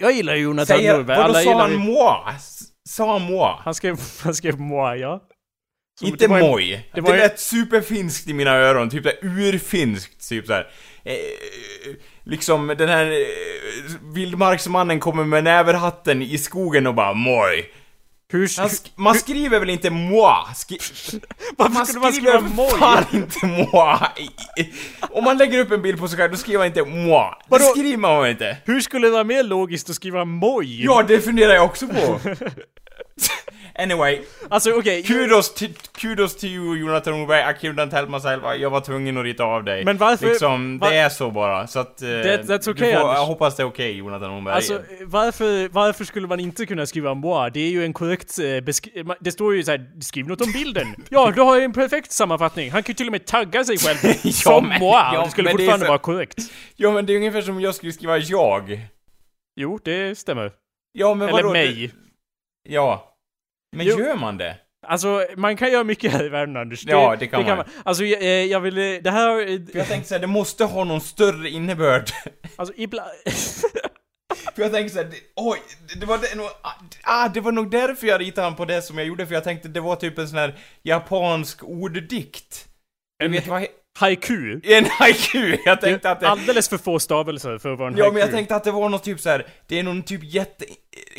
jag 0.00 0.12
gillar 0.12 0.34
Jonathan 0.34 0.76
Säger, 0.78 0.96
Norberg. 0.96 1.18
vadå 1.18 1.34
sa 1.34 1.60
han 1.60 1.70
ju... 1.72 1.78
moi? 1.78 2.16
Sa 2.88 3.12
han 3.12 3.22
moi? 3.22 3.56
Han 3.64 3.74
skrev, 3.74 3.96
han 4.24 4.34
skrev 4.34 4.60
moi, 4.60 4.96
ja. 5.00 5.20
Så 6.00 6.06
Inte 6.06 6.24
det 6.24 6.28
var 6.28 6.38
en- 6.38 6.46
moj. 6.50 6.90
det 6.94 7.00
Det, 7.00 7.10
en- 7.12 7.18
lät 7.18 7.40
superfinskt 7.40 8.28
i 8.28 8.32
mina 8.32 8.50
öron, 8.50 8.90
typ 8.90 9.02
såhär 9.02 9.18
urfinskt, 9.22 10.28
typ 10.28 10.46
såhär. 10.46 10.70
Eh, 11.04 11.14
liksom 12.24 12.66
den 12.78 12.88
här 12.88 13.06
eh, 13.06 13.94
vildmarksmannen 14.14 15.00
kommer 15.00 15.24
med 15.24 15.44
näverhatten 15.44 16.22
i 16.22 16.38
skogen 16.38 16.86
och 16.86 16.94
bara 16.94 17.12
moj. 17.14 17.72
Hur... 18.32 18.60
Man, 18.60 18.68
sk- 18.68 18.90
man 18.96 19.14
skriver 19.14 19.60
väl 19.60 19.70
inte 19.70 19.90
moi? 19.90 20.54
Skri 20.56 20.78
Varför 21.56 21.72
man 21.74 21.86
skulle 21.86 22.00
man 22.00 22.12
skriva 22.12 22.40
moi? 22.40 22.70
fan 22.70 23.04
inte 23.12 23.46
moi! 23.46 24.28
Om 25.10 25.24
man 25.24 25.38
lägger 25.38 25.58
upp 25.58 25.70
en 25.70 25.82
bild 25.82 25.98
på 25.98 26.08
sig 26.08 26.18
själv, 26.18 26.30
då 26.30 26.36
skriver 26.36 26.58
man 26.58 26.66
inte 26.66 26.84
moi. 26.84 27.30
Det 27.30 27.44
Vadå? 27.48 27.64
skriver 27.64 27.96
man 27.96 28.28
inte. 28.28 28.56
Hur 28.64 28.80
skulle 28.80 29.06
det 29.06 29.10
vara 29.12 29.24
mer 29.24 29.42
logiskt 29.42 29.90
att 29.90 29.96
skriva 29.96 30.24
moj? 30.24 30.84
Ja, 30.84 31.04
det 31.08 31.20
funderar 31.20 31.54
jag 31.54 31.64
också 31.64 31.86
på. 31.88 32.20
anyway, 33.78 34.20
Alltså 34.50 34.70
okej, 34.72 35.02
kudos 35.02 35.54
till, 35.54 35.74
kudos 35.98 36.36
till 36.36 36.50
you 36.50 36.76
Jonathan 36.76 37.18
Norberg, 37.20 37.40
I 37.40 37.66
couldn't 37.66 37.92
help 37.92 38.08
myself, 38.10 38.42
jag 38.58 38.70
var 38.70 38.80
tvungen 38.80 39.16
att 39.18 39.24
rita 39.24 39.44
av 39.44 39.64
dig. 39.64 39.84
Men 39.84 39.96
varför- 39.96 40.26
Liksom, 40.26 40.78
va- 40.78 40.90
det 40.90 40.96
är 40.96 41.08
så 41.08 41.30
bara, 41.30 41.66
så 41.66 41.78
att... 41.78 42.02
eh, 42.02 42.06
That- 42.06 42.42
that's 42.42 42.70
okay, 42.70 42.92
får. 42.92 43.00
Jag 43.14 43.26
hoppas 43.26 43.56
det 43.56 43.62
är 43.62 43.66
okej 43.66 43.92
Jonathan 43.96 44.30
Norberg. 44.30 44.54
Alltså, 44.54 44.82
varför, 45.04 45.68
varför 45.68 46.04
skulle 46.04 46.26
man 46.26 46.40
inte 46.40 46.66
kunna 46.66 46.86
skriva 46.86 47.14
moi? 47.14 47.50
Det 47.54 47.60
är 47.60 47.70
ju 47.70 47.84
en 47.84 47.92
korrekt 47.92 48.38
eh, 48.38 49.14
Det 49.20 49.32
står 49.32 49.54
ju 49.54 49.62
såhär, 49.64 50.00
skriv 50.00 50.26
något 50.28 50.40
om 50.40 50.52
bilden. 50.52 50.86
Ja, 51.10 51.30
du 51.34 51.40
har 51.40 51.56
ju 51.56 51.62
en 51.62 51.72
perfekt 51.72 52.12
sammanfattning. 52.12 52.70
Han 52.70 52.82
kan 52.82 52.90
ju 52.92 52.94
till 52.94 53.06
och 53.06 53.12
med 53.12 53.26
tagga 53.26 53.64
sig 53.64 53.78
själv 53.78 53.98
Ja, 54.24 54.30
som 54.32 54.68
men- 54.68 54.80
moi. 54.80 54.90
ja, 54.92 55.22
det 55.24 55.30
skulle 55.30 55.50
fortfarande 55.50 55.86
så- 55.86 55.90
vara 55.90 55.98
korrekt. 55.98 56.38
Ja 56.76 56.90
men 56.92 57.06
det 57.06 57.12
är 57.12 57.16
ungefär 57.16 57.42
som 57.42 57.56
om 57.56 57.60
jag 57.62 57.74
skulle 57.74 57.92
skriva 57.92 58.18
jag. 58.18 58.80
Jo, 59.56 59.78
det 59.84 60.18
stämmer. 60.18 60.52
Ja 60.92 61.14
men 61.14 61.28
Eller 61.28 61.42
vadå? 61.42 61.52
mig. 61.52 61.90
Ja. 62.68 63.07
Men 63.76 63.86
Jo. 63.86 63.98
gör 63.98 64.14
man 64.16 64.38
det? 64.38 64.56
Alltså, 64.86 65.26
man 65.36 65.56
kan 65.56 65.72
göra 65.72 65.84
mycket 65.84 66.12
här 66.12 66.24
i 66.24 66.28
världen, 66.28 66.56
Anders. 66.56 66.84
Ja, 66.86 67.16
det 67.18 67.26
kan 67.26 67.44
man. 67.46 67.64
Alltså, 67.84 68.04
jag, 68.04 68.22
eh, 68.22 68.28
jag 68.28 68.60
vill... 68.60 68.78
eh, 68.78 69.02
Det 69.02 69.10
här... 69.10 69.40
eh, 69.40 69.46
För 69.72 69.78
jag 69.78 69.88
tänkte 69.88 70.08
såhär, 70.08 70.20
det 70.20 70.26
måste 70.26 70.64
ha 70.64 70.84
någon 70.84 71.00
större 71.00 71.48
innebörd. 71.48 72.10
Alltså, 72.56 72.74
ibland... 72.76 73.08
För 74.54 74.62
jag 74.62 74.72
tänkte 74.72 74.94
såhär, 74.94 75.06
det- 75.10 75.16
oj, 75.36 75.58
det, 75.88 76.00
det 76.00 76.06
var 76.06 76.18
det, 76.18 76.34
nog, 76.36 76.46
ah, 77.02 77.28
det 77.28 77.40
var 77.40 77.52
nog 77.52 77.70
därför 77.70 78.06
jag 78.06 78.20
ritade 78.20 78.44
han 78.46 78.56
på 78.56 78.64
det 78.64 78.82
som 78.82 78.98
jag 78.98 79.06
gjorde, 79.06 79.26
för 79.26 79.34
jag 79.34 79.44
tänkte 79.44 79.68
det 79.68 79.80
var 79.80 79.96
typ 79.96 80.18
en 80.18 80.28
sån 80.28 80.38
här 80.38 80.58
japansk 80.82 81.64
orddikt. 81.64 82.68
Du 83.18 83.28
vet 83.28 83.46
vad 83.46 83.66
haiku. 84.00 84.60
En 84.64 84.84
haiku! 84.90 85.56
Jag 85.64 85.80
tänkte 85.80 86.10
att 86.10 86.20
det... 86.20 86.28
alldeles 86.28 86.68
för 86.68 86.78
få 86.78 86.98
stavelser 86.98 87.58
för 87.58 87.72
att 87.72 87.78
vara 87.78 87.88
en 87.88 87.96
Ja 87.96 88.04
haiku. 88.04 88.12
men 88.14 88.20
jag 88.20 88.30
tänkte 88.30 88.56
att 88.56 88.64
det 88.64 88.70
var 88.70 88.88
något 88.88 89.04
typ 89.04 89.20
så 89.20 89.28
här. 89.28 89.46
det 89.66 89.78
är 89.78 89.82
någon 89.82 90.02
typ 90.02 90.20
jätte 90.24 90.64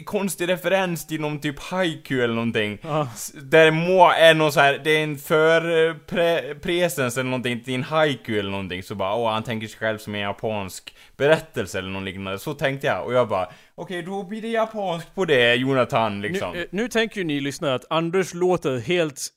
konstig 0.06 0.50
referens 0.50 1.08
till 1.08 1.22
någon 1.22 1.40
typ 1.40 1.60
haiku 1.60 2.22
eller 2.22 2.34
någonting. 2.34 2.78
Ja. 2.82 3.08
S- 3.16 3.32
Där 3.36 3.72
må 3.72 4.10
är 4.12 4.34
någon 4.34 4.52
så 4.52 4.60
här, 4.60 4.82
det 4.84 4.92
är 4.92 5.04
en 5.04 5.18
för 5.18 5.94
pre, 5.94 6.56
eller 7.18 7.24
någonting 7.24 7.64
till 7.64 7.74
en 7.74 7.84
haiku 7.84 8.40
eller 8.40 8.52
någonting. 8.52 8.84
Så 8.84 8.96
bara, 8.96 9.16
åh 9.16 9.32
han 9.32 9.44
tänker 9.44 9.68
sig 9.68 9.80
själv 9.80 9.98
som 9.98 10.16
en 10.16 10.22
japansk 10.22 10.96
berättelse 11.18 11.78
eller 11.78 11.90
något 11.90 12.04
liknande. 12.04 12.40
Så 12.40 12.54
tänkte 12.54 12.88
jag 12.88 13.06
och 13.06 13.14
jag 13.14 13.28
bara, 13.28 13.48
okej 13.76 14.02
då 14.02 14.24
blir 14.24 14.42
det 14.42 14.48
japanskt 14.48 15.16
på 15.16 15.26
det 15.26 15.56
Jonathan 15.56 16.22
liksom. 16.22 16.54
Nu, 16.54 16.60
eh, 16.62 16.68
nu 16.72 16.88
tänker 16.88 17.18
ju 17.18 17.24
ni 17.24 17.40
lyssnare 17.40 17.76
att 17.76 17.86
Anders 17.90 18.34
låter 18.34 18.80
helt 18.80 19.28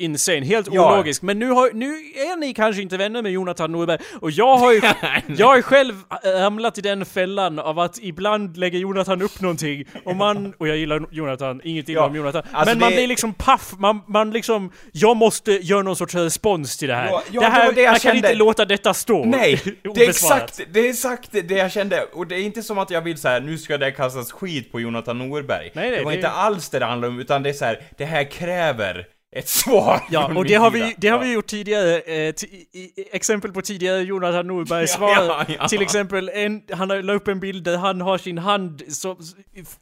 insane, 0.00 0.40
helt 0.46 0.68
Ja. 0.72 0.94
ologisk. 0.94 1.22
Men 1.22 1.38
nu, 1.38 1.50
har, 1.50 1.70
nu 1.74 1.86
är 2.14 2.36
ni 2.36 2.54
kanske 2.54 2.82
inte 2.82 2.96
vänner 2.96 3.22
med 3.22 3.32
Jonathan 3.32 3.72
Norberg. 3.72 3.98
Och 4.20 4.30
jag 4.30 4.56
har 4.56 4.72
ju, 4.72 4.80
jag 5.36 5.46
har 5.46 5.62
själv 5.62 5.94
ramlat 6.24 6.78
i 6.78 6.80
den 6.80 7.04
fällan 7.06 7.58
av 7.58 7.78
att 7.78 7.98
ibland 8.02 8.56
lägger 8.56 8.78
Jonathan 8.78 9.22
upp 9.22 9.40
någonting 9.40 9.84
och 10.04 10.16
man, 10.16 10.54
och 10.58 10.68
jag 10.68 10.76
gillar 10.76 11.06
Jonathan, 11.10 11.60
inget 11.64 11.88
illa 11.88 12.00
Ja, 12.00 12.06
om 12.06 12.14
Jonathan. 12.16 12.42
alltså 12.52 12.74
men 12.74 12.80
man 12.80 12.90
det- 12.90 12.96
blir 12.96 13.06
liksom 13.06 13.34
paff, 13.34 13.72
man, 13.78 14.00
man 14.08 14.30
liksom, 14.30 14.72
jag 14.92 15.16
måste 15.16 15.52
göra 15.52 15.82
någon 15.82 15.96
sorts 15.96 16.14
respons 16.14 16.76
till 16.76 16.88
det 16.88 16.94
här. 16.94 17.06
Ja, 17.10 17.22
ja, 17.32 17.40
det 17.40 17.46
här 17.46 17.68
det 17.68 17.74
det 17.74 17.82
jag 17.82 17.90
man 17.90 18.00
kan 18.00 18.12
kände. 18.12 18.28
inte 18.28 18.34
låta 18.38 18.64
detta 18.64 18.94
stå. 18.94 19.24
Nej, 19.24 19.60
det 19.94 20.04
är 20.04 20.08
exakt, 20.08 20.60
det 20.72 20.80
är 20.80 20.90
exakt 20.90 21.28
det 21.32 21.54
jag 21.54 21.72
kände. 21.72 22.02
Och 22.12 22.26
det 22.26 22.34
är 22.34 22.42
inte 22.42 22.62
som 22.62 22.78
att 22.78 22.90
jag 22.90 23.00
vill 23.02 23.18
så 23.18 23.28
här, 23.28 23.40
nu 23.40 23.58
ska 23.58 23.78
det 23.78 23.90
kastas 23.90 24.32
skit 24.32 24.72
på 24.72 24.80
Jonathan 24.80 25.18
Norberg. 25.18 25.70
Nej, 25.74 25.90
nej, 25.90 25.98
det 25.98 26.04
var 26.04 26.12
inte 26.12 26.28
alls 26.28 26.68
det 26.68 26.78
det 26.78 26.84
handlade 26.86 27.12
om, 27.14 27.20
utan 27.20 27.42
det 27.42 27.48
är 27.48 27.52
så 27.52 27.64
här, 27.64 27.80
det 27.98 28.04
här 28.04 28.24
kräver 28.30 29.06
ett 29.36 29.48
svar 29.48 30.02
Ja, 30.10 30.32
och 30.36 30.44
det 30.44 30.54
har, 30.54 30.70
vi, 30.70 30.94
det 30.98 31.08
har 31.08 31.18
vi 31.18 31.32
gjort 31.32 31.46
tidigare. 31.46 32.00
Eh, 32.00 32.14
i, 32.14 32.66
i, 32.72 33.08
exempel 33.12 33.52
på 33.52 33.62
tidigare 33.62 34.02
Jonathan 34.02 34.46
Norbergs 34.46 34.90
Ja, 34.90 34.96
svar. 34.96 35.08
ja, 35.08 35.44
ja. 35.58 35.68
Till 35.68 35.82
exempel, 35.82 36.28
en, 36.34 36.62
han 36.72 36.88
la 36.88 37.12
upp 37.12 37.28
en 37.28 37.40
bild 37.40 37.64
där 37.64 37.76
han 37.76 38.00
har 38.00 38.18
sin 38.18 38.38
hand 38.38 38.82
så, 38.88 39.16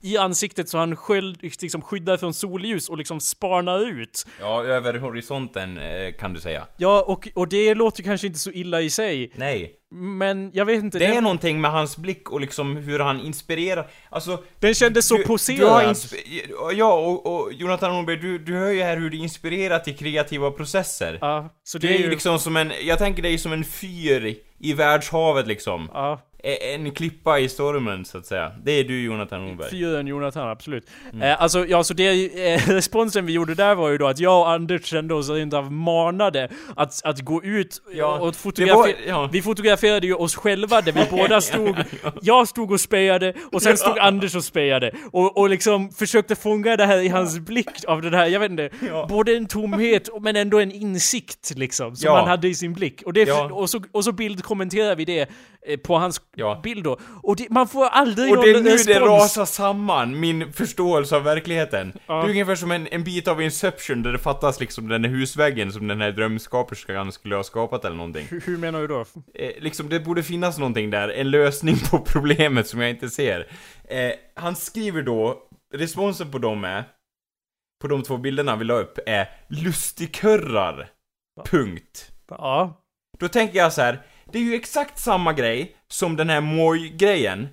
i 0.03 0.17
ansiktet 0.19 0.69
så 0.69 0.79
han 0.79 0.97
själv 0.97 1.37
liksom 1.61 1.83
skyddar 1.83 2.17
från 2.17 2.35
solljus 2.35 2.89
och 2.89 2.99
liksom 2.99 3.21
spanar 3.21 4.01
ut. 4.01 4.27
Ja, 4.41 4.65
över 4.65 4.95
horisonten 4.95 5.79
eh, 5.79 6.13
kan 6.19 6.33
du 6.33 6.41
säga. 6.41 6.67
Ja, 6.77 7.05
och, 7.07 7.29
och 7.35 7.49
det 7.49 7.75
låter 7.75 8.03
kanske 8.03 8.27
inte 8.27 8.39
så 8.39 8.51
illa 8.51 8.81
i 8.81 8.91
sig. 8.91 9.33
Nej. 9.37 9.78
Men 9.91 10.51
jag 10.55 10.65
vet 10.65 10.85
inte. 10.85 10.99
Det 10.99 11.07
är 11.07 11.15
den, 11.15 11.23
någonting 11.23 11.61
med 11.61 11.71
hans 11.71 11.97
blick 11.97 12.31
och 12.31 12.41
liksom 12.41 12.77
hur 12.77 12.99
han 12.99 13.21
inspirerar, 13.21 13.91
alltså... 14.11 14.45
den 14.61 14.75
kändes 14.75 15.09
så 15.09 15.17
du, 15.17 15.25
poserad. 15.25 15.97
du 16.11 16.75
Ja, 16.75 16.95
och, 16.95 17.27
och 17.27 17.53
Jonathan 17.53 17.93
Norberg, 17.93 18.17
du, 18.17 18.39
du 18.39 18.57
hör 18.57 18.71
ju 18.71 18.83
här 18.83 18.97
hur 18.97 19.11
du 19.11 19.17
inspirerar 19.17 19.79
till 19.79 19.97
kreativa 19.97 20.51
processer. 20.51 21.19
Ja, 21.21 21.55
så 21.63 21.79
det, 21.79 21.87
Det 21.87 21.95
är 21.95 21.99
ju 21.99 22.11
liksom 22.11 22.39
som 22.39 22.57
en, 22.57 22.73
jag 22.83 22.99
tänker 22.99 23.23
dig 23.23 23.39
som 23.39 23.53
en 23.53 23.65
fyr 23.65 24.37
i 24.59 24.73
världshavet 24.73 25.47
liksom. 25.47 25.91
Ja, 25.93 26.21
En 26.45 26.91
klippa 26.91 27.39
i 27.39 27.49
stormen, 27.49 28.05
så 28.05 28.19
att 28.19 28.27
säga. 28.27 28.53
Det 28.65 28.73
är 28.73 28.85
du, 28.85 29.03
Jonathan 29.03 29.47
Norberg. 29.47 29.71
fyren 29.71 30.07
Jonathan, 30.07 30.49
absolut. 30.49 30.87
Mm. 31.13 31.23
Eh, 31.23 31.43
alltså, 31.43 31.67
ja, 31.67 31.85
så 31.85 31.95
det, 31.95 32.09
eh, 32.55 32.69
responsen 32.69 33.27
vi 33.27 33.33
gjorde 33.33 33.55
där 33.55 33.75
var 33.75 33.89
ju 33.89 33.99
då 33.99 34.07
att 34.07 34.19
jag 34.19 34.41
och 34.41 34.51
Anders 34.51 34.85
kände 34.85 35.15
oss 35.15 35.29
rent 35.31 35.55
av 35.55 35.73
manade 35.73 36.49
att, 36.77 37.05
att 37.05 37.21
gå 37.21 37.45
ut 37.45 37.83
Ja, 37.93 38.19
och 38.19 38.37
fotografera. 38.37 38.97
ja. 39.07 39.29
Vi 39.33 39.43
fotograferade 39.43 40.07
ju 40.07 40.15
oss 40.15 40.35
själva 40.37 40.81
där 40.81 40.93
vi 40.93 41.01
båda 41.11 41.41
stod. 41.41 41.77
Jag 42.23 42.49
stod 42.49 42.73
och 42.73 42.81
spejade 42.81 43.35
och 43.53 43.63
sen 43.63 43.77
stod 43.77 43.99
Anders 43.99 44.35
och 44.35 44.45
spejade. 44.45 44.93
Och, 45.13 45.39
och 45.39 45.51
liksom 45.51 45.91
försökte 45.91 46.37
fånga 46.37 46.77
det 46.77 46.87
här 46.87 46.99
i 46.99 47.09
hans 47.09 47.39
blick 47.39 47.85
av 47.87 48.03
det 48.03 48.17
här, 48.17 48.27
jag 48.27 48.41
vet 48.41 48.51
inte, 48.51 48.71
både 49.09 49.37
en 49.37 49.47
tomhet 49.47 50.09
men 50.21 50.37
ändå 50.37 50.59
en 50.59 50.73
insikt 50.73 51.53
liksom. 51.57 51.97
Som 51.97 52.15
han 52.15 52.29
hade 52.29 52.49
i 52.49 52.55
sin 52.55 52.73
blick. 52.73 53.03
Och, 53.07 53.13
det, 53.13 53.33
och, 53.33 53.71
så, 53.71 53.83
och 53.93 54.05
så 54.05 54.13
bildkommenterar 54.13 54.97
vi 54.97 55.05
det 55.05 55.29
på 55.85 55.99
hans 55.99 56.21
Ja. 56.35 56.61
bild 56.63 56.85
då. 56.85 56.99
Och 57.23 57.37
det, 57.37 57.51
man 57.51 57.69
får 57.69 57.85
aldrig 57.87 58.31
Och 58.39 58.45
det 58.45 58.51
är 58.51 58.55
nu 58.63 58.71
respons. 58.71 58.87
det 58.87 59.01
rasar 59.01 59.45
samman, 59.45 60.21
min 60.21 60.53
förståelse 60.53 61.17
av 61.17 61.23
verkligheten. 61.23 61.93
Ja. 62.07 62.15
Det 62.15 62.27
är 62.27 62.31
ungefär 62.31 62.55
som 62.55 62.71
en, 62.71 62.87
en 62.91 63.05
bit 63.05 63.29
av 63.29 63.43
Inception 63.43 64.03
där 64.03 64.13
det 64.13 64.19
fattas 64.19 64.61
liksom 64.61 64.89
den 64.89 65.05
här 65.05 65.11
husväggen 65.13 65.73
som 65.73 65.87
den 65.89 66.01
här 66.01 66.13
drömskaperskan 66.13 67.13
skulle 67.13 67.37
ha 67.37 67.43
skapat 67.43 67.85
eller 67.85 67.97
någonting. 67.97 68.27
Hur, 68.31 68.41
hur 68.41 68.59
menar 68.59 68.81
du 68.81 68.87
då? 68.87 69.05
Eh, 69.35 69.51
liksom, 69.59 69.89
det 69.89 70.01
borde 70.01 70.23
finnas 70.23 70.59
någonting 70.59 70.91
där, 70.91 71.09
en 71.09 71.31
lösning 71.31 71.77
på 71.91 71.99
problemet 72.07 72.67
som 72.69 72.81
jag 72.81 72.91
inte 72.91 73.11
ser. 73.11 73.47
Eh, 73.89 74.11
han 74.35 74.57
skriver 74.57 75.03
då, 75.03 75.43
responsen 75.75 76.31
på 76.31 76.39
dem 76.39 76.65
är, 76.65 76.85
på 77.83 77.89
de 77.89 78.03
två 78.03 78.17
bilderna 78.17 78.57
vi 78.57 78.65
la 78.65 78.75
upp, 78.75 78.99
är 79.07 79.29
lustigkurrar. 79.49 80.89
Punkt. 81.45 82.11
Ja. 82.29 82.85
Då 83.19 83.29
tänker 83.29 83.59
jag 83.59 83.73
så 83.73 83.81
här. 83.83 84.03
Det 84.33 84.39
är 84.39 84.43
ju 84.43 84.55
exakt 84.55 84.99
samma 84.99 85.33
grej 85.33 85.77
som 85.89 86.17
den 86.17 86.29
här 86.29 86.41
moj-grejen. 86.41 87.49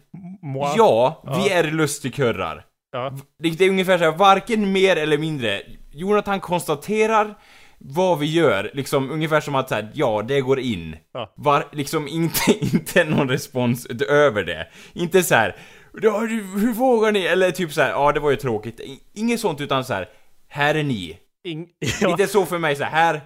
Ja, 0.77 1.23
vi 1.37 1.49
är 1.49 1.63
lustigkurrar. 1.63 2.65
Ja. 2.91 3.13
Det, 3.39 3.49
det 3.49 3.65
är 3.65 3.69
ungefär 3.69 3.97
så 3.97 4.03
här, 4.03 4.11
varken 4.11 4.71
mer 4.71 4.95
eller 4.95 5.17
mindre. 5.17 5.61
Jonathan 5.91 6.39
konstaterar 6.39 7.35
vad 7.77 8.19
vi 8.19 8.25
gör, 8.25 8.71
liksom 8.73 9.11
ungefär 9.11 9.41
som 9.41 9.55
att 9.55 9.69
säga 9.69 9.87
ja, 9.93 10.21
det 10.21 10.41
går 10.41 10.59
in. 10.59 10.95
Ja. 11.13 11.33
Var, 11.35 11.67
liksom 11.71 12.07
inte, 12.07 12.51
inte 12.59 13.03
någon 13.03 13.29
respons 13.29 13.85
över 14.09 14.43
det. 14.43 14.67
Inte 14.93 15.23
så 15.23 15.35
här, 15.35 15.55
ja, 16.01 16.19
hur 16.19 16.73
vågar 16.73 17.11
ni? 17.11 17.25
Eller 17.25 17.51
typ 17.51 17.73
så 17.73 17.81
här, 17.81 17.89
ja 17.89 18.11
det 18.11 18.19
var 18.19 18.31
ju 18.31 18.37
tråkigt. 18.37 18.79
Inget 19.13 19.39
sånt 19.39 19.61
utan 19.61 19.85
så 19.85 19.93
här, 19.93 20.09
här 20.47 20.75
är 20.75 20.83
ni. 20.83 21.17
Ing, 21.43 21.67
ja. 22.01 22.09
Lite 22.09 22.27
så 22.27 22.45
för 22.45 22.57
mig 22.57 22.75
så 22.75 22.83
här, 22.83 22.91
här, 22.91 23.21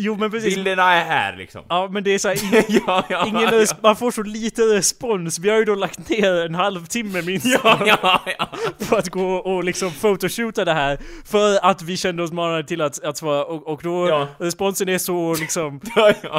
Jo 0.00 0.16
men 0.16 0.30
precis. 0.30 0.54
bilderna 0.54 0.92
är 0.92 1.04
här 1.04 1.36
liksom. 1.36 1.62
Ja 1.68 1.88
men 1.92 2.04
det 2.04 2.14
är 2.14 2.18
såhär, 2.18 2.44
ing, 2.44 2.64
ja, 2.86 3.04
ja, 3.08 3.26
ingen 3.26 3.42
ja. 3.42 3.66
man 3.82 3.96
får 3.96 4.10
så 4.10 4.22
lite 4.22 4.62
respons. 4.62 5.38
Vi 5.38 5.50
har 5.50 5.58
ju 5.58 5.64
då 5.64 5.74
lagt 5.74 6.08
ner 6.08 6.44
en 6.44 6.54
halvtimme 6.54 7.22
minst 7.22 7.46
Ja, 7.64 7.80
ja, 7.86 8.20
ja. 8.38 8.48
på 8.88 8.96
att 8.96 9.08
gå 9.08 9.34
och 9.34 9.64
liksom 9.64 9.90
photoshoota 9.90 10.64
det 10.64 10.72
här. 10.72 10.98
För 11.24 11.58
att 11.62 11.82
vi 11.82 11.96
kände 11.96 12.22
oss 12.22 12.32
manade 12.32 12.64
till 12.64 12.80
att, 12.80 13.04
att 13.04 13.16
svara, 13.16 13.44
och, 13.44 13.66
och 13.68 13.80
då, 13.82 14.28
responsen 14.38 14.88
är 14.88 14.98
så 14.98 15.34
liksom, 15.34 15.80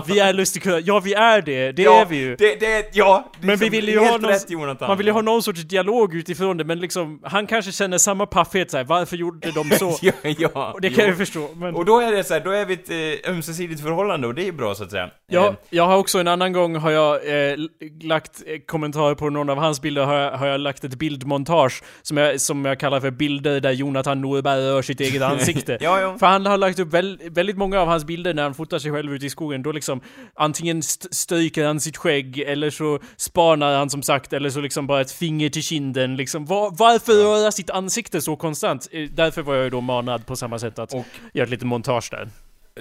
vi 0.05 0.19
är 0.19 0.33
lustigkurrar. 0.33 0.81
Ja 0.85 0.99
vi 0.99 1.13
är 1.13 1.41
det, 1.41 1.71
det 1.71 1.85
är 1.85 2.05
vi 2.05 2.17
ju. 2.17 2.35
Det, 2.35 2.59
det, 2.59 2.89
ja, 2.93 3.31
Men 3.39 3.47
vi 3.47 3.51
liksom, 3.51 3.69
ville 3.69 3.91
ju 3.91 3.99
ha 3.99 4.17
någon, 4.17 4.29
rätt, 4.29 4.79
man 4.81 4.97
vill 4.97 5.07
ju 5.07 5.13
ha 5.13 5.21
någon 5.21 5.43
sorts 5.43 5.61
dialog 5.61 6.15
utifrån 6.15 6.57
det, 6.57 6.63
men 6.63 6.79
liksom, 6.79 7.19
han 7.23 7.47
kanske 7.47 7.71
känner 7.71 7.97
samma 7.97 8.25
paffhet 8.25 8.71
såhär, 8.71 8.83
varför 8.83 9.17
gjorde 9.17 9.51
de 9.51 9.69
så? 9.69 9.97
ja, 10.01 10.13
ja. 10.23 10.71
Och 10.73 10.81
det 10.81 10.89
kan 10.89 10.99
jag 10.99 11.07
ju 11.07 11.15
förstå, 11.15 11.49
men... 11.55 11.75
Och 11.75 11.85
då 11.85 11.99
är 11.99 12.11
det 12.11 12.23
så 12.23 12.33
här, 12.33 12.41
då 12.41 12.51
är 12.51 12.65
vi 12.65 12.73
ett 12.73 12.89
eh, 12.89 13.33
ömsesidigt 13.49 13.81
förhållande 13.81 14.27
och 14.27 14.35
det 14.35 14.47
är 14.47 14.51
bra 14.51 14.75
så 14.75 14.83
att 14.83 14.91
säga. 14.91 15.09
Ja, 15.27 15.47
Eh, 15.47 15.53
jag 15.69 15.87
har 15.87 15.97
också 15.97 16.19
en 16.19 16.27
annan 16.27 16.53
gång 16.53 16.75
har 16.75 16.91
jag 16.91 17.15
eh, 17.51 17.57
lagt 18.01 18.43
eh, 18.47 18.59
kommentarer 18.65 19.15
på 19.15 19.29
någon 19.29 19.49
av 19.49 19.57
hans 19.57 19.81
bilder 19.81 20.05
har 20.05 20.15
jag, 20.15 20.31
har 20.31 20.47
jag 20.47 20.59
lagt 20.59 20.83
ett 20.83 20.95
bildmontage 20.95 21.83
som 22.01 22.17
jag, 22.17 22.41
som 22.41 22.65
jag 22.65 22.79
kallar 22.79 22.99
för 22.99 23.11
bilder 23.11 23.59
där 23.59 23.71
Jonathan 23.71 24.21
Norberg 24.21 24.61
rör 24.61 24.81
sitt 24.81 24.99
eget 24.99 25.21
ansikte. 25.21 25.77
Ja, 25.81 26.01
ja. 26.01 26.17
För 26.17 26.25
han 26.27 26.45
har 26.45 26.57
lagt 26.57 26.79
upp 26.79 26.93
väl, 26.93 27.19
väldigt 27.31 27.57
många 27.57 27.79
av 27.81 27.87
hans 27.87 28.05
bilder 28.05 28.33
när 28.33 28.43
han 28.43 28.53
fotar 28.53 28.79
sig 28.79 28.91
själv 28.91 29.13
ute 29.13 29.25
i 29.25 29.29
skogen. 29.29 29.63
Då 29.63 29.71
liksom 29.71 30.01
antingen 30.35 30.79
st- 30.79 31.07
stryker 31.11 31.65
han 31.65 31.79
sitt 31.79 31.97
skägg 31.97 32.39
eller 32.39 32.69
så 32.69 32.99
spanar 33.17 33.77
han 33.77 33.89
som 33.89 34.01
sagt 34.03 34.33
eller 34.33 34.49
så 34.49 34.61
liksom 34.61 34.87
bara 34.87 35.01
ett 35.01 35.11
finger 35.11 35.49
till 35.49 35.63
kinden 35.63 36.15
liksom. 36.15 36.45
Var, 36.45 36.71
varför 36.77 37.13
röra 37.13 37.51
sitt 37.51 37.69
ansikte 37.69 38.21
så 38.21 38.35
konstant? 38.35 38.87
Eh, 38.91 39.09
Därför 39.13 39.41
var 39.41 39.55
jag 39.55 39.63
ju 39.63 39.69
då 39.69 39.81
manad 39.81 40.25
på 40.25 40.35
samma 40.35 40.59
sätt 40.59 40.79
att 40.79 40.93
Och- 40.93 41.05
göra 41.33 41.43
ett 41.43 41.49
litet 41.49 41.67
montage 41.67 42.07
där. 42.11 42.29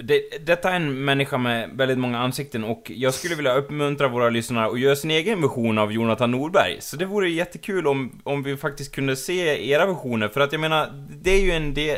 Det, 0.01 0.45
detta 0.45 0.71
är 0.71 0.75
en 0.75 1.05
människa 1.05 1.37
med 1.37 1.69
väldigt 1.73 1.97
många 1.97 2.19
ansikten 2.19 2.63
och 2.63 2.91
jag 2.95 3.13
skulle 3.13 3.35
vilja 3.35 3.53
uppmuntra 3.53 4.07
våra 4.07 4.29
lyssnare 4.29 4.65
att 4.65 4.79
göra 4.79 4.95
sin 4.95 5.11
egen 5.11 5.41
version 5.41 5.77
av 5.77 5.91
Jonathan 5.91 6.31
Norberg. 6.31 6.77
Så 6.79 6.97
det 6.97 7.05
vore 7.05 7.29
jättekul 7.29 7.87
om, 7.87 8.21
om 8.23 8.43
vi 8.43 8.57
faktiskt 8.57 8.95
kunde 8.95 9.15
se 9.15 9.69
era 9.69 9.85
versioner, 9.85 10.27
för 10.27 10.41
att 10.41 10.51
jag 10.51 10.61
menar, 10.61 11.07
det 11.21 11.31
är 11.31 11.41
ju 11.41 11.51
en 11.51 11.73
del... 11.73 11.97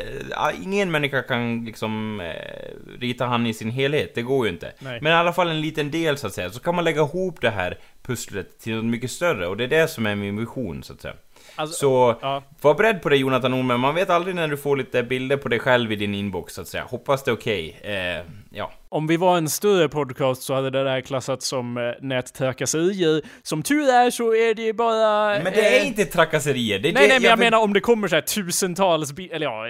Ingen 0.62 0.90
människa 0.90 1.22
kan 1.22 1.64
liksom 1.64 2.20
eh, 2.20 2.98
rita 3.00 3.26
han 3.26 3.46
i 3.46 3.54
sin 3.54 3.70
helhet, 3.70 4.14
det 4.14 4.22
går 4.22 4.46
ju 4.46 4.52
inte. 4.52 4.72
Nej. 4.78 4.98
Men 5.02 5.12
i 5.12 5.14
alla 5.14 5.32
fall 5.32 5.48
en 5.48 5.60
liten 5.60 5.90
del 5.90 6.18
så 6.18 6.26
att 6.26 6.34
säga, 6.34 6.50
så 6.50 6.60
kan 6.60 6.74
man 6.74 6.84
lägga 6.84 7.00
ihop 7.00 7.40
det 7.40 7.50
här 7.50 7.78
pusslet 8.02 8.58
till 8.58 8.74
något 8.74 8.84
mycket 8.84 9.10
större, 9.10 9.46
och 9.46 9.56
det 9.56 9.64
är 9.64 9.68
det 9.68 9.88
som 9.88 10.06
är 10.06 10.14
min 10.14 10.36
vision 10.36 10.82
så 10.82 10.92
att 10.92 11.00
säga. 11.00 11.14
Alltså, 11.56 11.76
Så, 11.76 12.16
ja. 12.20 12.42
var 12.60 12.74
beredd 12.74 13.02
på 13.02 13.08
det 13.08 13.16
Jonathan 13.16 13.50
Norman, 13.50 13.80
man 13.80 13.94
vet 13.94 14.10
aldrig 14.10 14.34
när 14.34 14.48
du 14.48 14.56
får 14.56 14.76
lite 14.76 15.02
bilder 15.02 15.36
på 15.36 15.48
dig 15.48 15.58
själv 15.58 15.92
i 15.92 15.96
din 15.96 16.14
inbox 16.14 16.54
så 16.54 16.60
att 16.60 16.68
säga. 16.68 16.84
Hoppas 16.84 17.24
det 17.24 17.30
är 17.30 17.34
okej. 17.34 17.80
Eh, 17.82 18.24
ja. 18.56 18.72
Om 18.88 19.06
vi 19.06 19.16
var 19.16 19.38
en 19.38 19.48
större 19.48 19.88
podcast 19.88 20.42
så 20.42 20.54
hade 20.54 20.70
det 20.70 20.84
där 20.84 21.00
klassats 21.00 21.48
som 21.48 21.76
eh, 21.76 21.82
nättrakasserier. 22.00 23.22
Som 23.42 23.62
tur 23.62 23.88
är 23.88 24.10
så 24.10 24.34
är 24.34 24.54
det 24.54 24.72
bara... 24.72 25.28
Men 25.42 25.52
det 25.52 25.76
är 25.76 25.80
eh, 25.80 25.86
inte 25.86 26.04
trakasserier, 26.04 26.78
det 26.78 26.88
är 26.88 26.92
Nej, 26.92 27.02
det, 27.02 27.08
nej, 27.08 27.20
men 27.20 27.28
jag, 27.30 27.36
vill- 27.36 27.44
menar 27.46 27.58
om 27.62 27.72
det 27.72 27.80
kommer 27.80 28.08
så 28.08 28.14
här 28.14 28.22
tusentals 28.22 29.12
bi- 29.12 29.30
eller 29.32 29.46
ja... 29.46 29.66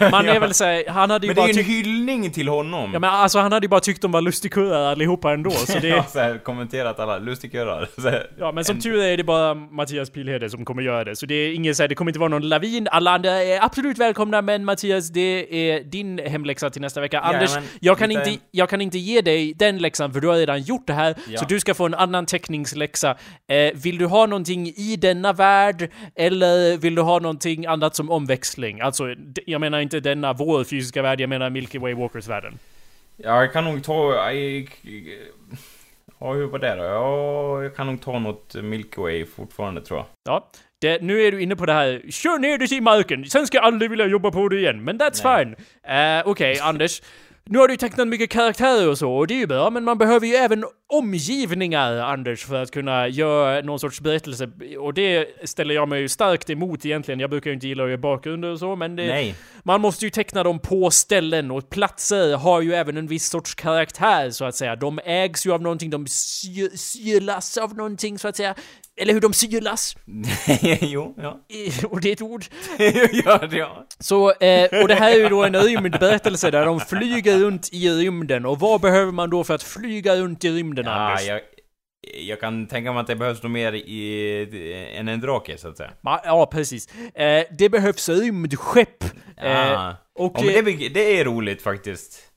Man 0.10 0.28
är 0.28 0.34
Ja. 0.34 0.40
väl 0.40 0.54
såhär, 0.54 0.84
han 0.88 1.10
hade 1.10 1.26
ju 1.26 1.28
Men 1.28 1.34
det 1.34 1.40
bara 1.42 1.48
är 1.48 1.52
ju 1.54 1.60
en 1.60 1.66
hyllning 1.66 2.30
till 2.30 2.48
honom. 2.48 2.90
Ja 2.92 2.98
men 2.98 3.10
alltså 3.10 3.38
han 3.38 3.52
hade 3.52 3.64
ju 3.64 3.68
bara 3.68 3.80
tyckt 3.80 4.02
de 4.02 4.12
var 4.12 4.20
lustigkurrar 4.20 4.92
allihopa 4.92 5.32
ändå, 5.32 5.50
så 5.50 5.78
det... 5.82 5.88
Ja, 5.88 6.04
så 6.08 6.18
här, 6.18 6.38
kommenterat 6.38 6.98
alla 7.00 7.18
lustigkurrar. 7.18 7.88
Ja 8.38 8.52
men 8.52 8.64
som 8.64 8.76
En- 8.76 8.82
tur 8.82 9.02
är 9.02 9.16
det 9.16 9.24
bara 9.24 9.54
Mattias 9.54 10.10
Pilhede 10.10 10.50
som 10.50 10.64
kommer 10.64 10.82
göra 10.82 11.04
det. 11.04 11.16
Så 11.16 11.26
det 11.26 11.34
är 11.34 11.54
ingen 11.54 11.74
så 11.74 11.82
här, 11.82 11.88
det 11.88 11.94
kommer 11.94 12.10
inte 12.10 12.18
vara 12.20 12.28
någon 12.28 12.48
lavin. 12.48 12.88
Alla 12.90 13.10
andra 13.10 13.30
är 13.42 13.64
absolut 13.64 13.98
välkomna 13.98 14.42
men 14.42 14.64
Mattias, 14.64 15.08
det 15.08 15.46
är 15.70 15.80
din 15.84 16.18
hemläxa 16.18 16.70
till 16.70 16.82
nästa 16.82 17.00
vecka. 17.00 17.20
Anders, 17.20 17.54
men 17.54 17.64
jag 17.80 17.97
kan, 17.98 18.08
lite- 18.08 18.30
inte, 18.30 18.44
jag 18.50 18.68
kan 18.68 18.80
inte 18.80 18.98
ge 18.98 19.20
dig 19.20 19.54
den 19.54 19.78
läxan 19.78 20.12
för 20.12 20.20
du 20.20 20.28
har 20.28 20.36
redan 20.36 20.62
gjort 20.62 20.86
det 20.86 20.92
här. 20.92 21.14
Ja. 21.28 21.38
Så 21.38 21.44
du 21.44 21.60
ska 21.60 21.74
få 21.74 21.86
en 21.86 21.94
annan 21.94 22.26
teckningsläxa. 22.26 23.16
Eh, 23.48 23.74
vill 23.74 23.98
du 23.98 24.06
ha 24.06 24.26
någonting 24.26 24.66
i 24.66 24.96
denna 24.96 25.32
värld? 25.32 25.90
Eller 26.14 26.76
vill 26.76 26.94
du 26.94 27.02
ha 27.02 27.18
någonting 27.18 27.66
annat 27.66 27.96
som 27.96 28.10
omväxling? 28.10 28.80
Alltså, 28.80 29.14
jag 29.46 29.60
menar 29.60 29.80
inte 29.80 30.00
denna 30.00 30.32
vår 30.32 30.64
fysiska 30.64 31.02
värld, 31.02 31.20
jag 31.20 31.28
menar 31.28 31.50
Milky 31.50 31.78
Way 31.78 31.94
Walkers-världen. 31.94 32.58
Ja, 33.16 33.40
jag 33.40 33.52
kan 33.52 33.64
nog 33.64 33.84
ta... 33.84 34.14
Jag, 34.32 34.70
ja, 36.20 36.32
hur 36.32 36.46
var 36.46 36.58
det 36.58 36.74
då? 36.74 36.82
Ja, 36.84 37.62
jag 37.62 37.76
kan 37.76 37.86
nog 37.86 38.00
ta 38.00 38.18
något 38.18 38.54
Milky 38.54 39.00
Way 39.00 39.26
fortfarande 39.26 39.80
tror 39.80 39.98
jag. 39.98 40.06
Ja. 40.24 40.50
Det, 40.80 41.02
nu 41.02 41.22
är 41.22 41.32
du 41.32 41.42
inne 41.42 41.56
på 41.56 41.66
det 41.66 41.72
här, 41.72 42.02
kör 42.10 42.38
ner 42.38 42.58
det 42.58 42.72
i 42.72 42.80
marken, 42.80 43.24
sen 43.24 43.46
ska 43.46 43.56
jag 43.56 43.64
aldrig 43.64 43.90
vilja 43.90 44.06
jobba 44.06 44.30
på 44.30 44.48
det 44.48 44.56
igen, 44.58 44.84
men 44.84 44.98
that's 45.00 45.20
Nej. 45.24 45.44
fine. 45.44 45.54
Uh, 45.94 46.28
Okej, 46.30 46.58
Anders. 46.60 47.02
Nu 47.50 47.58
har 47.58 47.68
du 47.68 47.76
tecknat 47.76 48.08
mycket 48.08 48.30
karaktärer 48.30 48.88
och 48.88 48.98
så, 48.98 49.12
och 49.12 49.26
det 49.26 49.34
är 49.34 49.38
ju 49.38 49.46
bra, 49.46 49.70
men 49.70 49.84
man 49.84 49.98
behöver 49.98 50.26
ju 50.26 50.34
även 50.34 50.64
omgivningar, 50.92 51.92
Anders, 51.96 52.44
för 52.44 52.62
att 52.62 52.70
kunna 52.70 53.08
göra 53.08 53.60
någon 53.62 53.78
sorts 53.78 54.00
berättelse. 54.00 54.50
Och 54.78 54.94
det 54.94 55.28
ställer 55.48 55.74
jag 55.74 55.88
mig 55.88 56.00
ju 56.00 56.08
starkt 56.08 56.50
emot 56.50 56.86
egentligen. 56.86 57.20
Jag 57.20 57.30
brukar 57.30 57.50
ju 57.50 57.54
inte 57.54 57.66
gilla 57.68 57.82
att 57.84 57.88
göra 57.90 57.98
bakgrunder 57.98 58.48
och 58.48 58.58
så, 58.58 58.76
men 58.76 58.96
det, 58.96 59.06
Nej. 59.06 59.34
man 59.62 59.80
måste 59.80 60.04
ju 60.04 60.10
teckna 60.10 60.42
dem 60.42 60.58
på 60.58 60.90
ställen, 60.90 61.50
och 61.50 61.70
platser 61.70 62.36
har 62.36 62.60
ju 62.60 62.74
även 62.74 62.96
en 62.96 63.06
viss 63.06 63.28
sorts 63.28 63.54
karaktär, 63.54 64.30
så 64.30 64.44
att 64.44 64.54
säga. 64.54 64.76
De 64.76 65.00
ägs 65.04 65.46
ju 65.46 65.52
av 65.52 65.62
någonting, 65.62 65.90
de 65.90 66.06
sy- 66.06 66.76
sylas 66.76 67.56
av 67.58 67.76
någonting, 67.76 68.18
så 68.18 68.28
att 68.28 68.36
säga. 68.36 68.54
Eller 69.00 69.12
hur 69.12 69.20
de 69.20 69.32
sylas. 69.32 69.96
jo, 70.80 71.14
ja. 71.18 71.40
Eh, 71.48 71.84
Och 71.84 72.00
det 72.00 72.08
är 72.08 72.12
ett 72.12 72.22
ord. 72.22 72.44
ja, 73.24 73.38
det- 73.38 73.56
ja. 73.56 73.86
Så, 73.98 74.30
eh, 74.32 74.82
och 74.82 74.88
det 74.88 74.94
här 74.94 75.10
är 75.10 75.16
ju 75.16 75.28
då 75.28 75.44
en 75.44 75.56
rymdberättelse 75.56 76.50
där 76.50 76.66
de 76.66 76.80
flyger 76.80 77.38
runt 77.38 77.68
i 77.72 77.88
rymden. 77.90 78.46
Och 78.46 78.60
vad 78.60 78.80
behöver 78.80 79.12
man 79.12 79.30
då 79.30 79.44
för 79.44 79.54
att 79.54 79.62
flyga 79.62 80.16
runt 80.16 80.44
i 80.44 80.50
rymden, 80.50 80.84
ja 80.84 80.92
Anders? 80.92 81.26
jag, 81.26 81.40
jag 82.20 82.40
kan 82.40 82.66
tänka 82.66 82.92
mig 82.92 83.00
att 83.00 83.06
det 83.06 83.16
behövs 83.16 83.42
nog 83.42 83.52
mer 83.52 83.72
i, 83.72 84.94
än 84.96 85.08
en 85.08 85.20
drake, 85.20 85.58
så 85.58 85.68
att 85.68 85.76
säga. 85.76 85.90
Ja, 86.02 86.48
precis. 86.52 86.88
Eh, 87.14 87.44
det 87.58 87.68
behövs 87.68 88.08
rymdskepp. 88.08 89.04
Eh, 89.36 89.50
Ja. 89.52 89.96
och, 90.18 90.32
ja, 90.38 90.50
eh, 90.52 90.64
det, 90.64 90.88
det 90.88 91.20
är 91.20 91.24
roligt 91.24 91.62
faktiskt. 91.62 92.27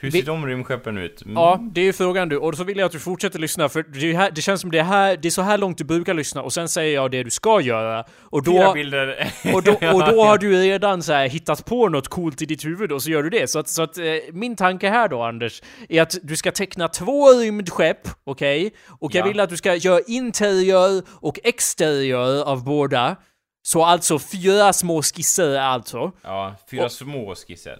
Hur 0.00 0.10
Vi- 0.10 0.18
ser 0.20 0.26
de 0.26 0.46
rymdskeppen 0.46 0.98
ut? 0.98 1.22
Mm. 1.22 1.34
Ja, 1.36 1.60
det 1.72 1.80
är 1.80 1.92
frågan 1.92 2.28
du. 2.28 2.36
Och 2.36 2.54
så 2.56 2.64
vill 2.64 2.78
jag 2.78 2.86
att 2.86 2.92
du 2.92 2.98
fortsätter 2.98 3.38
lyssna, 3.38 3.68
för 3.68 3.82
det, 3.82 4.12
här, 4.12 4.30
det 4.30 4.40
känns 4.40 4.60
som 4.60 4.70
det 4.70 4.78
är, 4.78 4.82
här, 4.84 5.16
det 5.16 5.28
är 5.28 5.30
så 5.30 5.42
här 5.42 5.58
långt 5.58 5.78
du 5.78 5.84
brukar 5.84 6.14
lyssna, 6.14 6.42
och 6.42 6.52
sen 6.52 6.68
säger 6.68 6.94
jag 6.94 7.10
det 7.10 7.22
du 7.22 7.30
ska 7.30 7.60
göra. 7.60 8.04
Och 8.20 8.42
då, 8.42 8.66
och 9.54 9.62
då, 9.62 9.72
och 9.94 10.06
då 10.12 10.24
har 10.24 10.38
du 10.38 10.52
redan 10.62 11.02
så 11.02 11.14
hittat 11.16 11.64
på 11.64 11.88
något 11.88 12.08
coolt 12.08 12.42
i 12.42 12.46
ditt 12.46 12.64
huvud, 12.64 12.92
och 12.92 13.02
så 13.02 13.10
gör 13.10 13.22
du 13.22 13.30
det. 13.30 13.50
Så 13.50 13.58
att, 13.58 13.68
så 13.68 13.82
att 13.82 13.98
eh, 13.98 14.04
min 14.32 14.56
tanke 14.56 14.88
här 14.88 15.08
då, 15.08 15.22
Anders, 15.22 15.62
är 15.88 16.02
att 16.02 16.16
du 16.22 16.36
ska 16.36 16.52
teckna 16.52 16.88
två 16.88 17.32
rymdskepp, 17.40 18.08
okej? 18.24 18.74
Och 19.00 19.14
jag 19.14 19.22
Ja. 19.26 19.28
vill 19.28 19.40
att 19.40 19.50
du 19.50 19.56
ska 19.56 19.74
göra 19.74 20.00
interiör 20.06 21.02
och 21.08 21.38
exteriör 21.44 22.44
av 22.44 22.64
båda. 22.64 23.16
Så 23.62 23.84
alltså 23.84 24.18
fyra 24.18 24.72
små 24.72 25.02
skisser 25.02 25.58
alltså. 25.58 26.12
Ja, 26.22 26.54
fyra 26.70 26.84
Och- 26.84 26.92
små 26.92 27.34
skisser. 27.34 27.76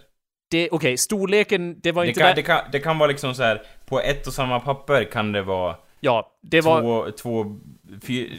Det, 0.51 0.69
okej, 0.71 0.97
storleken, 0.97 1.79
det 1.81 1.91
var 1.91 2.03
Det 2.03 2.07
inte 2.09 2.19
kan, 2.19 2.27
där. 2.27 2.35
det, 2.35 2.41
kan, 2.41 2.59
det 2.71 2.79
kan 2.79 2.97
vara 2.97 3.07
liksom 3.09 3.33
så 3.35 3.43
här 3.43 3.61
på 3.85 3.99
ett 3.99 4.27
och 4.27 4.33
samma 4.33 4.59
papper 4.59 5.03
kan 5.03 5.31
det 5.31 5.41
vara 5.41 5.75
Ja, 5.99 6.31
det 6.41 6.61
var... 6.61 6.81
två, 6.81 7.11
två, 7.11 7.59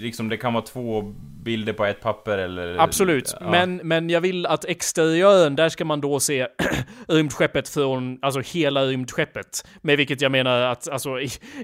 liksom 0.01 0.29
det 0.29 0.37
kan 0.37 0.53
vara 0.53 0.65
två 0.65 1.15
bilder 1.45 1.73
på 1.73 1.85
ett 1.85 2.01
papper 2.01 2.39
eller... 2.39 2.77
Absolut, 2.79 3.35
ja. 3.41 3.51
men, 3.51 3.77
men 3.77 4.11
jag 4.11 4.21
vill 4.21 4.47
att 4.47 4.65
exteriören, 4.65 5.57
där 5.57 5.69
ska 5.69 5.85
man 5.85 6.01
då 6.01 6.21
se 6.21 6.47
rymdskeppet 7.09 7.69
från, 7.69 8.19
alltså 8.23 8.41
hela 8.41 8.85
rymdskeppet. 8.85 9.67
Med 9.83 9.97
vilket 9.97 10.21
jag 10.21 10.33
menar 10.33 10.61
att, 10.61 10.89
alltså, 10.89 11.15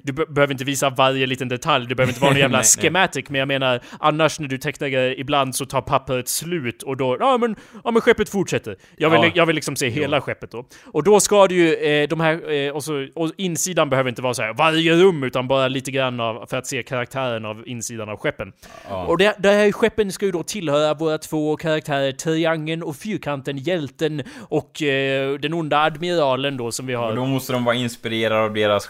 du 0.03 0.13
be 0.13 0.27
behöver 0.27 0.55
inte 0.55 0.65
visa 0.65 0.91
varje 0.91 1.27
liten 1.27 1.49
detalj, 1.49 1.87
det 1.89 1.95
behöver 1.95 2.11
inte 2.11 2.21
vara 2.21 2.31
någon 2.33 2.41
jävla 2.41 2.59
Nej, 2.59 2.67
nej. 2.77 2.83
schematic, 2.83 3.25
men 3.29 3.39
jag 3.39 3.49
menar 3.49 3.81
annars 4.01 4.41
när 4.41 4.49
du 4.49 4.59
tecknar 4.59 4.89
grejer, 4.89 5.21
ibland 5.21 5.55
så 5.57 5.65
tar 5.67 5.81
pappret 5.81 6.29
slut 6.29 6.83
och 6.83 6.97
då, 6.97 7.17
ja 7.21 7.39
men, 7.39 7.57
ja 7.85 7.91
men 7.91 8.03
skeppet 8.03 8.29
fortsätter. 8.29 8.77
Jag 8.97 9.11
vill, 9.11 9.21
Ja. 9.23 9.31
jag 9.35 9.47
vill 9.47 9.55
liksom 9.55 9.77
se 9.77 9.89
hela 9.89 10.21
skeppet 10.21 10.51
då. 10.51 10.65
Och 10.85 11.03
då 11.05 11.21
ska 11.21 11.47
du 11.47 11.55
ju, 11.55 11.75
eh, 11.75 12.09
de 12.09 12.21
här, 12.21 12.53
eh, 12.53 12.73
och, 12.73 12.85
så, 12.85 13.07
och 13.15 13.31
insidan 13.37 13.91
behöver 13.91 14.09
inte 14.11 14.23
vara 14.23 14.35
så 14.35 14.43
här 14.43 14.55
varje 14.55 14.95
rum, 14.95 15.23
utan 15.25 15.49
bara 15.49 15.69
lite 15.69 15.91
grann 15.91 16.21
av, 16.21 16.47
för 16.47 16.57
att 16.57 16.67
se 16.67 16.83
karaktären 16.83 17.45
av 17.45 17.69
insidan 17.69 18.09
av 18.09 18.17
skeppen. 18.17 18.53
Ja. 18.89 19.07
Och 19.07 19.19
det, 19.19 19.35
det 19.39 19.49
här 19.49 19.68
skeppen 19.73 20.13
ska 20.13 20.27
ju 20.27 20.33
då 20.33 20.43
tillhöra 20.43 20.95
våra 20.95 21.19
två 21.19 21.57
karaktärer, 21.57 22.13
Triangeln 22.13 22.83
och 22.83 22.97
Fyrkanten, 22.97 23.59
hjälten 23.59 24.23
och 24.49 24.83
eh, 24.83 25.35
den 25.35 25.55
onda 25.55 25.79
admiralen 25.79 26.57
då 26.57 26.73
som 26.73 26.87
vi 26.87 26.95
har. 26.95 27.17
då 27.17 27.27
måste 27.27 27.53
de 27.53 27.65
vara 27.65 27.77
inspirerade 27.77 28.41
av 28.41 28.55
deras 28.55 28.89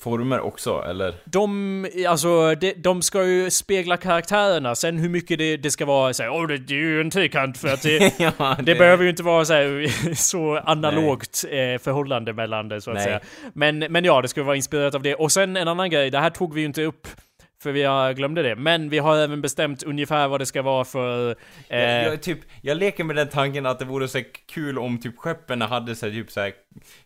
former 0.00 0.40
också, 0.40 0.84
eller? 0.88 1.14
De, 1.24 1.86
alltså, 2.08 2.54
de, 2.54 2.72
de 2.72 3.02
ska 3.02 3.24
ju 3.24 3.50
spegla 3.50 3.96
karaktärerna, 3.96 4.74
sen 4.74 4.98
hur 4.98 5.08
mycket 5.08 5.38
det, 5.38 5.56
det 5.56 5.70
ska 5.70 5.84
vara 5.84 6.14
såhär, 6.14 6.30
åh 6.30 6.46
det, 6.46 6.58
det 6.58 6.74
är 6.74 6.78
ju 6.78 7.00
en 7.00 7.10
trekant 7.10 7.58
för 7.58 7.68
att 7.68 7.82
det, 7.82 8.12
ja, 8.38 8.56
Det 8.62 8.74
behöver 8.74 9.04
ju 9.04 9.10
inte 9.10 9.22
vara 9.22 9.44
så, 9.44 9.52
här, 9.52 10.14
så 10.14 10.56
analogt 10.56 11.44
eh, 11.44 11.82
förhållande 11.82 12.32
mellan 12.32 12.68
det 12.68 12.80
så 12.80 12.90
att 12.90 12.94
Nej. 12.94 13.04
säga. 13.04 13.20
Men, 13.52 13.78
men 13.78 14.04
ja, 14.04 14.22
det 14.22 14.28
ska 14.28 14.42
vara 14.42 14.56
inspirerat 14.56 14.94
av 14.94 15.02
det. 15.02 15.14
Och 15.14 15.32
sen 15.32 15.56
en 15.56 15.68
annan 15.68 15.90
grej, 15.90 16.10
det 16.10 16.18
här 16.18 16.30
tog 16.30 16.54
vi 16.54 16.60
ju 16.60 16.66
inte 16.66 16.82
upp 16.82 17.08
för 17.62 17.72
vi 17.72 17.82
har 17.82 18.12
glömde 18.12 18.42
det. 18.42 18.56
Men 18.56 18.88
vi 18.88 18.98
har 18.98 19.16
även 19.18 19.40
bestämt 19.40 19.82
ungefär 19.82 20.28
vad 20.28 20.40
det 20.40 20.46
ska 20.46 20.62
vara 20.62 20.84
för... 20.84 21.30
Eh, 21.68 21.78
Jag, 21.78 22.04
jag, 22.12 22.22
typ, 22.22 22.38
jag 22.62 22.76
leker 22.76 23.04
med 23.04 23.16
den 23.16 23.28
tanken 23.28 23.66
att 23.66 23.78
det 23.78 23.84
vore 23.84 24.08
så 24.08 24.22
kul 24.52 24.78
om 24.78 25.00
typ 25.00 25.18
skeppen 25.18 25.60
hade 25.62 25.94
så 25.94 26.06
här, 26.06 26.12
typ 26.12 26.30
så 26.30 26.40
här, 26.40 26.52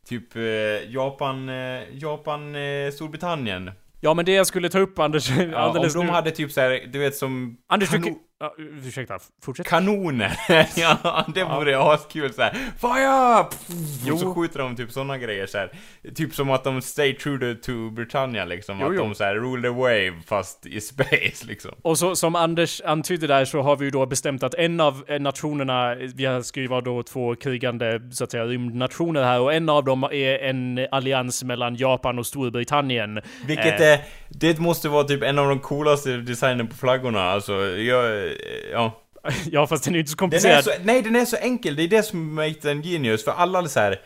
typ 0.09 0.37
eh, 0.37 0.43
Japan, 0.93 1.49
eh, 1.49 1.81
Japan, 1.93 2.55
eh, 2.55 2.91
Storbritannien. 2.93 3.71
ja 4.01 4.15
men 4.15 4.25
det 4.25 4.33
jag 4.33 4.47
skulle 4.47 4.69
ta 4.69 4.79
upp 4.79 4.99
Anders, 4.99 5.31
Ja, 5.39 5.45
om 5.45 5.55
alldeles 5.55 5.95
de 5.95 6.07
nu. 6.07 6.13
hade 6.13 6.31
typ 6.31 6.53
så 6.53 6.61
här, 6.61 6.81
du 6.93 6.99
vet 6.99 7.17
som 7.17 7.57
Anders, 7.67 7.91
du. 7.91 8.15
Ja, 8.43 8.55
ursäkta, 8.59 9.19
fortsätt. 9.43 9.67
kanoner. 9.67 10.33
ja, 10.77 11.27
det 11.35 11.45
vore 11.45 11.79
askul 11.79 12.33
så 12.33 12.43
här. 12.43 12.53
Fire! 12.53 13.47
Jo. 14.05 14.15
Och 14.15 14.21
så 14.21 14.35
skjuter 14.35 14.59
de 14.59 14.77
typ 14.77 14.93
såna 14.93 15.19
grejer 15.19 15.47
så 15.47 15.59
här. 15.59 15.71
Typ 16.15 16.35
som 16.35 16.51
att 16.51 16.65
de 16.65 16.83
stay 16.83 17.15
true 17.15 17.55
to, 17.55 17.91
Britannia 17.91 18.45
liksom. 18.45 18.79
Jo, 18.81 18.87
att 18.87 18.95
jo. 18.95 19.01
de 19.03 19.15
så 19.15 19.25
här 19.25 19.35
rule 19.35 19.63
the 19.63 19.69
wave 19.69 20.13
fast 20.27 20.67
i 20.67 20.81
space 20.81 21.47
liksom. 21.47 21.71
Och 21.83 21.99
så, 21.99 22.17
som 22.17 22.35
Anders 22.37 22.81
antydde 22.85 23.27
där 23.27 23.45
så 23.45 23.61
har 23.63 23.77
vi 23.77 23.85
ju 23.85 23.91
då 23.91 24.07
bestämt 24.07 24.43
att 24.43 24.55
en 24.55 24.81
av 24.81 25.05
eh, 25.09 25.21
nationerna, 25.21 25.95
vi 25.95 26.41
ska 26.43 26.61
ju 26.61 26.67
vara 26.67 26.81
då 26.81 27.03
två 27.03 27.35
krigande, 27.35 28.01
så 28.13 28.25
att 28.25 28.31
säga, 28.31 28.45
rymdnationer 28.45 29.23
här 29.23 29.41
och 29.41 29.55
en 29.55 29.69
av 29.69 29.85
dem 29.85 30.05
är 30.05 30.39
en 30.39 30.87
allians 30.91 31.45
mellan 31.45 31.77
Japan 31.77 32.19
och 32.19 32.27
Storbritannien. 32.27 33.21
Vilket 33.47 33.81
Eh. 33.81 33.87
är, 33.87 34.01
det 34.29 34.59
måste 34.59 34.89
vara 34.89 35.05
typ 35.05 35.23
en 35.23 35.39
av 35.39 35.49
de 35.49 35.59
coolaste 35.59 36.17
designen 36.17 36.67
på 36.67 36.77
flaggorna 36.77 37.21
alltså. 37.23 37.53
Jag, 37.67 38.32
ja. 38.73 38.99
Ja, 39.51 39.67
fast 39.67 39.85
den 39.85 39.95
är 39.95 39.97
ju 39.97 40.01
inte 40.01 40.11
så 40.11 40.15
Den 40.15 40.19
komplicerad. 40.19 40.59
är 40.59 40.63
så, 40.63 40.71
nej, 40.85 41.03
den 41.03 41.17
är 41.17 41.25
så 41.25 41.37
enkel. 41.37 41.77
Det 41.77 41.83
är 41.83 41.89
det 41.89 42.03
som 42.03 42.35
make 42.35 42.55
den 42.63 42.83
genius. 42.83 43.25
För 43.25 43.33
alla 43.33 43.69
så 43.69 43.81
här. 43.81 44.01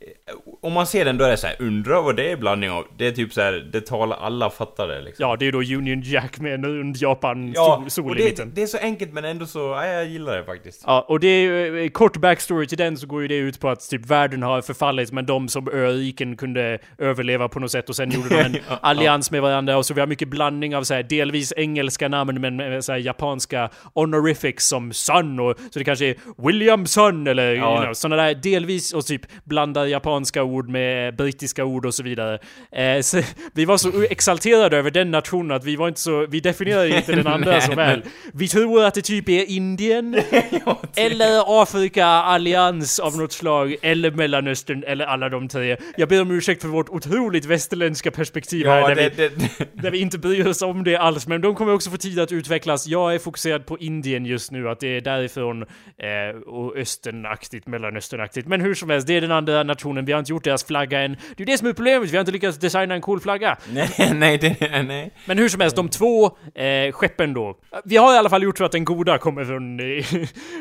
Eh, 0.00 0.34
Om 0.62 0.72
man 0.72 0.86
ser 0.86 1.04
den 1.04 1.18
då 1.18 1.24
är 1.24 1.30
det 1.30 1.36
så 1.36 1.46
här, 1.46 1.56
undrar 1.58 2.02
vad 2.02 2.16
det 2.16 2.30
är 2.32 2.36
blandning 2.36 2.70
av. 2.70 2.84
Det 2.98 3.06
är 3.06 3.12
typ 3.12 3.32
så 3.32 3.40
här, 3.40 3.52
det 3.72 3.80
talar 3.86 4.16
alla 4.16 4.50
fattar 4.50 4.88
det 4.88 5.00
liksom. 5.00 5.22
Ja, 5.28 5.36
det 5.36 5.46
är 5.46 5.52
då 5.52 5.58
Union 5.58 6.02
Jack 6.04 6.38
med 6.40 6.54
en 6.54 6.64
rund 6.66 6.96
Japan 6.96 7.52
Ja, 7.54 7.84
sol, 7.88 8.10
och 8.10 8.16
i 8.16 8.18
det, 8.18 8.24
mitten. 8.24 8.52
det 8.54 8.62
är 8.62 8.66
så 8.66 8.78
enkelt 8.78 9.12
men 9.12 9.24
ändå 9.24 9.46
så, 9.46 9.58
ja, 9.58 9.86
jag 9.86 10.06
gillar 10.06 10.36
det 10.36 10.44
faktiskt. 10.44 10.82
Ja, 10.86 11.04
och 11.08 11.20
det 11.20 11.26
är 11.28 11.76
eh, 11.76 11.88
kort 11.88 12.16
backstory 12.16 12.66
till 12.66 12.78
den 12.78 12.96
så 12.96 13.06
går 13.06 13.22
ju 13.22 13.28
det 13.28 13.36
ut 13.36 13.60
på 13.60 13.68
att 13.68 13.90
typ 13.90 14.06
världen 14.06 14.42
har 14.42 14.62
förfallit 14.62 15.12
men 15.12 15.26
de 15.26 15.48
som 15.48 15.68
öriken 15.68 16.36
kunde 16.36 16.78
överleva 16.98 17.48
på 17.48 17.60
något 17.60 17.70
sätt 17.70 17.88
och 17.88 17.96
sen 17.96 18.10
gjorde 18.10 18.28
de 18.28 18.36
en 18.40 18.56
Ja, 18.68 18.78
allians 18.82 19.30
med 19.30 19.42
varandra 19.42 19.76
och 19.76 19.86
så 19.86 19.94
vi 19.94 20.00
har 20.00 20.06
mycket 20.06 20.28
blandning 20.28 20.76
av 20.76 20.82
så 20.84 20.94
här, 20.94 21.02
delvis 21.02 21.52
engelska 21.56 22.08
namn 22.08 22.40
men 22.40 22.56
med 22.56 22.84
så 22.84 22.92
här, 22.92 22.98
japanska 22.98 23.70
honorifics 23.94 24.66
som 24.68 24.92
Sun 24.92 25.40
och 25.40 25.54
så 25.72 25.78
det 25.78 25.84
kanske 25.84 26.06
är 26.06 26.16
William 26.46 26.86
Sun 26.86 27.26
eller 27.26 27.54
Ja. 27.54 27.74
you 27.74 27.82
know, 27.84 27.94
sådana 27.94 28.22
där 28.22 28.34
delvis 28.34 28.92
och 28.94 29.06
typ 29.06 29.22
blandar 29.44 29.85
japanska 29.88 30.42
ord 30.42 30.68
med 30.68 31.16
brittiska 31.16 31.64
ord 31.64 31.86
och 31.86 31.94
så 31.94 32.02
vidare. 32.02 32.38
Eh, 32.72 33.00
så, 33.00 33.20
vi 33.54 33.64
var 33.64 33.76
så 33.76 34.02
exalterade 34.10 34.76
över 34.76 34.90
den 34.90 35.10
nationen 35.10 35.56
att 35.56 35.64
vi 35.64 35.76
var 35.76 35.88
inte 35.88 36.00
så, 36.00 36.26
vi 36.26 36.40
definierade 36.40 36.96
inte 36.96 37.12
den 37.12 37.26
andra 37.26 37.50
Nej, 37.50 37.60
så 37.62 37.74
väl. 37.74 38.02
Vi 38.34 38.48
tror 38.48 38.84
att 38.84 38.94
det 38.94 39.02
typ 39.02 39.28
är 39.28 39.50
Indien 39.50 40.12
Ja, 40.66 40.80
det- 40.94 41.02
eller 41.06 41.62
Afrika 41.62 42.06
allians 42.06 42.98
av 42.98 43.16
något 43.16 43.32
slag, 43.32 43.76
eller 43.82 44.10
Mellanöstern, 44.10 44.84
eller 44.86 45.04
alla 45.06 45.28
de 45.28 45.48
tre. 45.48 45.76
Jag 45.96 46.08
ber 46.08 46.22
om 46.22 46.30
ursäkt 46.30 46.62
för 46.62 46.68
vårt 46.68 46.88
otroligt 46.88 47.44
västerländska 47.44 48.10
perspektiv 48.10 48.66
här, 48.66 48.80
ja, 48.80 48.88
där, 48.88 48.94
det, 48.94 49.10
vi, 49.16 49.28
det, 49.58 49.68
där 49.72 49.90
vi 49.90 49.98
inte 49.98 50.18
bryr 50.18 50.46
oss 50.46 50.62
om 50.62 50.84
det 50.84 50.96
alls, 50.96 51.26
men 51.26 51.40
de 51.40 51.54
kommer 51.54 51.72
också 51.74 51.90
få 51.90 51.96
tid 51.96 52.20
att 52.20 52.32
utvecklas. 52.32 52.86
Jag 52.86 53.14
är 53.14 53.18
fokuserad 53.18 53.66
på 53.66 53.78
Indien 53.78 54.26
just 54.26 54.50
nu, 54.50 54.68
att 54.68 54.80
det 54.80 54.96
är 54.96 55.00
därifrån 55.00 55.62
eh, 55.62 56.40
och 56.46 56.76
östernaktigt, 56.76 57.66
mellanösternaktigt. 57.66 58.48
Men 58.48 58.60
hur 58.60 58.74
som 58.74 58.90
helst, 58.90 59.06
det 59.06 59.16
är 59.16 59.20
den 59.20 59.32
andra 59.32 59.62
nationen, 59.76 60.04
vi 60.04 60.12
har 60.12 60.18
inte 60.18 60.32
gjort 60.32 60.44
deras 60.44 60.64
flagga 60.64 61.00
än. 61.00 61.16
Det 61.36 61.42
är 61.42 61.46
det 61.46 61.58
som 61.58 61.68
är 61.68 61.72
problemet, 61.72 62.10
vi 62.10 62.16
har 62.16 62.20
inte 62.20 62.32
lyckats 62.32 62.58
designa 62.58 62.94
en 62.94 63.00
cool 63.00 63.20
flagga. 63.20 63.56
nej, 63.72 64.12
nej, 64.14 64.38
det, 64.38 64.82
nej. 64.82 65.10
Men 65.26 65.38
hur 65.38 65.48
som 65.48 65.60
helst, 65.60 65.76
de 65.76 65.88
två 65.88 66.26
eh, 66.54 66.92
skeppen 66.92 67.34
då. 67.34 67.58
Vi 67.84 67.96
har 67.96 68.14
i 68.14 68.18
alla 68.18 68.30
fall 68.30 68.42
gjort 68.42 68.58
så 68.58 68.64
att 68.64 68.72
den 68.72 68.84
goda 68.84 69.18
kommer 69.18 69.44
från 69.44 69.80
eh, 69.80 70.04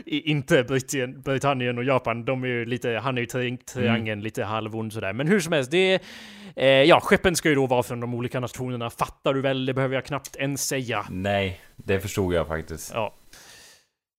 inte 0.30 0.64
Britannien, 0.64 1.22
Britannien 1.22 1.78
och 1.78 1.84
Japan. 1.84 2.26
De 2.26 2.44
är 2.44 2.48
ju 2.48 2.66
lite, 2.66 2.90
han 3.04 3.18
är 3.18 3.22
ju 3.22 3.28
tri- 3.28 3.58
triangeln, 3.74 4.22
lite 4.22 4.44
halvond 4.44 4.94
sådär. 4.94 5.14
Men 5.14 5.28
hur 5.28 5.40
som 5.40 5.54
helst, 5.54 5.72
det 5.72 5.94
är... 5.94 6.00
Eh, 6.56 6.68
ja, 6.68 7.00
skeppen 7.00 7.36
ska 7.36 7.50
ju 7.50 7.56
då 7.56 7.66
vara 7.68 7.84
från 7.84 8.00
de 8.00 8.14
olika 8.14 8.40
nationerna. 8.40 8.90
Fattar 8.90 9.34
du 9.34 9.42
väl? 9.42 9.66
Det 9.66 9.74
behöver 9.74 9.96
jag 9.96 10.06
knappt 10.06 10.36
ens 10.36 10.68
säga. 10.68 11.06
Nej, 11.10 11.60
det 11.76 12.00
förstod 12.00 12.34
jag 12.34 12.48
faktiskt. 12.48 12.92
Ja. 12.94 13.14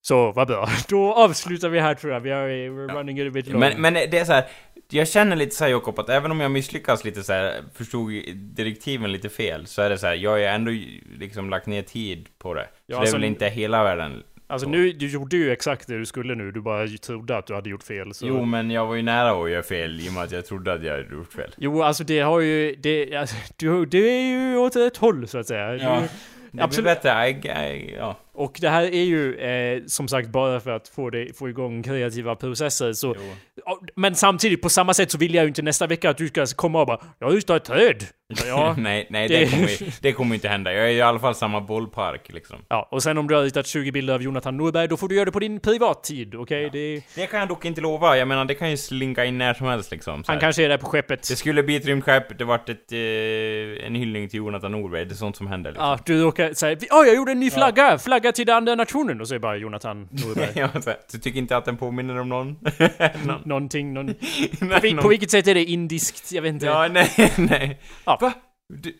Så, 0.08 0.32
vad 0.32 0.46
bra. 0.48 0.68
Då 0.88 1.14
avslutar 1.14 1.68
vi 1.68 1.80
här 1.80 1.94
tror 1.94 2.12
jag. 2.12 2.20
Vi 2.20 2.30
är 2.30 2.46
we're 2.46 2.94
running 2.94 3.26
a 3.26 3.30
bit 3.30 3.46
long. 3.48 3.60
Men, 3.60 3.80
men 3.80 3.94
det 3.94 4.18
är 4.18 4.24
så 4.24 4.32
här. 4.32 4.44
Jag 4.88 5.08
känner 5.08 5.36
lite 5.36 5.54
så 5.56 5.64
här 5.64 5.70
Jakob, 5.70 5.98
att 5.98 6.08
även 6.08 6.30
om 6.30 6.40
jag 6.40 6.50
misslyckas 6.50 7.04
lite 7.04 7.22
så 7.22 7.32
här, 7.32 7.54
förstod 7.74 8.12
direktiven 8.34 9.12
lite 9.12 9.28
fel, 9.28 9.66
så 9.66 9.82
är 9.82 9.90
det 9.90 9.98
så 9.98 10.06
här, 10.06 10.14
jag 10.14 10.30
har 10.30 10.36
ju 10.36 10.44
ändå 10.44 10.70
liksom 11.18 11.50
lagt 11.50 11.66
ner 11.66 11.82
tid 11.82 12.28
på 12.38 12.54
det. 12.54 12.62
Så 12.64 12.68
Ja, 12.86 12.94
det 12.94 12.94
är 12.94 13.00
alltså- 13.00 13.16
väl 13.16 13.24
inte 13.24 13.48
hela 13.48 13.84
världen. 13.84 14.22
Alltså 14.46 14.68
nu, 14.68 14.92
du 14.92 15.08
gjorde 15.08 15.36
ju 15.36 15.52
exakt 15.52 15.86
det 15.86 15.98
du 15.98 16.06
skulle 16.06 16.34
nu. 16.34 16.50
Du 16.52 16.60
bara 16.60 16.86
trodde 16.88 17.36
att 17.36 17.46
du 17.46 17.54
hade 17.54 17.70
gjort 17.70 17.82
fel. 17.82 18.14
Så. 18.14 18.26
Jo, 18.26 18.44
men 18.44 18.70
jag 18.70 18.86
var 18.86 18.94
ju 18.94 19.02
nära 19.02 19.30
att 19.44 19.50
göra 19.50 19.62
fel 19.62 20.00
i 20.00 20.08
och 20.08 20.12
med 20.12 20.22
att 20.22 20.32
jag 20.32 20.46
trodde 20.46 20.72
att 20.72 20.82
jag 20.82 20.92
hade 20.92 21.14
gjort 21.14 21.32
fel. 21.32 21.54
Jo, 21.56 21.82
alltså 21.82 22.04
det 22.04 22.20
har 22.20 22.40
ju... 22.40 22.74
Det, 22.74 23.16
alltså, 23.16 23.36
du, 23.56 23.86
det 23.86 23.98
är 23.98 24.22
ju 24.22 24.56
åt 24.56 24.76
ett 24.76 24.96
håll 24.96 25.28
så 25.28 25.38
att 25.38 25.46
säga. 25.46 25.76
Ja. 25.76 26.00
Du, 26.00 26.08
Det 26.50 26.62
Absolut. 26.64 26.84
blir 26.84 26.94
bättre, 26.94 27.28
I, 27.28 27.76
I, 27.76 27.94
ja. 27.98 28.16
Och 28.36 28.58
det 28.60 28.68
här 28.68 28.82
är 28.82 29.02
ju 29.04 29.34
eh, 29.36 29.82
som 29.86 30.08
sagt 30.08 30.28
bara 30.28 30.60
för 30.60 30.70
att 30.70 30.88
få, 30.88 31.10
det, 31.10 31.38
få 31.38 31.48
igång 31.48 31.82
kreativa 31.82 32.34
processer. 32.36 32.92
Så, 32.92 33.14
Jo. 33.18 33.22
Ja, 33.66 33.80
men 33.96 34.14
samtidigt, 34.14 34.62
på 34.62 34.68
samma 34.68 34.94
sätt 34.94 35.10
så 35.10 35.18
vill 35.18 35.34
jag 35.34 35.42
ju 35.42 35.48
inte 35.48 35.62
nästa 35.62 35.86
vecka 35.86 36.10
att 36.10 36.16
du 36.16 36.28
ska 36.28 36.46
komma 36.46 36.80
och 36.80 36.86
bara 36.86 37.00
Ja 37.18 37.32
just 37.32 37.46
det, 37.48 37.56
ett 37.56 37.64
träd! 37.64 38.04
Ja, 38.46 38.74
nej, 38.78 39.06
nej 39.10 39.28
det, 39.28 39.38
Det- 39.38 39.50
kommer, 39.50 39.68
ju- 39.68 39.90
det 40.00 40.12
kommer 40.12 40.34
inte 40.34 40.48
hända. 40.48 40.72
Jag 40.72 40.84
är 40.86 40.90
i 40.92 41.02
alla 41.02 41.18
fall 41.18 41.34
samma 41.34 41.60
bollpark 41.60 42.32
liksom. 42.32 42.56
ja, 42.68 42.88
och 42.90 43.02
sen 43.02 43.18
om 43.18 43.28
du 43.28 43.34
har 43.34 43.42
ritat 43.42 43.66
20 43.66 43.92
bilder 43.92 44.14
av 44.14 44.22
Jonathan 44.22 44.56
Norberg, 44.56 44.88
då 44.88 44.96
får 44.96 45.08
du 45.08 45.14
göra 45.14 45.24
det 45.24 45.32
på 45.32 45.38
din 45.40 45.60
privattid, 45.60 46.34
okej? 46.34 46.70
Det- 46.72 47.02
Det 47.14 47.26
kan 47.26 47.40
jag 47.40 47.48
dock 47.48 47.64
inte 47.64 47.80
lova. 47.80 48.16
Jag 48.18 48.28
menar, 48.28 48.44
det 48.44 48.54
kan 48.54 48.70
ju 48.70 48.76
slinka 48.76 49.24
in 49.24 49.38
när 49.38 49.54
som 49.54 49.66
helst 49.66 49.90
liksom. 49.90 50.24
Så 50.24 50.32
Han 50.32 50.40
kanske 50.40 50.64
är 50.64 50.68
där 50.68 50.78
på 50.78 50.86
skeppet. 50.86 51.28
Det 51.28 51.36
skulle 51.36 51.62
bli 51.62 51.76
ett 51.76 51.86
rymdskepp, 51.86 52.38
det 52.38 52.44
vart 52.44 52.68
ett, 52.68 52.92
eh, 52.92 53.86
en 53.86 53.94
hyllning 53.94 54.28
till 54.28 54.38
Jonathan 54.38 54.72
Norberg. 54.72 55.04
Det 55.04 55.12
är 55.12 55.16
sånt 55.16 55.36
som 55.36 55.46
händer 55.46 55.70
liksom. 55.70 55.88
Ja, 55.88 55.98
du 56.06 56.22
råkar 56.22 56.52
säga 56.54 56.76
Åh, 56.90 57.06
jag 57.06 57.16
gjorde 57.16 57.32
en 57.32 57.40
ny 57.40 57.50
flagga! 57.50 57.98
Flagga 57.98 58.25
till 58.32 58.46
den 58.46 58.56
andra 58.56 58.74
nationen! 58.74 59.20
Och 59.20 59.28
så 59.28 59.34
är 59.34 59.38
bara 59.38 59.56
Jonathan 59.56 60.08
Norberg. 60.10 60.50
Ja, 60.54 60.68
du 61.12 61.18
tycker 61.18 61.38
inte 61.38 61.56
att 61.56 61.64
den 61.64 61.76
påminner 61.76 62.18
om 62.20 62.28
någon? 62.28 62.56
Nå- 63.24 63.40
Någonting, 63.44 63.94
någon... 63.94 64.06
Nej, 64.60 64.80
På, 64.80 64.86
någon- 64.86 65.02
på 65.02 65.08
vilket 65.08 65.30
sätt 65.30 65.46
är 65.48 65.54
det 65.54 65.64
indiskt? 65.64 66.32
Jag 66.32 66.42
vet 66.42 66.50
inte. 66.52 66.66
Ja, 66.66 66.88
nej, 66.88 67.32
nej. 67.36 67.80
Ja. 68.04 68.18
Va? 68.20 68.32
Du, 68.74 68.94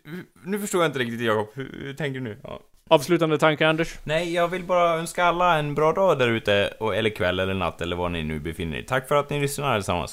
nu 0.44 0.59
förstår 0.59 0.82
jag 0.82 0.89
inte 0.89 0.98
riktigt 0.98 1.20
Jakob. 1.20 1.48
Hur, 1.55 1.81
hur 1.85 1.94
tänker 1.94 2.20
du 2.20 2.24
nu? 2.24 2.39
Ja. 2.43 2.61
Avslutande 2.90 3.39
tankar, 3.39 3.66
Anders? 3.69 3.94
Nej, 4.05 4.35
jag 4.35 4.48
vill 4.48 4.62
bara 4.65 4.94
önska 4.98 5.24
alla 5.24 5.59
en 5.59 5.74
bra 5.74 5.93
dag 5.93 6.19
där 6.19 6.28
ute, 6.28 6.73
och- 6.81 6.97
eller 6.97 7.11
kväll 7.11 7.40
eller 7.40 7.55
natt 7.55 7.81
eller 7.81 7.97
var 7.97 8.09
ni 8.09 8.23
nu 8.23 8.40
befinner 8.40 8.77
er. 8.78 8.82
Tack 8.82 9.09
för 9.09 9.16
att 9.16 9.31
ni 9.31 9.40
lyssnar 9.40 9.73
allesammans. 9.74 10.12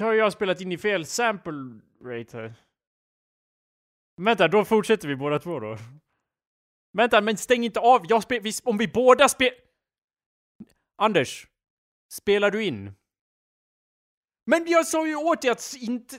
Har 0.00 0.12
jag 0.12 0.32
spelat 0.32 0.60
in 0.60 0.72
i 0.72 0.78
fel 0.78 1.06
sample 1.06 1.80
rate 2.04 2.36
här. 2.36 2.54
Vänta, 4.20 4.48
då 4.48 4.64
fortsätter 4.64 5.08
vi 5.08 5.16
båda 5.16 5.38
två 5.38 5.60
då. 5.60 5.76
Vänta, 6.92 7.20
men 7.20 7.36
stäng 7.36 7.64
inte 7.64 7.80
av. 7.80 8.06
Jag 8.08 8.22
spel, 8.22 8.42
vi, 8.42 8.52
om 8.64 8.78
vi 8.78 8.88
båda 8.88 9.28
spel... 9.28 9.50
Anders. 11.02 11.46
Spelar 12.12 12.50
du 12.50 12.64
in? 12.64 12.92
Men 14.46 14.66
jag 14.66 14.86
sa 14.86 15.06
ju 15.06 15.16
åt 15.16 15.42
dig 15.42 15.50
att 15.50 15.74
inte... 15.78 16.16